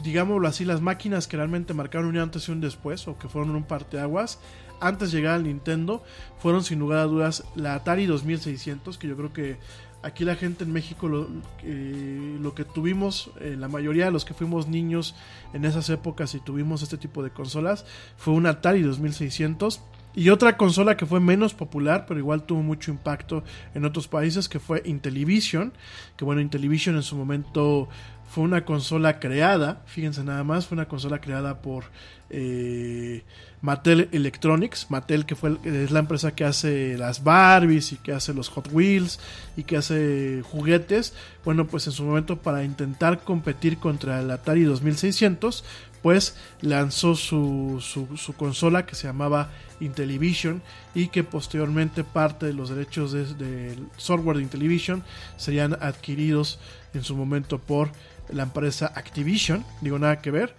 digámoslo 0.02 0.46
así, 0.46 0.64
las 0.64 0.80
máquinas 0.80 1.26
que 1.26 1.36
realmente 1.36 1.74
marcaron 1.74 2.08
un 2.08 2.18
antes 2.18 2.48
y 2.48 2.52
un 2.52 2.60
después, 2.60 3.08
o 3.08 3.18
que 3.18 3.28
fueron 3.28 3.56
un 3.56 3.64
parteaguas, 3.64 4.38
antes 4.80 5.10
de 5.10 5.18
llegar 5.18 5.34
al 5.34 5.44
Nintendo, 5.44 6.04
fueron 6.38 6.62
sin 6.62 6.78
lugar 6.78 6.98
a 6.98 7.04
dudas 7.04 7.44
la 7.56 7.74
Atari 7.74 8.06
2600, 8.06 8.98
que 8.98 9.08
yo 9.08 9.16
creo 9.16 9.32
que 9.32 9.58
Aquí 10.06 10.24
la 10.24 10.36
gente 10.36 10.62
en 10.62 10.72
México 10.72 11.08
lo, 11.08 11.26
eh, 11.64 12.36
lo 12.40 12.54
que 12.54 12.64
tuvimos, 12.64 13.32
eh, 13.40 13.56
la 13.58 13.66
mayoría 13.66 14.04
de 14.04 14.12
los 14.12 14.24
que 14.24 14.34
fuimos 14.34 14.68
niños 14.68 15.16
en 15.52 15.64
esas 15.64 15.90
épocas 15.90 16.32
y 16.36 16.38
tuvimos 16.38 16.82
este 16.82 16.96
tipo 16.96 17.24
de 17.24 17.30
consolas, 17.30 17.84
fue 18.16 18.32
un 18.34 18.46
Atari 18.46 18.82
2600. 18.82 19.80
Y 20.16 20.30
otra 20.30 20.56
consola 20.56 20.97
que 20.97 21.05
fue 21.05 21.20
menos 21.20 21.52
popular, 21.52 22.06
pero 22.09 22.18
igual 22.18 22.43
tuvo 22.43 22.62
mucho 22.62 22.90
impacto 22.90 23.44
en 23.74 23.84
otros 23.84 24.09
países, 24.09 24.48
que 24.48 24.59
fue 24.59 24.82
Intellivision. 24.86 25.74
Que 26.16 26.24
bueno, 26.24 26.40
Intellivision 26.40 26.97
en 26.97 27.02
su 27.02 27.16
momento 27.16 27.90
fue 28.28 28.44
una 28.44 28.64
consola 28.64 29.20
creada, 29.20 29.82
fíjense 29.86 30.24
nada 30.24 30.43
más, 30.44 30.66
fue 30.66 30.76
una 30.76 30.88
consola 30.88 31.20
creada 31.20 31.62
por 31.62 31.84
eh, 32.28 33.22
Mattel 33.60 34.09
Electronics, 34.12 34.90
Mattel 34.90 35.26
que 35.26 35.36
fue, 35.36 35.56
es 35.64 35.90
la 35.90 36.01
empresa 36.01 36.34
que 36.34 36.44
hace 36.44 36.98
las 36.98 37.22
Barbies 37.22 37.93
y 37.93 37.97
que 37.97 38.12
hace 38.12 38.34
los 38.34 38.48
Hot 38.48 38.68
Wheels 38.72 39.20
y 39.56 39.62
que 39.62 39.76
hace 39.76 40.43
juguetes, 40.43 41.14
bueno 41.44 41.66
pues 41.66 41.86
en 41.86 41.93
su 41.93 42.05
momento 42.05 42.43
para 42.43 42.64
intentar 42.64 43.20
competir 43.20 43.78
contra 43.78 44.20
el 44.20 44.30
Atari 44.30 44.64
2600, 44.64 45.64
pues 46.02 46.36
lanzó 46.60 47.14
su, 47.14 47.81
su, 47.81 48.32
consola 48.35 48.86
que 48.86 48.94
se 48.94 49.06
llamaba 49.06 49.51
Intellivision 49.81 50.62
y 50.94 51.09
que 51.09 51.24
posteriormente 51.24 52.05
parte 52.05 52.47
de 52.47 52.52
los 52.52 52.70
derechos 52.70 53.12
del 53.12 53.39
de 53.39 53.77
software 53.97 54.36
de 54.36 54.43
Intellivision 54.43 55.02
serían 55.36 55.74
adquiridos 55.81 56.59
en 56.94 57.02
su 57.02 57.16
momento 57.16 57.59
por 57.59 57.90
la 58.28 58.44
empresa 58.44 58.93
Activision, 58.94 59.64
digo 59.81 59.98
nada 59.98 60.20
que 60.20 60.31
ver, 60.31 60.55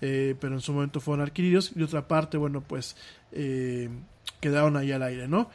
eh, 0.00 0.34
pero 0.40 0.54
en 0.54 0.60
su 0.60 0.72
momento 0.72 1.00
fueron 1.00 1.24
adquiridos 1.24 1.72
y 1.76 1.82
otra 1.82 2.08
parte, 2.08 2.36
bueno, 2.36 2.60
pues 2.60 2.96
eh, 3.30 3.88
quedaron 4.40 4.76
ahí 4.76 4.90
al 4.92 5.02
aire, 5.02 5.28
¿no? 5.28 5.48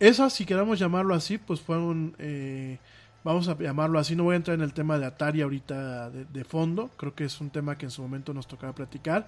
Esas, 0.00 0.34
si 0.34 0.44
queramos 0.44 0.78
llamarlo 0.78 1.14
así, 1.14 1.38
pues 1.38 1.60
fueron, 1.60 2.14
eh, 2.18 2.78
vamos 3.24 3.48
a 3.48 3.56
llamarlo 3.56 3.98
así, 3.98 4.14
no 4.14 4.24
voy 4.24 4.34
a 4.34 4.36
entrar 4.36 4.54
en 4.54 4.60
el 4.60 4.74
tema 4.74 4.98
de 4.98 5.06
Atari 5.06 5.40
ahorita 5.40 6.10
de, 6.10 6.44
fondo, 6.44 6.90
creo 6.98 7.14
que 7.14 7.24
es 7.24 7.40
un 7.40 7.50
tema 7.50 7.76
que 7.76 7.86
en 7.86 7.90
su 7.90 8.02
momento 8.02 8.34
nos 8.34 8.46
tocaba 8.46 8.74
platicar. 8.74 9.26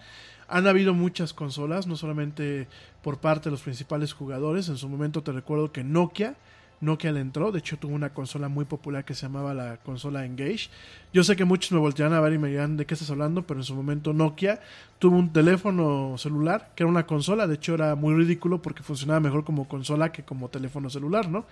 Han 0.48 0.66
habido 0.66 0.94
muchas 0.94 1.32
consolas, 1.32 1.86
no 1.86 1.97
solamente 1.97 2.68
por 3.02 3.18
parte 3.18 3.48
de 3.48 3.52
los 3.52 3.62
principales 3.62 4.12
jugadores, 4.12 4.68
en 4.68 4.77
su 4.77 4.89
momento 4.89 5.23
te 5.23 5.32
recuerdo 5.32 5.73
que 5.73 5.82
Nokia, 5.82 6.36
Nokia 6.82 7.10
le 7.10 7.20
entró, 7.20 7.52
de 7.52 7.60
hecho 7.60 7.78
tuvo 7.78 7.94
una 7.94 8.12
consola 8.12 8.51
muy 8.51 8.66
popular 8.66 9.02
que 9.06 9.14
se 9.14 9.23
llamaba 9.23 9.55
la 9.55 9.78
consola 9.78 10.27
Engage. 10.27 10.68
Yo 11.10 11.24
sé 11.24 11.35
que 11.35 11.47
muchos 11.47 11.73
me 11.73 11.78
voltean 11.78 12.12
a 12.12 12.20
ver 12.20 12.35
y 12.35 12.39
me 12.39 12.51
dirán 12.51 12.77
de 12.77 12.85
qué 12.85 12.93
estás 12.93 13.10
hablando, 13.10 13.47
pero 13.47 13.60
en 13.60 13.64
su 13.64 13.74
momento 13.74 14.12
Nokia 14.12 14.60
tuvo 14.98 15.16
un 15.16 15.32
teléfono 15.32 16.18
celular 16.18 16.73
que 16.77 16.82
era 16.82 16.90
una 16.90 17.06
consola, 17.06 17.47
de 17.47 17.55
hecho 17.55 17.73
era 17.73 17.94
muy 17.94 18.14
ridículo 18.14 18.60
porque 18.60 18.82
funcionaba 18.82 19.20
mejor 19.20 19.43
como 19.44 19.66
consola 19.66 20.12
que 20.12 20.23
como 20.23 20.51
teléfono 20.51 20.90
celular, 20.90 21.31
¿no? 21.31 21.47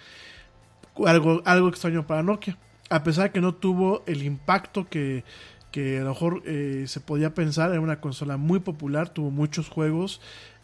Algo, 1.06 1.42
algo 1.44 1.68
extraño 1.68 2.06
para 2.06 2.22
Nokia, 2.22 2.56
a 2.88 3.02
pesar 3.02 3.32
que 3.32 3.40
no 3.40 3.54
tuvo 3.54 4.04
el 4.06 4.22
impacto 4.22 4.88
que, 4.88 5.24
que 5.72 5.98
a 5.98 6.02
lo 6.02 6.10
mejor 6.10 6.42
eh, 6.46 6.84
se 6.86 7.00
podía 7.00 7.34
pensar, 7.34 7.70
era 7.70 7.80
una 7.80 8.00
consola 8.00 8.36
muy 8.36 8.60
popular, 8.60 9.08
tuvo 9.08 9.30
muchos 9.30 9.68
juegos, 9.68 10.20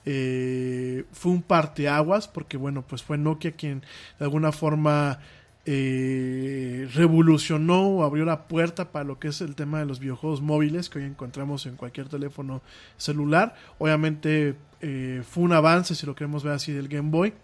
eh, 0.06 1.04
fue 1.12 1.32
un 1.32 1.42
parteaguas 1.42 2.26
porque 2.26 2.56
bueno 2.56 2.82
pues 2.86 3.02
fue 3.02 3.18
Nokia 3.18 3.52
quien 3.52 3.82
de 4.18 4.24
alguna 4.24 4.50
forma 4.50 5.18
eh, 5.66 6.88
revolucionó 6.94 7.86
o 7.86 8.04
abrió 8.04 8.24
la 8.24 8.48
puerta 8.48 8.92
para 8.92 9.04
lo 9.04 9.18
que 9.18 9.28
es 9.28 9.42
el 9.42 9.54
tema 9.54 9.78
de 9.78 9.84
los 9.84 10.00
videojuegos 10.00 10.40
móviles 10.40 10.88
que 10.88 11.00
hoy 11.00 11.04
encontramos 11.04 11.66
en 11.66 11.76
cualquier 11.76 12.08
teléfono 12.08 12.62
celular. 12.96 13.54
Obviamente 13.78 14.54
eh, 14.80 15.22
fue 15.28 15.44
un 15.44 15.52
avance 15.52 15.94
si 15.94 16.06
lo 16.06 16.14
queremos 16.14 16.44
ver 16.44 16.54
así 16.54 16.72
del 16.72 16.88
Game 16.88 17.10
Boy 17.10 17.34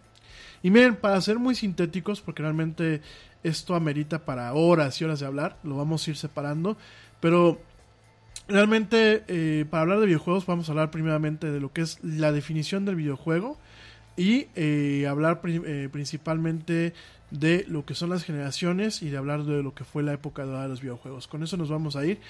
y 0.66 0.70
miren 0.70 0.96
para 0.96 1.20
ser 1.20 1.38
muy 1.38 1.54
sintéticos 1.54 2.20
porque 2.20 2.42
realmente 2.42 3.00
esto 3.44 3.76
amerita 3.76 4.24
para 4.24 4.52
horas 4.52 5.00
y 5.00 5.04
horas 5.04 5.20
de 5.20 5.26
hablar 5.26 5.58
lo 5.62 5.76
vamos 5.76 6.06
a 6.06 6.10
ir 6.10 6.16
separando 6.16 6.76
pero 7.20 7.60
Realmente, 8.48 9.24
eh, 9.26 9.64
para 9.68 9.82
hablar 9.82 9.98
de 9.98 10.06
videojuegos, 10.06 10.46
vamos 10.46 10.68
a 10.68 10.72
hablar 10.72 10.92
primeramente 10.92 11.50
de 11.50 11.58
lo 11.58 11.72
que 11.72 11.80
es 11.80 11.98
la 12.04 12.30
definición 12.30 12.84
del 12.84 12.94
videojuego 12.94 13.58
y 14.16 14.46
eh, 14.54 15.06
hablar 15.08 15.40
eh, 15.44 15.88
principalmente 15.90 16.94
de 17.30 17.64
lo 17.68 17.84
que 17.84 17.94
son 17.94 18.10
las 18.10 18.24
generaciones 18.24 19.02
y 19.02 19.10
de 19.10 19.16
hablar 19.16 19.44
de 19.44 19.62
lo 19.62 19.74
que 19.74 19.84
fue 19.84 20.02
la 20.02 20.12
época 20.12 20.46
de 20.46 20.68
los 20.68 20.80
videojuegos. 20.80 21.26
Con 21.26 21.42
eso 21.42 21.56
nos 21.56 21.68
vamos 21.68 21.96
a 21.96 22.04
ir. 22.04 22.20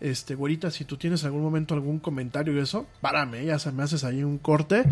Este, 0.00 0.34
güerita, 0.34 0.70
si 0.70 0.84
tú 0.84 0.96
tienes 0.96 1.22
en 1.22 1.28
algún 1.28 1.42
momento 1.42 1.74
algún 1.74 1.98
comentario 1.98 2.54
y 2.54 2.58
eso, 2.58 2.86
párame, 3.00 3.44
ya 3.44 3.58
se 3.58 3.72
me 3.72 3.82
haces 3.82 4.04
ahí 4.04 4.22
un 4.22 4.38
corte 4.38 4.84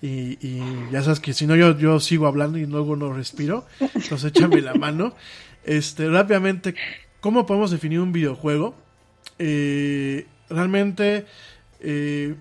y, 0.00 0.38
y 0.46 0.62
ya 0.92 1.02
sabes 1.02 1.20
que 1.20 1.32
si 1.32 1.46
no 1.46 1.56
yo, 1.56 1.76
yo 1.78 1.98
sigo 1.98 2.26
hablando 2.26 2.58
y 2.58 2.66
luego 2.66 2.96
no 2.96 3.12
respiro, 3.12 3.66
entonces 3.80 4.24
échame 4.24 4.60
la 4.60 4.74
mano. 4.74 5.14
Este, 5.64 6.08
rápidamente, 6.08 6.74
¿cómo 7.20 7.46
podemos 7.46 7.70
definir 7.70 8.00
un 8.00 8.12
videojuego? 8.12 8.74
Eh, 9.38 10.26
realmente 10.50 11.24
eh, 11.80 12.34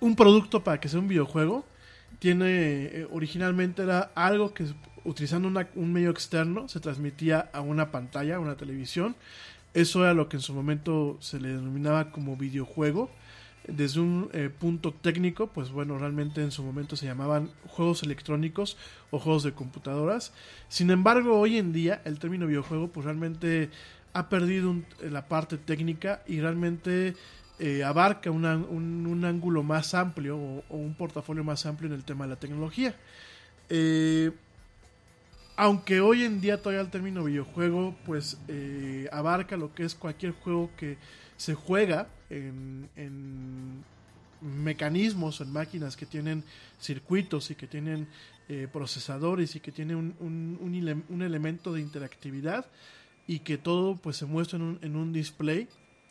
un 0.00 0.16
producto 0.16 0.64
para 0.64 0.80
que 0.80 0.88
sea 0.88 0.98
un 0.98 1.08
videojuego 1.08 1.64
tiene 2.18 2.46
eh, 2.46 3.06
originalmente 3.12 3.82
era 3.82 4.10
algo 4.14 4.52
que 4.52 4.66
utilizando 5.04 5.48
un 5.74 5.92
medio 5.92 6.10
externo 6.10 6.68
se 6.68 6.80
transmitía 6.80 7.50
a 7.52 7.60
una 7.60 7.90
pantalla, 7.90 8.36
a 8.36 8.40
una 8.40 8.56
televisión. 8.56 9.16
Eso 9.74 10.02
era 10.02 10.14
lo 10.14 10.28
que 10.28 10.36
en 10.36 10.42
su 10.42 10.52
momento 10.52 11.16
se 11.20 11.40
le 11.40 11.48
denominaba 11.48 12.10
como 12.10 12.36
videojuego. 12.36 13.10
Desde 13.68 14.00
un 14.00 14.30
punto 14.58 14.92
técnico, 14.92 15.46
pues 15.48 15.70
bueno, 15.70 15.98
realmente 15.98 16.42
en 16.42 16.50
su 16.50 16.64
momento 16.64 16.96
se 16.96 17.06
llamaban 17.06 17.50
juegos 17.68 18.02
electrónicos 18.02 18.76
o 19.10 19.18
juegos 19.18 19.44
de 19.44 19.52
computadoras. 19.52 20.32
Sin 20.68 20.90
embargo, 20.90 21.38
hoy 21.38 21.58
en 21.58 21.72
día 21.72 22.00
el 22.04 22.18
término 22.18 22.46
videojuego, 22.46 22.88
pues 22.88 23.04
realmente 23.04 23.70
ha 24.12 24.28
perdido 24.28 24.74
la 25.02 25.28
parte 25.28 25.56
técnica 25.56 26.22
y 26.26 26.40
realmente 26.40 27.14
eh, 27.58 27.84
abarca 27.84 28.30
un, 28.30 28.44
ángulo 29.24 29.62
más 29.62 29.94
amplio 29.94 30.36
o, 30.38 30.64
un 30.70 30.94
portafolio 30.94 31.44
más 31.44 31.66
amplio 31.66 31.88
en 31.88 31.94
el 31.94 32.04
tema 32.04 32.24
de 32.24 32.30
la 32.30 32.36
tecnología. 32.36 32.94
Eh, 33.68 34.32
aunque 35.60 36.00
hoy 36.00 36.24
en 36.24 36.40
día 36.40 36.58
todavía 36.58 36.80
el 36.80 36.90
término 36.90 37.24
videojuego 37.24 37.94
pues 38.06 38.38
eh, 38.48 39.08
abarca 39.12 39.56
lo 39.56 39.74
que 39.74 39.84
es 39.84 39.94
cualquier 39.94 40.32
juego 40.32 40.70
que 40.76 40.96
se 41.36 41.54
juega 41.54 42.08
en, 42.30 43.84
mecanismos, 44.40 45.40
en 45.40 45.52
máquinas 45.52 45.96
que 45.96 46.06
tienen 46.06 46.44
circuitos 46.80 47.50
y 47.50 47.54
que 47.54 47.66
tienen 47.66 48.08
procesadores 48.72 49.54
y 49.54 49.60
que 49.60 49.70
tienen 49.70 49.96
un, 49.96 51.04
un 51.08 51.22
elemento 51.22 51.72
de 51.72 51.80
interactividad, 51.80 52.66
y 53.30 53.38
que 53.38 53.58
todo 53.58 53.94
pues 53.94 54.16
se 54.16 54.26
muestra 54.26 54.56
en 54.56 54.62
un, 54.62 54.78
en 54.82 54.96
un 54.96 55.12
display. 55.12 55.68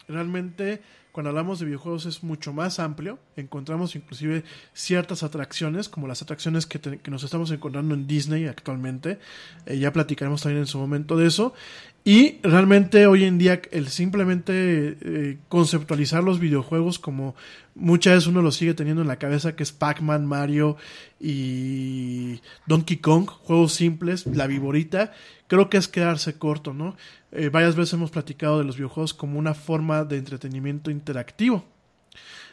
Realmente 0.07 0.81
cuando 1.19 1.31
hablamos 1.31 1.59
de 1.59 1.65
videojuegos 1.65 2.05
es 2.05 2.23
mucho 2.23 2.53
más 2.53 2.79
amplio. 2.79 3.19
Encontramos 3.35 3.93
inclusive 3.93 4.45
ciertas 4.73 5.21
atracciones, 5.21 5.89
como 5.89 6.07
las 6.07 6.21
atracciones 6.21 6.65
que, 6.65 6.79
nos 7.11 7.25
estamos 7.25 7.51
encontrando 7.51 7.93
en 7.93 8.07
Disney 8.07 8.47
actualmente. 8.47 9.19
Eh, 9.65 9.77
ya 9.79 9.91
platicaremos 9.91 10.41
también 10.41 10.61
en 10.61 10.67
su 10.67 10.77
momento 10.77 11.17
de 11.17 11.27
eso. 11.27 11.53
Y 12.03 12.39
realmente 12.43 13.07
hoy 13.07 13.25
en 13.25 13.37
día 13.37 13.61
el 13.71 13.89
simplemente 13.89 14.53
eh, 15.01 15.37
conceptualizar 15.49 16.23
los 16.23 16.39
videojuegos 16.39 16.97
como 16.97 17.35
muchas 17.75 18.15
veces 18.15 18.27
uno 18.27 18.41
lo 18.41 18.51
sigue 18.51 18.73
teniendo 18.73 19.01
en 19.01 19.07
la 19.07 19.19
cabeza, 19.19 19.55
que 19.55 19.63
es 19.63 19.71
Pac-Man, 19.71 20.25
Mario 20.25 20.77
y 21.19 22.41
Donkey 22.65 22.97
Kong, 22.97 23.27
juegos 23.27 23.73
simples, 23.73 24.25
la 24.25 24.47
viborita, 24.47 25.13
creo 25.47 25.69
que 25.69 25.77
es 25.77 25.87
quedarse 25.87 26.37
corto, 26.37 26.73
¿no? 26.73 26.95
Eh, 27.31 27.49
varias 27.49 27.75
veces 27.75 27.93
hemos 27.93 28.11
platicado 28.11 28.57
de 28.57 28.65
los 28.65 28.77
videojuegos 28.77 29.13
como 29.13 29.37
una 29.37 29.53
forma 29.53 30.03
de 30.03 30.17
entretenimiento 30.17 30.91
interactivo. 30.91 31.65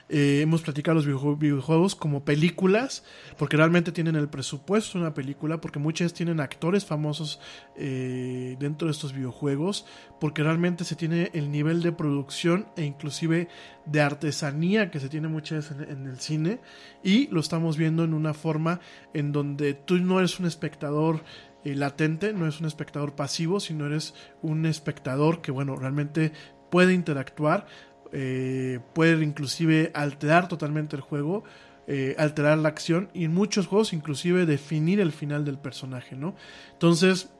Eh, 0.09 0.41
hemos 0.41 0.63
platicado 0.63 0.95
los 0.95 1.07
videojuegos 1.39 1.97
como 1.97 2.25
películas, 2.25 3.03
porque 3.37 3.57
realmente 3.57 3.91
tienen 3.91 4.15
el 4.15 4.29
presupuesto 4.29 4.99
de 4.99 5.05
una 5.05 5.15
película, 5.15 5.61
porque 5.61 5.81
muchas 5.81 6.15
tienen 6.15 6.39
actores 6.39 6.85
famosos 6.85 7.41
eh, 7.77 8.57
dentro 8.61 8.87
de 8.87 8.93
estos 8.93 9.13
videojuegos, 9.13 9.85
porque 10.21 10.45
realmente 10.45 10.85
se 10.85 10.95
tiene 10.95 11.31
el 11.35 11.51
nivel 11.51 11.83
de 11.83 11.91
producción 11.91 12.67
e 12.77 12.85
inclusive 12.85 13.49
de 13.85 14.01
artesanía 14.01 14.91
que 14.93 15.01
se 15.01 15.09
tiene 15.09 15.27
muchas 15.27 15.71
veces 15.71 15.89
en, 15.89 16.07
el 16.07 16.21
cine, 16.21 16.61
y 17.03 17.27
lo 17.29 17.41
estamos 17.41 17.77
viendo 17.77 18.05
en 18.05 18.15
una 18.15 18.33
forma 18.33 18.81
en 19.13 19.33
donde 19.33 19.75
tú 19.75 19.97
no 19.99 20.21
eres 20.21 20.39
un 20.39 20.47
espectador 20.47 21.25
eh, 21.65 21.75
latente, 21.75 22.33
no 22.33 22.45
eres 22.45 22.61
un 22.61 22.67
espectador 22.67 23.17
pasivo, 23.17 23.59
sino 23.59 23.87
eres 23.87 24.15
un 24.41 24.67
espectador 24.67 25.41
que, 25.41 25.51
bueno, 25.51 25.75
realmente 25.75 26.31
puede 26.71 26.95
interactuar, 26.95 27.67
eh, 28.13 28.81
puede 28.95 29.23
inclusive 29.25 29.91
alterar 29.95 30.49
totalmente 30.49 30.97
el 30.97 31.03
juego, 31.03 31.45
eh, 31.87 32.15
alterar 32.19 32.59
la 32.59 32.69
acción 32.69 33.09
y 33.15 33.25
en 33.25 33.35
muchos 33.35 33.67
juegos 33.67 33.93
inclusive 33.93 34.47
definir 34.47 35.01
el 35.01 35.13
final 35.13 35.45
del 35.45 35.59
personaje, 35.59 36.17
¿no? 36.17 36.35
Entonces, 36.73 37.31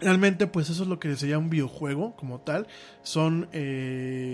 realmente 0.00 0.46
pues 0.46 0.70
eso 0.70 0.82
es 0.82 0.88
lo 0.88 0.98
que 0.98 1.16
sería 1.16 1.38
un 1.38 1.50
videojuego 1.50 2.14
como 2.16 2.40
tal. 2.40 2.66
Son, 3.02 3.48
eh, 3.52 4.27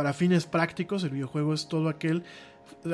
para 0.00 0.14
fines 0.14 0.46
prácticos, 0.46 1.04
el 1.04 1.10
videojuego 1.10 1.52
es 1.52 1.68
todo 1.68 1.90
aquel 1.90 2.22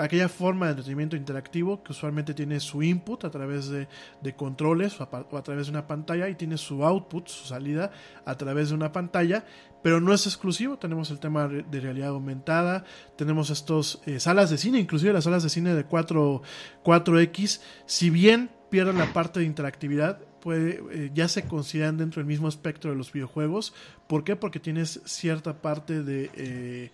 aquella 0.02 0.28
forma 0.28 0.66
de 0.66 0.72
entretenimiento 0.72 1.14
interactivo 1.14 1.84
que 1.84 1.92
usualmente 1.92 2.34
tiene 2.34 2.58
su 2.58 2.82
input 2.82 3.24
a 3.24 3.30
través 3.30 3.68
de, 3.68 3.86
de 4.20 4.34
controles 4.34 5.00
o 5.00 5.04
a, 5.04 5.42
través 5.44 5.66
de 5.66 5.70
una 5.70 5.86
pantalla 5.86 6.28
y 6.28 6.34
tiene 6.34 6.58
su 6.58 6.84
output, 6.84 7.28
su 7.28 7.46
salida 7.46 7.92
a 8.24 8.34
través 8.34 8.70
de 8.70 8.74
una 8.74 8.90
pantalla, 8.90 9.44
pero 9.84 10.00
no 10.00 10.12
es 10.12 10.26
exclusivo. 10.26 10.78
Tenemos 10.78 11.12
el 11.12 11.20
tema 11.20 11.46
de 11.46 11.80
realidad 11.80 12.08
aumentada, 12.08 12.82
tenemos 13.14 13.50
estos 13.50 14.02
eh, 14.04 14.18
salas 14.18 14.50
de 14.50 14.58
cine, 14.58 14.80
inclusive 14.80 15.12
las 15.12 15.22
salas 15.22 15.44
de 15.44 15.48
cine 15.48 15.74
de 15.74 15.84
4, 15.84 16.42
4X, 16.82 17.60
si 17.84 18.10
bien 18.10 18.50
pierden 18.68 18.98
la 18.98 19.12
parte 19.12 19.38
de 19.38 19.46
interactividad, 19.46 20.18
eh, 20.52 21.10
ya 21.14 21.28
se 21.28 21.44
consideran 21.44 21.96
dentro 21.96 22.20
del 22.20 22.26
mismo 22.26 22.48
espectro 22.48 22.90
de 22.90 22.96
los 22.96 23.12
videojuegos. 23.12 23.74
¿Por 24.06 24.24
qué? 24.24 24.36
Porque 24.36 24.60
tienes 24.60 25.00
cierta 25.04 25.60
parte 25.62 26.02
de... 26.02 26.30
eh, 26.34 26.90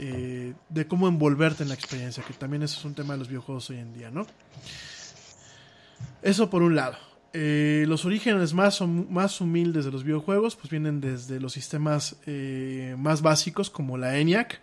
eh, 0.00 0.54
de 0.68 0.86
cómo 0.86 1.08
envolverte 1.08 1.64
en 1.64 1.70
la 1.70 1.74
experiencia, 1.74 2.22
que 2.22 2.32
también 2.32 2.62
eso 2.62 2.78
es 2.78 2.84
un 2.84 2.94
tema 2.94 3.14
de 3.14 3.18
los 3.18 3.26
videojuegos 3.26 3.68
hoy 3.70 3.78
en 3.78 3.92
día, 3.92 4.12
¿no? 4.12 4.28
Eso 6.22 6.48
por 6.48 6.62
un 6.62 6.76
lado. 6.76 6.96
Los 7.32 8.04
orígenes 8.04 8.54
más, 8.54 8.80
más 8.80 9.40
humildes 9.40 9.84
de 9.84 9.90
los 9.90 10.04
videojuegos 10.04 10.54
pues 10.54 10.70
vienen 10.70 11.00
desde 11.00 11.40
los 11.40 11.52
sistemas 11.52 12.16
más 12.96 13.22
básicos 13.22 13.70
como 13.70 13.98
la 13.98 14.18
ENIAC, 14.18 14.60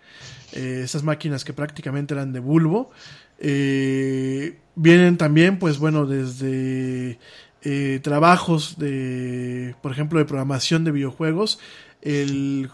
esas 0.54 1.04
máquinas 1.04 1.44
que 1.44 1.52
prácticamente 1.52 2.14
eran 2.14 2.32
de 2.32 2.40
bulbo. 2.40 2.92
Vienen 3.38 5.18
también 5.18 5.60
pues 5.60 5.80
bueno 5.80 6.06
desde 6.06 7.20
eh, 7.66 8.00
trabajos 8.02 8.78
de 8.78 9.76
por 9.82 9.92
ejemplo 9.92 10.20
de 10.20 10.26
programación 10.26 10.84
de 10.86 10.92
videojuegos. 10.92 11.60
El 12.02 12.70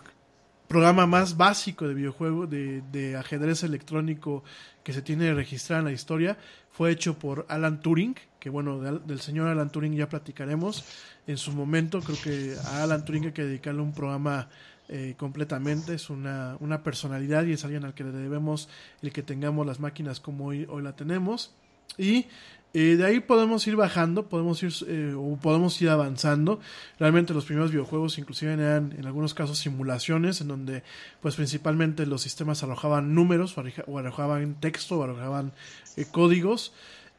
programa 0.68 1.08
más 1.08 1.36
básico 1.36 1.88
de 1.88 1.94
videojuego 1.94 2.48
de, 2.48 3.16
ajedrez 3.18 3.64
electrónico 3.64 4.44
que 4.84 4.94
se 4.94 5.02
tiene 5.02 5.34
registrado 5.34 5.80
en 5.82 5.86
la 5.86 5.92
historia 5.92 6.38
fue 6.72 6.92
hecho 6.92 7.18
por 7.20 7.46
Alan 7.50 7.82
Turing, 7.82 8.16
que 8.40 8.50
bueno, 8.50 8.80
de 8.80 8.90
Al- 8.90 9.08
del 9.08 9.20
señor 9.20 9.48
Alan 9.48 9.70
Turing 9.70 9.96
ya 9.96 10.08
platicaremos 10.08 10.86
en 11.28 11.38
su 11.38 11.52
momento, 11.52 12.00
creo 12.02 12.18
que 12.24 12.56
a 12.66 12.84
Alan 12.84 13.04
Turing 13.04 13.26
hay 13.26 13.32
que 13.34 13.44
dedicarle 13.44 13.82
un 13.82 13.94
programa 13.94 14.48
eh, 14.88 15.16
completamente, 15.18 15.94
es 15.94 16.10
una, 16.10 16.58
una 16.60 16.84
personalidad 16.84 17.46
y 17.46 17.54
es 17.54 17.64
alguien 17.66 17.84
al 17.86 17.94
que 17.94 18.04
le 18.04 18.12
debemos 18.12 18.70
el 19.02 19.12
que 19.12 19.24
tengamos 19.24 19.66
las 19.66 19.80
máquinas 19.80 20.20
como 20.20 20.48
hoy, 20.48 20.66
hoy 20.70 20.84
la 20.84 20.96
tenemos. 20.96 21.54
Y 21.98 22.28
eh, 22.74 22.96
de 22.96 23.06
ahí 23.06 23.20
podemos 23.20 23.68
ir 23.68 23.76
bajando, 23.76 24.30
podemos 24.30 24.64
ir 24.64 24.72
eh, 24.88 25.14
o 25.18 25.36
podemos 25.36 25.82
ir 25.82 25.90
avanzando. 25.90 26.62
Realmente 27.00 27.34
los 27.34 27.44
primeros 27.44 27.72
videojuegos 27.72 28.18
inclusive 28.18 28.54
eran 28.54 28.94
en 28.98 29.06
algunos 29.06 29.34
casos 29.34 29.58
simulaciones 29.58 30.40
en 30.40 30.48
donde 30.48 30.84
pues 31.22 31.36
principalmente 31.36 32.06
los 32.06 32.22
sistemas 32.22 32.64
arrojaban 32.64 33.14
números 33.14 33.58
o 33.58 33.98
arrojaban 33.98 34.56
texto 34.56 35.00
o 35.00 35.04
arrojaban 35.04 35.52
eh, 35.98 36.06
códigos. 36.10 36.74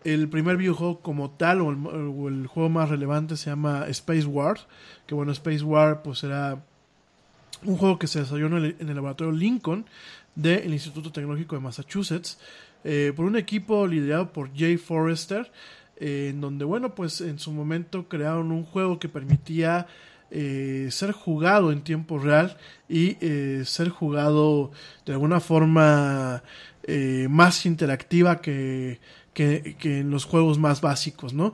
El 0.05 0.29
primer 0.29 0.57
videojuego 0.57 1.01
como 1.01 1.31
tal 1.31 1.61
o 1.61 1.70
el, 1.70 1.87
o 1.87 2.29
el 2.29 2.47
juego 2.47 2.70
más 2.70 2.89
relevante 2.89 3.37
se 3.37 3.51
llama 3.51 3.87
Space 3.89 4.24
War, 4.24 4.59
que 5.07 5.15
bueno, 5.15 5.33
Space 5.33 5.62
War 5.62 6.03
pues 6.03 6.24
era 6.24 6.65
un 7.65 7.77
juego 7.77 7.99
que 7.99 8.07
se 8.07 8.20
desarrolló 8.20 8.47
en 8.47 8.55
el, 8.55 8.77
en 8.81 8.89
el 8.89 8.95
laboratorio 8.95 9.33
Lincoln 9.33 9.85
del 10.35 10.73
Instituto 10.73 11.12
Tecnológico 11.12 11.57
de 11.57 11.61
Massachusetts 11.61 12.39
eh, 12.84 13.12
por 13.14 13.24
un 13.24 13.36
equipo 13.36 13.86
liderado 13.86 14.32
por 14.32 14.54
Jay 14.56 14.76
Forrester, 14.76 15.50
eh, 15.96 16.28
en 16.30 16.40
donde, 16.40 16.64
bueno, 16.64 16.94
pues 16.94 17.20
en 17.20 17.38
su 17.38 17.52
momento 17.52 18.09
crearon 18.09 18.50
un 18.50 18.64
juego 18.64 18.98
que 18.98 19.09
permitía 19.09 19.86
eh, 20.30 20.88
ser 20.90 21.12
jugado 21.12 21.72
en 21.72 21.82
tiempo 21.82 22.18
real 22.18 22.56
y 22.88 23.18
eh, 23.20 23.64
ser 23.66 23.90
jugado 23.90 24.70
de 25.04 25.12
alguna 25.12 25.40
forma 25.40 26.42
eh, 26.84 27.26
más 27.28 27.66
interactiva 27.66 28.40
que, 28.40 28.98
que, 29.34 29.76
en 29.82 30.10
los 30.10 30.24
juegos 30.24 30.59
más 30.59 30.80
básicos, 30.80 31.34
¿no? 31.34 31.52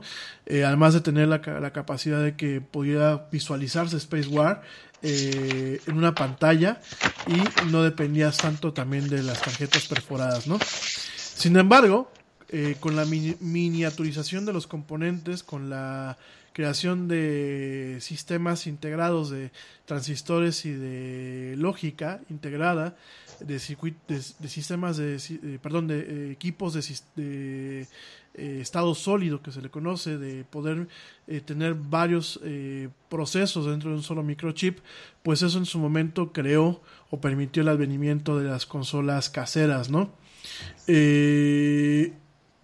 Además 0.49 0.93
de 0.93 1.01
tener 1.01 1.27
la, 1.27 1.41
la 1.59 1.71
capacidad 1.73 2.23
de 2.23 2.35
que 2.35 2.61
pudiera 2.61 3.27
visualizarse 3.31 3.97
Space 3.97 4.27
War 4.29 4.61
eh, 5.01 5.79
en 5.87 5.97
una 5.97 6.13
pantalla 6.13 6.81
y 7.25 7.65
no 7.71 7.83
dependías 7.83 8.35
tanto 8.37 8.73
también 8.73 9.07
de 9.07 9.23
las 9.23 9.41
tarjetas 9.41 9.87
perforadas, 9.87 10.45
¿no? 10.45 10.59
Sin 11.39 11.55
embargo, 11.55 12.11
eh, 12.49 12.75
con 12.81 12.97
la 12.97 13.05
mini- 13.05 13.37
miniaturización 13.39 14.45
de 14.45 14.51
los 14.51 14.67
componentes, 14.67 15.41
con 15.41 15.69
la 15.69 16.17
creación 16.51 17.07
de 17.07 17.99
sistemas 18.01 18.67
integrados 18.67 19.29
de 19.29 19.49
transistores 19.85 20.65
y 20.65 20.71
de 20.71 21.55
lógica 21.57 22.19
integrada, 22.29 22.97
de, 23.39 23.53
de, 23.57 24.49
sistemas 24.49 24.97
de, 24.97 25.15
eh, 25.15 25.59
perdón, 25.63 25.87
de 25.87 25.99
eh, 26.01 26.31
equipos 26.33 26.73
de, 26.73 27.87
eh, 28.35 28.59
estado 28.59 28.93
sólido 28.93 29.41
que 29.41 29.53
se 29.53 29.61
le 29.61 29.69
conoce, 29.69 30.17
de 30.17 30.43
poder 30.43 30.89
tener 31.45 31.73
varios 31.73 32.37
procesos 33.07 33.65
dentro 33.65 33.91
de 33.91 33.95
un 33.95 34.03
solo 34.03 34.23
microchip, 34.23 34.79
pues 35.23 35.41
eso 35.41 35.57
en 35.57 35.65
su 35.65 35.79
momento 35.79 36.33
creó 36.33 36.81
o 37.11 37.21
permitió 37.21 37.61
el 37.61 37.69
advenimiento 37.69 38.37
de 38.37 38.49
las 38.49 38.65
consolas 38.65 39.29
caseras, 39.29 39.89
¿no? 39.89 40.11
Eh, 40.87 42.13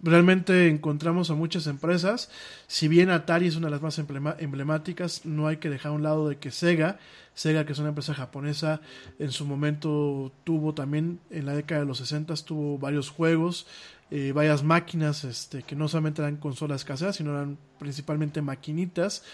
realmente 0.00 0.68
encontramos 0.68 1.30
a 1.30 1.34
muchas 1.34 1.66
empresas. 1.66 2.30
Si 2.66 2.88
bien 2.88 3.10
Atari 3.10 3.48
es 3.48 3.56
una 3.56 3.66
de 3.66 3.72
las 3.72 3.82
más 3.82 3.98
emblemáticas, 3.98 5.24
no 5.24 5.46
hay 5.46 5.58
que 5.58 5.70
dejar 5.70 5.92
a 5.92 5.94
un 5.94 6.02
lado 6.02 6.28
de 6.28 6.36
que 6.36 6.50
Sega, 6.50 6.98
Sega 7.34 7.66
que 7.66 7.72
es 7.72 7.78
una 7.78 7.90
empresa 7.90 8.14
japonesa, 8.14 8.80
en 9.18 9.30
su 9.30 9.44
momento 9.44 10.32
tuvo 10.44 10.74
también, 10.74 11.20
en 11.30 11.46
la 11.46 11.54
década 11.54 11.82
de 11.82 11.86
los 11.86 11.98
60 11.98 12.34
tuvo 12.36 12.78
varios 12.78 13.10
juegos, 13.10 13.66
eh, 14.10 14.32
varias 14.32 14.62
máquinas 14.62 15.24
este, 15.24 15.62
que 15.62 15.74
no 15.74 15.88
solamente 15.88 16.22
eran 16.22 16.36
consolas 16.36 16.84
caseras, 16.84 17.16
sino 17.16 17.32
eran 17.32 17.58
principalmente 17.78 18.40
maquinitas, 18.40 19.24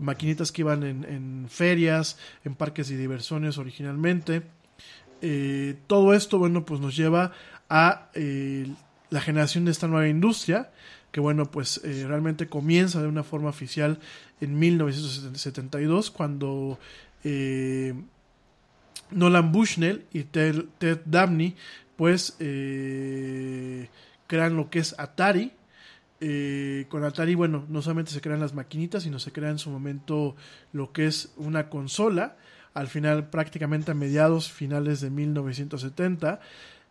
maquinitas 0.00 0.52
que 0.52 0.62
iban 0.62 0.84
en, 0.84 1.46
ferias, 1.48 2.18
en 2.44 2.54
parques 2.54 2.88
de 2.88 2.96
diversiones 2.96 3.58
originalmente. 3.58 4.42
Eh, 5.20 5.76
todo 5.86 6.14
esto, 6.14 6.38
bueno, 6.38 6.64
pues 6.64 6.80
nos 6.80 6.94
lleva 6.94 7.32
a 7.68 8.10
eh, 8.14 8.66
la 9.10 9.20
generación 9.20 9.64
de 9.64 9.70
esta 9.70 9.88
nueva 9.88 10.08
industria, 10.08 10.70
que 11.12 11.20
bueno, 11.20 11.50
pues 11.50 11.80
eh, 11.84 12.04
realmente 12.06 12.48
comienza 12.48 13.00
de 13.00 13.08
una 13.08 13.22
forma 13.22 13.48
oficial 13.48 13.98
en 14.40 14.58
1972, 14.58 16.10
cuando 16.10 16.78
eh, 17.24 17.94
Nolan 19.10 19.52
Bushnell 19.52 20.04
y 20.12 20.24
Ted, 20.24 20.64
Ted 20.78 21.00
Dabney, 21.04 21.56
pues 21.96 22.36
eh, 22.38 23.88
crean 24.26 24.56
lo 24.56 24.70
que 24.70 24.78
es 24.80 24.94
Atari. 24.98 25.52
Eh, 26.20 26.86
con 26.88 27.04
Atari, 27.04 27.34
bueno, 27.34 27.64
no 27.68 27.80
solamente 27.82 28.12
se 28.12 28.20
crean 28.20 28.40
las 28.40 28.54
maquinitas, 28.54 29.04
sino 29.04 29.18
se 29.18 29.32
crea 29.32 29.50
en 29.50 29.58
su 29.58 29.70
momento 29.70 30.36
lo 30.72 30.92
que 30.92 31.06
es 31.06 31.32
una 31.36 31.68
consola. 31.68 32.36
Al 32.74 32.88
final, 32.88 33.30
prácticamente 33.30 33.90
a 33.90 33.94
mediados 33.94 34.52
finales 34.52 35.00
de 35.00 35.10
1970. 35.10 36.40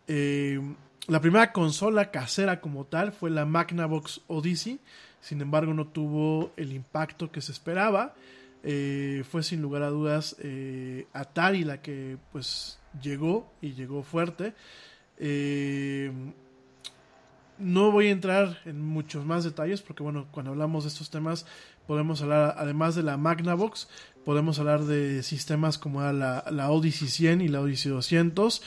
Eh, 0.07 0.59
la 1.07 1.21
primera 1.21 1.51
consola 1.51 2.11
casera 2.11 2.59
como 2.59 2.85
tal 2.85 3.11
fue 3.11 3.29
la 3.29 3.45
Magnavox 3.45 4.21
Odyssey. 4.27 4.79
Sin 5.21 5.41
embargo, 5.41 5.73
no 5.73 5.88
tuvo 5.88 6.51
el 6.57 6.73
impacto 6.73 7.31
que 7.31 7.41
se 7.41 7.51
esperaba. 7.51 8.15
Eh, 8.63 9.23
fue 9.29 9.43
sin 9.43 9.61
lugar 9.61 9.84
a 9.84 9.89
dudas 9.89 10.35
eh, 10.39 11.07
Atari 11.13 11.63
la 11.63 11.81
que 11.81 12.17
pues 12.31 12.79
llegó 13.01 13.51
y 13.61 13.73
llegó 13.73 14.03
fuerte. 14.03 14.53
No 17.59 17.91
voy 17.91 18.07
a 18.07 18.11
entrar 18.11 18.59
en 18.65 18.79
muchos 18.79 19.25
más 19.25 19.43
detalles 19.43 19.81
porque 19.81 20.03
bueno, 20.03 20.27
cuando 20.31 20.51
hablamos 20.51 20.84
de 20.84 20.89
estos 20.89 21.09
temas 21.09 21.47
podemos 21.88 22.22
hablar, 22.22 22.55
además 22.57 22.95
de 22.95 23.03
la 23.03 23.18
Magnavox, 23.18 23.88
podemos 24.26 24.59
hablar 24.59 24.84
de 24.84 25.23
sistemas 25.23 25.77
como 25.77 26.01
la, 26.01 26.43
la 26.51 26.69
Odyssey 26.69 27.07
100 27.07 27.39
y 27.41 27.47
la 27.47 27.61
Odyssey 27.61 27.89
200. 27.91 28.61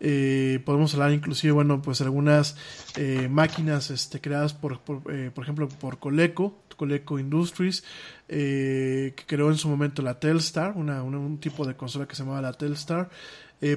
Eh, 0.00 0.60
podemos 0.64 0.94
hablar 0.94 1.12
inclusive, 1.12 1.52
bueno, 1.52 1.82
pues 1.82 2.00
algunas 2.00 2.56
eh, 2.96 3.28
máquinas 3.30 3.90
este, 3.90 4.20
creadas 4.22 4.54
por, 4.54 4.80
por, 4.80 5.02
eh, 5.12 5.30
por 5.34 5.44
ejemplo, 5.44 5.68
por 5.68 5.98
Coleco, 5.98 6.62
Coleco 6.78 7.18
Industries, 7.18 7.84
eh, 8.28 9.12
que 9.14 9.24
creó 9.26 9.50
en 9.50 9.58
su 9.58 9.68
momento 9.68 10.00
la 10.00 10.18
Telstar, 10.18 10.72
una, 10.76 11.02
una- 11.02 11.18
un 11.18 11.38
tipo 11.38 11.66
de 11.66 11.76
consola 11.76 12.08
que 12.08 12.14
se 12.16 12.22
llamaba 12.22 12.40
la 12.40 12.54
Telstar. 12.54 13.10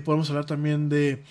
Podemos 0.04 0.30
hablar 0.32 0.46
también 0.46 0.90
de 0.90 1.22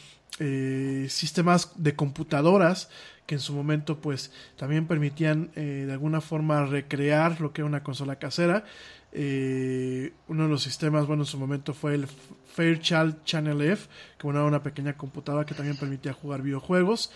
sistemas 1.08 1.72
de 1.76 1.96
computadoras 1.96 2.88
que 3.26 3.36
en 3.36 3.40
su 3.40 3.54
momento 3.54 3.98
pues 3.98 4.30
también 4.56 4.86
permitían 4.86 5.50
eh, 5.56 5.84
de 5.86 5.92
alguna 5.92 6.20
forma 6.20 6.66
recrear 6.66 7.40
lo 7.40 7.52
que 7.52 7.62
era 7.62 7.66
una 7.66 7.82
consola 7.82 8.16
casera. 8.16 8.64
Eh, 9.12 10.12
uno 10.28 10.44
de 10.44 10.48
los 10.48 10.62
sistemas, 10.62 11.06
bueno, 11.06 11.22
en 11.22 11.26
su 11.26 11.38
momento 11.38 11.72
fue 11.72 11.94
el 11.94 12.06
Fairchild 12.06 13.24
Channel 13.24 13.60
F, 13.62 13.88
que 14.18 14.24
bueno, 14.24 14.40
era 14.40 14.48
una 14.48 14.62
pequeña 14.62 14.96
computadora 14.96 15.46
que 15.46 15.54
también 15.54 15.76
permitía 15.76 16.12
jugar 16.12 16.42
videojuegos. 16.42 17.12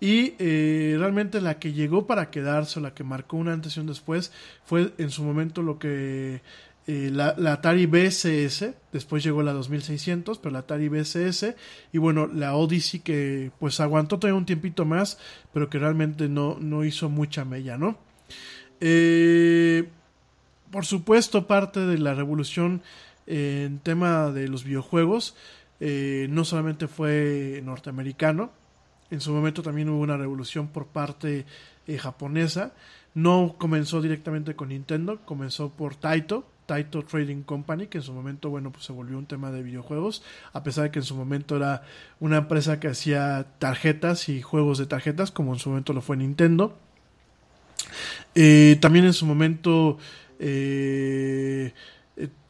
Y 0.00 0.34
eh, 0.38 0.96
realmente 0.98 1.42
la 1.42 1.58
que 1.58 1.72
llegó 1.74 2.06
para 2.06 2.30
quedarse, 2.30 2.78
o 2.78 2.82
la 2.82 2.94
que 2.94 3.04
marcó 3.04 3.36
un 3.36 3.48
antes 3.48 3.76
y 3.76 3.80
un 3.80 3.86
después, 3.86 4.32
fue 4.64 4.92
en 4.96 5.10
su 5.10 5.22
momento 5.22 5.60
lo 5.60 5.78
que 5.78 6.40
eh, 6.92 7.08
la, 7.12 7.36
Atari 7.52 7.86
BSS, 7.86 8.74
después 8.92 9.22
llegó 9.22 9.44
la 9.44 9.52
2600, 9.52 10.38
pero 10.38 10.52
la 10.52 10.58
Atari 10.58 10.88
BSS, 10.88 11.54
y 11.92 11.98
bueno, 11.98 12.26
la 12.26 12.56
Odyssey 12.56 12.98
que 12.98 13.52
pues 13.60 13.78
aguantó 13.78 14.18
todavía 14.18 14.36
un 14.36 14.44
tiempito 14.44 14.84
más, 14.84 15.16
pero 15.52 15.70
que 15.70 15.78
realmente 15.78 16.28
no, 16.28 16.56
no 16.58 16.82
hizo 16.84 17.08
mucha 17.08 17.44
mella, 17.44 17.78
¿no? 17.78 17.96
Eh, 18.80 19.88
por 20.72 20.84
supuesto, 20.84 21.46
parte 21.46 21.78
de 21.78 21.96
la 21.96 22.12
revolución 22.14 22.82
en 23.28 23.78
tema 23.78 24.32
de 24.32 24.48
los 24.48 24.64
videojuegos 24.64 25.36
eh, 25.78 26.26
no 26.28 26.44
solamente 26.44 26.88
fue 26.88 27.60
norteamericano, 27.64 28.50
en 29.12 29.20
su 29.20 29.32
momento 29.32 29.62
también 29.62 29.90
hubo 29.90 30.00
una 30.00 30.16
revolución 30.16 30.66
por 30.66 30.86
parte 30.86 31.46
japonesa. 31.98 32.72
No 33.12 33.56
comenzó 33.58 34.00
directamente 34.00 34.54
con 34.54 34.68
Nintendo, 34.68 35.20
comenzó 35.24 35.70
por 35.70 35.96
Taito, 35.96 36.46
Taito 36.70 37.02
Trading 37.02 37.42
Company, 37.42 37.88
que 37.88 37.98
en 37.98 38.04
su 38.04 38.12
momento, 38.12 38.48
bueno, 38.48 38.70
pues 38.70 38.84
se 38.84 38.92
volvió 38.92 39.18
un 39.18 39.26
tema 39.26 39.50
de 39.50 39.60
videojuegos, 39.60 40.22
a 40.52 40.62
pesar 40.62 40.84
de 40.84 40.92
que 40.92 41.00
en 41.00 41.04
su 41.04 41.16
momento 41.16 41.56
era 41.56 41.82
una 42.20 42.36
empresa 42.36 42.78
que 42.78 42.86
hacía 42.86 43.44
tarjetas 43.58 44.28
y 44.28 44.40
juegos 44.40 44.78
de 44.78 44.86
tarjetas, 44.86 45.32
como 45.32 45.52
en 45.52 45.58
su 45.58 45.70
momento 45.70 45.92
lo 45.92 46.00
fue 46.00 46.16
Nintendo. 46.16 46.78
Eh, 48.36 48.78
también 48.80 49.04
en 49.04 49.14
su 49.14 49.26
momento 49.26 49.98
eh, 50.38 51.74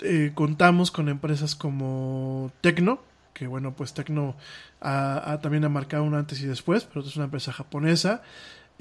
eh, 0.02 0.32
contamos 0.34 0.90
con 0.90 1.08
empresas 1.08 1.54
como 1.54 2.52
Tecno, 2.60 3.00
que 3.32 3.46
bueno, 3.46 3.72
pues 3.74 3.94
Tecno 3.94 4.36
ha, 4.82 5.38
también 5.40 5.64
ha 5.64 5.70
marcado 5.70 6.04
un 6.04 6.14
antes 6.14 6.42
y 6.42 6.46
después, 6.46 6.84
pero 6.84 7.06
es 7.06 7.16
una 7.16 7.24
empresa 7.24 7.52
japonesa. 7.52 8.20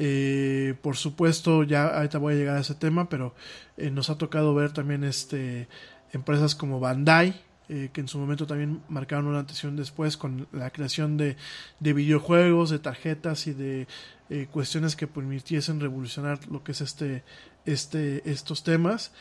Eh, 0.01 0.75
por 0.81 0.95
supuesto, 0.95 1.63
ya 1.63 1.87
ahorita 1.87 2.19
voy 2.19 2.33
a 2.33 2.37
llegar 2.37 2.55
a 2.55 2.61
ese 2.61 2.73
tema, 2.73 3.09
pero 3.09 3.35
eh, 3.75 3.91
nos 3.91 4.09
ha 4.09 4.17
tocado 4.17 4.55
ver 4.55 4.71
también 4.71 5.03
este 5.03 5.67
empresas 6.13 6.55
como 6.55 6.79
Bandai, 6.79 7.41
eh, 7.67 7.89
que 7.91 7.99
en 7.99 8.07
su 8.07 8.17
momento 8.17 8.47
también 8.47 8.81
marcaron 8.87 9.27
una 9.27 9.45
un 9.65 9.75
después 9.75 10.15
con 10.15 10.47
la 10.53 10.69
creación 10.69 11.17
de, 11.17 11.35
de 11.81 11.93
videojuegos, 11.93 12.69
de 12.69 12.79
tarjetas 12.79 13.45
y 13.47 13.53
de 13.53 13.87
cuestiones 14.51 14.95
que 14.95 15.07
permitiesen 15.07 15.81
revolucionar 15.81 16.39
lo 16.49 16.63
que 16.63 16.71
es 16.71 16.81
este, 16.81 17.23
este, 17.65 18.29
estos 18.29 18.63
temas. 18.63 19.11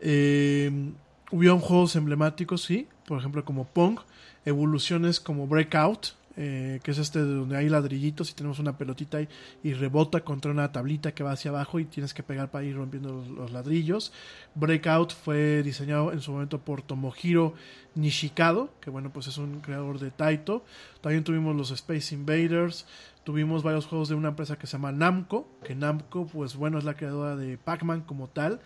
hubieron 0.00 1.60
juegos 1.60 1.94
emblemáticos, 1.94 2.62
sí, 2.62 2.88
por 3.06 3.18
ejemplo 3.18 3.44
como 3.44 3.66
Pong, 3.66 3.98
evoluciones 4.46 5.20
como 5.20 5.46
Breakout, 5.46 6.14
eh, 6.36 6.80
que 6.82 6.92
es 6.92 6.98
este 6.98 7.18
de 7.18 7.34
donde 7.34 7.56
hay 7.58 7.68
ladrillitos 7.68 8.30
y 8.30 8.34
tenemos 8.34 8.58
una 8.58 8.78
pelotita 8.78 9.20
y, 9.20 9.28
y, 9.62 9.74
rebota 9.74 10.20
contra 10.20 10.50
una 10.50 10.72
tablita 10.72 11.12
que 11.12 11.22
va 11.22 11.32
hacia 11.32 11.50
abajo 11.50 11.78
y 11.78 11.84
tienes 11.84 12.14
que 12.14 12.22
pegar 12.22 12.50
para 12.50 12.64
ir 12.64 12.76
rompiendo 12.76 13.12
los, 13.12 13.28
los, 13.28 13.52
ladrillos. 13.52 14.12
Breakout 14.54 15.12
fue 15.12 15.62
diseñado 15.62 16.12
en 16.12 16.20
su 16.22 16.32
momento 16.32 16.58
por 16.58 16.80
Tomohiro 16.80 17.54
Nishikado, 17.94 18.70
que 18.80 18.88
bueno, 18.88 19.12
pues 19.12 19.26
es 19.26 19.36
un 19.36 19.60
creador 19.60 19.98
de 19.98 20.10
Taito. 20.10 20.64
También 21.02 21.22
tuvimos 21.22 21.54
los 21.54 21.70
Space 21.70 22.14
Invaders, 22.14 22.86
tuvimos 23.24 23.62
varios 23.62 23.86
juegos 23.86 24.08
de 24.08 24.14
una 24.14 24.28
empresa 24.28 24.56
que 24.56 24.66
se 24.66 24.72
llama 24.72 24.92
Namco, 24.92 25.46
que 25.64 25.74
Namco, 25.74 26.26
pues 26.26 26.56
bueno, 26.56 26.78
es 26.78 26.84
la 26.84 26.94
creadora 26.94 27.36
de 27.36 27.58
Pac-Man 27.58 28.02
como 28.02 28.28
tal. 28.28 28.60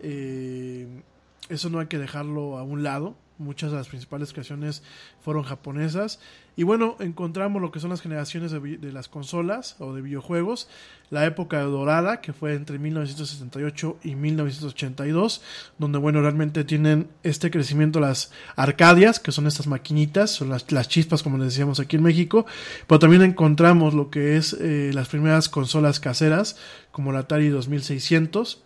Eh, 0.00 1.02
eso 1.48 1.68
no 1.68 1.80
hay 1.80 1.86
que 1.86 1.98
dejarlo 1.98 2.58
a 2.58 2.62
un 2.62 2.82
lado 2.84 3.16
muchas 3.38 3.70
de 3.70 3.76
las 3.76 3.88
principales 3.88 4.32
creaciones 4.32 4.82
fueron 5.20 5.44
japonesas. 5.44 6.20
Y 6.56 6.64
bueno, 6.64 6.96
encontramos 6.98 7.62
lo 7.62 7.70
que 7.70 7.78
son 7.78 7.90
las 7.90 8.00
generaciones 8.00 8.50
de, 8.50 8.92
las 8.92 9.08
consolas 9.08 9.76
o 9.78 9.94
de 9.94 10.02
videojuegos. 10.02 10.68
La 11.08 11.24
época 11.24 11.60
dorada, 11.62 12.20
que 12.20 12.32
fue 12.32 12.54
entre 12.54 12.80
1968 12.80 13.98
y 14.02 14.16
1982, 14.16 15.40
donde 15.78 15.98
bueno, 15.98 16.20
realmente 16.20 16.64
tienen 16.64 17.08
este 17.22 17.52
crecimiento 17.52 18.00
las 18.00 18.32
arcadias, 18.56 19.20
que 19.20 19.30
son 19.30 19.46
estas 19.46 19.68
maquinitas, 19.68 20.32
son 20.32 20.50
las, 20.50 20.70
las 20.72 20.88
chispas, 20.88 21.22
como 21.22 21.38
les 21.38 21.48
decíamos 21.48 21.78
aquí 21.78 21.96
en 21.96 22.02
México. 22.02 22.44
Pero 22.88 22.98
también 22.98 23.22
encontramos 23.22 23.94
lo 23.94 24.10
que 24.10 24.36
es 24.36 24.54
eh, 24.54 24.90
las 24.92 25.08
primeras 25.08 25.48
consolas 25.48 26.00
caseras, 26.00 26.56
como 26.90 27.12
la 27.12 27.20
Atari 27.20 27.50
2600. 27.50 28.64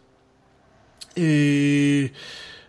Eh, 1.15 2.13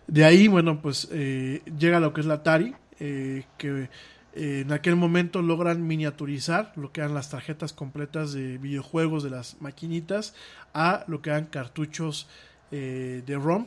de 0.06 0.24
ahí, 0.24 0.48
bueno, 0.48 0.80
pues 0.82 1.08
eh, 1.12 1.62
llega 1.78 2.00
lo 2.00 2.12
que 2.12 2.20
es 2.20 2.26
la 2.26 2.34
Atari, 2.34 2.74
eh, 3.00 3.44
que 3.58 3.88
eh, 4.34 4.60
en 4.60 4.72
aquel 4.72 4.96
momento 4.96 5.42
logran 5.42 5.86
miniaturizar 5.86 6.72
lo 6.76 6.92
que 6.92 7.00
eran 7.00 7.14
las 7.14 7.30
tarjetas 7.30 7.72
completas 7.72 8.32
de 8.32 8.58
videojuegos 8.58 9.22
de 9.22 9.30
las 9.30 9.60
maquinitas 9.60 10.34
a 10.74 11.04
lo 11.06 11.22
que 11.22 11.30
eran 11.30 11.46
cartuchos 11.46 12.28
de 12.70 13.38
ROM 13.40 13.66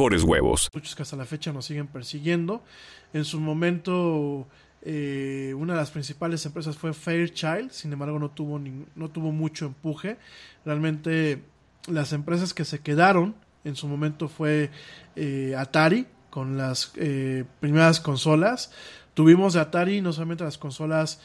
huevos. 0.23 0.69
Muchos 0.73 0.95
que 0.95 1.03
hasta 1.03 1.15
la 1.15 1.25
fecha 1.25 1.53
nos 1.53 1.65
siguen 1.65 1.87
persiguiendo. 1.87 2.63
En 3.13 3.25
su 3.25 3.39
momento, 3.39 4.47
eh, 4.83 5.53
una 5.57 5.73
de 5.73 5.79
las 5.79 5.91
principales 5.91 6.45
empresas 6.45 6.75
fue 6.75 6.93
Fairchild, 6.93 7.71
sin 7.71 7.93
embargo 7.93 8.17
no 8.17 8.31
tuvo, 8.31 8.57
ni, 8.57 8.85
no 8.95 9.09
tuvo 9.09 9.31
mucho 9.31 9.65
empuje. 9.65 10.17
Realmente 10.65 11.43
las 11.87 12.13
empresas 12.13 12.53
que 12.53 12.65
se 12.65 12.79
quedaron 12.79 13.35
en 13.63 13.75
su 13.75 13.87
momento 13.87 14.27
fue 14.27 14.71
eh, 15.15 15.55
Atari 15.57 16.07
con 16.29 16.57
las 16.57 16.93
eh, 16.95 17.45
primeras 17.59 17.99
consolas. 17.99 18.71
Tuvimos 19.13 19.53
de 19.53 19.59
Atari 19.59 20.01
no 20.01 20.13
solamente 20.13 20.43
las 20.43 20.57
consolas 20.57 21.19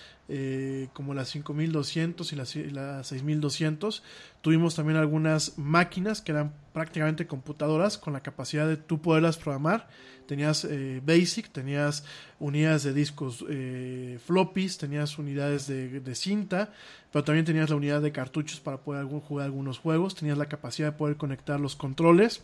como 0.93 1.15
la 1.15 1.25
5200 1.25 2.33
y 2.33 2.37
la, 2.37 2.45
la 2.73 3.05
6200. 3.05 4.03
Tuvimos 4.41 4.75
también 4.75 4.99
algunas 4.99 5.57
máquinas 5.57 6.21
que 6.21 6.33
eran 6.33 6.53
prácticamente 6.77 7.27
computadoras 7.27 7.97
con 7.97 8.13
la 8.13 8.21
capacidad 8.21 8.69
de 8.69 8.77
tú 8.77 9.01
poderlas 9.01 9.39
programar. 9.39 9.89
Tenías 10.27 10.67
eh, 10.67 11.01
BASIC, 11.03 11.49
tenías 11.49 12.05
unidades 12.39 12.83
de 12.83 12.93
discos 12.93 13.43
eh, 13.49 14.19
floppies, 14.23 14.77
tenías 14.77 15.17
unidades 15.17 15.69
de, 15.69 16.15
cinta, 16.15 16.75
pero 17.11 17.25
también 17.25 17.47
tenías 17.47 17.71
la 17.71 17.77
unidad 17.77 18.03
de 18.03 18.13
cartuchos 18.13 18.61
para 18.61 18.77
poder 18.77 19.07
jugar 19.07 19.47
algunos 19.47 19.79
juegos. 19.79 20.17
Tenías 20.17 20.37
la 20.37 20.51
capacidad 20.51 20.93
de 20.93 20.99
poder 20.99 21.17
conectar 21.17 21.59
los 21.59 21.77
controles. 21.77 22.43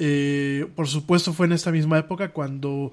Eh, 0.00 0.66
por 0.74 0.88
supuesto 0.88 1.32
fue 1.32 1.46
en 1.46 1.52
esta 1.52 1.70
misma 1.70 1.98
época 1.98 2.32
cuando 2.32 2.90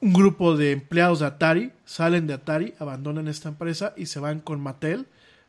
un 0.00 0.12
grupo 0.14 0.56
de 0.56 0.72
empleados 0.72 1.20
de 1.20 1.26
Atari 1.26 1.72
salen 1.84 2.26
de 2.26 2.32
Atari, 2.32 2.72
abandonan 2.78 3.28
esta 3.28 3.50
empresa 3.50 3.92
y 3.98 4.06
se 4.06 4.20
van 4.20 4.40
con 4.40 4.58
Mattel, 4.58 5.04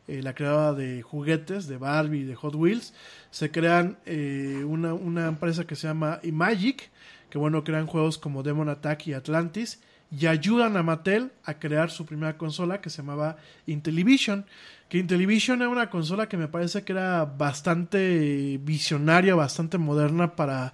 eh, 0.07 0.21
la 0.21 0.35
creadora 0.35 0.73
de 0.73 1.01
juguetes, 1.01 1.67
de 1.67 1.77
Barbie 1.77 2.19
y 2.19 2.23
de 2.23 2.35
Hot 2.35 2.55
Wheels. 2.55 2.93
Se 3.31 3.51
crean 3.51 3.97
eh, 4.05 4.63
una, 4.67 4.93
una, 4.93 5.27
empresa 5.27 5.65
que 5.65 5.75
se 5.75 5.87
llama 5.87 6.19
Imagic, 6.23 6.89
que 7.29 7.37
bueno, 7.37 7.63
crean 7.63 7.87
juegos 7.87 8.17
como 8.17 8.43
Demon 8.43 8.69
Attack 8.69 9.07
y 9.07 9.13
Atlantis, 9.13 9.81
y 10.11 10.27
ayudan 10.27 10.77
a 10.77 10.83
Mattel 10.83 11.31
a 11.43 11.55
crear 11.55 11.89
su 11.89 12.05
primera 12.05 12.37
consola 12.37 12.81
que 12.81 12.89
se 12.89 12.97
llamaba 12.97 13.37
Intellivision. 13.65 14.45
Que 14.89 14.99
Intellivision 14.99 15.61
era 15.61 15.69
una 15.69 15.89
consola 15.89 16.29
que 16.29 16.37
me 16.37 16.47
parece 16.47 16.83
que 16.83 16.91
era 16.91 17.25
bastante 17.25 18.59
visionaria, 18.61 19.33
bastante 19.33 19.77
moderna 19.77 20.35
para 20.35 20.73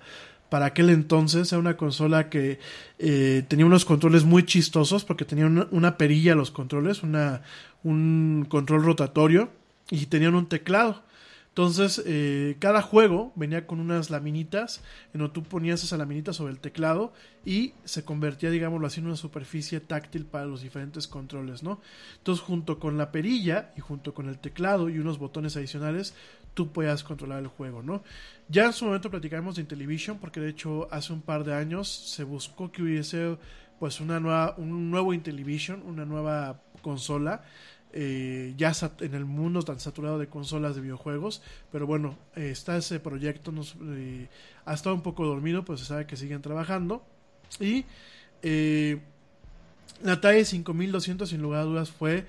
para 0.49 0.65
aquel 0.65 0.89
entonces 0.89 1.51
era 1.51 1.59
una 1.59 1.77
consola 1.77 2.29
que 2.29 2.59
eh, 2.97 3.43
tenía 3.47 3.65
unos 3.65 3.85
controles 3.85 4.23
muy 4.23 4.43
chistosos 4.45 5.05
porque 5.05 5.23
tenía 5.23 5.45
una, 5.45 5.67
una, 5.71 5.95
perilla 5.97 6.35
los 6.35 6.49
controles, 6.51 7.03
una, 7.03 7.43
un 7.83 8.45
control 8.49 8.83
rotatorio 8.83 9.49
y 9.89 10.05
tenían 10.07 10.35
un 10.35 10.47
teclado. 10.47 11.03
Entonces, 11.49 12.01
eh, 12.05 12.55
cada 12.59 12.81
juego 12.81 13.33
venía 13.35 13.67
con 13.67 13.81
unas 13.81 14.09
laminitas, 14.09 14.81
en 15.13 15.19
donde 15.19 15.33
tú 15.33 15.43
ponías 15.43 15.83
esa 15.83 15.97
laminita 15.97 16.31
sobre 16.31 16.53
el 16.53 16.59
teclado 16.59 17.11
y 17.43 17.73
se 17.83 18.05
convertía, 18.05 18.49
digámoslo 18.49 18.87
así, 18.87 19.01
en 19.01 19.07
una 19.07 19.17
superficie 19.17 19.81
táctil 19.81 20.25
para 20.25 20.45
los 20.45 20.61
diferentes 20.61 21.07
controles, 21.07 21.61
¿no? 21.61 21.81
Entonces, 22.17 22.45
junto 22.45 22.79
con 22.79 22.97
la 22.97 23.11
perilla 23.11 23.73
y 23.75 23.81
junto 23.81 24.13
con 24.13 24.29
el 24.29 24.37
teclado 24.37 24.89
y 24.89 24.99
unos 24.99 25.17
botones 25.17 25.57
adicionales, 25.57 26.13
tú 26.53 26.71
puedas 26.71 27.03
controlar 27.03 27.39
el 27.39 27.47
juego, 27.47 27.83
¿no? 27.83 28.03
Ya 28.47 28.65
en 28.65 28.73
su 28.73 28.85
momento 28.85 29.09
platicamos 29.09 29.55
de 29.55 29.63
Intellivision, 29.63 30.17
porque 30.19 30.39
de 30.39 30.51
hecho 30.51 30.87
hace 30.91 31.11
un 31.11 31.21
par 31.21 31.43
de 31.43 31.55
años 31.55 31.89
se 31.89 32.23
buscó 32.23 32.71
que 32.71 32.83
hubiese 32.83 33.37
pues 33.79 33.99
una 33.99 34.19
nueva, 34.19 34.55
un 34.57 34.91
nuevo 34.91 35.13
Intellivision, 35.13 35.81
una 35.85 36.05
nueva 36.05 36.61
consola 36.81 37.43
eh, 37.91 38.53
ya 38.55 38.71
en 38.99 39.15
el 39.15 39.25
mundo 39.25 39.63
tan 39.63 39.79
saturado 39.79 40.19
de 40.19 40.27
consolas 40.27 40.75
de 40.75 40.81
videojuegos. 40.81 41.41
Pero 41.71 41.87
bueno, 41.87 42.17
eh, 42.35 42.49
está 42.51 42.77
ese 42.77 42.99
proyecto, 42.99 43.51
nos, 43.51 43.75
eh, 43.81 44.27
ha 44.65 44.73
estado 44.73 44.95
un 44.95 45.01
poco 45.01 45.25
dormido, 45.25 45.65
pues 45.65 45.79
se 45.79 45.85
sabe 45.87 46.05
que 46.05 46.15
siguen 46.15 46.41
trabajando. 46.41 47.03
Y 47.59 47.85
la 50.03 50.13
Atari 50.13 50.45
5200 50.45 51.27
sin 51.27 51.41
lugar 51.41 51.61
a 51.61 51.63
dudas 51.63 51.89
fue 51.91 52.25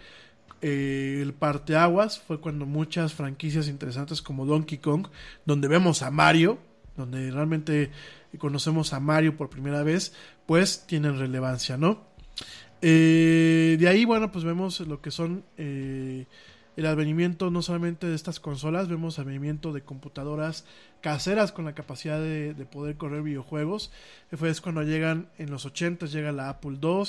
el 0.62 1.32
parteaguas, 1.34 2.18
fue 2.20 2.40
cuando 2.40 2.66
muchas 2.66 3.14
franquicias 3.14 3.68
interesantes 3.68 4.22
como 4.22 4.46
Donkey 4.46 4.78
Kong, 4.78 5.08
donde 5.44 5.68
vemos 5.68 6.02
a 6.02 6.10
Mario, 6.10 6.58
donde 6.96 7.30
realmente 7.30 7.90
conocemos 8.38 8.92
a 8.92 9.00
Mario 9.00 9.36
por 9.36 9.50
primera 9.50 9.82
vez, 9.82 10.12
pues 10.46 10.86
tienen 10.86 11.18
relevancia, 11.18 11.76
¿no? 11.76 12.09
Eh, 12.82 13.76
de 13.78 13.88
ahí, 13.88 14.04
bueno, 14.04 14.32
pues 14.32 14.44
vemos 14.44 14.80
lo 14.80 15.00
que 15.00 15.10
son 15.10 15.44
eh, 15.58 16.26
el 16.76 16.86
advenimiento 16.86 17.50
no 17.50 17.62
solamente 17.62 18.06
de 18.06 18.14
estas 18.14 18.40
consolas, 18.40 18.88
vemos 18.88 19.18
advenimiento 19.18 19.72
de 19.72 19.82
computadoras 19.82 20.64
caseras 21.00 21.52
con 21.52 21.64
la 21.64 21.74
capacidad 21.74 22.18
de, 22.20 22.54
poder 22.70 22.96
correr 22.96 23.22
videojuegos. 23.22 23.90
Es 24.30 24.60
cuando 24.60 24.82
llegan 24.82 25.28
en 25.38 25.50
los 25.50 25.66
80 25.66 26.06
llega 26.06 26.32
la 26.32 26.48
Apple 26.48 26.78
II, 26.80 27.04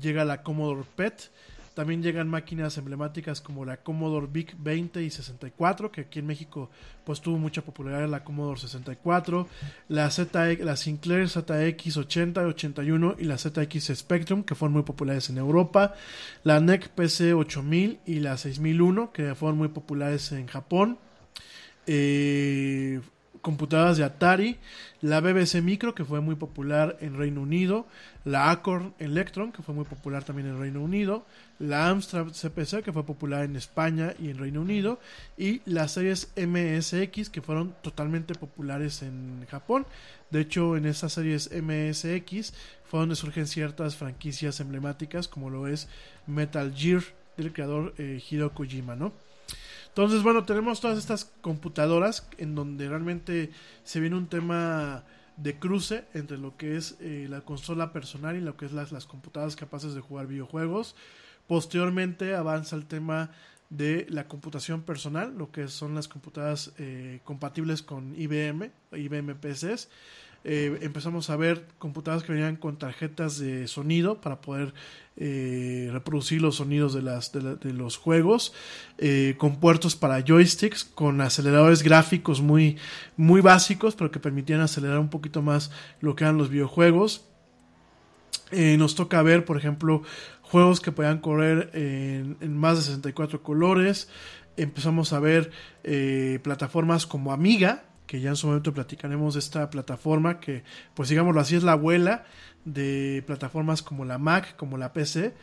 llega 0.00 0.24
la 0.24 0.42
Commodore 0.42 0.86
PET 0.96 1.30
también 1.74 2.02
llegan 2.02 2.28
máquinas 2.28 2.78
emblemáticas 2.78 3.40
como 3.40 3.64
la 3.64 3.78
Commodore 3.78 4.28
VIC 4.30 4.54
20 4.58 5.02
y 5.02 5.10
64, 5.10 5.90
que 5.90 6.02
aquí 6.02 6.20
en 6.20 6.26
México 6.26 6.70
pues 7.04 7.20
tuvo 7.20 7.36
mucha 7.36 7.62
popularidad 7.62 8.08
la 8.08 8.24
Commodore 8.24 8.60
64, 8.60 9.48
la 9.88 10.10
ZX, 10.10 10.60
la 10.60 10.76
Sinclair 10.76 11.28
ZX 11.28 11.96
80, 11.96 12.46
81 12.46 13.16
y 13.18 13.24
la 13.24 13.38
ZX 13.38 13.92
Spectrum, 13.94 14.44
que 14.44 14.54
fueron 14.54 14.72
muy 14.72 14.84
populares 14.84 15.28
en 15.30 15.38
Europa, 15.38 15.94
la 16.44 16.60
NEC 16.60 16.88
PC 16.90 17.34
8000 17.34 18.00
y 18.06 18.20
la 18.20 18.36
6001, 18.36 19.12
que 19.12 19.34
fueron 19.34 19.58
muy 19.58 19.68
populares 19.68 20.30
en 20.32 20.46
Japón. 20.46 20.98
Eh, 21.86 23.00
computadoras 23.44 23.98
de 23.98 24.04
Atari, 24.04 24.56
la 25.02 25.20
BBC 25.20 25.62
Micro, 25.62 25.94
que 25.94 26.04
fue 26.04 26.22
muy 26.22 26.34
popular 26.34 26.96
en 27.00 27.16
Reino 27.16 27.42
Unido, 27.42 27.86
la 28.24 28.50
Acorn 28.50 28.94
Electron, 28.98 29.52
que 29.52 29.62
fue 29.62 29.74
muy 29.74 29.84
popular 29.84 30.24
también 30.24 30.48
en 30.48 30.58
Reino 30.58 30.82
Unido, 30.82 31.26
la 31.58 31.90
Amstrad 31.90 32.28
CPC, 32.28 32.82
que 32.82 32.92
fue 32.92 33.04
popular 33.04 33.44
en 33.44 33.54
España 33.54 34.14
y 34.18 34.30
en 34.30 34.38
Reino 34.38 34.62
Unido, 34.62 34.98
y 35.36 35.60
las 35.66 35.92
series 35.92 36.32
MSX, 36.36 37.28
que 37.28 37.42
fueron 37.42 37.74
totalmente 37.82 38.34
populares 38.34 39.02
en 39.02 39.44
Japón. 39.50 39.86
De 40.30 40.40
hecho, 40.40 40.74
en 40.78 40.86
esas 40.86 41.12
series 41.12 41.50
MSX 41.52 42.54
fue 42.86 43.00
donde 43.00 43.14
surgen 43.14 43.46
ciertas 43.46 43.94
franquicias 43.94 44.58
emblemáticas, 44.60 45.28
como 45.28 45.50
lo 45.50 45.68
es 45.68 45.86
Metal 46.26 46.74
Gear, 46.74 47.02
del 47.36 47.52
creador 47.52 47.94
eh, 47.98 48.22
Hiro 48.30 48.54
Kojima, 48.54 48.96
¿no? 48.96 49.12
Entonces, 49.94 50.24
bueno, 50.24 50.44
tenemos 50.44 50.80
todas 50.80 50.98
estas 50.98 51.26
computadoras 51.40 52.28
en 52.38 52.56
donde 52.56 52.88
realmente 52.88 53.52
se 53.84 54.00
viene 54.00 54.16
un 54.16 54.26
tema 54.26 55.04
de 55.36 55.56
cruce 55.60 56.04
entre 56.14 56.36
lo 56.36 56.56
que 56.56 56.76
es 56.76 56.96
eh, 56.98 57.28
la 57.30 57.42
consola 57.42 57.92
personal 57.92 58.34
y 58.34 58.40
lo 58.40 58.56
que 58.56 58.66
es 58.66 58.72
las, 58.72 58.90
las 58.90 59.06
computadoras 59.06 59.54
capaces 59.54 59.94
de 59.94 60.00
jugar 60.00 60.26
videojuegos. 60.26 60.96
Posteriormente 61.46 62.34
avanza 62.34 62.74
el 62.74 62.86
tema 62.86 63.30
de 63.70 64.04
la 64.08 64.26
computación 64.26 64.82
personal, 64.82 65.38
lo 65.38 65.52
que 65.52 65.68
son 65.68 65.94
las 65.94 66.08
computadoras 66.08 66.72
eh, 66.78 67.20
compatibles 67.22 67.82
con 67.82 68.20
IBM, 68.20 68.72
IBM 68.90 69.36
PCs. 69.36 69.90
Eh, 70.46 70.78
empezamos 70.82 71.30
a 71.30 71.36
ver 71.36 71.66
computadoras 71.78 72.22
que 72.22 72.32
venían 72.32 72.56
con 72.56 72.76
tarjetas 72.76 73.38
de 73.38 73.66
sonido 73.66 74.20
para 74.20 74.42
poder 74.42 74.74
eh, 75.16 75.88
reproducir 75.90 76.42
los 76.42 76.56
sonidos 76.56 76.92
de, 76.92 77.00
las, 77.00 77.32
de, 77.32 77.72
los 77.72 77.96
juegos, 77.96 78.52
eh, 78.98 79.36
con 79.38 79.58
puertos 79.58 79.96
para 79.96 80.20
joysticks, 80.20 80.84
con 80.84 81.22
aceleradores 81.22 81.82
gráficos 81.82 82.42
muy, 82.42 82.76
muy 83.16 83.40
básicos, 83.40 83.94
pero 83.94 84.10
que 84.10 84.20
permitían 84.20 84.60
acelerar 84.60 84.98
un 84.98 85.08
poquito 85.08 85.40
más 85.40 85.70
lo 86.00 86.14
que 86.14 86.24
eran 86.24 86.36
los 86.36 86.50
videojuegos. 86.50 87.26
nos 88.52 88.94
toca 88.94 89.22
ver, 89.22 89.46
por 89.46 89.56
ejemplo, 89.56 90.02
juegos 90.42 90.80
que 90.80 90.92
podían 90.92 91.20
correr 91.20 91.70
en 91.72 92.56
más 92.56 92.76
de 92.76 92.82
64 92.82 93.42
colores. 93.42 94.08
Empezamos 94.58 95.14
a 95.14 95.20
ver 95.20 95.50
plataformas 96.42 97.06
como 97.06 97.32
Amiga, 97.32 97.84
que 98.06 98.20
ya 98.20 98.30
en 98.30 98.36
su 98.36 98.46
momento 98.46 98.72
platicaremos 98.72 99.34
de 99.34 99.40
esta 99.40 99.70
plataforma 99.70 100.40
que, 100.40 100.62
pues 100.94 101.08
digámoslo 101.08 101.40
así, 101.40 101.56
es 101.56 101.62
la 101.62 101.72
abuela 101.72 102.24
de 102.64 103.22
plataformas 103.26 103.82
como 103.82 104.04
la 104.04 104.18
Mac, 104.18 104.56
como 104.56 104.78
la 104.78 104.92
PC. 104.92 105.34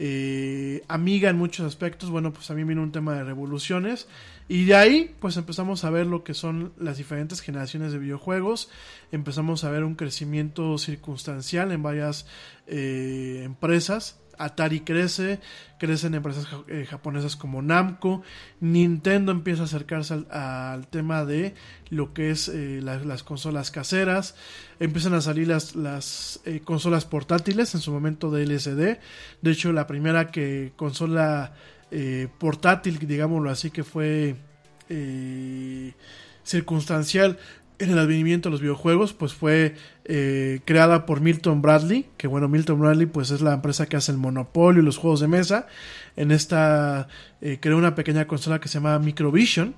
Eh, 0.00 0.84
amiga 0.86 1.28
en 1.28 1.36
muchos 1.36 1.66
aspectos, 1.66 2.08
bueno, 2.08 2.32
pues 2.32 2.48
mí 2.50 2.62
viene 2.62 2.80
un 2.80 2.92
tema 2.92 3.14
de 3.14 3.24
revoluciones 3.24 4.06
y 4.46 4.64
de 4.64 4.76
ahí 4.76 5.16
pues 5.18 5.36
empezamos 5.36 5.82
a 5.82 5.90
ver 5.90 6.06
lo 6.06 6.22
que 6.22 6.34
son 6.34 6.72
las 6.78 6.98
diferentes 6.98 7.40
generaciones 7.40 7.90
de 7.90 7.98
videojuegos, 7.98 8.70
empezamos 9.10 9.64
a 9.64 9.72
ver 9.72 9.82
un 9.82 9.96
crecimiento 9.96 10.78
circunstancial 10.78 11.72
en 11.72 11.82
varias 11.82 12.26
eh, 12.68 13.42
empresas, 13.44 14.20
Atari 14.38 14.80
crece, 14.80 15.40
crecen 15.78 16.14
empresas 16.14 16.46
eh, 16.68 16.86
japonesas 16.88 17.36
como 17.36 17.60
Namco, 17.62 18.22
Nintendo 18.60 19.32
empieza 19.32 19.62
a 19.62 19.64
acercarse 19.66 20.24
al, 20.30 20.86
tema 20.88 21.24
de 21.24 21.54
lo 21.90 22.14
que 22.14 22.30
es 22.30 22.48
eh, 22.48 22.80
las 22.82 23.22
consolas 23.22 23.70
caseras, 23.70 24.34
empiezan 24.80 25.14
a 25.14 25.20
salir 25.20 25.48
las, 25.48 26.40
eh, 26.44 26.60
consolas 26.64 27.04
portátiles 27.04 27.74
en 27.74 27.80
su 27.80 27.92
momento 27.92 28.30
de 28.30 28.44
LCD, 28.44 28.98
de 29.42 29.50
hecho 29.50 29.72
la 29.72 29.86
primera 29.86 30.30
que 30.30 30.72
consola 30.76 31.52
portátil, 32.38 32.98
digámoslo 32.98 33.48
así, 33.48 33.70
que 33.70 33.82
fue 33.82 34.36
circunstancial 36.48 37.38
en 37.78 37.90
el 37.90 37.98
advenimiento 37.98 38.48
de 38.48 38.52
los 38.52 38.60
videojuegos, 38.60 39.12
pues 39.12 39.34
fue 39.34 39.74
eh, 40.04 40.60
creada 40.64 41.04
por 41.06 41.20
Milton 41.20 41.62
Bradley, 41.62 42.06
que 42.16 42.26
bueno, 42.26 42.48
Milton 42.48 42.80
Bradley 42.80 43.06
pues 43.06 43.30
es 43.30 43.40
la 43.40 43.54
empresa 43.54 43.86
que 43.86 43.96
hace 43.96 44.10
el 44.12 44.18
Monopolio 44.18 44.82
y 44.82 44.84
los 44.84 44.98
juegos 44.98 45.20
de 45.20 45.28
mesa. 45.28 45.68
En 46.16 46.32
esta 46.32 47.08
eh, 47.40 47.58
creó 47.60 47.78
una 47.78 47.94
pequeña 47.94 48.26
consola 48.26 48.60
que 48.60 48.66
se 48.68 48.74
llama 48.74 48.98
Microvision, 48.98 49.74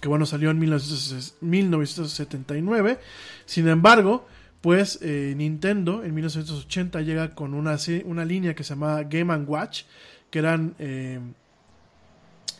que 0.00 0.08
bueno, 0.08 0.26
salió 0.26 0.50
en 0.50 0.58
1979. 0.58 2.98
Sin 3.46 3.68
embargo, 3.68 4.26
pues 4.60 4.98
eh, 5.02 5.34
Nintendo 5.36 6.02
en 6.02 6.12
1980 6.14 7.02
llega 7.02 7.36
con 7.36 7.54
una, 7.54 7.76
una 8.04 8.24
línea 8.24 8.54
que 8.54 8.64
se 8.64 8.70
llama 8.70 9.04
Game⁇ 9.04 9.32
Watch, 9.46 9.82
que 10.30 10.40
eran 10.40 10.74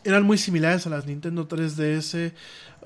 eran 0.05 0.23
muy 0.23 0.39
similares 0.39 0.87
a 0.87 0.91
las 0.91 1.07
Nintendo 1.07 1.49
3DS 1.49 2.33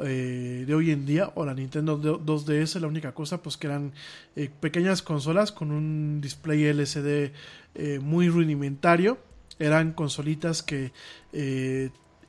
eh, 0.00 0.64
de 0.66 0.74
hoy 0.74 0.92
en 0.92 1.04
día 1.04 1.32
o 1.34 1.44
la 1.44 1.54
Nintendo 1.54 2.00
2DS. 2.00 2.80
La 2.80 2.86
única 2.86 3.12
cosa, 3.12 3.42
pues 3.42 3.56
que 3.56 3.66
eran 3.66 3.92
eh, 4.36 4.48
pequeñas 4.60 5.02
consolas 5.02 5.52
con 5.52 5.72
un 5.72 6.20
display 6.20 6.64
LCD 6.64 7.32
eh, 7.74 7.98
muy 8.00 8.28
rudimentario. 8.28 9.18
Eran 9.58 9.92
consolitas 9.92 10.62
que 10.62 10.92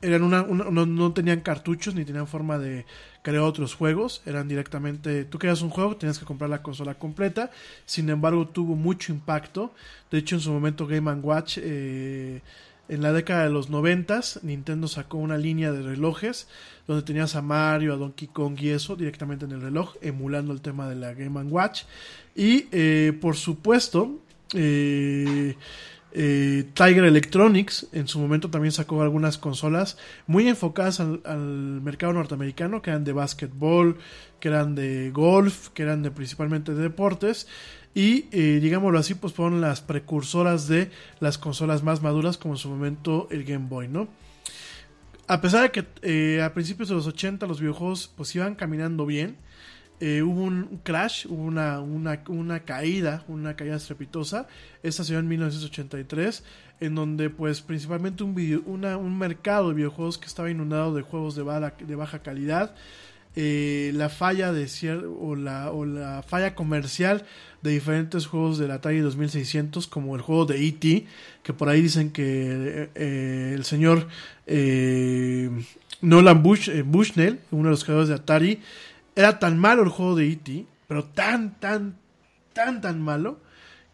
eran 0.02 0.22
una, 0.24 0.42
no, 0.42 0.86
no, 0.86 1.12
tenían 1.12 1.40
cartuchos 1.42 1.94
ni 1.94 2.04
tenían 2.04 2.26
forma 2.26 2.58
de 2.58 2.86
crear 3.22 3.44
otros 3.44 3.74
juegos. 3.74 4.22
Eran 4.26 4.48
directamente, 4.48 5.24
tú 5.24 5.38
querías 5.38 5.62
un 5.62 5.70
juego, 5.70 5.96
tenías 5.96 6.18
que 6.18 6.24
comprar 6.24 6.50
la 6.50 6.62
consola 6.62 6.94
completa. 6.94 7.52
Sin 7.86 8.10
embargo, 8.10 8.48
tuvo 8.48 8.74
mucho 8.74 9.12
impacto. 9.12 9.72
De 10.10 10.18
hecho, 10.18 10.34
en 10.34 10.40
su 10.40 10.50
momento 10.50 10.88
Game 10.88 11.12
Watch 11.12 11.58
en 12.90 13.02
la 13.02 13.12
década 13.12 13.44
de 13.44 13.50
los 13.50 13.70
noventas, 13.70 14.40
Nintendo 14.42 14.88
sacó 14.88 15.18
una 15.18 15.38
línea 15.38 15.70
de 15.70 15.80
relojes 15.80 16.48
donde 16.88 17.04
tenías 17.04 17.36
a 17.36 17.40
Mario, 17.40 17.94
a 17.94 17.96
Donkey 17.96 18.26
Kong 18.26 18.58
y 18.60 18.70
eso 18.70 18.96
directamente 18.96 19.44
en 19.44 19.52
el 19.52 19.60
reloj, 19.60 19.94
emulando 20.02 20.52
el 20.52 20.60
tema 20.60 20.88
de 20.88 20.96
la 20.96 21.14
Game 21.14 21.40
Watch. 21.44 21.82
Y 22.34 22.66
eh, 22.72 23.16
por 23.20 23.36
supuesto, 23.36 24.18
eh, 24.54 25.54
eh, 26.12 26.64
Tiger 26.74 27.04
Electronics 27.04 27.86
en 27.92 28.08
su 28.08 28.18
momento 28.18 28.50
también 28.50 28.72
sacó 28.72 29.00
algunas 29.02 29.38
consolas 29.38 29.96
muy 30.26 30.48
enfocadas 30.48 30.98
al, 30.98 31.20
al, 31.24 31.38
mercado 31.38 32.12
norteamericano, 32.12 32.82
que 32.82 32.90
eran 32.90 33.04
de 33.04 33.12
básquetbol, 33.12 33.98
que 34.40 34.48
eran 34.48 34.74
de 34.74 35.12
golf, 35.12 35.68
que 35.68 35.84
eran 35.84 36.02
de 36.02 36.10
principalmente 36.10 36.74
de 36.74 36.82
deportes 36.82 37.46
y 37.94 38.26
eh, 38.30 38.60
digámoslo 38.60 38.98
así 38.98 39.14
pues 39.14 39.32
fueron 39.32 39.60
las 39.60 39.80
precursoras 39.80 40.68
de 40.68 40.90
las 41.18 41.38
consolas 41.38 41.82
más 41.82 42.02
maduras 42.02 42.38
como 42.38 42.54
en 42.54 42.58
su 42.58 42.68
momento 42.68 43.26
el 43.30 43.44
Game 43.44 43.66
Boy 43.68 43.88
no 43.88 44.08
a 45.30 45.40
pesar 45.40 45.62
de 45.62 45.70
que 45.70 45.86
eh, 46.02 46.42
a 46.42 46.52
principios 46.52 46.88
de 46.88 46.96
los 46.96 47.06
80 47.06 47.46
los 47.46 47.60
videojuegos 47.60 48.12
pues 48.16 48.34
iban 48.34 48.56
caminando 48.56 49.06
bien, 49.06 49.36
eh, 50.00 50.22
hubo 50.22 50.42
un 50.42 50.80
crash, 50.82 51.26
hubo 51.28 51.44
una, 51.44 51.78
una, 51.78 52.20
una, 52.26 52.60
caída, 52.64 53.22
una 53.28 53.54
caída 53.54 53.76
estrepitosa. 53.76 54.48
Esta 54.82 55.04
se 55.04 55.12
dio 55.12 55.20
en 55.20 55.28
1983, 55.28 56.42
en 56.80 56.96
donde 56.96 57.30
pues 57.30 57.62
principalmente 57.62 58.24
un, 58.24 58.34
video, 58.34 58.60
un 58.66 59.18
mercado 59.18 59.68
de 59.68 59.74
videojuegos 59.76 60.18
que 60.18 60.26
estaba 60.26 60.50
inundado 60.50 60.92
de 60.94 61.02
juegos 61.02 61.36
de, 61.36 61.44
baja, 61.44 61.74
de 61.78 61.94
baja 61.94 62.18
calidad. 62.24 62.74
Eh, 63.36 63.92
la 63.94 64.08
falla 64.08 64.52
de 64.52 64.66
o 65.20 65.36
la, 65.36 65.70
o 65.70 65.84
la 65.84 66.24
falla 66.26 66.56
comercial 66.56 67.24
de 67.62 67.70
diferentes 67.70 68.26
juegos 68.26 68.58
del 68.58 68.72
Atari 68.72 68.98
2600 68.98 69.86
como 69.86 70.16
el 70.16 70.22
juego 70.22 70.46
de 70.46 70.66
E.T. 70.66 71.06
que 71.44 71.52
por 71.52 71.68
ahí 71.68 71.80
dicen 71.80 72.10
que 72.10 72.90
eh, 72.94 73.52
el 73.54 73.64
señor 73.64 74.08
eh, 74.46 75.48
Nolan 76.00 76.42
Bush, 76.42 76.70
Bushnell, 76.84 77.38
uno 77.52 77.64
de 77.64 77.70
los 77.70 77.84
creadores 77.84 78.08
de 78.08 78.16
Atari, 78.16 78.60
era 79.14 79.38
tan 79.38 79.58
malo 79.58 79.82
el 79.82 79.90
juego 79.90 80.16
de 80.16 80.28
E.T., 80.32 80.66
pero 80.88 81.04
tan, 81.04 81.58
tan, 81.60 81.96
tan, 82.52 82.80
tan 82.80 83.00
malo, 83.00 83.38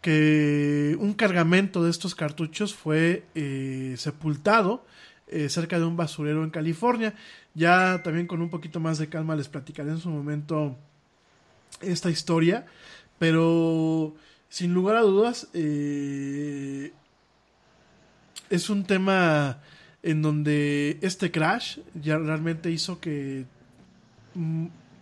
que 0.01 0.97
un 1.01 1.15
cargamento 1.15 1.83
de 1.83 1.91
estos 1.91 2.15
cartuchos 2.15 2.75
fue 2.75 3.25
eh, 3.35 3.97
sepultado 3.99 4.87
eh, 5.27 5.49
cerca 5.49 5.81
de 5.81 5.85
un 5.85 5.97
basurero 5.97 6.45
en 6.45 6.51
California. 6.51 7.13
Ya 7.57 8.03
también 8.03 8.27
con 8.27 8.43
un 8.43 8.51
poquito 8.51 8.81
más 8.81 8.99
de 8.99 9.09
calma 9.09 9.35
les 9.35 9.49
platicaré 9.49 9.89
en 9.89 9.99
su 9.99 10.11
momento 10.11 10.77
esta 11.81 12.11
historia, 12.11 12.67
pero 13.19 14.15
sin 14.51 14.75
lugar 14.75 14.97
a 14.97 15.01
dudas 15.01 15.49
eh, 15.55 16.93
es 18.51 18.69
un 18.69 18.85
tema 18.85 19.63
en 20.03 20.21
donde 20.21 20.99
este 21.01 21.31
crash 21.31 21.79
ya 21.95 22.19
realmente 22.19 22.71
hizo 22.71 23.01
que 23.01 23.47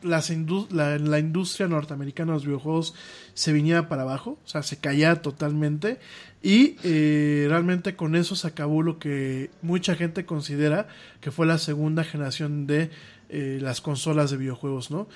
mm, 0.04 0.74
la, 0.74 1.18
industria 1.18 1.66
norteamericana 1.66 2.32
de 2.32 2.36
los 2.36 2.46
videojuegos 2.46 2.94
se 3.34 3.52
viniera 3.52 3.88
para 3.88 4.02
abajo, 4.02 4.38
o 4.44 4.48
sea, 4.48 4.62
se 4.62 4.78
caía 4.78 5.22
totalmente 5.22 5.98
y 6.42 6.76
eh, 6.84 7.46
realmente 7.48 7.96
con 7.96 8.14
eso 8.14 8.36
se 8.36 8.46
acabó 8.46 8.82
lo 8.82 8.98
que 8.98 9.50
mucha 9.62 9.94
gente 9.94 10.26
considera 10.26 10.88
que 11.20 11.30
fue 11.30 11.46
la 11.46 11.58
segunda 11.58 12.04
generación 12.04 12.66
de 12.66 12.90
eh, 13.30 13.58
las 13.60 13.80
consolas 13.80 14.30
de 14.30 14.36
videojuegos, 14.36 14.90
¿no? 14.90 15.08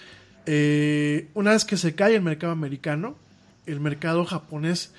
Eh, 0.47 1.29
una 1.35 1.51
vez 1.51 1.65
que 1.65 1.77
se 1.77 1.95
cae 1.95 2.17
el 2.17 2.23
mercado 2.23 2.53
americano, 2.53 3.17
el 3.67 3.81
mercado 3.81 4.25
japonés 4.25 4.93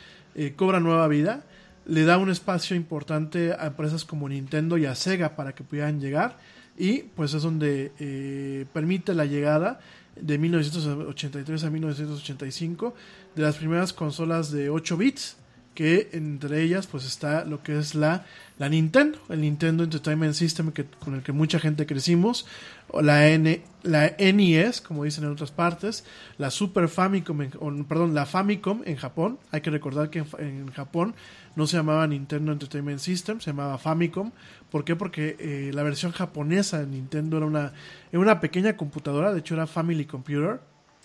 cobra 0.55 0.79
nueva 0.79 1.07
vida, 1.09 1.43
le 1.85 2.05
da 2.05 2.17
un 2.17 2.29
espacio 2.29 2.75
importante 2.77 3.51
a 3.51 3.65
empresas 3.65 4.05
como 4.05 4.29
Nintendo 4.29 4.77
y 4.77 4.85
a 4.85 4.95
Sega 4.95 5.35
para 5.35 5.53
que 5.53 5.63
pudieran 5.63 5.99
llegar 5.99 6.37
y 6.79 7.03
pues 7.15 7.33
es 7.33 7.43
donde 7.43 7.91
eh, 7.99 8.65
permite 8.73 9.13
la 9.13 9.25
llegada 9.25 9.81
de 10.19 10.37
1983 10.37 11.63
a 11.65 11.69
1985 11.69 12.95
de 13.35 13.41
las 13.41 13.57
primeras 13.57 13.93
consolas 13.93 14.49
de 14.51 14.69
8 14.69 14.97
bits 14.97 15.37
que 15.79 16.09
entre 16.11 16.61
ellas 16.61 16.87
pues 16.87 17.05
está 17.05 17.45
lo 17.45 17.63
que 17.63 17.79
es 17.79 17.95
la, 17.95 18.25
la 18.57 18.67
Nintendo, 18.67 19.17
el 19.29 19.39
Nintendo 19.39 19.85
Entertainment 19.85 20.33
System 20.33 20.73
que, 20.73 20.83
con 20.83 21.15
el 21.15 21.23
que 21.23 21.31
mucha 21.31 21.57
gente 21.57 21.85
crecimos, 21.85 22.45
o 22.89 23.01
la, 23.01 23.29
N, 23.29 23.61
la 23.83 24.13
NES, 24.19 24.81
como 24.81 25.05
dicen 25.05 25.23
en 25.23 25.31
otras 25.31 25.51
partes, 25.51 26.03
la 26.37 26.51
Super 26.51 26.89
Famicom, 26.89 27.43
en, 27.43 27.85
perdón, 27.85 28.13
la 28.13 28.25
Famicom 28.25 28.81
en 28.83 28.97
Japón, 28.97 29.39
hay 29.51 29.61
que 29.61 29.69
recordar 29.69 30.09
que 30.09 30.25
en, 30.39 30.69
Japón 30.73 31.15
no 31.55 31.65
se 31.65 31.77
llamaba 31.77 32.05
Nintendo 32.07 32.51
Entertainment 32.51 32.99
System, 32.99 33.39
se 33.39 33.51
llamaba 33.51 33.77
Famicom, 33.77 34.33
¿por 34.69 34.83
qué? 34.83 34.97
Porque 34.97 35.37
eh, 35.39 35.71
la 35.73 35.83
versión 35.83 36.11
japonesa 36.11 36.79
de 36.79 36.87
Nintendo 36.87 37.37
era 37.37 37.45
una, 37.45 37.71
era 38.11 38.19
una 38.19 38.41
pequeña 38.41 38.75
computadora, 38.75 39.31
de 39.31 39.39
hecho 39.39 39.53
era 39.53 39.65
Family 39.65 40.03
Computer, 40.03 40.59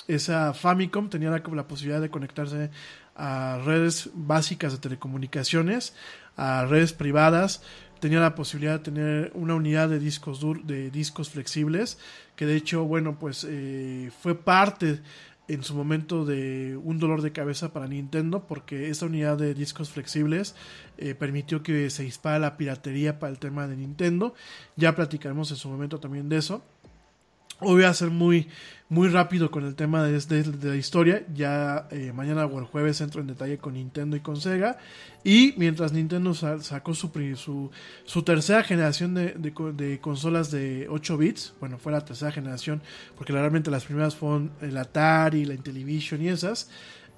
esa 0.08 0.52
Famicom 0.52 1.08
tenía 1.08 1.30
la, 1.30 1.42
la, 1.52 1.68
posibilidad 1.68 2.00
de 2.00 2.10
conectarse 2.10 2.70
a 3.14 3.60
redes 3.64 4.10
básicas 4.14 4.72
de 4.72 4.78
telecomunicaciones, 4.78 5.94
a 6.36 6.64
redes 6.66 6.92
privadas, 6.92 7.62
tenía 8.00 8.20
la 8.20 8.34
posibilidad 8.34 8.74
de 8.74 8.84
tener 8.84 9.32
una 9.34 9.54
unidad 9.54 9.88
de 9.88 9.98
discos 9.98 10.40
dur 10.40 10.62
de 10.64 10.90
discos 10.90 11.30
flexibles, 11.30 11.98
que 12.36 12.46
de 12.46 12.56
hecho, 12.56 12.84
bueno, 12.84 13.18
pues 13.18 13.46
eh, 13.48 14.10
fue 14.20 14.34
parte 14.34 15.00
en 15.46 15.62
su 15.62 15.74
momento 15.74 16.24
de 16.24 16.78
un 16.82 16.98
dolor 16.98 17.20
de 17.22 17.32
cabeza 17.32 17.72
para 17.72 17.86
Nintendo 17.86 18.46
porque 18.46 18.88
esta 18.88 19.06
unidad 19.06 19.36
de 19.36 19.54
discos 19.54 19.90
flexibles 19.90 20.54
eh, 20.96 21.14
permitió 21.14 21.62
que 21.62 21.90
se 21.90 22.02
dispara 22.02 22.38
la 22.38 22.56
piratería 22.56 23.18
para 23.18 23.30
el 23.30 23.38
tema 23.38 23.66
de 23.66 23.76
Nintendo. 23.76 24.34
Ya 24.76 24.94
platicaremos 24.94 25.50
en 25.50 25.58
su 25.58 25.68
momento 25.68 26.00
también 26.00 26.28
de 26.28 26.38
eso. 26.38 26.62
Voy 27.64 27.84
a 27.84 27.94
ser 27.94 28.10
muy, 28.10 28.48
muy 28.90 29.08
rápido 29.08 29.50
con 29.50 29.64
el 29.64 29.74
tema 29.74 30.04
de, 30.04 30.20
de, 30.20 30.68
la 30.68 30.76
historia. 30.76 31.24
Ya 31.34 31.88
eh, 31.90 32.12
mañana 32.14 32.44
o 32.44 32.58
el 32.58 32.66
jueves 32.66 33.00
entro 33.00 33.22
en 33.22 33.26
detalle 33.26 33.56
con 33.56 33.72
Nintendo 33.72 34.16
y 34.16 34.20
con 34.20 34.36
Sega. 34.36 34.76
Y 35.24 35.54
mientras 35.56 35.94
Nintendo 35.94 36.34
sacó 36.34 36.92
su, 36.92 37.10
su, 37.36 37.70
su 38.04 38.22
tercera 38.22 38.62
generación 38.62 39.14
de, 39.14 39.32
de, 39.32 39.98
consolas 39.98 40.50
de 40.50 40.86
8 40.90 41.16
bits, 41.16 41.54
bueno, 41.58 41.78
fue 41.78 41.90
la 41.90 42.04
tercera 42.04 42.30
generación, 42.32 42.82
porque 43.16 43.32
realmente 43.32 43.70
las 43.70 43.86
primeras 43.86 44.14
fueron 44.14 44.52
el 44.60 44.76
Atari, 44.76 45.46
la 45.46 45.54
Intellivision 45.54 46.20
y 46.20 46.28
esas, 46.28 46.68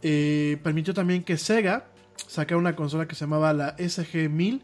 eh, 0.00 0.58
permitió 0.62 0.94
también 0.94 1.24
que 1.24 1.36
Sega 1.36 1.86
sacara 2.28 2.56
una 2.56 2.76
consola 2.76 3.08
que 3.08 3.16
se 3.16 3.24
llamaba 3.24 3.52
la 3.52 3.76
SG-1000. 3.78 4.62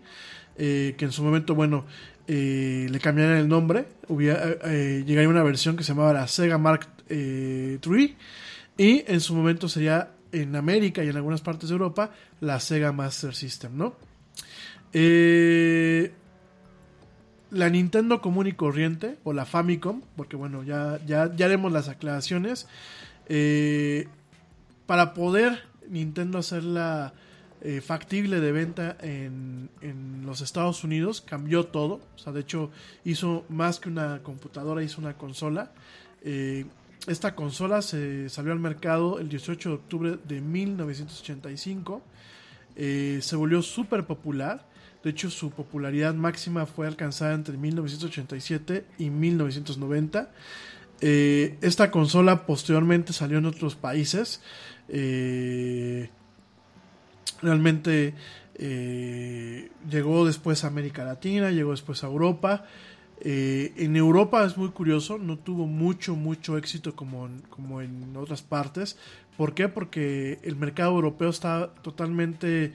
Eh, 0.58 0.94
que 0.98 1.06
en 1.06 1.12
su 1.12 1.22
momento, 1.22 1.54
bueno, 1.54 1.86
eh, 2.34 2.88
le 2.88 2.98
cambiaron 2.98 3.36
el 3.36 3.46
nombre, 3.46 3.84
hubiera, 4.08 4.48
eh, 4.48 4.58
eh, 4.64 5.04
llegaría 5.06 5.28
una 5.28 5.42
versión 5.42 5.76
que 5.76 5.84
se 5.84 5.92
llamaba 5.92 6.14
la 6.14 6.26
Sega 6.26 6.56
Mark 6.56 6.88
III 7.10 8.16
y 8.78 9.04
en 9.06 9.20
su 9.20 9.34
momento 9.34 9.68
sería 9.68 10.12
en 10.32 10.56
América 10.56 11.04
y 11.04 11.10
en 11.10 11.16
algunas 11.16 11.42
partes 11.42 11.68
de 11.68 11.74
Europa 11.74 12.10
la 12.40 12.58
Sega 12.58 12.90
Master 12.90 13.34
System, 13.34 13.76
¿no? 13.76 13.96
la 17.50 17.68
Nintendo 17.68 18.22
común 18.22 18.46
y 18.46 18.52
corriente 18.52 19.18
o 19.24 19.34
la 19.34 19.44
Famicom, 19.44 20.00
porque 20.16 20.36
bueno, 20.36 20.62
ya, 20.62 21.00
ya, 21.04 21.30
ya 21.36 21.44
haremos 21.44 21.70
las 21.70 21.90
aclaraciones, 21.90 22.66
para 24.86 25.12
poder 25.12 25.64
Nintendo 25.86 26.38
hacer 26.38 26.64
la 26.64 27.12
eh, 27.64 27.80
factible 27.80 28.40
de 28.40 28.50
venta 28.50 28.96
en, 29.02 29.70
en, 29.80 30.26
los 30.26 30.40
Estados 30.40 30.82
Unidos, 30.82 31.20
cambió 31.20 31.66
todo. 31.66 32.00
O 32.16 32.18
sea, 32.18 32.32
de 32.32 32.40
hecho, 32.40 32.72
hizo 33.04 33.44
más 33.48 33.78
que 33.78 33.88
una 33.88 34.20
computadora, 34.24 34.82
hizo 34.82 35.00
una 35.00 35.16
consola. 35.16 35.70
Eh, 36.24 36.66
esta 37.06 37.36
consola 37.36 37.80
se 37.80 38.28
salió 38.30 38.50
al 38.50 38.58
mercado 38.58 39.20
el 39.20 39.28
18 39.28 39.68
de 39.68 39.74
octubre 39.76 40.18
de 40.26 40.40
1985. 40.40 42.02
Eh, 42.74 43.20
se 43.22 43.36
volvió 43.36 43.62
súper 43.62 44.06
popular. 44.06 44.66
De 45.04 45.10
hecho, 45.10 45.30
su 45.30 45.52
popularidad 45.52 46.14
máxima 46.14 46.66
fue 46.66 46.88
alcanzada 46.88 47.32
entre 47.32 47.56
1987 47.56 48.86
y 48.98 49.10
1990. 49.10 50.32
esta 51.00 51.92
consola 51.92 52.44
posteriormente 52.44 53.12
salió 53.12 53.38
en 53.38 53.46
otros 53.46 53.76
países. 53.76 54.40
Realmente 57.42 58.14
eh, 58.54 59.70
llegó 59.90 60.24
después 60.24 60.64
a 60.64 60.68
América 60.68 61.04
Latina, 61.04 61.50
llegó 61.50 61.72
después 61.72 62.04
a 62.04 62.06
Europa. 62.06 62.64
Eh, 63.20 63.72
en 63.76 63.96
Europa 63.96 64.44
es 64.44 64.56
muy 64.56 64.70
curioso, 64.70 65.18
no 65.18 65.38
tuvo 65.38 65.66
mucho, 65.66 66.16
mucho 66.16 66.58
éxito 66.58 66.94
como, 66.96 67.28
como 67.50 67.80
en 67.80 68.16
otras 68.16 68.42
partes. 68.42 68.96
¿Por 69.36 69.54
qué? 69.54 69.68
Porque 69.68 70.40
el 70.42 70.56
mercado 70.56 70.92
europeo 70.92 71.30
está 71.30 71.72
totalmente, 71.82 72.72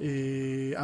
eh, 0.00 0.74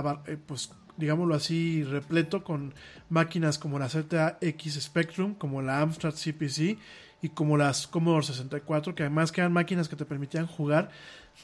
pues 0.46 0.70
digámoslo 0.96 1.34
así, 1.34 1.82
repleto 1.84 2.44
con 2.44 2.74
máquinas 3.08 3.58
como 3.58 3.78
la 3.78 3.88
ZX 3.88 4.80
Spectrum, 4.80 5.34
como 5.34 5.62
la 5.62 5.80
Amstrad 5.80 6.14
CPC 6.14 6.78
y 7.22 7.28
como 7.30 7.56
las 7.56 7.86
Commodore 7.86 8.26
64, 8.26 8.94
que 8.94 9.02
además 9.02 9.32
que 9.32 9.40
eran 9.40 9.52
máquinas 9.52 9.88
que 9.88 9.96
te 9.96 10.04
permitían 10.04 10.46
jugar 10.46 10.90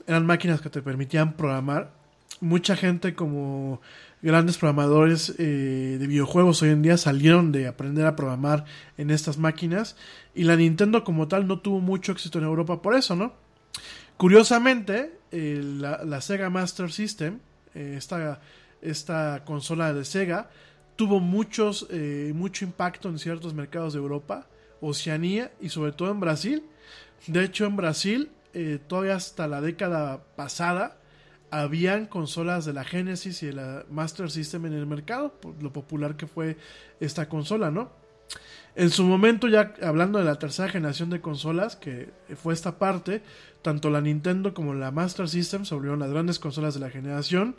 eran 0.06 0.26
máquinas 0.26 0.60
que 0.60 0.70
te 0.70 0.82
permitían 0.82 1.34
programar. 1.34 1.92
Mucha 2.40 2.76
gente 2.76 3.14
como 3.14 3.80
grandes 4.20 4.58
programadores 4.58 5.34
eh, 5.38 5.96
de 5.98 6.06
videojuegos 6.06 6.62
hoy 6.62 6.70
en 6.70 6.82
día 6.82 6.96
salieron 6.96 7.52
de 7.52 7.66
aprender 7.66 8.06
a 8.06 8.16
programar 8.16 8.64
en 8.96 9.10
estas 9.10 9.38
máquinas 9.38 9.96
y 10.34 10.44
la 10.44 10.56
Nintendo 10.56 11.04
como 11.04 11.28
tal 11.28 11.46
no 11.46 11.60
tuvo 11.60 11.80
mucho 11.80 12.12
éxito 12.12 12.38
en 12.38 12.44
Europa 12.44 12.82
por 12.82 12.94
eso, 12.94 13.16
¿no? 13.16 13.34
Curiosamente, 14.16 15.18
la, 15.32 16.20
Sega 16.20 16.48
Master 16.50 16.92
System, 16.92 17.40
eh, 17.74 17.94
esta, 17.96 18.40
esta, 18.80 19.44
consola 19.44 19.92
de 19.92 20.04
Sega, 20.04 20.48
tuvo 20.94 21.18
muchos, 21.18 21.86
eh, 21.90 22.32
mucho 22.34 22.64
impacto 22.64 23.08
en 23.08 23.18
ciertos 23.18 23.54
mercados 23.54 23.94
de 23.94 23.98
Europa, 23.98 24.46
Oceanía 24.80 25.50
y 25.60 25.70
sobre 25.70 25.92
todo 25.92 26.10
en 26.10 26.20
Brasil. 26.20 26.62
De 27.26 27.42
hecho, 27.44 27.64
en 27.64 27.76
Brasil 27.76 28.30
eh, 28.54 28.78
todavía 28.86 29.16
hasta 29.16 29.46
la 29.46 29.60
década 29.60 30.24
pasada, 30.36 30.98
habían 31.50 32.06
consolas 32.06 32.64
de 32.64 32.72
la 32.72 32.84
Genesis 32.84 33.42
y 33.42 33.46
de 33.46 33.52
la 33.52 33.84
Master 33.90 34.30
System 34.30 34.66
en 34.66 34.72
el 34.72 34.86
mercado, 34.86 35.32
por 35.40 35.62
lo 35.62 35.72
popular 35.72 36.16
que 36.16 36.26
fue 36.26 36.56
esta 36.98 37.28
consola, 37.28 37.70
¿no? 37.70 37.90
En 38.74 38.88
su 38.88 39.04
momento, 39.04 39.48
ya 39.48 39.74
hablando 39.82 40.18
de 40.18 40.24
la 40.24 40.38
tercera 40.38 40.70
generación 40.70 41.10
de 41.10 41.20
consolas, 41.20 41.76
que 41.76 42.10
fue 42.42 42.54
esta 42.54 42.78
parte, 42.78 43.22
tanto 43.60 43.90
la 43.90 44.00
Nintendo 44.00 44.54
como 44.54 44.72
la 44.72 44.90
Master 44.90 45.28
System 45.28 45.66
se 45.66 45.74
volvieron 45.74 46.00
las 46.00 46.10
grandes 46.10 46.38
consolas 46.38 46.72
de 46.72 46.80
la 46.80 46.88
generación, 46.88 47.56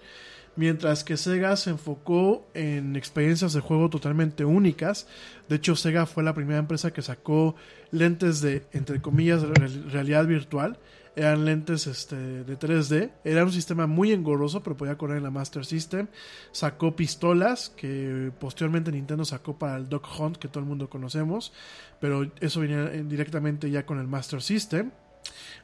mientras 0.56 1.04
que 1.04 1.18
Sega 1.18 1.56
se 1.56 1.72
enfocó 1.72 2.48
en 2.54 2.96
experiencias 2.96 3.54
de 3.54 3.62
juego 3.62 3.90
totalmente 3.90 4.46
únicas. 4.46 5.08
De 5.50 5.58
hecho, 5.58 5.76
Sega 5.76 6.06
fue 6.06 6.24
la 6.24 6.34
primera 6.34 6.60
empresa 6.60 6.92
que 6.92 7.02
sacó 7.02 7.56
lentes 7.92 8.42
de, 8.42 8.66
entre 8.72 9.02
comillas, 9.02 9.44
realidad 9.44 10.26
virtual 10.26 10.80
eran 11.16 11.46
lentes 11.46 11.86
este, 11.88 12.16
de 12.16 12.58
3D. 12.58 13.12
Era 13.24 13.44
un 13.44 13.52
sistema 13.52 13.86
muy 13.86 14.12
engorroso, 14.12 14.64
pero 14.64 14.76
podía 14.76 14.98
correr 14.98 15.18
en 15.18 15.24
la 15.24 15.32
Master 15.32 15.66
System. 15.66 16.08
Sacó 16.52 16.96
pistolas 16.96 17.70
que 17.70 18.32
posteriormente 18.40 18.92
Nintendo 18.92 19.24
sacó 19.24 19.58
para 19.58 19.78
el 19.78 19.90
Dog 19.90 20.04
Hunt, 20.18 20.38
que 20.38 20.48
todo 20.48 20.62
el 20.62 20.66
mundo 20.66 20.90
conocemos. 20.90 21.54
Pero 22.00 22.32
eso 22.40 22.62
venía 22.62 22.86
directamente 22.86 23.70
ya 23.70 23.86
con 23.86 24.00
el 24.00 24.08
Master 24.08 24.42
System. 24.42 24.92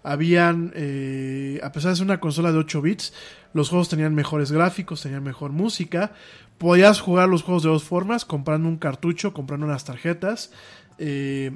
Habían, 0.04 0.72
eh, 0.76 1.60
a 1.64 1.72
pesar 1.72 1.92
de 1.92 1.98
ser 1.98 2.06
una 2.06 2.20
consola 2.20 2.52
de 2.52 2.58
8 2.58 2.82
bits, 2.82 3.14
los 3.54 3.70
juegos 3.70 3.90
tenían 3.90 4.16
mejores 4.16 4.52
gráficos, 4.52 5.02
tenían 5.02 5.24
mejor 5.24 5.52
música. 5.52 6.14
Podías 6.58 7.00
jugar 7.00 7.30
los 7.30 7.44
juegos 7.44 7.64
de 7.64 7.70
dos 7.70 7.84
formas, 7.84 8.26
comprando 8.26 8.68
un 8.68 8.78
cartucho, 8.78 9.34
comprando 9.34 9.66
unas 9.66 9.86
tarjetas. 9.86 10.52
Eh, 10.98 11.52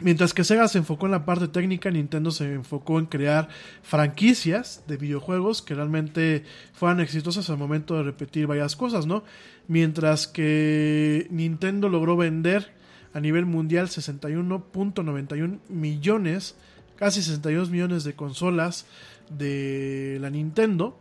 Mientras 0.00 0.32
que 0.32 0.44
Sega 0.44 0.68
se 0.68 0.78
enfocó 0.78 1.06
en 1.06 1.12
la 1.12 1.24
parte 1.24 1.48
técnica, 1.48 1.90
Nintendo 1.90 2.30
se 2.30 2.52
enfocó 2.52 3.00
en 3.00 3.06
crear 3.06 3.48
franquicias 3.82 4.84
de 4.86 4.96
videojuegos 4.96 5.60
que 5.60 5.74
realmente 5.74 6.44
fueran 6.72 7.00
exitosas 7.00 7.50
al 7.50 7.58
momento 7.58 7.96
de 7.96 8.04
repetir 8.04 8.46
varias 8.46 8.76
cosas, 8.76 9.06
¿no? 9.06 9.24
Mientras 9.66 10.28
que 10.28 11.26
Nintendo 11.30 11.88
logró 11.88 12.16
vender 12.16 12.72
a 13.12 13.18
nivel 13.18 13.44
mundial 13.44 13.88
61.91 13.88 15.58
millones, 15.68 16.54
casi 16.98 17.22
62 17.22 17.70
millones 17.70 18.04
de 18.04 18.14
consolas 18.14 18.86
de 19.30 20.18
la 20.20 20.30
Nintendo. 20.30 20.98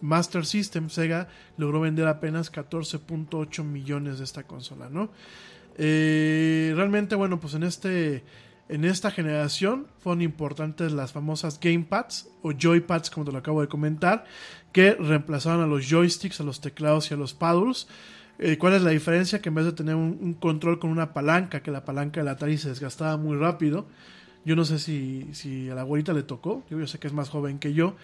Master 0.00 0.46
System, 0.46 0.88
Sega 0.88 1.28
logró 1.56 1.80
vender 1.80 2.06
apenas 2.06 2.52
14.8 2.52 3.64
millones 3.64 4.18
de 4.18 4.24
esta 4.24 4.44
consola, 4.44 4.88
¿no? 4.88 5.10
Eh, 5.76 6.72
realmente, 6.76 7.14
bueno, 7.14 7.40
pues 7.40 7.54
en 7.54 7.64
este. 7.64 8.24
En 8.68 8.86
esta 8.86 9.10
generación 9.10 9.86
fueron 9.98 10.22
importantes 10.22 10.92
las 10.92 11.12
famosas 11.12 11.60
gamepads 11.60 12.30
o 12.42 12.52
joypads, 12.58 13.10
como 13.10 13.26
te 13.26 13.32
lo 13.32 13.38
acabo 13.38 13.60
de 13.60 13.68
comentar, 13.68 14.24
que 14.72 14.94
reemplazaron 14.94 15.62
a 15.62 15.66
los 15.66 15.86
joysticks, 15.90 16.40
a 16.40 16.44
los 16.44 16.62
teclados 16.62 17.10
y 17.10 17.14
a 17.14 17.18
los 17.18 17.34
paddles. 17.34 17.86
Eh, 18.38 18.56
¿Cuál 18.56 18.74
es 18.74 18.82
la 18.82 18.90
diferencia? 18.90 19.42
Que 19.42 19.50
en 19.50 19.56
vez 19.56 19.66
de 19.66 19.72
tener 19.72 19.94
un, 19.94 20.34
control 20.34 20.78
con 20.78 20.90
una 20.90 21.12
palanca, 21.12 21.60
que 21.60 21.70
la 21.70 21.84
palanca 21.84 22.20
de 22.20 22.24
la 22.24 22.32
Atari 22.32 22.56
se 22.56 22.70
desgastaba 22.70 23.18
muy 23.18 23.36
rápido, 23.36 23.86
yo 24.44 24.56
no 24.56 24.64
sé 24.64 24.78
si, 24.78 25.28
si 25.32 25.70
a 25.70 25.74
la 25.74 25.82
abuelita 25.82 26.12
le 26.12 26.22
tocó, 26.22 26.64
yo, 26.68 26.84
sé 26.86 26.98
que 26.98 27.06
es 27.06 27.12
más 27.12 27.28
joven 27.28 27.58
que 27.58 27.74
yo, 27.74 27.96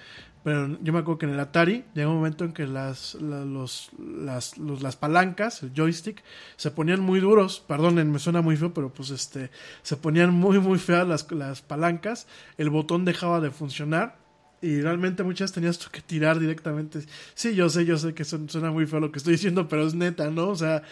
pero 0.44 0.78
yo 0.82 0.92
me 0.92 1.00
acuerdo 1.00 1.18
que 1.18 1.26
en 1.26 1.32
el 1.32 1.40
Atari 1.40 1.84
llegó 1.94 2.10
un 2.10 2.18
momento 2.18 2.44
en 2.44 2.52
que 2.52 2.66
las, 2.66 3.14
los, 3.14 3.90
las, 3.98 4.56
las 4.56 4.96
palancas, 4.96 5.62
el 5.62 5.72
joystick, 5.74 6.22
se 6.56 6.70
ponían 6.70 7.00
muy 7.00 7.20
duros. 7.20 7.60
Perdonen, 7.66 8.10
me 8.12 8.18
suena 8.18 8.40
muy 8.40 8.56
feo, 8.56 8.72
pero 8.72 8.92
pues 8.92 9.10
este, 9.10 9.50
se 9.82 9.96
ponían 9.96 10.32
muy, 10.32 10.58
muy 10.60 10.78
feas 10.78 11.06
las, 11.06 11.30
las 11.32 11.60
palancas. 11.60 12.28
El 12.56 12.70
botón 12.70 13.04
dejaba 13.04 13.40
de 13.40 13.50
funcionar. 13.50 14.16
Y 14.60 14.80
realmente 14.80 15.22
muchas 15.22 15.52
tenías 15.52 15.78
que 15.88 16.00
tirar 16.00 16.38
directamente. 16.38 17.00
Sí, 17.34 17.54
yo 17.54 17.68
sé, 17.68 17.84
yo 17.84 17.96
sé 17.96 18.14
que 18.14 18.24
suena 18.24 18.70
muy 18.70 18.86
feo 18.86 19.00
lo 19.00 19.12
que 19.12 19.18
estoy 19.18 19.34
diciendo, 19.34 19.68
pero 19.68 19.86
es 19.86 19.94
neta, 19.94 20.30
¿no? 20.30 20.48
O 20.48 20.56
sea, 20.56 20.82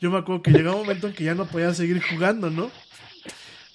yo 0.00 0.10
me 0.10 0.18
acuerdo 0.18 0.42
que 0.42 0.52
llegaba 0.52 0.76
un 0.76 0.82
momento 0.82 1.08
en 1.08 1.14
que 1.14 1.24
ya 1.24 1.34
no 1.34 1.46
podía 1.46 1.74
seguir 1.74 2.00
jugando, 2.02 2.48
¿no? 2.48 2.70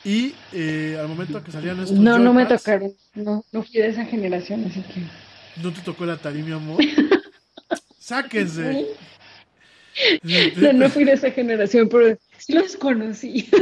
Y 0.05 0.35
eh, 0.53 0.97
al 0.99 1.07
momento 1.07 1.43
que 1.43 1.51
salían 1.51 1.79
estos. 1.79 1.97
No, 1.97 2.19
no 2.19 2.31
me 2.31 2.45
tocaron. 2.45 2.93
No, 3.15 3.43
no 3.51 3.63
fui 3.63 3.81
de 3.81 3.87
esa 3.87 4.05
generación, 4.05 4.63
así 4.65 4.81
que. 4.81 5.01
¿No 5.61 5.73
te 5.73 5.81
tocó 5.81 6.03
el 6.03 6.11
Atari, 6.11 6.43
mi 6.43 6.51
amor? 6.51 6.79
Sáquense. 7.99 8.85
No, 10.53 10.73
no 10.73 10.89
fui 10.89 11.05
de 11.05 11.13
esa 11.13 11.31
generación, 11.31 11.89
pero 11.89 12.17
sí 12.37 12.53
los 12.53 12.77
conocí. 12.77 13.49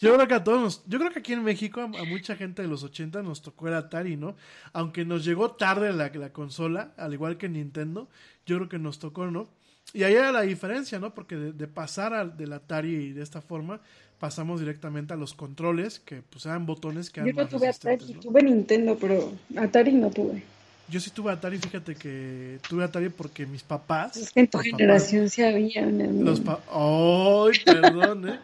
Yo 0.00 0.14
creo 0.14 0.28
que 0.28 0.34
a 0.34 0.44
todos, 0.44 0.84
yo 0.86 1.00
creo 1.00 1.10
que 1.10 1.18
aquí 1.18 1.32
en 1.32 1.42
México 1.42 1.80
a, 1.80 2.04
mucha 2.04 2.36
gente 2.36 2.62
de 2.62 2.68
los 2.68 2.84
80 2.84 3.22
nos 3.22 3.42
tocó 3.42 3.66
el 3.66 3.74
Atari, 3.74 4.16
¿no? 4.16 4.36
Aunque 4.72 5.04
nos 5.04 5.24
llegó 5.24 5.50
tarde 5.52 5.92
la, 5.92 6.08
la 6.14 6.32
consola, 6.32 6.92
al 6.96 7.14
igual 7.14 7.36
que 7.36 7.48
Nintendo, 7.48 8.08
yo 8.46 8.56
creo 8.58 8.68
que 8.68 8.78
nos 8.78 9.00
tocó, 9.00 9.28
¿no? 9.28 9.48
Y 9.92 10.02
ahí 10.02 10.14
era 10.14 10.32
la 10.32 10.42
diferencia, 10.42 10.98
¿no? 10.98 11.14
Porque 11.14 11.36
de, 11.36 11.66
pasar 11.66 12.12
al, 12.12 12.36
del 12.36 12.52
Atari 12.52 13.12
de 13.12 13.22
esta 13.22 13.40
forma, 13.40 13.80
pasamos 14.18 14.60
directamente 14.60 15.14
a 15.14 15.16
los 15.16 15.34
controles, 15.34 16.00
que 16.00 16.22
pues 16.28 16.46
eran 16.46 16.66
botones 16.66 17.10
que 17.10 17.24
Yo 17.24 17.32
no 17.32 17.46
tuve 17.46 17.68
Atari, 17.68 18.14
tuve 18.14 18.42
Nintendo, 18.42 18.96
pero 19.00 19.32
Atari 19.56 19.92
no 19.92 20.10
tuve. 20.10 20.42
Yo 20.88 21.00
sí 21.00 21.10
tuve 21.10 21.32
Atari, 21.32 21.58
fíjate 21.58 21.94
que 21.94 22.58
tuve 22.68 22.84
Atari 22.84 23.08
porque 23.08 23.46
mis 23.46 23.62
papás... 23.62 24.16
Es 24.16 24.30
que 24.30 24.40
en 24.40 24.48
tu 24.48 24.58
generación 24.58 25.28
se 25.28 25.46
había 25.46 25.84
Los 25.86 26.40
¡Ay, 26.70 27.58
perdón, 27.64 28.28
eh! 28.28 28.38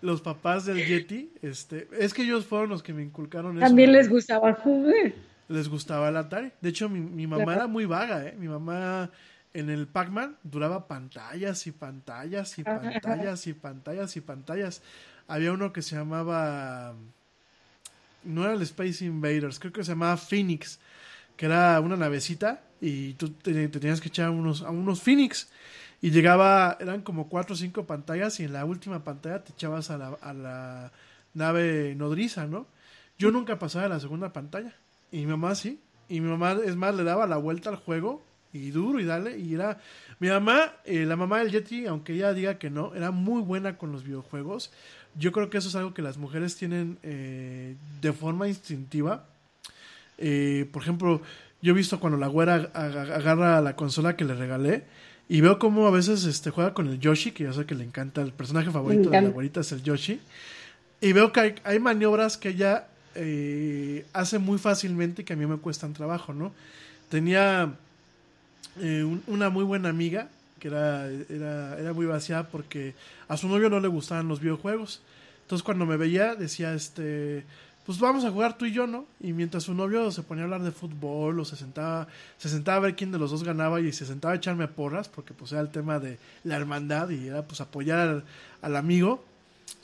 los 0.00 0.20
papás 0.20 0.66
del 0.66 0.84
Yeti, 0.86 1.30
este, 1.40 1.88
es 1.98 2.12
que 2.12 2.22
ellos 2.22 2.44
fueron 2.44 2.68
los 2.68 2.82
que 2.82 2.92
me 2.92 3.02
inculcaron 3.02 3.56
eso. 3.56 3.66
También 3.66 3.90
les 3.90 4.08
gustaba 4.08 4.52
jugar. 4.52 5.14
Les 5.48 5.68
gustaba 5.68 6.10
el 6.10 6.16
Atari. 6.18 6.52
De 6.60 6.68
hecho, 6.68 6.90
mi, 6.90 7.00
mi 7.00 7.26
mamá 7.26 7.54
era 7.54 7.66
muy 7.66 7.86
vaga, 7.86 8.26
¿eh? 8.26 8.34
Mi 8.38 8.46
mamá 8.46 9.10
en 9.54 9.70
el 9.70 9.86
Pac-Man 9.86 10.36
duraba 10.42 10.88
pantallas 10.88 11.66
y 11.66 11.72
pantallas 11.72 12.58
y 12.58 12.64
pantallas 12.64 13.46
y 13.46 13.54
pantallas 13.54 14.16
y 14.16 14.20
pantallas. 14.20 14.82
Había 15.28 15.52
uno 15.52 15.72
que 15.72 15.80
se 15.80 15.96
llamaba. 15.96 16.94
No 18.24 18.44
era 18.44 18.54
el 18.54 18.62
Space 18.62 19.04
Invaders, 19.04 19.58
creo 19.58 19.72
que 19.72 19.84
se 19.84 19.92
llamaba 19.92 20.16
Phoenix, 20.16 20.80
que 21.36 21.46
era 21.46 21.78
una 21.80 21.96
navecita 21.96 22.62
y 22.80 23.14
tú 23.14 23.30
te, 23.30 23.68
tenías 23.68 24.00
que 24.00 24.08
echar 24.08 24.30
unos, 24.30 24.62
a 24.62 24.70
unos 24.70 25.00
Phoenix. 25.02 25.48
Y 26.02 26.10
llegaba, 26.10 26.76
eran 26.80 27.02
como 27.02 27.28
cuatro 27.28 27.54
o 27.54 27.56
cinco 27.56 27.86
pantallas 27.86 28.40
y 28.40 28.44
en 28.44 28.52
la 28.52 28.64
última 28.64 29.04
pantalla 29.04 29.42
te 29.44 29.52
echabas 29.52 29.90
a 29.90 29.98
la, 29.98 30.08
a 30.20 30.32
la 30.34 30.92
nave 31.32 31.94
nodriza, 31.94 32.46
¿no? 32.46 32.66
Yo 33.18 33.30
nunca 33.30 33.58
pasaba 33.58 33.86
a 33.86 33.88
la 33.88 34.00
segunda 34.00 34.32
pantalla. 34.32 34.74
Y 35.12 35.18
mi 35.18 35.26
mamá 35.26 35.54
sí. 35.54 35.80
Y 36.08 36.20
mi 36.20 36.28
mamá, 36.28 36.58
es 36.64 36.76
más, 36.76 36.94
le 36.94 37.04
daba 37.04 37.26
la 37.26 37.36
vuelta 37.36 37.70
al 37.70 37.76
juego 37.76 38.22
y 38.54 38.70
duro 38.70 39.00
y 39.00 39.04
dale. 39.04 39.36
Y 39.38 39.54
era. 39.54 39.78
Mi 40.20 40.28
mamá, 40.28 40.72
eh, 40.84 41.04
la 41.04 41.16
mamá 41.16 41.40
del 41.40 41.50
Yeti, 41.50 41.86
aunque 41.86 42.14
ella 42.14 42.32
diga 42.32 42.56
que 42.58 42.70
no, 42.70 42.94
era 42.94 43.10
muy 43.10 43.42
buena 43.42 43.76
con 43.76 43.92
los 43.92 44.04
videojuegos. 44.04 44.72
Yo 45.16 45.32
creo 45.32 45.50
que 45.50 45.58
eso 45.58 45.68
es 45.68 45.74
algo 45.74 45.92
que 45.92 46.02
las 46.02 46.16
mujeres 46.16 46.56
tienen 46.56 46.98
eh, 47.02 47.76
de 48.00 48.12
forma 48.12 48.48
instintiva. 48.48 49.26
Eh, 50.18 50.68
por 50.72 50.82
ejemplo, 50.82 51.20
yo 51.60 51.72
he 51.72 51.76
visto 51.76 51.98
cuando 51.98 52.16
la 52.16 52.28
güera 52.28 52.70
agarra 52.74 53.60
la 53.60 53.76
consola 53.76 54.16
que 54.16 54.24
le 54.24 54.34
regalé. 54.34 54.84
Y 55.28 55.40
veo 55.40 55.58
cómo 55.58 55.86
a 55.86 55.90
veces 55.90 56.24
este, 56.26 56.50
juega 56.50 56.74
con 56.74 56.86
el 56.86 57.00
Yoshi, 57.00 57.32
que 57.32 57.44
ya 57.44 57.52
sé 57.52 57.64
que 57.64 57.74
le 57.74 57.82
encanta. 57.82 58.22
El 58.22 58.32
personaje 58.32 58.70
favorito 58.70 59.10
de 59.10 59.22
la 59.22 59.28
güerita 59.30 59.60
es 59.60 59.72
el 59.72 59.82
Yoshi. 59.82 60.20
Y 61.00 61.12
veo 61.12 61.32
que 61.32 61.40
hay, 61.40 61.54
hay 61.64 61.80
maniobras 61.80 62.36
que 62.36 62.50
ella 62.50 62.86
hace 64.12 64.38
muy 64.38 64.58
fácilmente 64.58 65.22
y 65.22 65.24
que 65.24 65.32
a 65.32 65.36
mí 65.36 65.46
me 65.46 65.56
cuestan 65.56 65.92
trabajo, 65.92 66.32
¿no? 66.34 66.52
Tenía 67.08 67.74
eh, 68.80 69.04
una 69.26 69.50
muy 69.50 69.64
buena 69.64 69.88
amiga 69.88 70.28
que 70.58 70.68
era, 70.68 71.08
era, 71.08 71.78
era 71.78 71.92
muy 71.92 72.06
vaciada 72.06 72.48
porque 72.48 72.94
a 73.28 73.36
su 73.36 73.48
novio 73.48 73.68
no 73.68 73.80
le 73.80 73.88
gustaban 73.88 74.28
los 74.28 74.40
videojuegos. 74.40 75.02
Entonces 75.42 75.62
cuando 75.62 75.84
me 75.84 75.96
veía 75.96 76.34
decía, 76.34 76.72
este, 76.72 77.44
pues 77.84 77.98
vamos 77.98 78.24
a 78.24 78.30
jugar 78.30 78.56
tú 78.56 78.64
y 78.64 78.72
yo, 78.72 78.86
¿no? 78.86 79.04
Y 79.20 79.34
mientras 79.34 79.64
su 79.64 79.74
novio 79.74 80.10
se 80.10 80.22
ponía 80.22 80.44
a 80.44 80.46
hablar 80.46 80.62
de 80.62 80.72
fútbol 80.72 81.38
o 81.38 81.44
se 81.44 81.56
sentaba, 81.56 82.08
se 82.38 82.48
sentaba 82.48 82.78
a 82.78 82.80
ver 82.80 82.96
quién 82.96 83.12
de 83.12 83.18
los 83.18 83.30
dos 83.30 83.44
ganaba 83.44 83.78
y 83.80 83.92
se 83.92 84.06
sentaba 84.06 84.32
a 84.32 84.36
echarme 84.38 84.66
porras, 84.68 85.08
porque 85.08 85.34
pues 85.34 85.52
era 85.52 85.60
el 85.60 85.68
tema 85.68 85.98
de 85.98 86.18
la 86.44 86.56
hermandad 86.56 87.10
y 87.10 87.28
era 87.28 87.42
pues 87.42 87.60
apoyar 87.60 88.24
al, 88.62 88.76
amigo. 88.76 89.22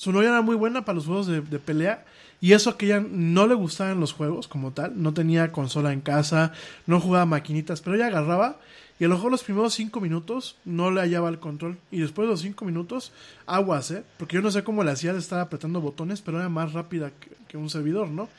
Su 0.00 0.12
novia 0.12 0.30
era 0.30 0.40
muy 0.40 0.56
buena 0.56 0.82
para 0.86 0.96
los 0.96 1.04
juegos 1.04 1.26
de, 1.26 1.58
pelea 1.58 2.06
y 2.40 2.54
eso 2.54 2.78
que 2.78 2.86
ella 2.86 3.04
no 3.06 3.46
le 3.46 3.52
gustaban 3.52 4.00
los 4.00 4.14
juegos 4.14 4.48
como 4.48 4.70
tal, 4.70 4.94
no 5.02 5.12
tenía 5.12 5.52
consola 5.52 5.92
en 5.92 6.00
casa, 6.00 6.54
no 6.86 7.00
jugaba 7.00 7.26
maquinitas, 7.26 7.82
pero 7.82 7.96
ella 7.96 8.06
agarraba 8.06 8.56
y 8.98 9.04
a 9.04 9.08
lo 9.08 9.16
mejor 9.16 9.30
los 9.30 9.44
primeros 9.44 9.74
cinco 9.74 10.00
minutos 10.00 10.56
no 10.64 10.90
le 10.90 11.02
hallaba 11.02 11.28
el 11.28 11.38
control. 11.38 11.76
Y 11.90 12.00
después 12.00 12.26
de 12.26 12.30
los 12.30 12.40
cinco 12.40 12.64
minutos, 12.64 13.12
aguas, 13.44 13.90
¿eh? 13.90 14.02
Porque 14.16 14.36
yo 14.36 14.40
no 14.40 14.50
sé 14.50 14.64
cómo 14.64 14.82
le 14.84 14.90
hacía 14.90 15.12
de 15.12 15.18
estar 15.18 15.38
apretando 15.38 15.82
botones, 15.82 16.22
pero 16.22 16.38
era 16.38 16.48
más 16.48 16.72
rápida 16.72 17.12
que, 17.46 17.58
un 17.58 17.68
servidor, 17.68 18.08
¿no? 18.08 18.30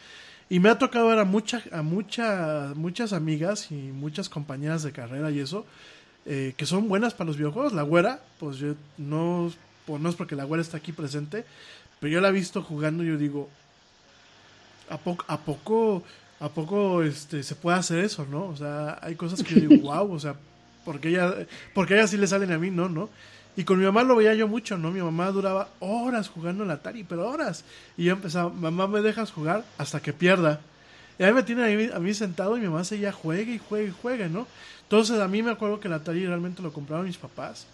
Y 0.50 0.60
me 0.60 0.70
ha 0.70 0.80
tocado 0.80 1.10
ver 1.10 1.20
a, 1.20 1.22
a 1.22 1.84
mucha, 1.84 2.74
muchas 2.74 3.14
amigas 3.14 3.72
y 3.72 3.76
muchas 3.76 4.30
compañeras 4.30 4.82
de 4.82 4.94
carrera 4.94 5.30
y 5.30 5.40
eso, 5.40 5.68
eh, 6.26 6.56
que 6.58 6.66
son 6.66 6.90
buenas 6.90 7.14
para 7.14 7.28
los 7.28 7.38
videojuegos. 7.38 7.74
La 7.74 7.84
güera, 7.84 8.20
pues 8.40 8.58
yo 8.58 8.74
no, 8.98 9.52
no 10.00 10.10
es 10.10 10.16
porque 10.16 10.36
la 10.36 10.44
güera 10.44 10.62
está 10.62 10.78
aquí 10.78 10.92
presente, 10.92 11.46
pero 12.00 12.14
yo 12.14 12.22
la 12.22 12.30
he 12.30 12.32
visto 12.32 12.62
jugando 12.62 13.04
y 13.04 13.08
yo 13.08 13.18
digo, 13.18 13.50
¿a, 14.90 14.98
poco, 14.98 15.26
¿a 15.28 15.40
poco 15.40 16.04
¿a 16.42 16.50
poco 16.50 17.04
este, 17.04 17.44
se 17.44 17.56
puede 17.56 17.78
hacer 17.78 18.00
eso, 18.00 18.26
no? 18.26 18.48
O 18.48 18.58
sea, 18.58 18.98
hay 19.02 19.16
cosas 19.16 19.44
que 19.44 19.54
yo 19.54 19.70
digo, 19.70 19.82
wow, 19.94 20.12
o 20.12 20.20
sea, 20.20 20.36
porque 20.84 21.10
ella, 21.10 21.34
porque 21.74 21.94
ella 21.94 22.08
sí 22.08 22.18
le 22.18 22.28
salen 22.28 22.52
a 22.52 22.58
mí, 22.58 22.72
no, 22.72 22.90
no. 22.90 23.10
Y 23.56 23.64
con 23.64 23.78
mi 23.78 23.86
mamá 23.86 24.04
lo 24.04 24.16
veía 24.16 24.34
yo 24.34 24.48
mucho, 24.48 24.78
¿no? 24.78 24.92
Mi 24.92 25.02
mamá 25.02 25.30
duraba 25.32 25.70
horas 25.80 26.30
jugando 26.30 26.64
en 26.64 26.70
la 26.70 26.76
Atari, 26.76 27.04
pero 27.04 27.30
horas. 27.30 27.64
Y 27.96 28.06
yo 28.06 28.14
empezaba, 28.14 28.50
mamá, 28.50 28.88
¿me 28.88 29.02
dejas 29.02 29.32
jugar? 29.32 29.64
Hasta 29.78 30.00
que 30.02 30.14
pierda. 30.14 30.62
Y 31.20 31.24
ahí 31.24 31.34
me 31.34 31.44
tiene 31.44 31.72
a 31.72 31.78
mí, 31.78 31.90
a 31.94 32.00
mí 32.00 32.14
sentado 32.14 32.58
y 32.58 32.62
mi 32.62 32.68
mamá 32.68 32.84
seguía 32.86 33.12
juegue 33.12 33.54
y 33.54 33.60
juegue 33.60 33.90
y 33.90 33.94
juegue, 34.02 34.30
¿no? 34.30 34.48
Entonces 34.84 35.20
a 35.20 35.28
mí 35.28 35.44
me 35.44 35.52
acuerdo 35.52 35.80
que 35.80 35.90
la 35.90 35.98
Atari 35.98 36.26
realmente 36.26 36.64
lo 36.64 36.74
compraron 36.74 37.06
mis 37.06 37.18
papás. 37.18 37.68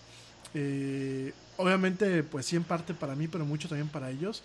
Eh, 0.53 1.31
obviamente, 1.57 2.23
pues 2.23 2.45
sí 2.45 2.55
en 2.55 2.63
parte 2.63 2.93
para 2.93 3.15
mí, 3.15 3.27
pero 3.27 3.45
mucho 3.45 3.67
también 3.67 3.89
para 3.89 4.09
ellos. 4.09 4.43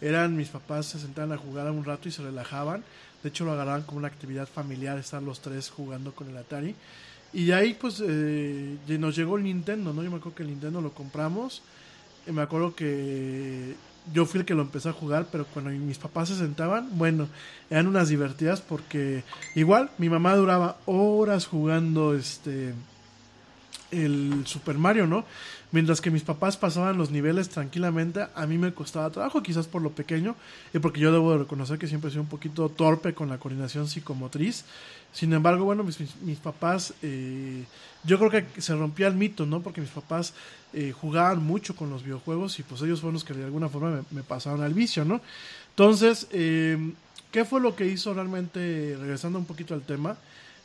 Eran 0.00 0.36
mis 0.36 0.48
papás, 0.48 0.86
se 0.86 0.98
sentaban 0.98 1.32
a 1.32 1.36
jugar 1.36 1.70
un 1.70 1.84
rato 1.84 2.08
y 2.08 2.12
se 2.12 2.22
relajaban. 2.22 2.84
De 3.22 3.28
hecho, 3.28 3.44
lo 3.44 3.52
agarraban 3.52 3.82
como 3.82 3.98
una 3.98 4.08
actividad 4.08 4.48
familiar, 4.48 4.98
estar 4.98 5.22
los 5.22 5.40
tres 5.40 5.70
jugando 5.70 6.14
con 6.14 6.28
el 6.28 6.36
Atari. 6.36 6.74
Y 7.32 7.46
de 7.46 7.54
ahí, 7.54 7.74
pues, 7.74 8.02
eh, 8.06 8.76
nos 8.98 9.16
llegó 9.16 9.36
el 9.36 9.44
Nintendo, 9.44 9.92
¿no? 9.92 10.02
Yo 10.02 10.10
me 10.10 10.16
acuerdo 10.16 10.36
que 10.36 10.42
el 10.42 10.50
Nintendo 10.50 10.80
lo 10.80 10.92
compramos. 10.92 11.62
Y 12.26 12.32
me 12.32 12.42
acuerdo 12.42 12.74
que 12.74 13.74
yo 14.12 14.26
fui 14.26 14.40
el 14.40 14.46
que 14.46 14.54
lo 14.54 14.62
empecé 14.62 14.88
a 14.88 14.92
jugar, 14.92 15.26
pero 15.30 15.46
cuando 15.46 15.70
mis 15.70 15.98
papás 15.98 16.28
se 16.28 16.36
sentaban, 16.36 16.88
bueno, 16.98 17.28
eran 17.70 17.86
unas 17.86 18.08
divertidas 18.08 18.60
porque 18.60 19.24
igual 19.54 19.90
mi 19.98 20.08
mamá 20.08 20.36
duraba 20.36 20.76
horas 20.86 21.46
jugando 21.46 22.14
este 22.14 22.74
el 23.94 24.46
Super 24.46 24.78
Mario, 24.78 25.06
¿no? 25.06 25.24
Mientras 25.72 26.00
que 26.00 26.10
mis 26.10 26.22
papás 26.22 26.56
pasaban 26.56 26.96
los 26.96 27.10
niveles 27.10 27.48
tranquilamente, 27.48 28.26
a 28.34 28.46
mí 28.46 28.58
me 28.58 28.72
costaba 28.72 29.10
trabajo, 29.10 29.42
quizás 29.42 29.66
por 29.66 29.82
lo 29.82 29.90
pequeño, 29.90 30.36
y 30.72 30.78
porque 30.78 31.00
yo 31.00 31.10
debo 31.10 31.32
de 31.32 31.38
reconocer 31.38 31.78
que 31.78 31.88
siempre 31.88 32.08
he 32.08 32.10
sido 32.12 32.22
un 32.22 32.28
poquito 32.28 32.68
torpe 32.68 33.12
con 33.12 33.28
la 33.28 33.38
coordinación 33.38 33.88
psicomotriz. 33.88 34.64
Sin 35.12 35.32
embargo, 35.32 35.64
bueno, 35.64 35.82
mis, 35.82 35.98
mis, 36.22 36.38
papás, 36.38 36.94
eh, 37.02 37.64
yo 38.04 38.18
creo 38.18 38.30
que 38.30 38.60
se 38.60 38.74
rompía 38.76 39.08
el 39.08 39.14
mito, 39.14 39.46
¿no? 39.46 39.62
Porque 39.62 39.80
mis 39.80 39.90
papás 39.90 40.34
eh, 40.72 40.92
jugaban 40.92 41.42
mucho 41.42 41.74
con 41.74 41.90
los 41.90 42.04
videojuegos 42.04 42.58
y 42.58 42.62
pues 42.62 42.82
ellos 42.82 43.00
fueron 43.00 43.14
los 43.14 43.24
que 43.24 43.34
de 43.34 43.44
alguna 43.44 43.68
forma 43.68 43.90
me, 43.90 44.02
me 44.10 44.22
pasaron 44.22 44.62
al 44.62 44.74
vicio, 44.74 45.04
¿no? 45.04 45.20
Entonces, 45.70 46.28
eh, 46.30 46.92
¿qué 47.32 47.44
fue 47.44 47.60
lo 47.60 47.74
que 47.74 47.86
hizo 47.86 48.14
realmente, 48.14 48.96
regresando 48.96 49.40
un 49.40 49.44
poquito 49.44 49.74
al 49.74 49.82
tema, 49.82 50.16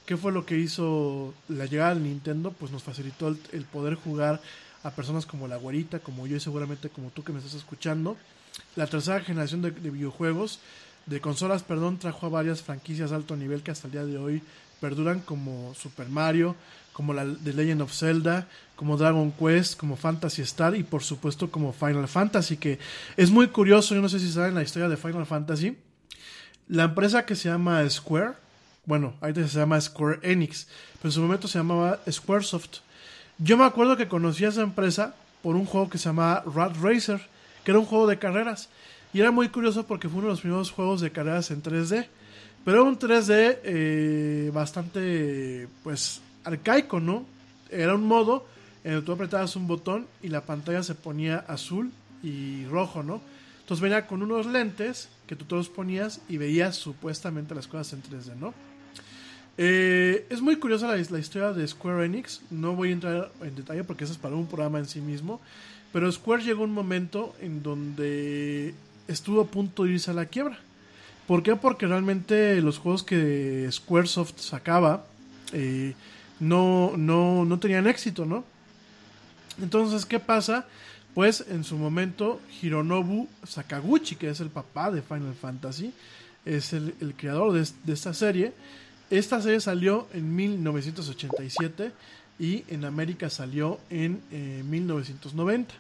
¿Qué 0.10 0.18
fue 0.18 0.32
lo 0.32 0.44
que 0.44 0.58
hizo 0.58 1.36
la 1.50 1.68
llegada 1.68 1.94
del 1.94 2.02
Nintendo? 2.02 2.50
Pues 2.50 2.72
nos 2.72 2.82
facilitó 2.82 3.28
el, 3.28 3.64
poder 3.66 3.94
jugar 3.94 4.42
a 4.82 4.90
personas 4.90 5.28
como 5.28 5.48
la 5.48 5.58
güerita, 5.58 6.00
como 6.00 6.26
yo 6.26 6.36
y 6.36 6.40
seguramente 6.40 6.90
como 6.90 7.12
tú 7.12 7.24
que 7.24 7.32
me 7.32 7.38
estás 7.38 7.54
escuchando. 7.54 8.18
La 8.76 8.88
tercera 8.88 9.20
generación 9.20 9.62
de, 9.62 9.70
de 9.70 9.92
videojuegos, 9.92 10.62
de 11.06 11.22
consolas, 11.22 11.62
perdón, 11.62 12.00
trajo 12.00 12.26
a 12.26 12.30
varias 12.30 12.64
franquicias 12.64 13.12
de 13.12 13.18
alto 13.18 13.36
nivel 13.36 13.62
que 13.62 13.70
hasta 13.70 13.86
el 13.86 13.92
día 13.92 14.04
de 14.04 14.18
hoy 14.18 14.42
perduran 14.82 15.20
como 15.20 15.76
Super 15.76 16.10
Mario, 16.10 16.56
como 16.92 17.14
la 17.14 17.24
The 17.44 17.54
Legend 17.54 17.84
of 17.84 17.94
Zelda, 17.94 18.48
como 18.76 18.98
Dragon 18.98 19.32
Quest, 19.32 19.80
como 19.80 19.96
Fantasy 19.96 20.42
Star 20.42 20.76
y 20.76 20.82
por 20.82 21.04
supuesto 21.04 21.52
como 21.52 21.72
Final 21.72 22.08
Fantasy, 22.08 22.58
que 22.58 22.80
es 23.16 23.30
muy 23.30 23.50
curioso, 23.50 23.94
yo 23.94 24.02
no 24.02 24.10
sé 24.10 24.20
si 24.20 24.32
saben 24.32 24.56
la 24.56 24.64
historia 24.64 24.90
de 24.90 24.98
Final 24.98 25.28
Fantasy. 25.28 25.78
La 26.68 26.86
empresa 26.86 27.28
que 27.28 27.36
se 27.36 27.48
llama 27.50 27.88
Square, 27.88 28.49
bueno, 28.90 29.14
ahorita 29.22 29.48
se 29.48 29.60
llama 29.60 29.80
Square 29.80 30.18
Enix, 30.24 30.66
pero 30.98 31.10
en 31.10 31.12
su 31.12 31.22
momento 31.22 31.48
se 31.48 31.60
llamaba 31.60 32.00
Squaresoft. 32.10 32.80
Yo 33.38 33.56
me 33.56 33.64
acuerdo 33.64 33.96
que 33.96 34.08
conocí 34.08 34.46
a 34.46 34.48
esa 34.48 34.64
empresa 34.64 35.14
por 35.44 35.56
un 35.56 35.68
juego 35.68 35.92
que 35.92 36.00
se 36.00 36.10
llamaba 36.10 36.44
Rat 36.56 36.76
Racer, 36.82 37.22
que 37.64 37.70
era 37.70 37.80
un 37.80 37.86
juego 37.86 38.08
de 38.08 38.18
carreras. 38.18 38.68
Y 39.14 39.20
era 39.20 39.30
muy 39.30 39.50
curioso 39.50 39.86
porque 39.86 40.10
fue 40.10 40.18
uno 40.18 40.30
de 40.30 40.34
los 40.34 40.42
primeros 40.42 40.72
juegos 40.72 41.02
de 41.02 41.12
carreras 41.12 41.52
en 41.52 41.62
3D. 41.62 42.08
Pero 42.66 42.82
era 42.82 42.90
un 42.90 42.98
3D 42.98 43.60
eh, 43.64 44.50
bastante, 44.56 45.68
pues, 45.84 46.20
arcaico, 46.44 47.00
¿no? 47.00 47.26
Era 47.70 47.94
un 47.94 48.08
modo 48.08 48.48
en 48.84 48.94
el 48.94 49.00
que 49.02 49.06
tú 49.06 49.12
apretabas 49.12 49.56
un 49.56 49.68
botón 49.68 50.08
y 50.24 50.30
la 50.30 50.42
pantalla 50.42 50.82
se 50.82 50.96
ponía 50.96 51.46
azul 51.48 51.92
y 52.24 52.66
rojo, 52.66 53.04
¿no? 53.04 53.22
Entonces 53.62 53.84
venía 53.84 54.08
con 54.08 54.24
unos 54.24 54.48
lentes 54.48 55.10
que 55.28 55.36
tú 55.36 55.46
todos 55.46 55.70
ponías 55.70 56.22
y 56.28 56.38
veías 56.38 56.76
supuestamente 56.76 57.54
las 57.54 57.68
cosas 57.68 57.94
en 57.94 58.02
3D, 58.02 58.36
¿no? 58.36 58.56
Eh, 59.62 60.26
es 60.30 60.42
muy 60.42 60.56
curiosa 60.56 60.88
la, 60.88 60.98
historia 60.98 61.52
de 61.52 61.68
Square 61.68 62.06
Enix. 62.06 62.40
No 62.50 62.76
voy 62.76 62.92
a 62.92 62.94
entrar 62.94 63.32
en 63.42 63.58
detalle 63.58 63.84
porque 63.84 64.06
eso 64.06 64.14
es 64.14 64.20
para 64.20 64.34
un 64.36 64.48
programa 64.48 64.80
en 64.80 64.86
sí 64.86 65.02
mismo. 65.02 65.42
Pero 65.92 66.10
Square 66.10 66.44
llegó 66.44 66.64
un 66.64 66.72
momento 66.72 67.36
en 67.42 67.62
donde 67.62 68.74
estuvo 69.10 69.42
a 69.42 69.48
punto 69.48 69.84
de 69.84 69.92
irse 69.92 70.12
a 70.12 70.14
la 70.14 70.28
quiebra. 70.28 70.58
¿Por 71.28 71.44
qué? 71.44 71.58
Porque 71.58 71.88
realmente 71.88 72.62
los 72.62 72.78
juegos 72.78 73.04
que 73.04 73.68
Squaresoft 73.70 74.40
sacaba 74.40 75.04
eh, 75.52 75.94
no, 76.40 76.94
no, 76.96 77.44
no 77.44 77.60
tenían 77.60 77.86
éxito, 77.86 78.26
¿no? 78.26 78.46
Entonces, 79.62 80.06
¿qué 80.06 80.22
pasa? 80.22 80.68
Pues 81.14 81.44
en 81.50 81.66
su 81.66 81.76
momento 81.76 82.40
Hironobu 82.62 83.28
Sakaguchi, 83.46 84.16
que 84.16 84.30
es 84.30 84.40
el 84.40 84.52
papá 84.52 84.90
de 84.90 85.02
Final 85.02 85.36
Fantasy, 85.36 85.92
es 86.46 86.72
el, 86.72 86.94
creador 87.18 87.52
de 87.52 87.94
esta 87.94 88.14
serie, 88.14 88.54
esta 89.10 89.42
serie 89.42 89.60
salió 89.60 90.08
en 90.14 90.36
1987 90.36 91.92
y 92.40 92.64
en 92.68 92.86
América 92.86 93.30
salió 93.30 93.80
en 93.90 94.22
eh, 94.32 94.64
1990. 94.68 95.74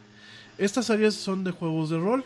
Estas 0.57 0.87
series 0.87 1.15
son 1.15 1.43
de 1.43 1.51
juegos 1.51 1.89
de 1.89 1.97
rol. 1.97 2.25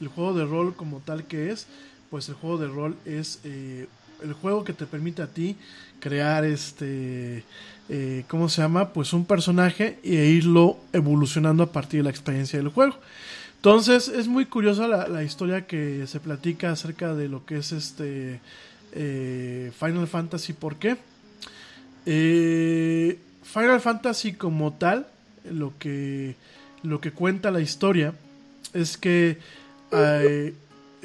El 0.00 0.08
juego 0.08 0.34
de 0.34 0.44
rol 0.44 0.74
como 0.74 1.00
tal 1.00 1.24
que 1.24 1.50
es, 1.50 1.66
pues 2.10 2.28
el 2.28 2.34
juego 2.34 2.58
de 2.58 2.68
rol 2.68 2.96
es 3.04 3.40
eh, 3.44 3.88
el 4.22 4.32
juego 4.34 4.64
que 4.64 4.72
te 4.72 4.86
permite 4.86 5.22
a 5.22 5.26
ti 5.26 5.56
crear 5.98 6.44
este, 6.44 7.42
eh, 7.88 8.24
¿cómo 8.28 8.48
se 8.48 8.62
llama? 8.62 8.92
Pues 8.92 9.12
un 9.12 9.24
personaje 9.24 9.98
e 10.04 10.26
irlo 10.26 10.78
evolucionando 10.92 11.62
a 11.62 11.72
partir 11.72 12.00
de 12.00 12.04
la 12.04 12.10
experiencia 12.10 12.58
del 12.58 12.68
juego. 12.68 12.96
Entonces 13.56 14.08
es 14.08 14.28
muy 14.28 14.44
curiosa 14.44 14.86
la 14.86 15.24
historia 15.24 15.66
que 15.66 16.06
se 16.06 16.20
platica 16.20 16.70
acerca 16.70 17.14
de 17.14 17.28
lo 17.28 17.46
que 17.46 17.56
es 17.56 17.72
este 17.72 18.40
eh, 18.94 19.72
Final 19.78 20.06
Fantasy. 20.06 20.52
¿Por 20.52 20.76
qué? 20.76 20.96
Eh, 22.06 23.18
Final 23.42 23.80
Fantasy 23.80 24.34
como 24.34 24.72
tal, 24.74 25.06
lo 25.50 25.72
que, 25.78 26.36
lo 26.82 27.00
que 27.00 27.12
cuenta 27.12 27.50
la 27.50 27.60
historia 27.60 28.14
es 28.72 28.96
que 28.96 29.38
eh, 29.92 30.54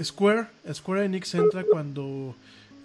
Square, 0.01 0.47
Square 0.73 1.05
Enix 1.05 1.35
entra 1.35 1.63
cuando 1.63 2.35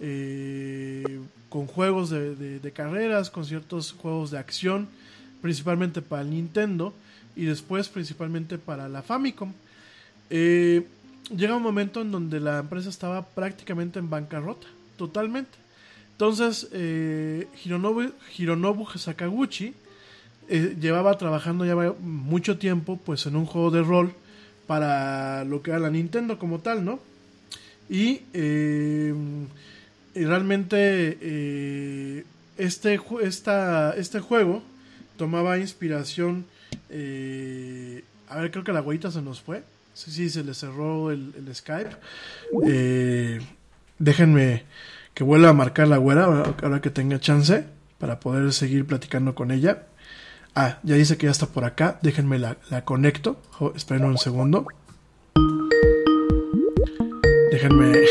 eh, 0.01 1.19
con 1.49 1.67
juegos 1.67 2.09
de, 2.09 2.71
carreras, 2.73 3.29
con 3.29 3.45
ciertos 3.45 3.93
juegos 3.93 4.31
de 4.31 4.37
acción, 4.37 4.87
principalmente 5.41 6.01
para 6.01 6.21
el 6.21 6.31
Nintendo 6.31 6.93
y 7.35 7.45
después 7.45 7.89
principalmente 7.89 8.57
para 8.57 8.89
la 8.89 9.01
Famicom. 9.01 9.53
Llega 10.29 11.55
un 11.55 11.63
momento 11.63 12.01
en 12.01 12.11
donde 12.11 12.39
la 12.39 12.59
empresa 12.59 12.89
estaba 12.89 13.25
prácticamente 13.25 13.99
en 13.99 14.09
bancarrota 14.09 14.67
totalmente. 14.97 15.57
Entonces, 16.11 16.69
eh, 16.71 17.47
Hironobu, 17.63 18.87
Sakaguchi 18.95 19.73
eh, 20.47 20.77
llevaba 20.79 21.17
trabajando 21.17 21.65
ya 21.65 21.75
mucho 21.99 22.57
tiempo 22.57 22.97
pues 23.03 23.25
en 23.25 23.35
un 23.35 23.45
juego 23.45 23.71
de 23.71 23.81
rol 23.81 24.13
para 24.67 25.43
lo 25.43 25.61
que 25.61 25.71
era 25.71 25.79
la 25.79 25.89
Nintendo 25.89 26.39
como 26.39 26.59
tal, 26.59 26.85
¿no? 26.85 26.99
Y, 27.89 28.21
eh, 28.33 29.13
realmente 30.15 31.17
eh, 31.21 32.23
este, 32.57 32.99
esta, 33.21 33.93
este 33.95 34.19
juego 34.19 34.63
tomaba 35.17 35.57
inspiración... 35.57 36.45
Eh, 36.89 38.03
a 38.27 38.39
ver, 38.39 38.51
creo 38.51 38.63
que 38.63 38.73
la 38.73 38.81
huevita 38.81 39.11
se 39.11 39.21
nos 39.21 39.41
fue. 39.41 39.63
Sí, 39.93 40.11
sí, 40.11 40.29
se 40.29 40.43
le 40.43 40.53
cerró 40.53 41.11
el, 41.11 41.33
el 41.37 41.53
Skype. 41.55 41.95
Eh, 42.65 43.39
déjenme 43.99 44.63
que 45.13 45.23
vuelva 45.23 45.49
a 45.49 45.53
marcar 45.53 45.87
la 45.87 45.97
güera 45.97 46.25
ahora 46.25 46.81
que 46.81 46.89
tenga 46.89 47.19
chance 47.19 47.65
para 47.97 48.19
poder 48.19 48.51
seguir 48.53 48.85
platicando 48.85 49.33
con 49.35 49.51
ella. 49.51 49.87
Ah, 50.53 50.79
ya 50.83 50.95
dice 50.95 51.17
que 51.17 51.25
ya 51.25 51.31
está 51.31 51.47
por 51.47 51.65
acá. 51.65 51.99
Déjenme 52.01 52.39
la, 52.39 52.57
la 52.69 52.85
conecto. 52.85 53.41
Esperen 53.75 54.05
un 54.05 54.17
segundo. 54.17 54.65
Déjenme. 57.51 57.91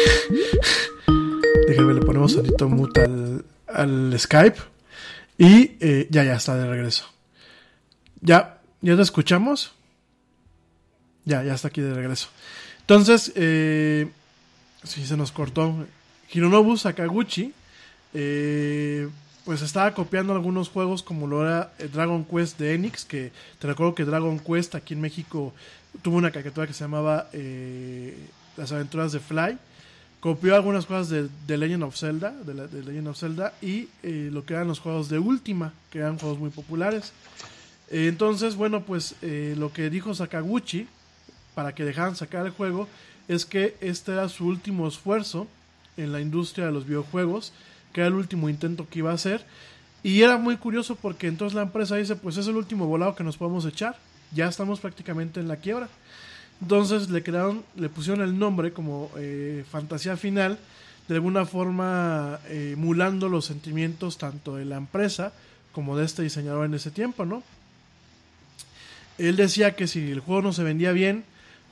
déjenme, 1.69 1.94
le 1.94 2.01
ponemos 2.01 2.36
ahorita 2.36 2.66
mute 2.66 3.02
al, 3.02 3.44
al 3.66 4.19
Skype. 4.19 4.59
Y 5.39 5.77
eh, 5.81 6.06
ya, 6.11 6.24
ya 6.24 6.36
está 6.36 6.56
de 6.56 6.66
regreso. 6.66 7.06
Ya, 8.20 8.61
ya 8.81 8.97
te 8.97 9.02
escuchamos. 9.02 9.74
Ya, 11.24 11.43
ya 11.43 11.55
está 11.55 11.69
aquí 11.69 11.81
de 11.81 11.94
regreso. 11.94 12.28
Entonces, 12.81 13.32
eh, 13.36 14.09
sí, 14.85 15.05
se 15.06 15.16
nos 15.16 15.32
cortó. 15.32 15.86
Hironobu 16.32 16.77
Sakaguchi, 16.77 17.52
eh, 18.15 19.09
pues 19.44 19.62
estaba 19.62 19.93
copiando 19.93 20.32
algunos 20.32 20.69
juegos 20.69 21.02
como 21.02 21.27
lo 21.27 21.43
era 21.43 21.73
Dragon 21.93 22.24
Quest 22.24 22.59
de 22.59 22.74
Enix, 22.74 23.05
que 23.05 23.32
te 23.59 23.66
recuerdo 23.66 23.94
que 23.94 24.05
Dragon 24.05 24.39
Quest 24.39 24.74
aquí 24.74 24.94
en 24.94 25.01
México 25.01 25.52
tuvo 26.02 26.16
una 26.16 26.31
caricatura 26.31 26.66
que 26.66 26.73
se 26.73 26.85
llamaba 26.85 27.28
eh, 27.32 28.16
Las 28.56 28.73
aventuras 28.73 29.12
de 29.12 29.20
Fly, 29.20 29.59
copió 30.20 30.55
algunas 30.55 30.86
cosas 30.86 31.11
de, 31.11 31.28
de 31.47 31.59
Legend 31.59 31.82
of 31.82 31.97
Zelda, 31.97 32.35
Legend 32.47 33.09
of 33.09 33.19
Zelda 33.19 33.52
y 33.61 33.89
eh, 34.02 34.31
lo 34.32 34.44
que 34.47 34.55
eran 34.55 34.69
los 34.69 34.81
juegos 34.81 35.11
de 35.11 35.19
Ultima, 35.19 35.74
que 35.90 35.98
eran 35.98 36.19
juegos 36.19 36.39
muy 36.39 36.51
populares. 36.51 37.12
Eh, 37.90 38.06
entonces, 38.09 38.56
bueno, 38.56 38.82
pues 38.85 39.16
eh, 39.20 39.55
lo 39.59 39.73
que 39.73 39.90
dijo 39.90 40.15
Sakaguchi 40.15 40.89
para 41.55 41.74
que 41.74 41.85
dejaran 41.85 42.16
sacar 42.16 42.47
el 42.47 42.52
juego 42.52 42.89
es 43.28 43.46
que 43.46 43.76
este 43.80 44.12
era 44.12 44.28
su 44.28 44.46
último 44.46 44.86
esfuerzo 44.86 45.46
en 45.96 46.12
la 46.12 46.20
industria 46.20 46.66
de 46.66 46.72
los 46.72 46.86
videojuegos, 46.86 47.52
que 47.92 48.01
era 48.01 48.09
el 48.09 48.14
último 48.14 48.48
intento 48.48 48.88
que 48.88 49.01
iba 49.01 49.10
a 49.10 49.14
hacer. 49.14 49.44
Y 50.02 50.22
era 50.22 50.36
muy 50.36 50.56
curioso 50.56 50.96
porque 50.96 51.28
entonces 51.28 51.55
la 51.55 51.62
empresa 51.62 51.96
dice, 51.96 52.16
pues 52.16 52.36
es 52.36 52.46
el 52.46 52.56
último 52.56 52.86
volado 52.86 53.14
que 53.14 53.24
nos 53.24 53.36
podemos 53.36 53.64
echar, 53.64 53.96
ya 54.32 54.48
estamos 54.48 54.80
prácticamente 54.80 55.40
en 55.40 55.48
la 55.48 55.56
quiebra. 55.56 55.88
Entonces 56.60 57.10
le 57.10 57.22
crearon, 57.22 57.64
le 57.76 57.88
pusieron 57.88 58.22
el 58.22 58.38
nombre 58.38 58.72
como 58.72 59.10
eh, 59.16 59.64
Fantasía 59.70 60.16
Final, 60.16 60.59
de 61.09 61.14
alguna 61.14 61.44
forma 61.44 62.40
eh, 62.48 62.70
emulando 62.74 63.28
los 63.28 63.46
sentimientos 63.46 64.18
tanto 64.18 64.56
de 64.56 64.64
la 64.64 64.76
empresa 64.76 65.32
como 65.72 65.96
de 65.96 66.05
este 66.05 66.22
diseñador 66.22 66.66
en 66.66 66.74
ese 66.74 66.90
tiempo, 66.90 67.24
¿no? 67.24 67.42
Él 69.18 69.36
decía 69.36 69.76
que 69.76 69.86
si 69.86 70.10
el 70.10 70.20
juego 70.20 70.42
no 70.42 70.52
se 70.52 70.64
vendía 70.64 70.92
bien, 70.92 71.24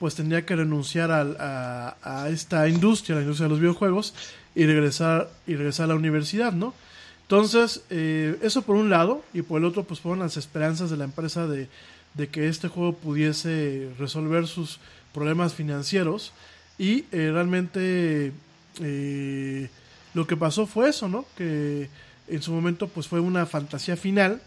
pues 0.03 0.17
tendría 0.17 0.45
que 0.45 0.57
renunciar 0.57 1.13
a, 1.13 1.97
a 2.03 2.29
esta 2.29 2.67
industria, 2.67 3.15
la 3.15 3.23
industria 3.23 3.45
de 3.45 3.51
los 3.51 3.61
videojuegos, 3.61 4.15
y 4.53 4.67
regresar, 4.67 5.31
y 5.47 5.55
regresar 5.55 5.85
a 5.85 5.89
la 5.91 5.95
universidad, 5.95 6.53
¿no? 6.53 6.75
Entonces, 7.23 7.85
eh, 7.89 8.37
eso 8.43 8.63
por 8.63 8.75
un 8.75 8.91
lado, 8.91 9.23
y 9.33 9.43
por 9.43 9.61
el 9.61 9.65
otro, 9.65 9.85
pues 9.85 10.01
fueron 10.01 10.19
las 10.19 10.37
esperanzas 10.37 10.91
de 10.91 10.97
la 10.97 11.05
empresa 11.05 11.47
de, 11.47 11.69
de 12.15 12.27
que 12.27 12.49
este 12.49 12.67
juego 12.67 12.95
pudiese 12.97 13.91
resolver 13.97 14.49
sus 14.49 14.81
problemas 15.15 15.55
financieros. 15.55 16.33
Y 16.79 17.05
eh, 17.13 17.31
realmente 17.33 18.33
eh, 18.81 19.71
lo 20.15 20.27
que 20.27 20.37
pasó 20.37 20.67
fue 20.67 20.89
eso, 20.89 21.09
¿no? 21.09 21.27
Que 21.37 21.89
en 22.27 22.43
su 22.43 22.51
momento 22.51 22.89
pues 22.89 23.07
fue 23.07 23.21
una 23.21 23.47
fantasía 23.47 23.97
final, 23.97 24.43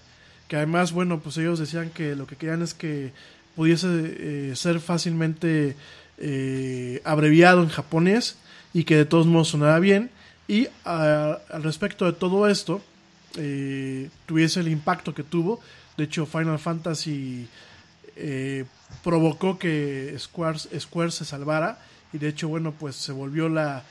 que 0.49 0.57
además, 0.57 0.91
bueno, 0.91 1.21
pues 1.21 1.37
ellos 1.37 1.59
decían 1.59 1.91
que 1.91 2.13
lo 2.13 2.27
que 2.27 2.35
querían 2.35 2.61
es 2.61 2.73
que 2.73 3.13
pudiese 3.55 3.87
eh, 3.91 4.55
ser 4.55 4.79
fácilmente 4.79 5.75
eh, 6.17 7.01
abreviado 7.03 7.61
en 7.63 7.69
japonés 7.69 8.37
y 8.73 8.83
que 8.83 8.95
de 8.97 9.05
todos 9.05 9.25
modos 9.27 9.49
sonara 9.49 9.79
bien. 9.79 10.09
Y 10.47 10.67
a- 10.85 11.39
al 11.49 11.63
respecto 11.63 12.05
de 12.05 12.13
todo 12.13 12.47
esto, 12.47 12.81
eh, 13.37 14.09
tuviese 14.25 14.59
el 14.59 14.67
impacto 14.67 15.13
que 15.13 15.23
tuvo. 15.23 15.59
De 15.97 16.03
hecho, 16.05 16.25
Final 16.25 16.59
Fantasy 16.59 17.47
eh, 18.17 18.65
provocó 19.03 19.57
que 19.59 20.15
Square, 20.19 20.59
Square 20.79 21.11
se 21.11 21.25
salvara. 21.25 21.79
Y 22.13 22.17
de 22.17 22.29
hecho, 22.29 22.47
bueno, 22.47 22.73
pues 22.77 22.95
se 22.95 23.11
volvió 23.11 23.49
la 23.49 23.83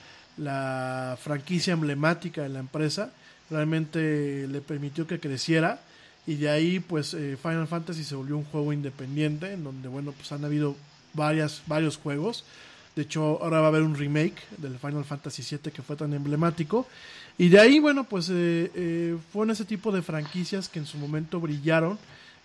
franquicia 1.23 1.73
emblemática 1.75 2.43
de 2.43 2.49
la 2.49 2.59
empresa. 2.61 3.11
Realmente 3.51 4.47
le 4.49 4.61
permitió 4.61 5.07
que 5.07 5.21
creciera. 5.21 5.81
Y 6.27 6.37
de 6.37 6.51
ahí, 6.51 6.81
pues, 6.81 7.15
eh, 7.15 7.37
Final 7.41 7.67
Fantasy 7.67 8.05
se 8.05 8.15
volvió 8.15 8.37
un 8.37 8.45
juego 8.45 8.73
independiente, 8.73 9.53
en 9.53 9.65
donde, 9.65 9.89
bueno, 9.89 10.13
pues 10.13 10.33
han 10.33 10.45
habido 10.45 10.77
varias, 11.13 11.63
varios 11.67 11.97
juegos. 11.97 12.45
De 12.97 13.03
hecho, 13.03 13.43
ahora 13.43 13.61
va 13.61 13.67
a 13.67 13.69
haber 13.69 13.83
un 13.83 13.97
remake 13.97 14.41
del 14.59 14.79
Final 14.79 15.05
Fantasy 15.05 15.43
VII 15.43 15.73
que 15.73 15.83
fue 15.83 15.97
tan 15.97 16.13
emblemático. 16.15 16.87
Y 17.37 17.49
de 17.49 17.61
ahí, 17.61 17.81
bueno, 17.81 18.05
pues 18.05 18.29
eh, 18.31 18.71
eh, 18.75 19.17
fueron 19.33 19.51
ese 19.51 19.65
tipo 19.65 19.91
de 19.91 20.03
franquicias 20.03 20.69
que 20.69 20.79
en 20.79 20.87
su 20.87 20.99
momento 20.99 21.41
brillaron 21.41 21.99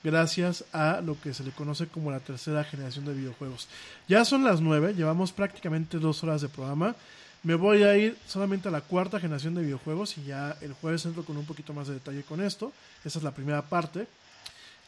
gracias 0.04 0.66
a 0.72 1.02
lo 1.02 1.20
que 1.20 1.34
se 1.34 1.44
le 1.44 1.52
conoce 1.52 1.88
como 1.88 2.10
la 2.10 2.20
tercera 2.20 2.64
generación 2.64 3.06
de 3.06 3.14
videojuegos. 3.14 3.68
Ya 4.08 4.26
son 4.26 4.44
las 4.44 4.62
nueve, 4.62 4.94
llevamos 4.96 5.32
prácticamente 5.32 6.00
dos 6.00 6.24
horas 6.24 6.42
de 6.42 6.50
programa. 6.50 6.96
Me 7.44 7.56
voy 7.56 7.84
a 7.84 7.96
ir 7.98 8.18
solamente 8.28 8.68
a 8.68 8.72
la 8.72 8.82
cuarta 8.82 9.20
generación 9.20 9.56
de 9.56 9.62
videojuegos 9.62 10.18
y 10.18 10.24
ya 10.26 10.58
el 10.62 10.74
jueves 10.74 11.06
entro 11.06 11.24
con 11.24 11.38
un 11.38 11.46
poquito 11.46 11.74
más 11.74 11.88
de 11.88 11.94
detalle 11.94 12.24
con 12.24 12.42
esto. 12.42 12.74
Esa 13.06 13.20
es 13.20 13.24
la 13.24 13.32
primera 13.32 13.62
parte. 13.62 14.08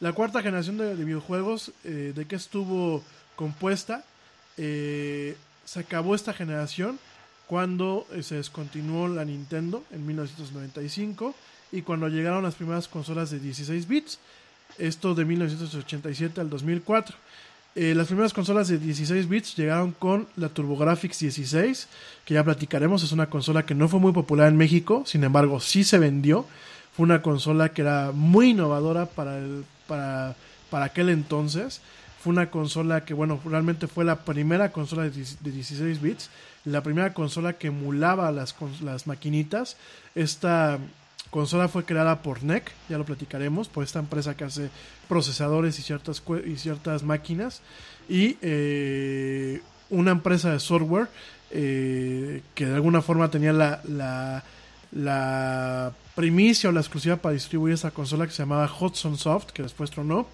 La 0.00 0.12
cuarta 0.12 0.42
generación 0.42 0.76
de, 0.76 0.94
de 0.94 1.04
videojuegos, 1.04 1.72
eh, 1.84 2.12
¿de 2.14 2.26
qué 2.26 2.36
estuvo 2.36 3.02
compuesta? 3.36 4.04
Eh, 4.56 5.36
se 5.64 5.80
acabó 5.80 6.14
esta 6.14 6.32
generación 6.34 6.98
cuando 7.46 8.06
eh, 8.12 8.22
se 8.22 8.36
descontinuó 8.36 9.08
la 9.08 9.24
Nintendo 9.24 9.84
en 9.90 10.06
1995 10.06 11.34
y 11.70 11.82
cuando 11.82 12.08
llegaron 12.08 12.42
las 12.42 12.54
primeras 12.54 12.88
consolas 12.88 13.30
de 13.30 13.38
16 13.38 13.88
bits, 13.88 14.18
esto 14.78 15.14
de 15.14 15.24
1987 15.24 16.40
al 16.40 16.50
2004. 16.50 17.16
Eh, 17.74 17.94
las 17.94 18.08
primeras 18.08 18.34
consolas 18.34 18.68
de 18.68 18.78
16 18.78 19.28
bits 19.28 19.56
llegaron 19.56 19.92
con 19.92 20.28
la 20.36 20.50
TurboGrafx 20.50 21.20
16, 21.20 21.88
que 22.26 22.34
ya 22.34 22.44
platicaremos, 22.44 23.02
es 23.02 23.12
una 23.12 23.30
consola 23.30 23.64
que 23.64 23.74
no 23.74 23.88
fue 23.88 23.98
muy 23.98 24.12
popular 24.12 24.48
en 24.48 24.58
México, 24.58 25.04
sin 25.06 25.24
embargo 25.24 25.58
sí 25.58 25.82
se 25.82 25.98
vendió. 25.98 26.46
Fue 26.94 27.04
una 27.04 27.22
consola 27.22 27.70
que 27.70 27.80
era 27.80 28.12
muy 28.12 28.50
innovadora 28.50 29.06
para, 29.06 29.38
el, 29.38 29.64
para, 29.86 30.36
para 30.68 30.86
aquel 30.86 31.08
entonces. 31.08 31.80
Fue 32.22 32.30
una 32.30 32.50
consola 32.50 33.06
que, 33.06 33.14
bueno, 33.14 33.40
realmente 33.46 33.86
fue 33.86 34.04
la 34.04 34.24
primera 34.24 34.70
consola 34.70 35.04
de 35.04 35.10
10 35.10 35.42
de 35.42 35.50
16 35.50 36.02
bits, 36.02 36.30
la 36.66 36.82
primera 36.82 37.14
consola 37.14 37.54
que 37.54 37.68
emulaba 37.68 38.30
las, 38.30 38.54
las 38.82 39.06
maquinitas. 39.06 39.78
Esta 40.14 40.78
consola 41.32 41.66
fue 41.66 41.86
creada 41.86 42.20
por 42.20 42.44
NEC, 42.44 42.70
ya 42.90 42.98
lo 42.98 43.06
platicaremos, 43.06 43.68
por 43.68 43.82
esta 43.82 43.98
empresa 43.98 44.36
que 44.36 44.44
hace 44.44 44.68
procesadores 45.08 45.78
y 45.78 45.82
ciertas, 45.82 46.22
y 46.44 46.56
ciertas 46.56 47.02
máquinas. 47.02 47.62
Y 48.06 48.36
eh, 48.42 49.62
una 49.88 50.10
empresa 50.10 50.52
de 50.52 50.60
software 50.60 51.08
eh, 51.50 52.42
que 52.54 52.66
de 52.66 52.74
alguna 52.74 53.00
forma 53.00 53.30
tenía 53.30 53.54
la, 53.54 53.80
la, 53.88 54.44
la 54.92 55.92
primicia 56.14 56.68
o 56.68 56.72
la 56.72 56.80
exclusiva 56.80 57.16
para 57.16 57.32
distribuir 57.32 57.74
esa 57.74 57.92
consola 57.92 58.26
que 58.26 58.32
se 58.32 58.42
llamaba 58.42 58.70
Hudson 58.70 59.16
Soft, 59.16 59.52
que 59.52 59.62
después 59.62 59.90
tronó. 59.90 60.26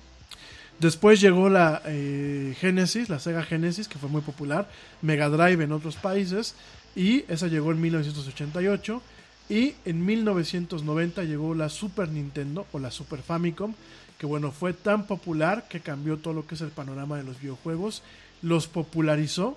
Después 0.80 1.20
llegó 1.20 1.48
la 1.48 1.80
eh, 1.86 2.56
Genesis, 2.58 3.08
la 3.08 3.20
Sega 3.20 3.44
Genesis, 3.44 3.86
que 3.86 3.98
fue 3.98 4.08
muy 4.08 4.22
popular, 4.22 4.68
Mega 5.02 5.28
Drive 5.28 5.62
en 5.62 5.70
otros 5.70 5.94
países, 5.94 6.56
y 6.96 7.24
esa 7.28 7.46
llegó 7.46 7.70
en 7.70 7.80
1988. 7.82 9.00
Y 9.48 9.74
en 9.84 10.04
1990 10.04 11.24
llegó 11.24 11.54
la 11.54 11.68
Super 11.68 12.08
Nintendo 12.08 12.66
o 12.72 12.78
la 12.78 12.90
Super 12.90 13.22
Famicom, 13.22 13.74
que 14.18 14.26
bueno, 14.26 14.52
fue 14.52 14.72
tan 14.74 15.06
popular 15.06 15.66
que 15.68 15.80
cambió 15.80 16.18
todo 16.18 16.34
lo 16.34 16.46
que 16.46 16.54
es 16.54 16.60
el 16.60 16.70
panorama 16.70 17.16
de 17.16 17.24
los 17.24 17.40
videojuegos, 17.40 18.02
los 18.42 18.66
popularizó, 18.66 19.56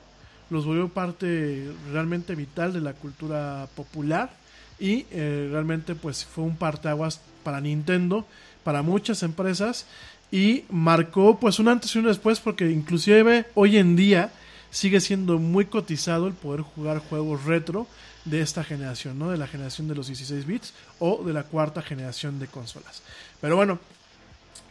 los 0.49 0.65
volvió 0.65 0.89
parte 0.89 1.71
realmente 1.91 2.35
vital 2.35 2.73
de 2.73 2.81
la 2.81 2.93
cultura 2.93 3.67
popular 3.75 4.31
y 4.79 5.05
eh, 5.11 5.49
realmente 5.51 5.95
pues 5.95 6.25
fue 6.25 6.43
un 6.43 6.57
parteaguas 6.57 7.21
para 7.43 7.61
Nintendo, 7.61 8.25
para 8.63 8.81
muchas 8.81 9.23
empresas 9.23 9.85
y 10.31 10.63
marcó 10.69 11.39
pues 11.39 11.59
un 11.59 11.67
antes 11.67 11.95
y 11.95 11.99
un 11.99 12.05
después 12.05 12.39
porque 12.39 12.69
inclusive 12.69 13.45
hoy 13.55 13.77
en 13.77 13.95
día 13.95 14.31
sigue 14.69 15.01
siendo 15.01 15.37
muy 15.37 15.65
cotizado 15.65 16.27
el 16.27 16.33
poder 16.33 16.61
jugar 16.61 16.99
juegos 16.99 17.45
retro 17.45 17.87
de 18.25 18.41
esta 18.41 18.63
generación, 18.63 19.17
¿no? 19.17 19.31
De 19.31 19.37
la 19.37 19.47
generación 19.47 19.87
de 19.87 19.95
los 19.95 20.07
16 20.07 20.45
bits 20.45 20.73
o 20.99 21.23
de 21.23 21.33
la 21.33 21.43
cuarta 21.43 21.81
generación 21.81 22.39
de 22.39 22.47
consolas. 22.47 23.01
Pero 23.39 23.55
bueno, 23.55 23.79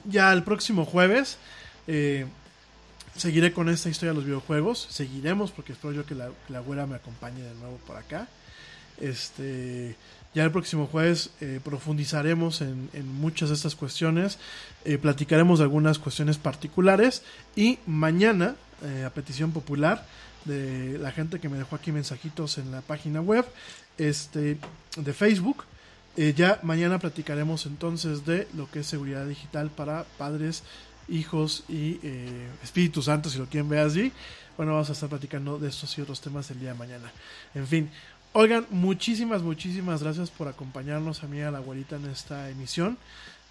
ya 0.05 0.33
el 0.33 0.43
próximo 0.43 0.85
jueves 0.85 1.39
eh, 1.87 2.27
seguiré 3.17 3.53
con 3.53 3.69
esta 3.69 3.89
historia 3.89 4.11
de 4.11 4.17
los 4.17 4.25
videojuegos. 4.25 4.87
Seguiremos 4.91 5.51
porque 5.51 5.73
espero 5.73 5.93
yo 5.93 6.07
que 6.07 6.15
la, 6.15 6.29
que 6.47 6.53
la 6.53 6.61
güera 6.61 6.87
me 6.87 6.97
acompañe 6.97 7.43
de 7.43 7.55
nuevo 7.55 7.79
por 7.87 7.97
acá. 7.97 8.29
Este, 9.01 9.97
ya 10.35 10.45
el 10.45 10.53
próximo 10.53 10.87
jueves 10.87 11.31
eh, 11.41 11.61
profundizaremos 11.65 12.61
en, 12.61 12.91
muchas 13.15 13.49
de 13.49 13.57
estas 13.57 13.75
cuestiones. 13.75 14.39
eh, 14.85 14.99
platicaremos 14.99 15.59
de 15.59 15.65
algunas 15.65 15.99
cuestiones 15.99 16.39
particulares. 16.39 17.23
Y 17.57 17.79
mañana, 17.87 18.55
a 19.05 19.11
petición 19.11 19.53
popular 19.53 20.07
de 20.45 20.99
la 20.99 21.13
gente 21.13 21.39
que 21.41 21.49
me 21.49 21.59
dejó 21.59 21.77
aquí 21.77 21.93
mensajitos 21.93 22.59
en 22.59 22.71
la 22.71 22.81
página 22.81 23.21
web 23.21 23.45
este, 23.99 24.59
de 24.97 25.13
Facebook. 25.13 25.65
eh, 26.17 26.35
ya 26.37 26.59
mañana 26.63 26.99
platicaremos 26.99 27.67
entonces 27.67 28.27
de 28.27 28.49
lo 28.55 28.71
que 28.71 28.81
es 28.81 28.87
seguridad 28.87 29.27
digital 29.27 29.71
para 29.71 30.05
padres, 30.19 30.63
hijos 31.09 31.65
y 31.69 32.01
eh, 32.03 32.49
Espíritu 32.63 33.03
Santo, 33.03 33.31
si 33.31 33.39
lo 33.39 33.47
quieren 33.47 33.69
ver 33.69 33.81
así. 33.81 34.13
Bueno, 34.57 34.73
vamos 34.73 34.91
a 34.91 34.93
estar 34.93 35.09
platicando 35.09 35.59
de 35.59 35.69
estos 35.69 35.97
y 35.97 36.03
otros 36.03 36.21
temas 36.21 36.51
el 36.51 36.61
día 36.61 36.73
de 36.73 36.79
mañana. 36.79 37.11
En 37.55 37.67
fin, 37.67 37.91
oigan, 38.33 38.67
muchísimas, 38.71 39.43
muchísimas 39.43 40.03
gracias 40.03 40.31
por 40.31 40.49
acompañarnos 40.49 41.23
a 41.23 41.27
mí, 41.27 41.41
a 41.41 41.51
la 41.51 41.61
güerita, 41.61 41.97
en 41.97 42.07
esta 42.07 42.51
emisión. 42.51 42.99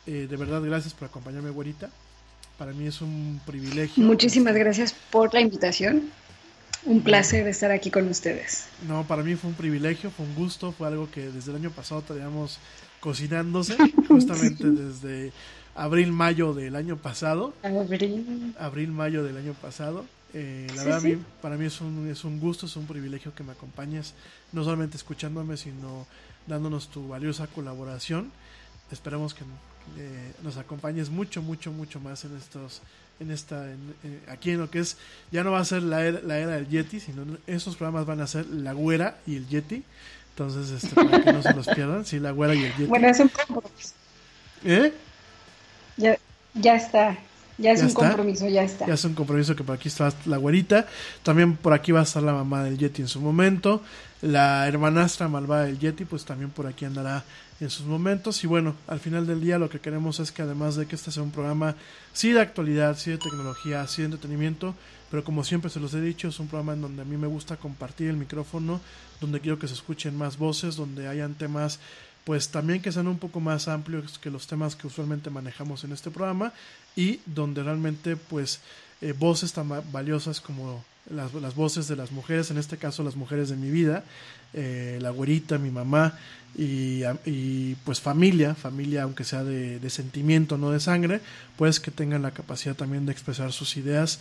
Eh, 0.06 0.28
de 0.30 0.38
verdad, 0.38 0.62
gracias 0.62 0.94
por 0.94 1.08
acompañarme, 1.08 1.50
güerita. 1.50 1.90
Para 2.58 2.74
mí 2.74 2.88
es 2.88 3.02
un 3.02 3.42
privilegio. 3.46 4.04
Muchísimas 4.04 4.54
gracias 4.56 4.94
por 5.12 5.34
la 5.34 5.42
invitación. 5.42 6.12
Un 6.86 7.02
placer 7.02 7.48
estar 7.48 7.72
aquí 7.72 7.92
con 7.92 8.08
ustedes. 8.08 8.68
No, 8.88 9.06
para 9.06 9.22
mí 9.24 9.36
fue 9.36 9.50
un 9.50 9.56
privilegio, 9.56 10.12
fue 10.12 10.26
un 10.26 10.36
gusto, 10.36 10.72
fue 10.72 10.88
algo 10.88 11.10
que 11.12 11.30
desde 11.30 11.52
el 11.52 11.58
año 11.58 11.72
pasado 11.72 12.02
traíamos 12.02 12.58
cocinándose, 13.00 13.76
justamente 14.08 14.70
desde 14.70 15.32
abril, 15.76 16.12
mayo 16.12 16.54
del 16.54 16.76
año 16.76 16.98
pasado. 16.98 17.54
Abril. 17.64 18.56
Abril, 18.60 18.92
mayo 18.92 19.24
del 19.24 19.38
año 19.38 19.54
pasado. 19.54 20.06
Eh, 20.34 20.68
la 20.70 20.74
Sí, 20.74 20.80
verdad, 20.86 20.98
a 20.98 21.02
sí. 21.02 21.08
mí- 21.16 21.24
para 21.42 21.58
mí 21.58 21.66
es 21.66 21.82
un, 21.82 22.08
es 22.10 22.24
un 22.24 22.40
gusto, 22.40 22.66
es 22.66 22.76
un 22.76 22.86
privilegio 22.88 23.34
que 23.36 23.44
me 23.44 23.52
acompañes, 23.52 24.14
no 24.52 24.64
solamente 24.64 24.96
escuchándome, 24.96 25.58
sino 25.58 26.06
dándonos 26.48 26.90
tu 26.90 27.08
valiosa 27.08 27.48
colaboración. 27.48 28.32
Esperamos 28.92 29.34
que 29.34 29.42
eh, 29.98 30.34
nos 30.44 30.58
acompañes 30.58 31.10
mucho, 31.10 31.42
mucho, 31.42 31.72
mucho 31.72 32.00
más 32.00 32.24
en 32.26 32.38
estos, 32.38 32.82
en 33.20 33.32
esta, 33.32 33.66
en- 33.72 33.96
eh, 34.04 34.20
aquí 34.30 34.52
en 34.52 34.60
lo 34.60 34.70
que 34.70 34.80
es, 34.80 34.98
ya 35.32 35.44
no 35.44 35.52
va 35.52 35.60
a 35.60 35.66
ser 35.66 35.84
la 35.84 36.06
era, 36.06 36.20
la 36.22 36.38
era 36.40 36.52
del 36.56 36.68
Yeti, 36.70 37.00
sino 37.00 37.24
estos 37.48 37.76
programas 37.76 38.06
van 38.06 38.22
a 38.22 38.28
ser 38.28 38.46
la 38.48 38.74
güera 38.74 39.18
y 39.28 39.36
el 39.36 39.48
Yeti. 39.48 39.84
Entonces, 40.32 40.70
este, 40.84 40.96
para 40.96 41.22
que 41.24 41.34
no 41.34 41.44
se 41.44 41.54
los 41.54 41.68
pierdan, 41.68 42.06
sí, 42.06 42.20
la 42.20 42.32
güera 42.32 42.56
y 42.56 42.64
el 42.64 42.72
Yeti. 42.72 42.86
Bueno, 42.86 43.08
es 43.10 43.20
un 43.20 43.28
compromiso. 43.30 43.94
¿Eh? 44.64 44.94
Ya, 45.98 46.18
ya 46.54 46.76
está. 46.76 47.18
Ya 47.58 47.72
es 47.74 47.80
¿Ya 47.80 47.84
un 47.86 47.90
está? 47.90 48.00
compromiso, 48.08 48.48
ya 48.48 48.64
está. 48.64 48.86
Ya 48.88 48.94
es 48.94 49.04
un 49.04 49.14
compromiso 49.16 49.54
que 49.54 49.66
por 49.66 49.76
aquí 49.76 49.90
está 49.90 50.14
la 50.26 50.38
güerita. 50.38 50.88
También 51.24 51.58
por 51.58 51.74
aquí 51.74 51.92
va 51.92 52.00
a 52.00 52.04
estar 52.04 52.24
la 52.24 52.32
mamá 52.32 52.64
del 52.64 52.78
Yeti 52.78 53.02
en 53.02 53.10
su 53.10 53.20
momento. 53.20 53.84
La 54.22 54.68
hermanastra 54.68 55.28
malvada 55.30 55.66
del 55.66 55.80
Yeti, 55.80 56.04
pues 56.06 56.26
también 56.26 56.50
por 56.52 56.68
aquí 56.68 56.84
andará 56.86 57.24
en 57.62 57.70
sus 57.70 57.86
momentos. 57.86 58.44
Y 58.44 58.48
bueno, 58.48 58.76
al 58.88 59.00
final 59.00 59.26
del 59.26 59.40
día 59.40 59.58
lo 59.60 59.70
que 59.70 59.80
queremos 59.80 60.20
es 60.20 60.32
que 60.32 60.42
además 60.42 60.76
de 60.76 60.86
que 60.88 60.96
este 60.96 61.12
sea 61.12 61.24
un 61.24 61.32
programa 61.32 61.76
sí 62.12 62.32
de 62.32 62.42
actualidad, 62.42 62.98
sí 62.98 63.12
de 63.12 63.18
tecnología, 63.18 63.88
sí 63.88 64.02
de 64.02 64.08
entretenimiento, 64.08 64.76
pero 65.10 65.24
como 65.24 65.44
siempre 65.46 65.70
se 65.70 65.80
los 65.80 65.94
he 65.94 66.02
dicho, 66.02 66.28
es 66.28 66.40
un 66.40 66.48
programa 66.48 66.74
en 66.74 66.82
donde 66.82 67.02
a 67.02 67.06
mí 67.06 67.16
me 67.18 67.28
gusta 67.28 67.56
compartir 67.58 68.10
el 68.10 68.18
micrófono, 68.18 68.82
donde 69.22 69.40
quiero 69.40 69.58
que 69.58 69.68
se 69.70 69.74
escuchen 69.74 70.18
más 70.18 70.38
voces, 70.38 70.76
donde 70.76 71.08
hayan 71.08 71.36
temas 71.36 71.80
pues 72.26 72.50
también 72.50 72.82
que 72.82 72.92
sean 72.92 73.08
un 73.08 73.18
poco 73.18 73.40
más 73.40 73.68
amplios 73.70 74.20
que 74.20 74.30
los 74.30 74.46
temas 74.46 74.76
que 74.76 74.86
usualmente 74.86 75.30
manejamos 75.32 75.84
en 75.86 75.94
este 75.94 76.12
programa 76.12 76.54
y 76.96 77.22
donde 77.26 77.64
realmente 77.64 78.18
pues 78.18 78.60
eh, 79.02 79.14
voces 79.18 79.54
tan 79.54 79.72
va- 79.72 79.82
valiosas 79.92 80.40
como 80.42 80.84
las, 81.10 81.34
las 81.34 81.56
voces 81.56 81.88
de 81.88 81.96
las 81.96 82.12
mujeres, 82.12 82.52
en 82.52 82.58
este 82.58 82.78
caso 82.78 83.04
las 83.04 83.16
mujeres 83.16 83.50
de 83.50 83.56
mi 83.56 83.70
vida, 83.70 84.04
eh, 84.54 84.98
la 85.02 85.10
güerita, 85.10 85.58
mi 85.58 85.72
mamá 85.72 86.18
y, 86.58 87.02
y, 87.26 87.76
pues 87.86 88.02
familia, 88.02 88.56
familia 88.56 89.04
aunque 89.04 89.24
sea 89.24 89.44
de, 89.44 89.80
de 89.80 89.90
sentimiento, 89.90 90.58
no 90.58 90.72
de 90.72 90.80
sangre, 90.80 91.22
pues 91.58 91.80
que 91.80 91.92
tengan 91.92 92.22
la 92.22 92.32
capacidad 92.32 92.76
también 92.76 93.06
de 93.06 93.12
expresar 93.12 93.52
sus 93.52 93.78
ideas 93.78 94.20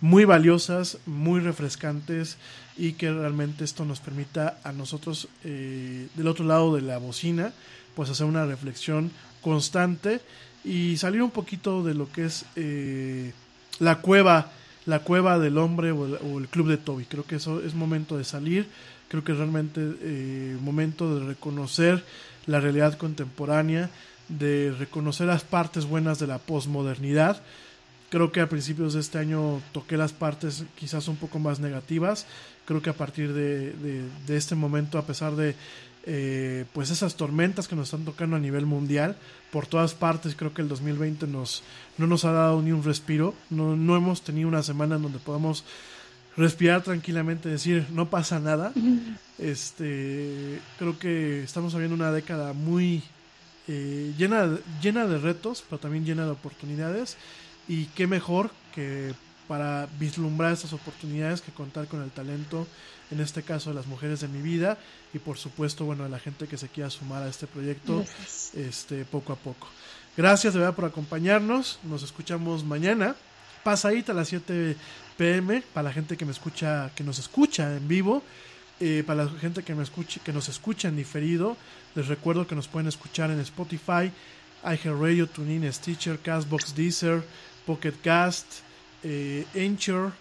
muy 0.00 0.24
valiosas, 0.24 0.98
muy 1.06 1.40
refrescantes 1.40 2.36
y 2.76 2.92
que 2.92 3.12
realmente 3.12 3.64
esto 3.64 3.84
nos 3.84 4.00
permita 4.00 4.58
a 4.62 4.72
nosotros 4.72 5.28
eh, 5.44 6.08
del 6.14 6.28
otro 6.28 6.44
lado 6.44 6.74
de 6.74 6.82
la 6.82 6.98
bocina 6.98 7.52
pues 7.96 8.10
hacer 8.10 8.26
una 8.26 8.46
reflexión 8.46 9.10
constante 9.42 10.20
y 10.64 10.96
salir 10.98 11.22
un 11.22 11.32
poquito 11.32 11.82
de 11.82 11.94
lo 11.94 12.10
que 12.12 12.26
es 12.26 12.44
eh, 12.54 13.32
la 13.80 13.96
cueva 13.96 14.52
la 14.88 15.00
cueva 15.00 15.38
del 15.38 15.58
hombre 15.58 15.92
o 15.92 16.38
el, 16.38 16.48
club 16.48 16.68
de 16.68 16.78
Toby. 16.78 17.04
Creo 17.04 17.24
que 17.24 17.36
eso 17.36 17.60
es 17.62 17.74
momento 17.74 18.16
de 18.16 18.24
salir. 18.24 18.66
Creo 19.08 19.22
que 19.22 19.32
es 19.32 19.38
realmente 19.38 19.80
eh, 20.00 20.56
momento 20.62 21.18
de 21.18 21.26
reconocer 21.26 22.02
la 22.46 22.58
realidad 22.58 22.96
contemporánea 22.96 23.90
de 24.28 24.74
reconocer 24.78 25.26
las 25.26 25.42
partes 25.44 25.84
buenas 25.84 26.18
de 26.18 26.26
la 26.26 26.38
posmodernidad. 26.38 27.42
Creo 28.10 28.32
que 28.32 28.40
a 28.40 28.48
principios 28.48 28.94
de 28.94 29.00
este 29.00 29.18
año 29.18 29.60
toqué 29.72 29.96
las 29.98 30.12
partes 30.14 30.64
quizás 30.74 31.08
un 31.08 31.16
poco 31.16 31.38
más 31.38 31.60
negativas. 31.60 32.26
Creo 32.64 32.80
que 32.80 32.90
a 32.90 32.94
partir 32.94 33.32
de- 33.34 33.72
de 34.26 34.36
este 34.36 34.54
momento, 34.54 34.98
a 34.98 35.06
pesar 35.06 35.36
de 35.36 35.54
eh, 36.10 36.64
pues 36.72 36.88
esas 36.88 37.16
tormentas 37.16 37.68
que 37.68 37.76
nos 37.76 37.88
están 37.88 38.06
tocando 38.06 38.36
a 38.36 38.38
nivel 38.38 38.64
mundial, 38.64 39.14
por 39.52 39.66
todas 39.66 39.92
partes, 39.92 40.34
creo 40.34 40.54
que 40.54 40.62
el 40.62 40.68
2020 40.68 41.26
nos, 41.26 41.62
no 41.98 42.06
nos 42.06 42.24
ha 42.24 42.32
dado 42.32 42.62
ni 42.62 42.72
un 42.72 42.82
respiro. 42.82 43.34
No, 43.50 43.76
no 43.76 43.94
hemos 43.94 44.22
tenido 44.22 44.48
una 44.48 44.62
semana 44.62 44.96
en 44.96 45.02
donde 45.02 45.18
podamos 45.18 45.64
respirar 46.34 46.82
tranquilamente, 46.82 47.50
decir 47.50 47.86
no 47.90 48.08
pasa 48.08 48.40
nada. 48.40 48.72
Este, 49.38 50.58
creo 50.80 50.98
que 50.98 51.44
estamos 51.44 51.72
viviendo 51.72 51.94
una 51.94 52.10
década 52.10 52.54
muy 52.54 53.04
eh, 53.68 54.12
llena, 54.18 54.58
llena 54.82 55.06
de 55.06 55.16
retos, 55.16 55.62
pero 55.70 55.78
también 55.78 56.04
llena 56.04 56.24
de 56.24 56.32
oportunidades. 56.32 57.16
Y 57.68 57.84
qué 57.94 58.08
mejor 58.08 58.50
que 58.74 59.14
para 59.48 59.88
vislumbrar 59.98 60.52
estas 60.52 60.72
oportunidades 60.72 61.40
que 61.40 61.50
contar 61.50 61.86
con 61.88 62.02
el 62.02 62.10
talento, 62.10 62.66
en 63.10 63.20
este 63.20 63.42
caso 63.42 63.70
de 63.70 63.76
las 63.76 63.86
mujeres 63.86 64.20
de 64.20 64.28
mi 64.28 64.42
vida 64.42 64.76
y 65.14 65.18
por 65.18 65.38
supuesto, 65.38 65.86
bueno, 65.86 66.04
de 66.04 66.10
la 66.10 66.18
gente 66.18 66.46
que 66.46 66.58
se 66.58 66.68
quiera 66.68 66.90
sumar 66.90 67.22
a 67.22 67.28
este 67.28 67.46
proyecto 67.46 68.04
Gracias. 68.04 68.54
este, 68.54 69.04
poco 69.06 69.32
a 69.32 69.36
poco. 69.36 69.66
Gracias 70.16 70.52
de 70.52 70.60
verdad 70.60 70.74
por 70.74 70.84
acompañarnos. 70.84 71.78
Nos 71.84 72.02
escuchamos 72.02 72.64
mañana. 72.64 73.16
Pasadita 73.64 74.12
a 74.12 74.14
las 74.14 74.28
7 74.28 74.76
pm 75.16 75.62
para 75.72 75.84
la 75.84 75.92
gente 75.92 76.16
que 76.16 76.24
me 76.24 76.32
escucha, 76.32 76.90
que 76.94 77.02
nos 77.02 77.18
escucha 77.18 77.76
en 77.76 77.88
vivo. 77.88 78.22
Eh, 78.80 79.02
para 79.04 79.24
la 79.24 79.30
gente 79.30 79.64
que 79.64 79.74
me 79.74 79.82
escuche, 79.82 80.20
que 80.22 80.32
nos 80.32 80.48
escucha 80.48 80.86
en 80.86 80.96
diferido, 80.96 81.56
les 81.96 82.06
recuerdo 82.06 82.46
que 82.46 82.54
nos 82.54 82.68
pueden 82.68 82.86
escuchar 82.86 83.28
en 83.30 83.40
Spotify, 83.40 84.12
iHeartRadio, 84.62 85.26
TuneIn, 85.26 85.72
Stitcher, 85.72 86.20
Castbox, 86.20 86.76
Deezer, 86.76 87.24
Pocket 87.66 87.94
Cast, 88.02 88.46
eh, 89.02 89.46
Anchor 89.54 90.12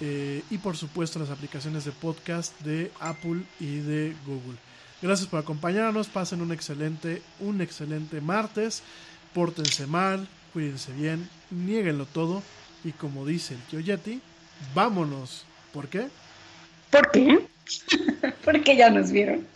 eh, 0.00 0.42
y 0.50 0.58
por 0.58 0.76
supuesto 0.76 1.18
las 1.18 1.30
aplicaciones 1.30 1.84
de 1.84 1.92
podcast 1.92 2.58
de 2.60 2.90
Apple 3.00 3.42
y 3.58 3.78
de 3.78 4.14
Google. 4.26 4.58
Gracias 5.02 5.28
por 5.28 5.40
acompañarnos, 5.40 6.08
pasen 6.08 6.42
un 6.42 6.52
excelente, 6.52 7.22
un 7.40 7.60
excelente 7.60 8.20
martes, 8.20 8.82
pórtense 9.34 9.86
mal, 9.86 10.28
cuídense 10.52 10.92
bien, 10.92 11.28
nieguenlo 11.50 12.06
todo 12.06 12.42
y 12.84 12.92
como 12.92 13.26
dice 13.26 13.54
el 13.54 13.60
tío 13.62 13.80
Yeti, 13.80 14.20
vámonos. 14.74 15.44
¿Por 15.72 15.88
qué? 15.88 16.08
¿Por 16.90 17.10
qué? 17.10 17.46
Porque 18.44 18.76
ya 18.76 18.90
nos 18.90 19.10
vieron. 19.10 19.46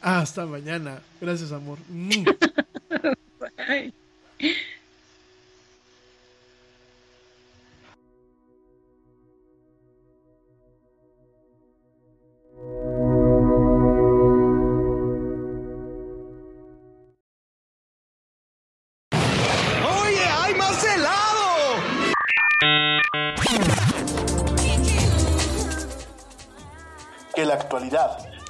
Hasta 0.00 0.46
mañana. 0.46 1.00
Gracias, 1.20 1.52
amor. 1.52 1.78
Bye. 3.68 3.94